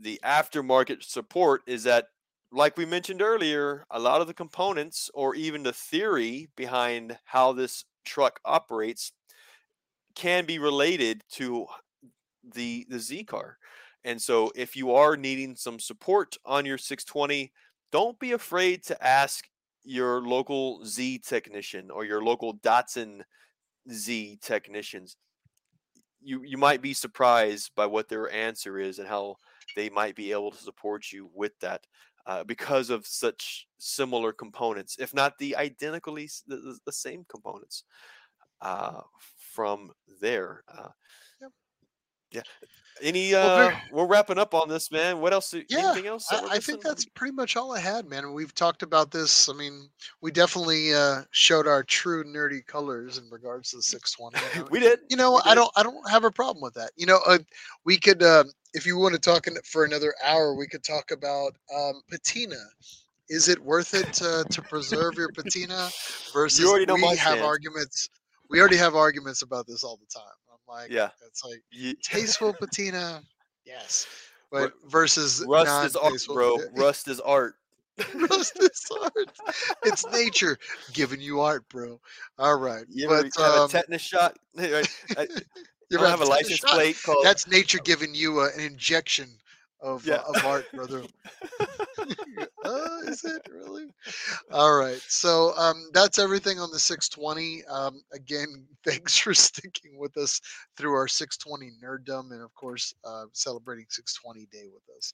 the 0.00 0.18
aftermarket 0.24 1.02
support 1.02 1.60
is 1.66 1.84
that 1.84 2.06
like 2.52 2.76
we 2.76 2.84
mentioned 2.84 3.22
earlier, 3.22 3.84
a 3.90 3.98
lot 3.98 4.20
of 4.20 4.26
the 4.26 4.34
components 4.34 5.10
or 5.14 5.34
even 5.34 5.62
the 5.62 5.72
theory 5.72 6.48
behind 6.56 7.18
how 7.24 7.52
this 7.52 7.84
truck 8.04 8.40
operates 8.44 9.12
can 10.14 10.44
be 10.44 10.58
related 10.58 11.22
to 11.32 11.66
the 12.54 12.86
the 12.88 12.98
Z 12.98 13.24
car. 13.24 13.58
And 14.04 14.20
so 14.20 14.50
if 14.56 14.76
you 14.76 14.92
are 14.92 15.16
needing 15.16 15.54
some 15.54 15.78
support 15.78 16.36
on 16.44 16.64
your 16.66 16.78
620, 16.78 17.52
don't 17.92 18.18
be 18.18 18.32
afraid 18.32 18.82
to 18.84 19.06
ask 19.06 19.44
your 19.84 20.20
local 20.22 20.84
Z 20.84 21.20
technician 21.20 21.90
or 21.90 22.04
your 22.04 22.22
local 22.22 22.54
Datsun 22.58 23.20
Z 23.90 24.38
technicians. 24.42 25.16
You 26.20 26.42
you 26.44 26.58
might 26.58 26.82
be 26.82 26.94
surprised 26.94 27.70
by 27.76 27.86
what 27.86 28.08
their 28.08 28.30
answer 28.32 28.78
is 28.78 28.98
and 28.98 29.08
how 29.08 29.36
they 29.76 29.88
might 29.88 30.16
be 30.16 30.32
able 30.32 30.50
to 30.50 30.58
support 30.58 31.12
you 31.12 31.30
with 31.34 31.52
that 31.60 31.86
uh, 32.30 32.44
because 32.44 32.90
of 32.90 33.04
such 33.08 33.66
similar 33.78 34.32
components, 34.32 34.96
if 35.00 35.12
not 35.12 35.36
the 35.38 35.56
identically 35.56 36.30
the, 36.46 36.78
the 36.86 36.92
same 36.92 37.26
components 37.28 37.82
uh, 38.62 39.00
from 39.52 39.90
there. 40.20 40.62
Uh. 40.72 40.90
Yeah. 42.30 42.42
Any 43.02 43.34
uh 43.34 43.40
well, 43.40 43.80
we're 43.92 44.06
wrapping 44.06 44.38
up 44.38 44.52
on 44.52 44.68
this, 44.68 44.90
man. 44.90 45.20
What 45.20 45.32
else? 45.32 45.54
Yeah, 45.54 45.90
anything 45.90 46.06
else? 46.06 46.26
I, 46.30 46.48
I, 46.50 46.58
think 46.58 46.82
that's 46.82 47.06
pretty 47.06 47.32
much 47.34 47.56
all 47.56 47.74
I 47.74 47.80
had, 47.80 48.06
man. 48.06 48.34
We've 48.34 48.54
talked 48.54 48.82
about 48.82 49.10
this. 49.10 49.48
I 49.48 49.54
mean, 49.54 49.88
we 50.20 50.30
definitely 50.30 50.94
uh 50.94 51.22
showed 51.30 51.66
our 51.66 51.82
true 51.82 52.24
nerdy 52.24 52.64
colors 52.66 53.16
in 53.16 53.28
regards 53.30 53.70
to 53.70 53.76
the 53.76 53.82
620. 53.84 54.68
we 54.70 54.80
did. 54.80 55.00
You 55.08 55.16
know, 55.16 55.40
did. 55.42 55.50
I 55.50 55.54
don't 55.54 55.70
I 55.76 55.82
don't 55.82 56.10
have 56.10 56.24
a 56.24 56.30
problem 56.30 56.62
with 56.62 56.74
that. 56.74 56.90
You 56.96 57.06
know, 57.06 57.20
uh, 57.26 57.38
we 57.84 57.96
could 57.96 58.22
uh, 58.22 58.44
if 58.74 58.86
you 58.86 58.98
want 58.98 59.14
to 59.14 59.20
talk 59.20 59.46
for 59.64 59.84
another 59.84 60.14
hour, 60.22 60.54
we 60.54 60.66
could 60.66 60.84
talk 60.84 61.10
about 61.10 61.52
um, 61.74 62.02
patina. 62.10 62.62
Is 63.28 63.48
it 63.48 63.60
worth 63.60 63.94
it 63.94 64.12
to, 64.14 64.44
to 64.50 64.62
preserve 64.62 65.14
your 65.14 65.30
patina 65.30 65.88
versus 66.32 66.58
you 66.58 66.68
already 66.68 66.86
know 66.86 66.94
we 66.94 67.16
have 67.16 67.40
arguments? 67.42 68.10
We 68.48 68.58
already 68.58 68.76
have 68.76 68.96
arguments 68.96 69.42
about 69.42 69.68
this 69.68 69.84
all 69.84 69.96
the 69.96 70.06
time. 70.12 70.32
Like, 70.70 70.90
yeah, 70.90 71.10
it's 71.26 71.44
like 71.44 71.62
tasteful 72.02 72.54
patina, 72.60 73.22
yes, 73.64 74.06
but 74.52 74.72
versus 74.86 75.44
rust 75.48 75.84
is 75.84 75.96
art, 75.96 76.24
bro. 76.28 76.58
Rust 76.76 77.08
is 77.08 77.18
art. 77.20 77.54
rust 78.14 78.56
is 78.60 78.86
art. 79.02 79.30
It's 79.84 80.06
nature 80.12 80.56
giving 80.92 81.20
you 81.20 81.40
art, 81.40 81.68
bro. 81.68 82.00
All 82.38 82.56
right, 82.56 82.84
you 82.88 83.08
but, 83.08 83.26
have 83.36 83.54
um, 83.54 83.64
a 83.64 83.68
tetanus 83.68 84.02
shot? 84.02 84.36
I, 84.56 84.84
you 85.90 85.98
ever 85.98 86.06
have 86.06 86.20
a 86.20 86.24
license 86.24 86.58
shot? 86.58 86.70
plate 86.70 86.96
called? 87.04 87.24
That's 87.24 87.48
nature 87.48 87.80
giving 87.82 88.14
you 88.14 88.40
uh, 88.40 88.50
an 88.56 88.62
injection 88.62 89.28
of 89.82 90.06
yeah. 90.06 90.16
uh, 90.16 90.32
of 90.34 90.44
art, 90.44 90.66
brother. 90.72 91.02
uh, 92.64 92.98
is 93.06 93.24
it 93.24 93.42
really? 93.50 93.86
All 94.52 94.76
right. 94.76 95.00
So 95.08 95.56
um, 95.56 95.90
that's 95.92 96.18
everything 96.18 96.58
on 96.58 96.70
the 96.70 96.78
620. 96.78 97.64
Um, 97.66 98.02
again, 98.12 98.66
thanks 98.84 99.16
for 99.16 99.34
sticking 99.34 99.98
with 99.98 100.16
us 100.16 100.40
through 100.76 100.92
our 100.94 101.08
620 101.08 101.72
nerddom, 101.82 102.32
and 102.32 102.42
of 102.42 102.54
course, 102.54 102.94
uh, 103.04 103.24
celebrating 103.32 103.86
620 103.88 104.46
day 104.46 104.68
with 104.72 104.84
us. 104.96 105.12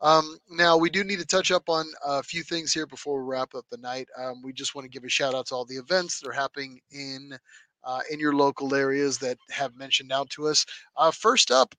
Um, 0.00 0.38
now, 0.50 0.76
we 0.76 0.90
do 0.90 1.04
need 1.04 1.18
to 1.18 1.26
touch 1.26 1.50
up 1.50 1.68
on 1.68 1.86
a 2.04 2.22
few 2.22 2.42
things 2.42 2.72
here 2.72 2.86
before 2.86 3.22
we 3.22 3.28
wrap 3.28 3.54
up 3.54 3.64
the 3.70 3.78
night. 3.78 4.08
Um, 4.18 4.42
we 4.42 4.52
just 4.52 4.74
want 4.74 4.84
to 4.84 4.90
give 4.90 5.04
a 5.04 5.08
shout 5.08 5.34
out 5.34 5.46
to 5.46 5.54
all 5.54 5.64
the 5.64 5.76
events 5.76 6.20
that 6.20 6.28
are 6.28 6.32
happening 6.32 6.80
in. 6.90 7.36
Uh, 7.84 8.00
in 8.10 8.18
your 8.18 8.34
local 8.34 8.74
areas 8.74 9.16
that 9.16 9.38
have 9.48 9.76
mentioned 9.76 10.10
out 10.10 10.28
to 10.28 10.48
us. 10.48 10.66
Uh, 10.96 11.12
first 11.12 11.52
up, 11.52 11.72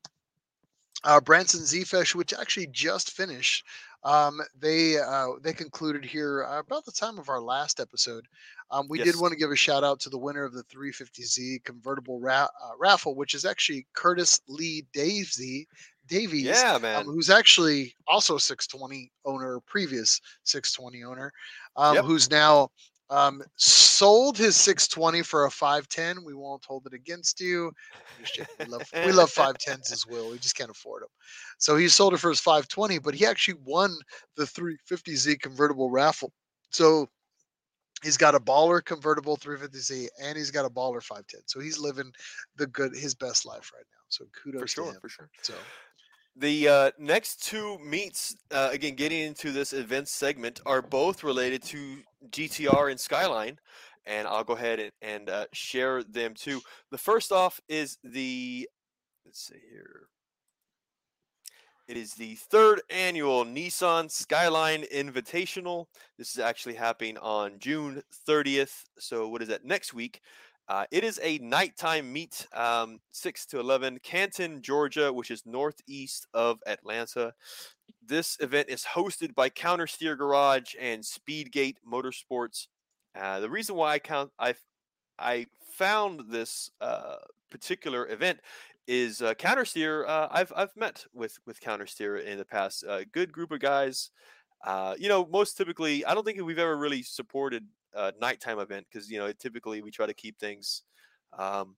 uh, 1.03 1.21
Branson 1.21 1.65
Z-Fest, 1.65 2.15
which 2.15 2.33
actually 2.33 2.67
just 2.67 3.11
finished. 3.11 3.65
Um, 4.03 4.39
they 4.57 4.97
uh, 4.97 5.31
they 5.41 5.53
concluded 5.53 6.05
here 6.05 6.45
uh, 6.45 6.59
about 6.59 6.85
the 6.85 6.91
time 6.91 7.17
of 7.17 7.29
our 7.29 7.41
last 7.41 7.79
episode. 7.79 8.25
Um, 8.69 8.87
we 8.89 8.99
yes. 8.99 9.07
did 9.07 9.19
want 9.19 9.31
to 9.31 9.37
give 9.37 9.51
a 9.51 9.55
shout 9.55 9.83
out 9.83 9.99
to 10.01 10.09
the 10.09 10.17
winner 10.17 10.43
of 10.43 10.53
the 10.53 10.63
350Z 10.63 11.63
convertible 11.63 12.19
ra- 12.19 12.47
uh, 12.63 12.71
raffle, 12.79 13.15
which 13.15 13.33
is 13.33 13.43
actually 13.43 13.87
Curtis 13.93 14.39
Lee 14.47 14.85
Davesy, 14.93 15.65
Davies, 16.07 16.43
yeah, 16.43 16.75
um, 16.75 16.81
man, 16.81 17.01
um, 17.01 17.05
who's 17.05 17.29
actually 17.29 17.93
also 18.07 18.37
620 18.37 19.11
owner, 19.25 19.59
previous 19.65 20.21
620 20.43 21.03
owner, 21.03 21.33
um, 21.75 21.95
yep. 21.95 22.05
who's 22.05 22.29
now 22.29 22.69
um, 23.09 23.43
sold 23.55 24.37
his 24.37 24.55
620 24.55 25.23
for 25.23 25.45
a 25.45 25.51
510. 25.51 26.23
We 26.23 26.33
won't 26.33 26.65
hold 26.65 26.85
it 26.85 26.93
against 26.93 27.39
you. 27.39 27.71
We 28.59 28.65
love, 28.65 28.91
we 29.05 29.11
love 29.11 29.29
510s 29.35 29.91
as 29.91 30.05
well. 30.07 30.29
We 30.29 30.39
just 30.39 30.55
can't 30.55 30.71
afford 30.71 31.03
them. 31.03 31.09
So 31.57 31.75
he 31.75 31.87
sold 31.87 32.13
it 32.13 32.17
for 32.19 32.29
his 32.29 32.39
520, 32.39 32.99
but 32.99 33.13
he 33.13 33.25
actually 33.25 33.59
won 33.65 33.95
the 34.35 34.43
350Z 34.43 35.39
convertible 35.39 35.89
raffle. 35.89 36.31
So 36.71 37.07
he's 38.03 38.17
got 38.17 38.35
a 38.35 38.39
baller 38.39 38.83
convertible 38.83 39.37
350Z 39.37 40.07
and 40.21 40.37
he's 40.37 40.51
got 40.51 40.65
a 40.65 40.69
baller 40.69 41.01
510. 41.01 41.41
So 41.45 41.59
he's 41.59 41.79
living 41.79 42.11
the 42.55 42.67
good, 42.67 42.95
his 42.95 43.15
best 43.15 43.45
life 43.45 43.71
right 43.73 43.85
now. 43.91 44.03
So 44.09 44.25
kudos 44.43 44.61
for 44.61 44.67
sure, 44.67 44.83
to 44.85 44.89
him. 44.91 45.01
For 45.01 45.09
sure. 45.09 45.29
So 45.41 45.53
the 46.39 46.67
uh, 46.67 46.91
next 46.99 47.43
two 47.43 47.77
meets, 47.79 48.35
uh, 48.51 48.69
again, 48.71 48.95
getting 48.95 49.21
into 49.21 49.51
this 49.51 49.73
event 49.73 50.07
segment, 50.07 50.61
are 50.65 50.81
both 50.81 51.23
related 51.23 51.63
to 51.63 51.97
GTR 52.29 52.91
and 52.91 52.99
Skyline, 52.99 53.57
and 54.05 54.27
I'll 54.27 54.43
go 54.43 54.53
ahead 54.53 54.79
and, 54.79 54.91
and 55.01 55.29
uh, 55.29 55.45
share 55.53 56.03
them 56.03 56.33
too. 56.33 56.61
The 56.91 56.97
first 56.97 57.31
off 57.31 57.59
is 57.67 57.97
the, 58.03 58.69
let's 59.25 59.47
see 59.47 59.59
here. 59.71 60.07
It 61.87 61.95
is 61.95 62.15
the 62.15 62.35
third 62.35 62.81
annual 62.89 63.45
Nissan 63.45 64.11
Skyline 64.11 64.83
Invitational. 64.93 65.85
This 66.17 66.31
is 66.31 66.39
actually 66.39 66.75
happening 66.75 67.17
on 67.19 67.59
June 67.59 68.03
30th. 68.27 68.83
So, 68.99 69.29
what 69.29 69.41
is 69.41 69.47
that? 69.47 69.63
Next 69.63 69.93
week. 69.93 70.19
Uh, 70.69 70.85
it 70.91 71.03
is 71.03 71.19
a 71.23 71.37
nighttime 71.37 72.11
meet, 72.11 72.45
um, 72.53 72.99
6 73.11 73.45
to 73.47 73.59
11, 73.59 73.99
Canton, 74.03 74.61
Georgia, 74.61 75.13
which 75.13 75.31
is 75.31 75.45
northeast 75.45 76.27
of 76.33 76.59
Atlanta. 76.67 77.33
This 78.05 78.37
event 78.41 78.69
is 78.69 78.83
hosted 78.83 79.33
by 79.33 79.49
Countersteer 79.49 80.17
Garage 80.17 80.75
and 80.79 81.03
Speedgate 81.03 81.77
Motorsports. 81.89 82.67
Uh, 83.15 83.39
the 83.39 83.49
reason 83.49 83.75
why 83.75 83.93
I 83.93 83.99
count 83.99 84.31
I 84.37 84.53
I 85.17 85.47
found 85.71 86.25
this 86.29 86.69
uh, 86.81 87.15
particular 87.49 88.07
event 88.09 88.39
is 88.87 89.21
uh, 89.21 89.33
Countersteer. 89.33 90.07
Uh, 90.07 90.27
I've 90.29 90.53
I've 90.55 90.75
met 90.75 91.05
with 91.13 91.37
with 91.45 91.61
Countersteer 91.61 92.23
in 92.23 92.37
the 92.37 92.45
past. 92.45 92.83
A 92.87 93.05
good 93.05 93.31
group 93.31 93.51
of 93.51 93.59
guys. 93.59 94.11
Uh, 94.65 94.95
you 94.97 95.07
know, 95.07 95.25
most 95.31 95.55
typically, 95.57 96.03
I 96.05 96.13
don't 96.13 96.25
think 96.25 96.41
we've 96.41 96.59
ever 96.59 96.77
really 96.77 97.03
supported 97.03 97.65
a 97.97 98.13
nighttime 98.21 98.59
event 98.59 98.85
because 98.91 99.09
you 99.09 99.17
know 99.17 99.31
typically 99.33 99.81
we 99.81 99.91
try 99.91 100.05
to 100.05 100.13
keep 100.13 100.39
things 100.39 100.83
um, 101.37 101.75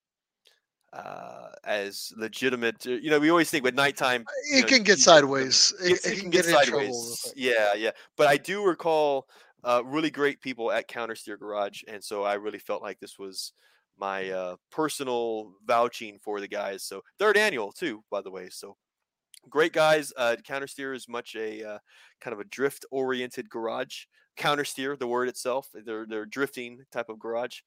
uh, 0.93 1.49
as 1.63 2.11
legitimate. 2.17 2.85
Uh, 2.85 2.91
you 2.91 3.09
know, 3.09 3.19
we 3.19 3.29
always 3.29 3.49
think 3.49 3.63
with 3.63 3.75
nighttime, 3.75 4.21
uh, 4.21 4.57
it 4.57 4.61
know, 4.61 4.67
can 4.67 4.83
get 4.83 4.99
sideways. 4.99 5.73
It, 5.81 5.91
it, 5.91 6.05
it, 6.05 6.19
can, 6.19 6.29
get, 6.29 6.45
get 6.45 6.53
sideways. 6.53 7.33
Yeah, 7.35 7.73
yeah. 7.73 7.91
But 8.17 8.27
I 8.27 8.37
do 8.37 8.63
recall 8.63 9.27
uh, 9.63 9.81
really 9.85 10.09
great 10.11 10.41
people 10.41 10.71
at 10.71 10.89
Countersteer 10.89 11.37
Garage, 11.37 11.81
and 11.87 12.03
so 12.03 12.23
I 12.23 12.35
really 12.35 12.59
felt 12.59 12.81
like 12.81 12.99
this 12.99 13.19
was 13.19 13.53
my 13.97 14.29
uh, 14.29 14.55
personal 14.71 15.53
vouching 15.65 16.17
for 16.23 16.39
the 16.39 16.47
guys. 16.47 16.83
So 16.83 17.01
third 17.17 17.37
annual 17.37 17.71
too, 17.71 18.03
by 18.09 18.21
the 18.21 18.31
way. 18.31 18.49
So 18.49 18.77
great 19.49 19.73
guys. 19.73 20.13
Uh, 20.17 20.37
Countersteer 20.47 20.95
is 20.95 21.07
much 21.07 21.35
a 21.35 21.63
uh, 21.63 21.77
kind 22.21 22.33
of 22.33 22.39
a 22.39 22.45
drift 22.45 22.85
oriented 22.91 23.49
garage 23.49 24.05
countersteer, 24.39 24.97
the 24.97 25.07
word 25.07 25.27
itself. 25.27 25.67
They're 25.73 26.05
they're 26.07 26.25
drifting 26.25 26.85
type 26.91 27.09
of 27.09 27.19
garage. 27.19 27.59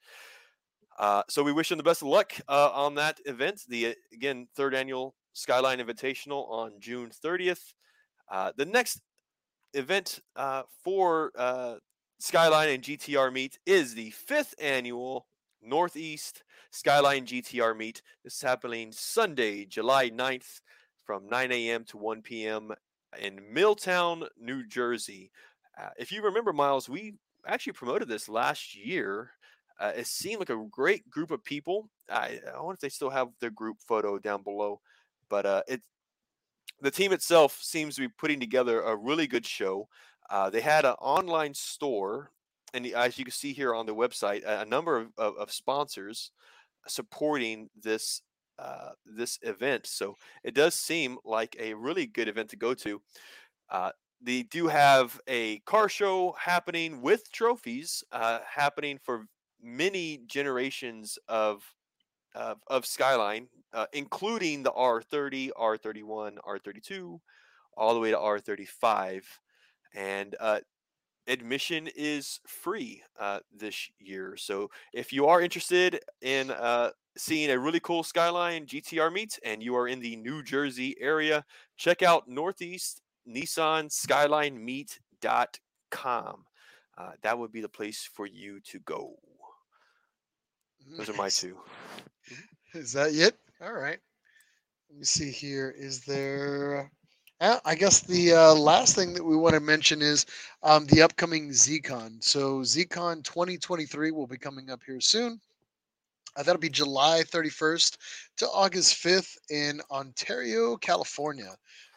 Uh, 0.99 1.23
so 1.29 1.43
we 1.43 1.53
wish 1.53 1.69
them 1.69 1.79
the 1.79 1.85
best 1.85 2.03
of 2.03 2.09
luck 2.09 2.33
uh, 2.49 2.71
on 2.73 2.97
that 2.97 3.21
event. 3.25 3.63
The 3.69 3.89
uh, 3.89 3.93
again 4.13 4.49
third 4.57 4.75
annual 4.75 5.15
Skyline 5.33 5.79
Invitational 5.79 6.51
on 6.51 6.73
June 6.79 7.11
30th. 7.25 7.73
Uh, 8.31 8.53
the 8.57 8.67
next 8.67 9.01
event 9.75 10.21
uh, 10.37 10.63
for 10.83 11.33
uh, 11.37 11.77
Skyline 12.21 12.69
and 12.71 12.83
GTR 12.83 13.33
meet 13.33 13.59
is 13.67 13.95
the 13.95 14.11
fifth 14.11 14.55
annual 14.61 15.27
Northeast 15.63 16.43
Skyline 16.71 17.27
GTR 17.27 17.77
meet. 17.77 18.03
This 18.25 18.35
is 18.35 18.43
happening 18.43 18.93
Sunday, 18.93 19.65
July 19.65 20.11
9th 20.11 20.61
from 21.05 21.29
9 21.29 21.53
a.m. 21.53 21.85
to 21.85 21.97
1 21.99 22.23
p.m. 22.23 22.73
in 23.21 23.41
Milltown, 23.53 24.25
New 24.41 24.67
Jersey. 24.67 25.31
Uh, 25.79 25.89
if 25.99 26.13
you 26.13 26.23
remember, 26.23 26.53
Miles, 26.53 26.89
we 26.89 27.15
actually 27.47 27.73
promoted 27.73 28.09
this 28.09 28.29
last 28.29 28.75
year. 28.75 29.31
Uh, 29.81 29.93
it 29.97 30.07
seemed 30.07 30.41
like 30.41 30.51
a 30.51 30.67
great 30.71 31.09
group 31.11 31.31
of 31.31 31.43
people. 31.43 31.89
I, 32.11 32.39
I 32.55 32.61
wonder 32.61 32.75
if 32.75 32.81
they 32.81 32.89
still 32.89 33.11
have 33.11 33.29
their 33.41 33.51
group 33.51 33.79
photo 33.87 34.19
down 34.19 34.43
below, 34.43 34.81
but 35.29 35.47
uh, 35.47 35.63
it 35.67 35.83
the 36.81 36.91
team 36.91 37.13
itself 37.13 37.59
seems 37.63 37.95
to 37.95 38.01
be 38.01 38.09
putting 38.09 38.41
together 38.41 38.83
a 38.83 38.97
really 38.97 39.27
good 39.27 39.47
show. 39.47 39.89
Uh, 40.31 40.51
they 40.51 40.61
had 40.61 40.85
an 40.85 40.95
online 41.01 41.55
store, 41.55 42.31
and 42.75 42.87
as 42.87 43.19
you 43.19 43.25
can 43.25 43.33
see 43.33 43.53
here 43.53 43.75
on 43.75 43.87
the 43.87 43.95
website, 43.95 44.43
a, 44.45 44.65
number 44.65 44.99
of, 44.99 45.09
of, 45.17 45.37
of, 45.37 45.53
sponsors 45.53 46.33
supporting 46.89 47.71
this 47.81 48.23
uh, 48.59 48.91
this 49.07 49.39
event. 49.43 49.87
So 49.87 50.17
it 50.43 50.55
does 50.55 50.75
seem 50.75 51.19
like 51.25 51.57
a 51.59 51.75
really 51.75 52.07
good 52.07 52.29
event 52.29 52.51
to 52.51 52.57
go 52.57 52.75
to. 52.75 53.01
Uh, 53.71 53.91
they 54.23 54.43
do 54.45 54.69
have 54.69 55.21
a 55.27 55.59
car 55.61 55.89
show 55.89 56.35
happening 56.39 57.03
with 57.03 57.31
trophies 57.33 58.05
uh, 58.13 58.39
happening 58.49 58.99
for 59.03 59.27
many 59.61 60.21
generations 60.27 61.19
of 61.29 61.65
of, 62.35 62.59
of 62.69 62.87
Skyline, 62.87 63.49
uh, 63.75 63.87
including 63.93 64.63
the 64.63 64.71
R30, 64.71 65.51
R31, 65.59 66.37
R32, 66.49 67.21
all 67.77 67.93
the 67.93 68.01
way 68.01 68.11
to 68.11 68.17
R35, 68.17 69.23
and 69.95 70.35
uh, 70.41 70.61
admission 71.27 71.89
is 71.95 72.41
free 72.47 73.03
uh, 73.21 73.41
this 73.55 73.91
year. 73.99 74.37
So 74.37 74.71
if 74.93 75.13
you 75.13 75.27
are 75.27 75.41
interested 75.41 76.01
in 76.23 76.51
uh, 76.51 76.91
seeing 77.17 77.51
a 77.51 77.59
really 77.59 77.81
cool 77.81 78.03
Skyline 78.03 78.67
GTR 78.67 79.13
meet 79.13 79.39
and 79.45 79.63
you 79.63 79.77
are 79.77 79.89
in 79.89 80.01
the 80.01 80.17
New 80.17 80.43
Jersey 80.43 80.97
area, 81.01 81.45
check 81.77 82.03
out 82.03 82.29
Northeast 82.29 83.02
Nissan 83.29 83.91
Skyline 83.91 84.63
Meet.com. 84.65 86.45
Uh, 86.99 87.11
that 87.23 87.39
would 87.39 87.53
be 87.53 87.61
the 87.61 87.69
place 87.69 88.09
for 88.13 88.27
you 88.27 88.61
to 88.61 88.79
go. 88.81 89.17
Those 90.97 91.09
are 91.09 91.15
my 91.15 91.29
two. 91.29 91.59
Is 92.75 92.93
that 92.93 93.15
it? 93.15 93.37
All 93.63 93.73
right. 93.73 93.99
let 94.91 94.99
me 94.99 95.05
see 95.05 95.31
here. 95.31 95.75
Is 95.77 96.01
there? 96.01 96.91
Uh, 97.41 97.59
I 97.65 97.75
guess 97.75 98.01
the 98.01 98.35
uh, 98.35 98.55
last 98.55 98.95
thing 98.95 99.15
that 99.15 99.25
we 99.25 99.37
want 99.37 99.55
to 99.55 99.61
mention 99.61 100.01
is 100.01 100.27
um, 100.63 100.87
the 100.87 101.03
upcoming 101.03 101.51
ZCon. 101.51 102.23
So 102.23 102.61
ZCon 102.61 103.25
2023 103.25 104.11
will 104.11 104.27
be 104.27 104.39
coming 104.39 104.71
up 104.71 104.81
here 104.87 105.01
soon. 105.01 105.41
Uh, 106.37 106.43
that'll 106.43 106.61
be 106.61 106.69
July 106.69 107.23
31st 107.27 107.97
to 108.39 108.47
August 108.47 109.03
5th 109.03 109.37
in 109.51 109.81
Ontario, 109.91 110.77
California. 110.77 111.55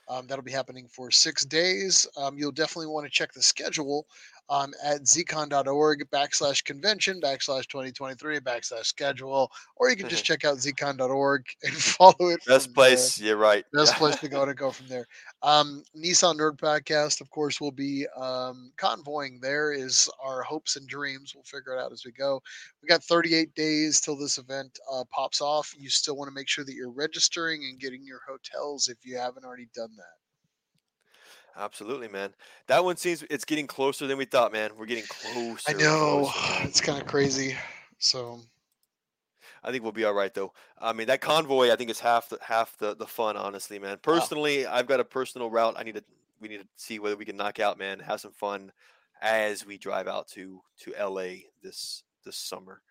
Um, 0.07 0.27
that'll 0.27 0.43
be 0.43 0.51
happening 0.51 0.87
for 0.87 1.09
six 1.09 1.45
days. 1.45 2.07
Um, 2.15 2.37
you'll 2.37 2.51
definitely 2.51 2.87
want 2.87 3.05
to 3.05 3.11
check 3.11 3.33
the 3.33 3.41
schedule 3.41 4.05
um, 4.49 4.73
at 4.83 5.01
zcon.org 5.01 6.09
backslash 6.11 6.63
convention 6.63 7.19
backslash 7.21 7.67
2023 7.67 8.39
backslash 8.39 8.85
schedule, 8.85 9.51
or 9.75 9.89
you 9.89 9.95
can 9.95 10.07
just 10.07 10.23
check 10.23 10.45
out 10.45 10.57
zcon.org 10.57 11.45
and 11.63 11.73
follow 11.73 12.29
it. 12.29 12.45
Best 12.45 12.73
place. 12.73 13.17
There. 13.17 13.29
You're 13.29 13.37
right. 13.37 13.65
Best 13.73 13.95
place 13.95 14.17
to 14.17 14.29
go 14.29 14.45
to 14.45 14.53
go 14.53 14.71
from 14.71 14.87
there. 14.87 15.07
Um, 15.41 15.83
Nissan 15.97 16.37
Nerd 16.37 16.57
Podcast, 16.57 17.21
of 17.21 17.29
course, 17.29 17.59
will 17.59 17.71
be 17.71 18.05
um, 18.15 18.71
convoying. 18.77 19.39
There 19.41 19.71
is 19.71 20.09
our 20.23 20.41
hopes 20.41 20.75
and 20.75 20.87
dreams. 20.87 21.33
We'll 21.35 21.43
figure 21.43 21.73
it 21.73 21.79
out 21.79 21.91
as 21.91 22.03
we 22.05 22.11
go. 22.11 22.41
We 22.81 22.87
got 22.87 23.03
38 23.03 23.53
days 23.55 23.99
till 23.99 24.17
this 24.17 24.37
event 24.37 24.77
uh, 24.91 25.03
pops 25.11 25.41
off. 25.41 25.73
You 25.77 25.89
still 25.89 26.15
want 26.15 26.29
to 26.29 26.33
make 26.33 26.47
sure 26.47 26.65
that 26.65 26.73
you're 26.73 26.91
registering 26.91 27.63
and 27.63 27.79
getting 27.79 28.05
your 28.05 28.21
hotels 28.27 28.89
if 28.89 28.97
you 29.03 29.17
haven't 29.17 29.45
already 29.45 29.69
done 29.73 29.91
that. 29.97 30.24
Absolutely, 31.57 32.07
man. 32.07 32.33
That 32.67 32.83
one 32.83 32.97
seems 32.97 33.23
it's 33.29 33.45
getting 33.45 33.67
closer 33.67 34.07
than 34.07 34.17
we 34.17 34.25
thought, 34.25 34.51
man. 34.51 34.71
We're 34.77 34.85
getting 34.85 35.05
closer. 35.07 35.69
I 35.69 35.73
know. 35.73 36.29
Closer, 36.31 36.63
it's 36.67 36.81
kind 36.81 37.01
of 37.01 37.07
crazy. 37.07 37.55
So 37.97 38.41
I 39.63 39.71
think 39.71 39.83
we'll 39.83 39.91
be 39.91 40.03
all 40.03 40.13
right 40.13 40.33
though. 40.33 40.53
I 40.79 40.93
mean, 40.93 41.07
that 41.07 41.21
convoy 41.21 41.71
I 41.71 41.75
think 41.75 41.89
is 41.89 41.99
half 41.99 42.29
the 42.29 42.37
half 42.41 42.77
the, 42.77 42.95
the 42.95 43.07
fun, 43.07 43.37
honestly, 43.37 43.79
man. 43.79 43.97
Personally, 44.01 44.65
wow. 44.65 44.73
I've 44.73 44.87
got 44.87 44.99
a 44.99 45.05
personal 45.05 45.49
route 45.49 45.75
I 45.77 45.83
need 45.83 45.95
to 45.95 46.03
we 46.41 46.49
need 46.49 46.59
to 46.59 46.67
see 46.75 46.99
whether 46.99 47.15
we 47.15 47.25
can 47.25 47.37
knock 47.37 47.59
out, 47.59 47.79
man. 47.79 47.99
Have 47.99 48.19
some 48.19 48.33
fun 48.33 48.71
as 49.21 49.65
we 49.65 49.77
drive 49.77 50.07
out 50.07 50.27
to 50.29 50.61
to 50.81 50.93
LA 50.99 51.45
this 51.63 52.03
this 52.25 52.35
summer. 52.35 52.81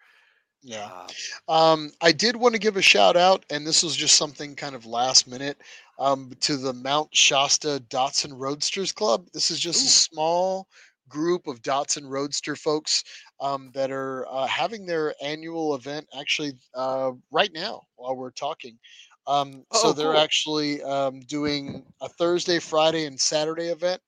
Yeah. 0.65 1.07
Um, 1.47 1.93
I 2.01 2.13
did 2.13 2.37
want 2.37 2.55
to 2.55 2.59
give 2.61 2.79
a 2.79 2.83
shout 2.83 3.17
out, 3.17 3.45
and 3.51 3.67
this 3.67 3.83
was 3.83 3.95
just 3.95 4.17
something 4.17 4.57
kind 4.57 4.75
of 4.75 4.87
last 4.87 5.29
minute 5.29 5.59
um, 5.99 6.33
to 6.41 6.57
the 6.57 6.73
Mount 6.73 7.15
Shasta 7.15 7.83
Datsun 7.91 8.33
Roadsters 8.35 8.91
Club. 8.91 9.27
This 9.35 9.51
is 9.51 9.61
just 9.61 9.85
Ooh. 9.85 9.87
a 9.87 9.91
small 9.91 10.69
group 11.07 11.47
of 11.47 11.61
Datsun 11.61 12.09
Roadster 12.09 12.57
folks 12.57 13.05
um, 13.41 13.71
that 13.75 13.91
are 13.91 14.27
uh, 14.31 14.47
having 14.47 14.87
their 14.87 15.15
annual 15.23 15.75
event 15.75 16.07
actually 16.19 16.55
uh, 16.75 17.13
right 17.31 17.53
now 17.53 17.83
while 17.97 18.17
we're 18.17 18.31
talking. 18.31 18.79
Um, 19.27 19.65
oh, 19.71 19.83
so 19.83 19.93
they're 19.93 20.13
cool. 20.13 20.21
actually 20.21 20.83
um, 20.83 21.21
doing 21.21 21.85
a 22.01 22.09
Thursday, 22.09 22.59
Friday, 22.59 23.05
and 23.05 23.21
Saturday 23.21 23.69
event. 23.69 24.01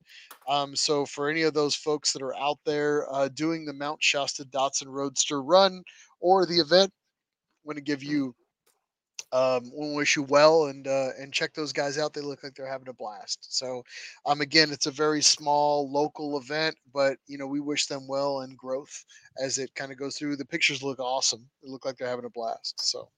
Um, 0.48 0.76
so 0.76 1.04
for 1.04 1.28
any 1.28 1.42
of 1.42 1.54
those 1.54 1.74
folks 1.74 2.12
that 2.12 2.22
are 2.22 2.36
out 2.36 2.58
there 2.64 3.12
uh, 3.12 3.28
doing 3.28 3.64
the 3.64 3.72
Mount 3.72 4.02
Shasta 4.02 4.44
Datsun 4.44 4.86
Roadster 4.88 5.42
Run 5.42 5.82
or 6.20 6.46
the 6.46 6.58
event. 6.58 6.92
I'm 7.64 7.68
going 7.68 7.76
to 7.76 7.82
give 7.82 8.02
you 8.02 8.34
um, 9.32 9.70
we 9.76 9.94
wish 9.94 10.16
you 10.16 10.22
well 10.22 10.66
and 10.66 10.86
uh, 10.86 11.10
and 11.18 11.32
check 11.32 11.52
those 11.52 11.72
guys 11.72 11.98
out. 11.98 12.14
They 12.14 12.20
look 12.20 12.42
like 12.44 12.54
they're 12.54 12.70
having 12.70 12.88
a 12.88 12.92
blast. 12.92 13.56
So, 13.56 13.82
um, 14.24 14.40
again, 14.40 14.70
it's 14.70 14.86
a 14.86 14.90
very 14.90 15.20
small 15.20 15.90
local 15.90 16.38
event, 16.38 16.76
but 16.92 17.18
you 17.26 17.36
know 17.36 17.46
we 17.46 17.60
wish 17.60 17.86
them 17.86 18.06
well 18.08 18.40
and 18.40 18.56
growth 18.56 19.04
as 19.42 19.58
it 19.58 19.74
kind 19.74 19.90
of 19.90 19.98
goes 19.98 20.16
through. 20.16 20.36
The 20.36 20.44
pictures 20.44 20.82
look 20.82 21.00
awesome. 21.00 21.46
They 21.62 21.70
look 21.70 21.84
like 21.84 21.96
they're 21.96 22.08
having 22.08 22.24
a 22.24 22.30
blast. 22.30 22.74
So, 22.80 23.08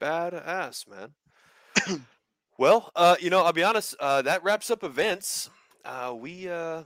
badass, 0.00 0.86
man. 0.88 2.04
well, 2.58 2.90
uh, 2.96 3.16
you 3.20 3.28
know, 3.28 3.44
I'll 3.44 3.52
be 3.52 3.62
honest. 3.62 3.94
Uh, 4.00 4.22
that 4.22 4.42
wraps 4.42 4.70
up 4.70 4.84
events. 4.84 5.50
Uh, 5.84 6.14
we 6.16 6.48
uh, 6.48 6.82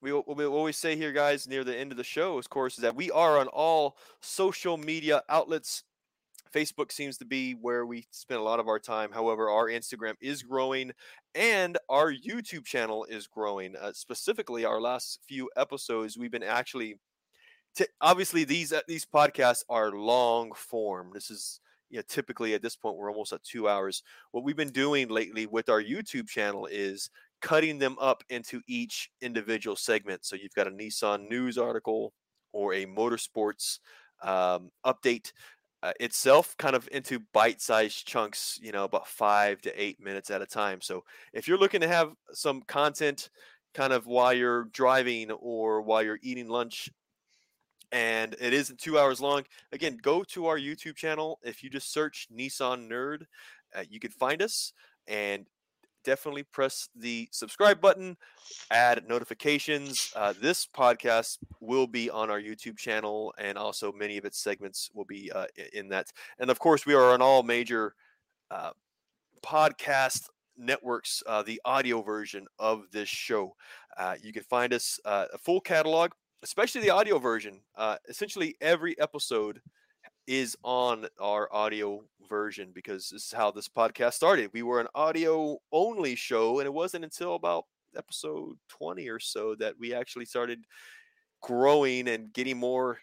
we, 0.00 0.12
we 0.12 0.46
always 0.46 0.76
say 0.76 0.96
here, 0.96 1.12
guys, 1.12 1.46
near 1.46 1.64
the 1.64 1.76
end 1.76 1.92
of 1.92 1.98
the 1.98 2.04
show, 2.04 2.38
of 2.38 2.48
course, 2.48 2.78
is 2.78 2.82
that 2.82 2.96
we 2.96 3.10
are 3.10 3.38
on 3.38 3.48
all 3.48 3.96
social 4.20 4.76
media 4.76 5.22
outlets. 5.28 5.84
Facebook 6.54 6.90
seems 6.90 7.16
to 7.18 7.24
be 7.24 7.52
where 7.52 7.86
we 7.86 8.06
spend 8.10 8.40
a 8.40 8.44
lot 8.44 8.58
of 8.58 8.66
our 8.66 8.78
time. 8.78 9.10
However, 9.12 9.48
our 9.48 9.66
Instagram 9.66 10.14
is 10.20 10.42
growing 10.42 10.92
and 11.34 11.78
our 11.88 12.12
YouTube 12.12 12.64
channel 12.64 13.04
is 13.04 13.26
growing. 13.26 13.76
Uh, 13.76 13.92
specifically, 13.92 14.64
our 14.64 14.80
last 14.80 15.20
few 15.28 15.48
episodes, 15.56 16.18
we've 16.18 16.32
been 16.32 16.42
actually, 16.42 16.96
t- 17.76 17.86
obviously, 18.00 18.42
these 18.42 18.72
uh, 18.72 18.80
these 18.88 19.06
podcasts 19.06 19.62
are 19.68 19.92
long 19.92 20.52
form. 20.54 21.10
This 21.14 21.30
is 21.30 21.60
you 21.90 21.98
know, 21.98 22.02
typically 22.08 22.54
at 22.54 22.62
this 22.62 22.76
point 22.76 22.96
we're 22.96 23.10
almost 23.10 23.32
at 23.32 23.42
two 23.42 23.68
hours. 23.68 24.02
What 24.32 24.44
we've 24.44 24.56
been 24.56 24.70
doing 24.70 25.08
lately 25.08 25.46
with 25.46 25.68
our 25.68 25.82
YouTube 25.82 26.28
channel 26.28 26.66
is 26.66 27.10
cutting 27.40 27.78
them 27.78 27.96
up 28.00 28.22
into 28.28 28.60
each 28.66 29.10
individual 29.20 29.76
segment. 29.76 30.24
So 30.24 30.36
you've 30.36 30.54
got 30.54 30.66
a 30.66 30.70
Nissan 30.70 31.28
news 31.28 31.58
article 31.58 32.12
or 32.52 32.74
a 32.74 32.86
motorsports 32.86 33.78
um, 34.22 34.70
update 34.84 35.32
uh, 35.82 35.92
itself, 36.00 36.54
kind 36.58 36.76
of 36.76 36.88
into 36.92 37.20
bite-sized 37.32 38.06
chunks. 38.06 38.58
You 38.62 38.72
know, 38.72 38.84
about 38.84 39.08
five 39.08 39.60
to 39.62 39.82
eight 39.82 39.98
minutes 40.00 40.30
at 40.30 40.42
a 40.42 40.46
time. 40.46 40.80
So 40.80 41.04
if 41.32 41.48
you're 41.48 41.58
looking 41.58 41.80
to 41.80 41.88
have 41.88 42.12
some 42.32 42.62
content, 42.62 43.30
kind 43.74 43.92
of 43.92 44.06
while 44.06 44.32
you're 44.32 44.64
driving 44.64 45.30
or 45.30 45.82
while 45.82 46.02
you're 46.02 46.18
eating 46.22 46.48
lunch. 46.48 46.90
And 47.92 48.36
it 48.40 48.52
isn't 48.52 48.78
two 48.78 48.98
hours 48.98 49.20
long. 49.20 49.44
Again, 49.72 49.98
go 50.00 50.22
to 50.24 50.46
our 50.46 50.58
YouTube 50.58 50.96
channel. 50.96 51.38
If 51.42 51.62
you 51.62 51.70
just 51.70 51.92
search 51.92 52.28
Nissan 52.32 52.88
Nerd, 52.88 53.22
uh, 53.74 53.82
you 53.88 53.98
can 53.98 54.12
find 54.12 54.42
us. 54.42 54.72
And 55.08 55.46
definitely 56.04 56.42
press 56.42 56.88
the 56.94 57.28
subscribe 57.32 57.80
button, 57.80 58.16
add 58.70 59.04
notifications. 59.08 60.12
Uh, 60.16 60.34
this 60.40 60.66
podcast 60.66 61.38
will 61.60 61.86
be 61.86 62.10
on 62.10 62.30
our 62.30 62.40
YouTube 62.40 62.76
channel, 62.76 63.32
and 63.38 63.56
also 63.58 63.92
many 63.92 64.16
of 64.16 64.24
its 64.24 64.38
segments 64.38 64.90
will 64.94 65.04
be 65.04 65.30
uh, 65.32 65.46
in 65.72 65.88
that. 65.88 66.10
And 66.38 66.50
of 66.50 66.58
course, 66.58 66.86
we 66.86 66.94
are 66.94 67.12
on 67.12 67.22
all 67.22 67.42
major 67.42 67.94
uh, 68.50 68.70
podcast 69.42 70.28
networks, 70.56 71.22
uh, 71.26 71.42
the 71.42 71.60
audio 71.64 72.02
version 72.02 72.46
of 72.58 72.84
this 72.92 73.08
show. 73.08 73.54
Uh, 73.96 74.16
you 74.22 74.32
can 74.32 74.42
find 74.42 74.72
us 74.72 74.98
uh, 75.04 75.26
a 75.32 75.38
full 75.38 75.60
catalog, 75.60 76.12
especially 76.42 76.80
the 76.80 76.90
audio 76.90 77.18
version. 77.18 77.60
essentially, 78.08 78.56
every 78.60 78.98
episode 79.00 79.60
is 80.30 80.56
on 80.62 81.08
our 81.20 81.52
audio 81.52 82.04
version 82.28 82.70
because 82.72 83.10
this 83.10 83.24
is 83.24 83.32
how 83.32 83.50
this 83.50 83.68
podcast 83.68 84.12
started. 84.12 84.48
We 84.54 84.62
were 84.62 84.80
an 84.80 84.86
audio 84.94 85.58
only 85.72 86.14
show, 86.14 86.60
and 86.60 86.66
it 86.66 86.72
wasn't 86.72 87.02
until 87.02 87.34
about 87.34 87.64
episode 87.98 88.56
20 88.68 89.08
or 89.08 89.18
so 89.18 89.56
that 89.56 89.74
we 89.76 89.92
actually 89.92 90.26
started 90.26 90.60
growing 91.42 92.06
and 92.06 92.32
getting 92.32 92.58
more 92.58 93.00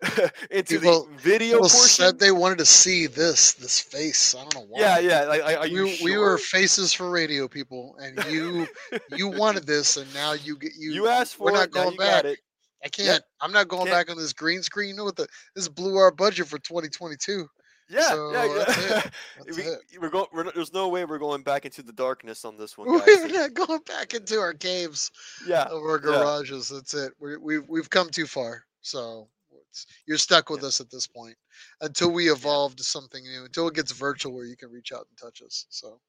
into 0.50 0.80
people, 0.80 1.04
the 1.04 1.18
video 1.18 1.56
people 1.56 1.68
portion. 1.68 1.88
said 1.88 2.18
they 2.18 2.30
wanted 2.30 2.56
to 2.56 2.64
see 2.64 3.08
this 3.08 3.52
this 3.52 3.78
face. 3.78 4.34
I 4.34 4.38
don't 4.38 4.54
know 4.54 4.66
why. 4.70 4.80
Yeah, 4.80 4.98
yeah. 5.00 5.24
Like, 5.24 5.70
we, 5.70 5.96
sure? 5.96 6.04
we 6.06 6.16
were 6.16 6.38
faces 6.38 6.94
for 6.94 7.10
radio 7.10 7.46
people, 7.46 7.94
and 8.00 8.24
you 8.32 8.66
you 9.14 9.28
wanted 9.28 9.66
this, 9.66 9.98
and 9.98 10.12
now 10.14 10.32
you 10.32 10.56
get 10.56 10.72
you. 10.78 10.92
You 10.92 11.08
asked 11.08 11.34
for 11.34 11.44
we're 11.44 11.52
not 11.52 11.64
it. 11.64 11.72
Going 11.72 11.96
back. 11.98 12.24
I 12.84 12.88
can't. 12.88 13.08
Yep. 13.08 13.22
I'm 13.40 13.52
not 13.52 13.68
going 13.68 13.86
can't. 13.86 13.96
back 14.06 14.10
on 14.10 14.16
this 14.16 14.32
green 14.32 14.62
screen. 14.62 14.90
You 14.90 14.96
know 14.96 15.04
what? 15.04 15.16
The 15.16 15.26
this 15.54 15.68
blew 15.68 15.96
our 15.96 16.10
budget 16.10 16.46
for 16.46 16.58
2022. 16.58 17.48
Yeah, 17.88 18.00
so 18.08 18.32
yeah, 18.32 18.44
yeah. 18.44 18.54
That's 18.54 18.78
it. 18.78 19.12
That's 19.46 19.56
we. 19.92 19.98
We're 19.98 20.08
going. 20.10 20.26
We're, 20.32 20.52
there's 20.52 20.72
no 20.72 20.88
way 20.88 21.04
we're 21.04 21.18
going 21.18 21.42
back 21.42 21.64
into 21.64 21.82
the 21.82 21.92
darkness 21.92 22.44
on 22.44 22.56
this 22.56 22.78
one. 22.78 22.88
Guys. 22.98 23.06
We're 23.06 23.28
not 23.28 23.54
going 23.54 23.80
back 23.86 24.14
into 24.14 24.38
our 24.38 24.54
caves. 24.54 25.10
Yeah, 25.46 25.64
of 25.64 25.82
our 25.82 25.98
garages. 25.98 26.70
Yeah. 26.70 26.78
That's 26.78 26.94
it. 26.94 27.12
We, 27.20 27.36
we've 27.36 27.68
we've 27.68 27.90
come 27.90 28.10
too 28.10 28.26
far. 28.26 28.64
So 28.80 29.28
you're 30.06 30.18
stuck 30.18 30.50
with 30.50 30.62
yeah. 30.62 30.68
us 30.68 30.80
at 30.80 30.90
this 30.90 31.06
point 31.06 31.36
until 31.80 32.10
we 32.10 32.30
evolve 32.30 32.76
to 32.76 32.84
something 32.84 33.22
new. 33.22 33.44
Until 33.44 33.68
it 33.68 33.74
gets 33.74 33.92
virtual, 33.92 34.34
where 34.34 34.46
you 34.46 34.56
can 34.56 34.70
reach 34.70 34.92
out 34.92 35.06
and 35.08 35.18
touch 35.18 35.42
us. 35.42 35.66
So 35.68 36.00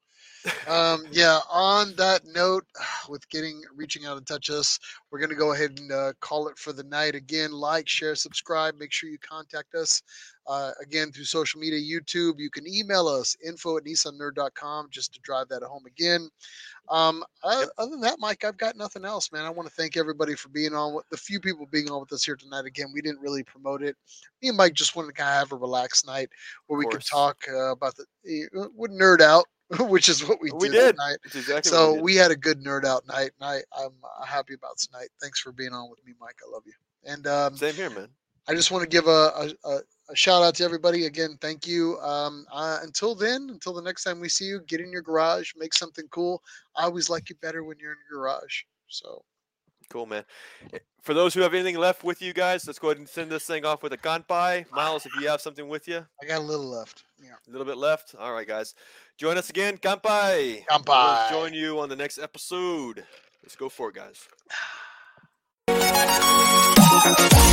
um, 0.68 1.04
yeah. 1.10 1.40
On 1.50 1.94
that 1.96 2.22
note, 2.26 2.64
with 3.08 3.28
getting 3.28 3.62
reaching 3.74 4.04
out 4.06 4.16
and 4.16 4.26
touch 4.26 4.50
us, 4.50 4.78
we're 5.10 5.20
gonna 5.20 5.34
go 5.34 5.52
ahead 5.52 5.78
and 5.78 5.92
uh, 5.92 6.12
call 6.20 6.48
it 6.48 6.58
for 6.58 6.72
the 6.72 6.84
night. 6.84 7.14
Again, 7.14 7.52
like, 7.52 7.88
share, 7.88 8.14
subscribe. 8.14 8.74
Make 8.78 8.92
sure 8.92 9.10
you 9.10 9.18
contact 9.18 9.74
us 9.74 10.02
uh, 10.46 10.72
again 10.80 11.10
through 11.12 11.24
social 11.24 11.60
media, 11.60 11.80
YouTube. 11.80 12.38
You 12.38 12.50
can 12.50 12.66
email 12.66 13.08
us 13.08 13.36
info 13.44 13.76
at 13.76 13.84
nissannerd.com 13.84 14.88
just 14.90 15.14
to 15.14 15.20
drive 15.20 15.48
that 15.48 15.62
home 15.62 15.84
again. 15.86 16.28
Um, 16.88 17.24
other 17.42 17.90
than 17.90 18.00
that, 18.02 18.18
Mike, 18.20 18.44
I've 18.44 18.56
got 18.56 18.76
nothing 18.76 19.04
else, 19.04 19.32
man. 19.32 19.44
I 19.44 19.50
want 19.50 19.68
to 19.68 19.74
thank 19.74 19.96
everybody 19.96 20.34
for 20.34 20.48
being 20.50 20.72
on. 20.74 20.94
With, 20.94 21.08
the 21.10 21.16
few 21.16 21.40
people 21.40 21.66
being 21.66 21.90
on 21.90 22.00
with 22.00 22.12
us 22.12 22.24
here 22.24 22.36
tonight. 22.36 22.64
Again, 22.64 22.88
we 22.94 23.00
didn't 23.00 23.20
really 23.20 23.42
promote 23.42 23.82
it. 23.82 23.96
Me 24.40 24.48
and 24.48 24.56
Mike 24.56 24.74
just 24.74 24.94
wanted 24.94 25.08
to 25.08 25.14
kind 25.14 25.30
of 25.30 25.36
have 25.36 25.52
a 25.52 25.60
relaxed 25.60 26.06
night 26.06 26.28
where 26.66 26.78
we 26.78 26.86
could 26.86 27.04
talk 27.04 27.36
uh, 27.48 27.72
about 27.72 27.94
the 27.96 28.48
uh, 28.56 28.68
would 28.74 28.92
nerd 28.92 29.20
out 29.20 29.46
which 29.80 30.08
is 30.08 30.26
what 30.26 30.40
we, 30.40 30.50
we 30.52 30.68
did. 30.68 30.96
did. 30.96 31.18
Exactly 31.34 31.68
so 31.68 31.94
we, 31.94 32.00
we, 32.00 32.14
had 32.14 32.30
a 32.30 32.36
good 32.36 32.62
nerd 32.62 32.84
out 32.84 33.06
night, 33.08 33.30
and 33.40 33.48
I, 33.48 33.56
I'm 33.76 33.92
uh, 34.04 34.24
happy 34.24 34.54
about 34.54 34.78
tonight. 34.78 35.08
Thanks 35.20 35.40
for 35.40 35.50
being 35.50 35.72
on 35.72 35.90
with 35.90 36.04
me, 36.06 36.12
Mike. 36.20 36.36
I 36.46 36.52
love 36.52 36.62
you. 36.66 36.72
And 37.04 37.26
um, 37.26 37.56
same 37.56 37.74
here, 37.74 37.90
man. 37.90 38.08
I 38.48 38.54
just 38.54 38.70
want 38.70 38.82
to 38.82 38.88
give 38.88 39.08
a, 39.08 39.50
a, 39.64 39.80
a 40.08 40.14
shout 40.14 40.42
out 40.42 40.54
to 40.56 40.64
everybody 40.64 41.06
again. 41.06 41.36
Thank 41.40 41.66
you. 41.66 41.98
Um, 41.98 42.46
uh, 42.52 42.78
until 42.82 43.16
then, 43.16 43.48
until 43.50 43.72
the 43.72 43.82
next 43.82 44.04
time 44.04 44.20
we 44.20 44.28
see 44.28 44.44
you, 44.44 44.60
get 44.68 44.80
in 44.80 44.92
your 44.92 45.02
garage, 45.02 45.52
make 45.56 45.74
something 45.74 46.06
cool. 46.10 46.44
I 46.76 46.84
always 46.84 47.10
like 47.10 47.28
you 47.28 47.34
better 47.42 47.64
when 47.64 47.76
you're 47.80 47.92
in 47.92 47.98
your 48.08 48.20
garage. 48.20 48.62
So 48.86 49.24
Cool, 49.90 50.06
man. 50.06 50.24
Eh, 50.72 50.78
For 51.02 51.14
those 51.14 51.34
who 51.34 51.40
have 51.40 51.54
anything 51.54 51.76
left 51.78 52.02
with 52.04 52.20
you 52.20 52.32
guys, 52.32 52.66
let's 52.66 52.78
go 52.78 52.88
ahead 52.88 52.98
and 52.98 53.08
send 53.08 53.30
this 53.30 53.44
thing 53.44 53.64
off 53.64 53.82
with 53.82 53.92
a 53.92 53.96
kanpai. 53.96 54.70
Miles, 54.72 55.06
if 55.06 55.12
you 55.20 55.28
have 55.28 55.40
something 55.40 55.68
with 55.68 55.86
you, 55.88 56.04
I 56.22 56.26
got 56.26 56.38
a 56.38 56.44
little 56.44 56.66
left. 56.66 57.04
Yeah. 57.22 57.30
a 57.46 57.50
little 57.50 57.66
bit 57.66 57.76
left. 57.76 58.14
All 58.18 58.32
right, 58.32 58.46
guys. 58.46 58.74
Join 59.16 59.38
us 59.38 59.48
again. 59.50 59.78
Kanpai. 59.78 60.64
Kanpai. 60.66 61.30
We'll 61.30 61.40
join 61.40 61.54
you 61.54 61.80
on 61.80 61.88
the 61.88 61.96
next 61.96 62.18
episode. 62.18 63.04
Let's 63.42 63.56
go 63.56 63.68
for 63.68 63.90
it, 63.90 63.94
guys. 63.94 64.28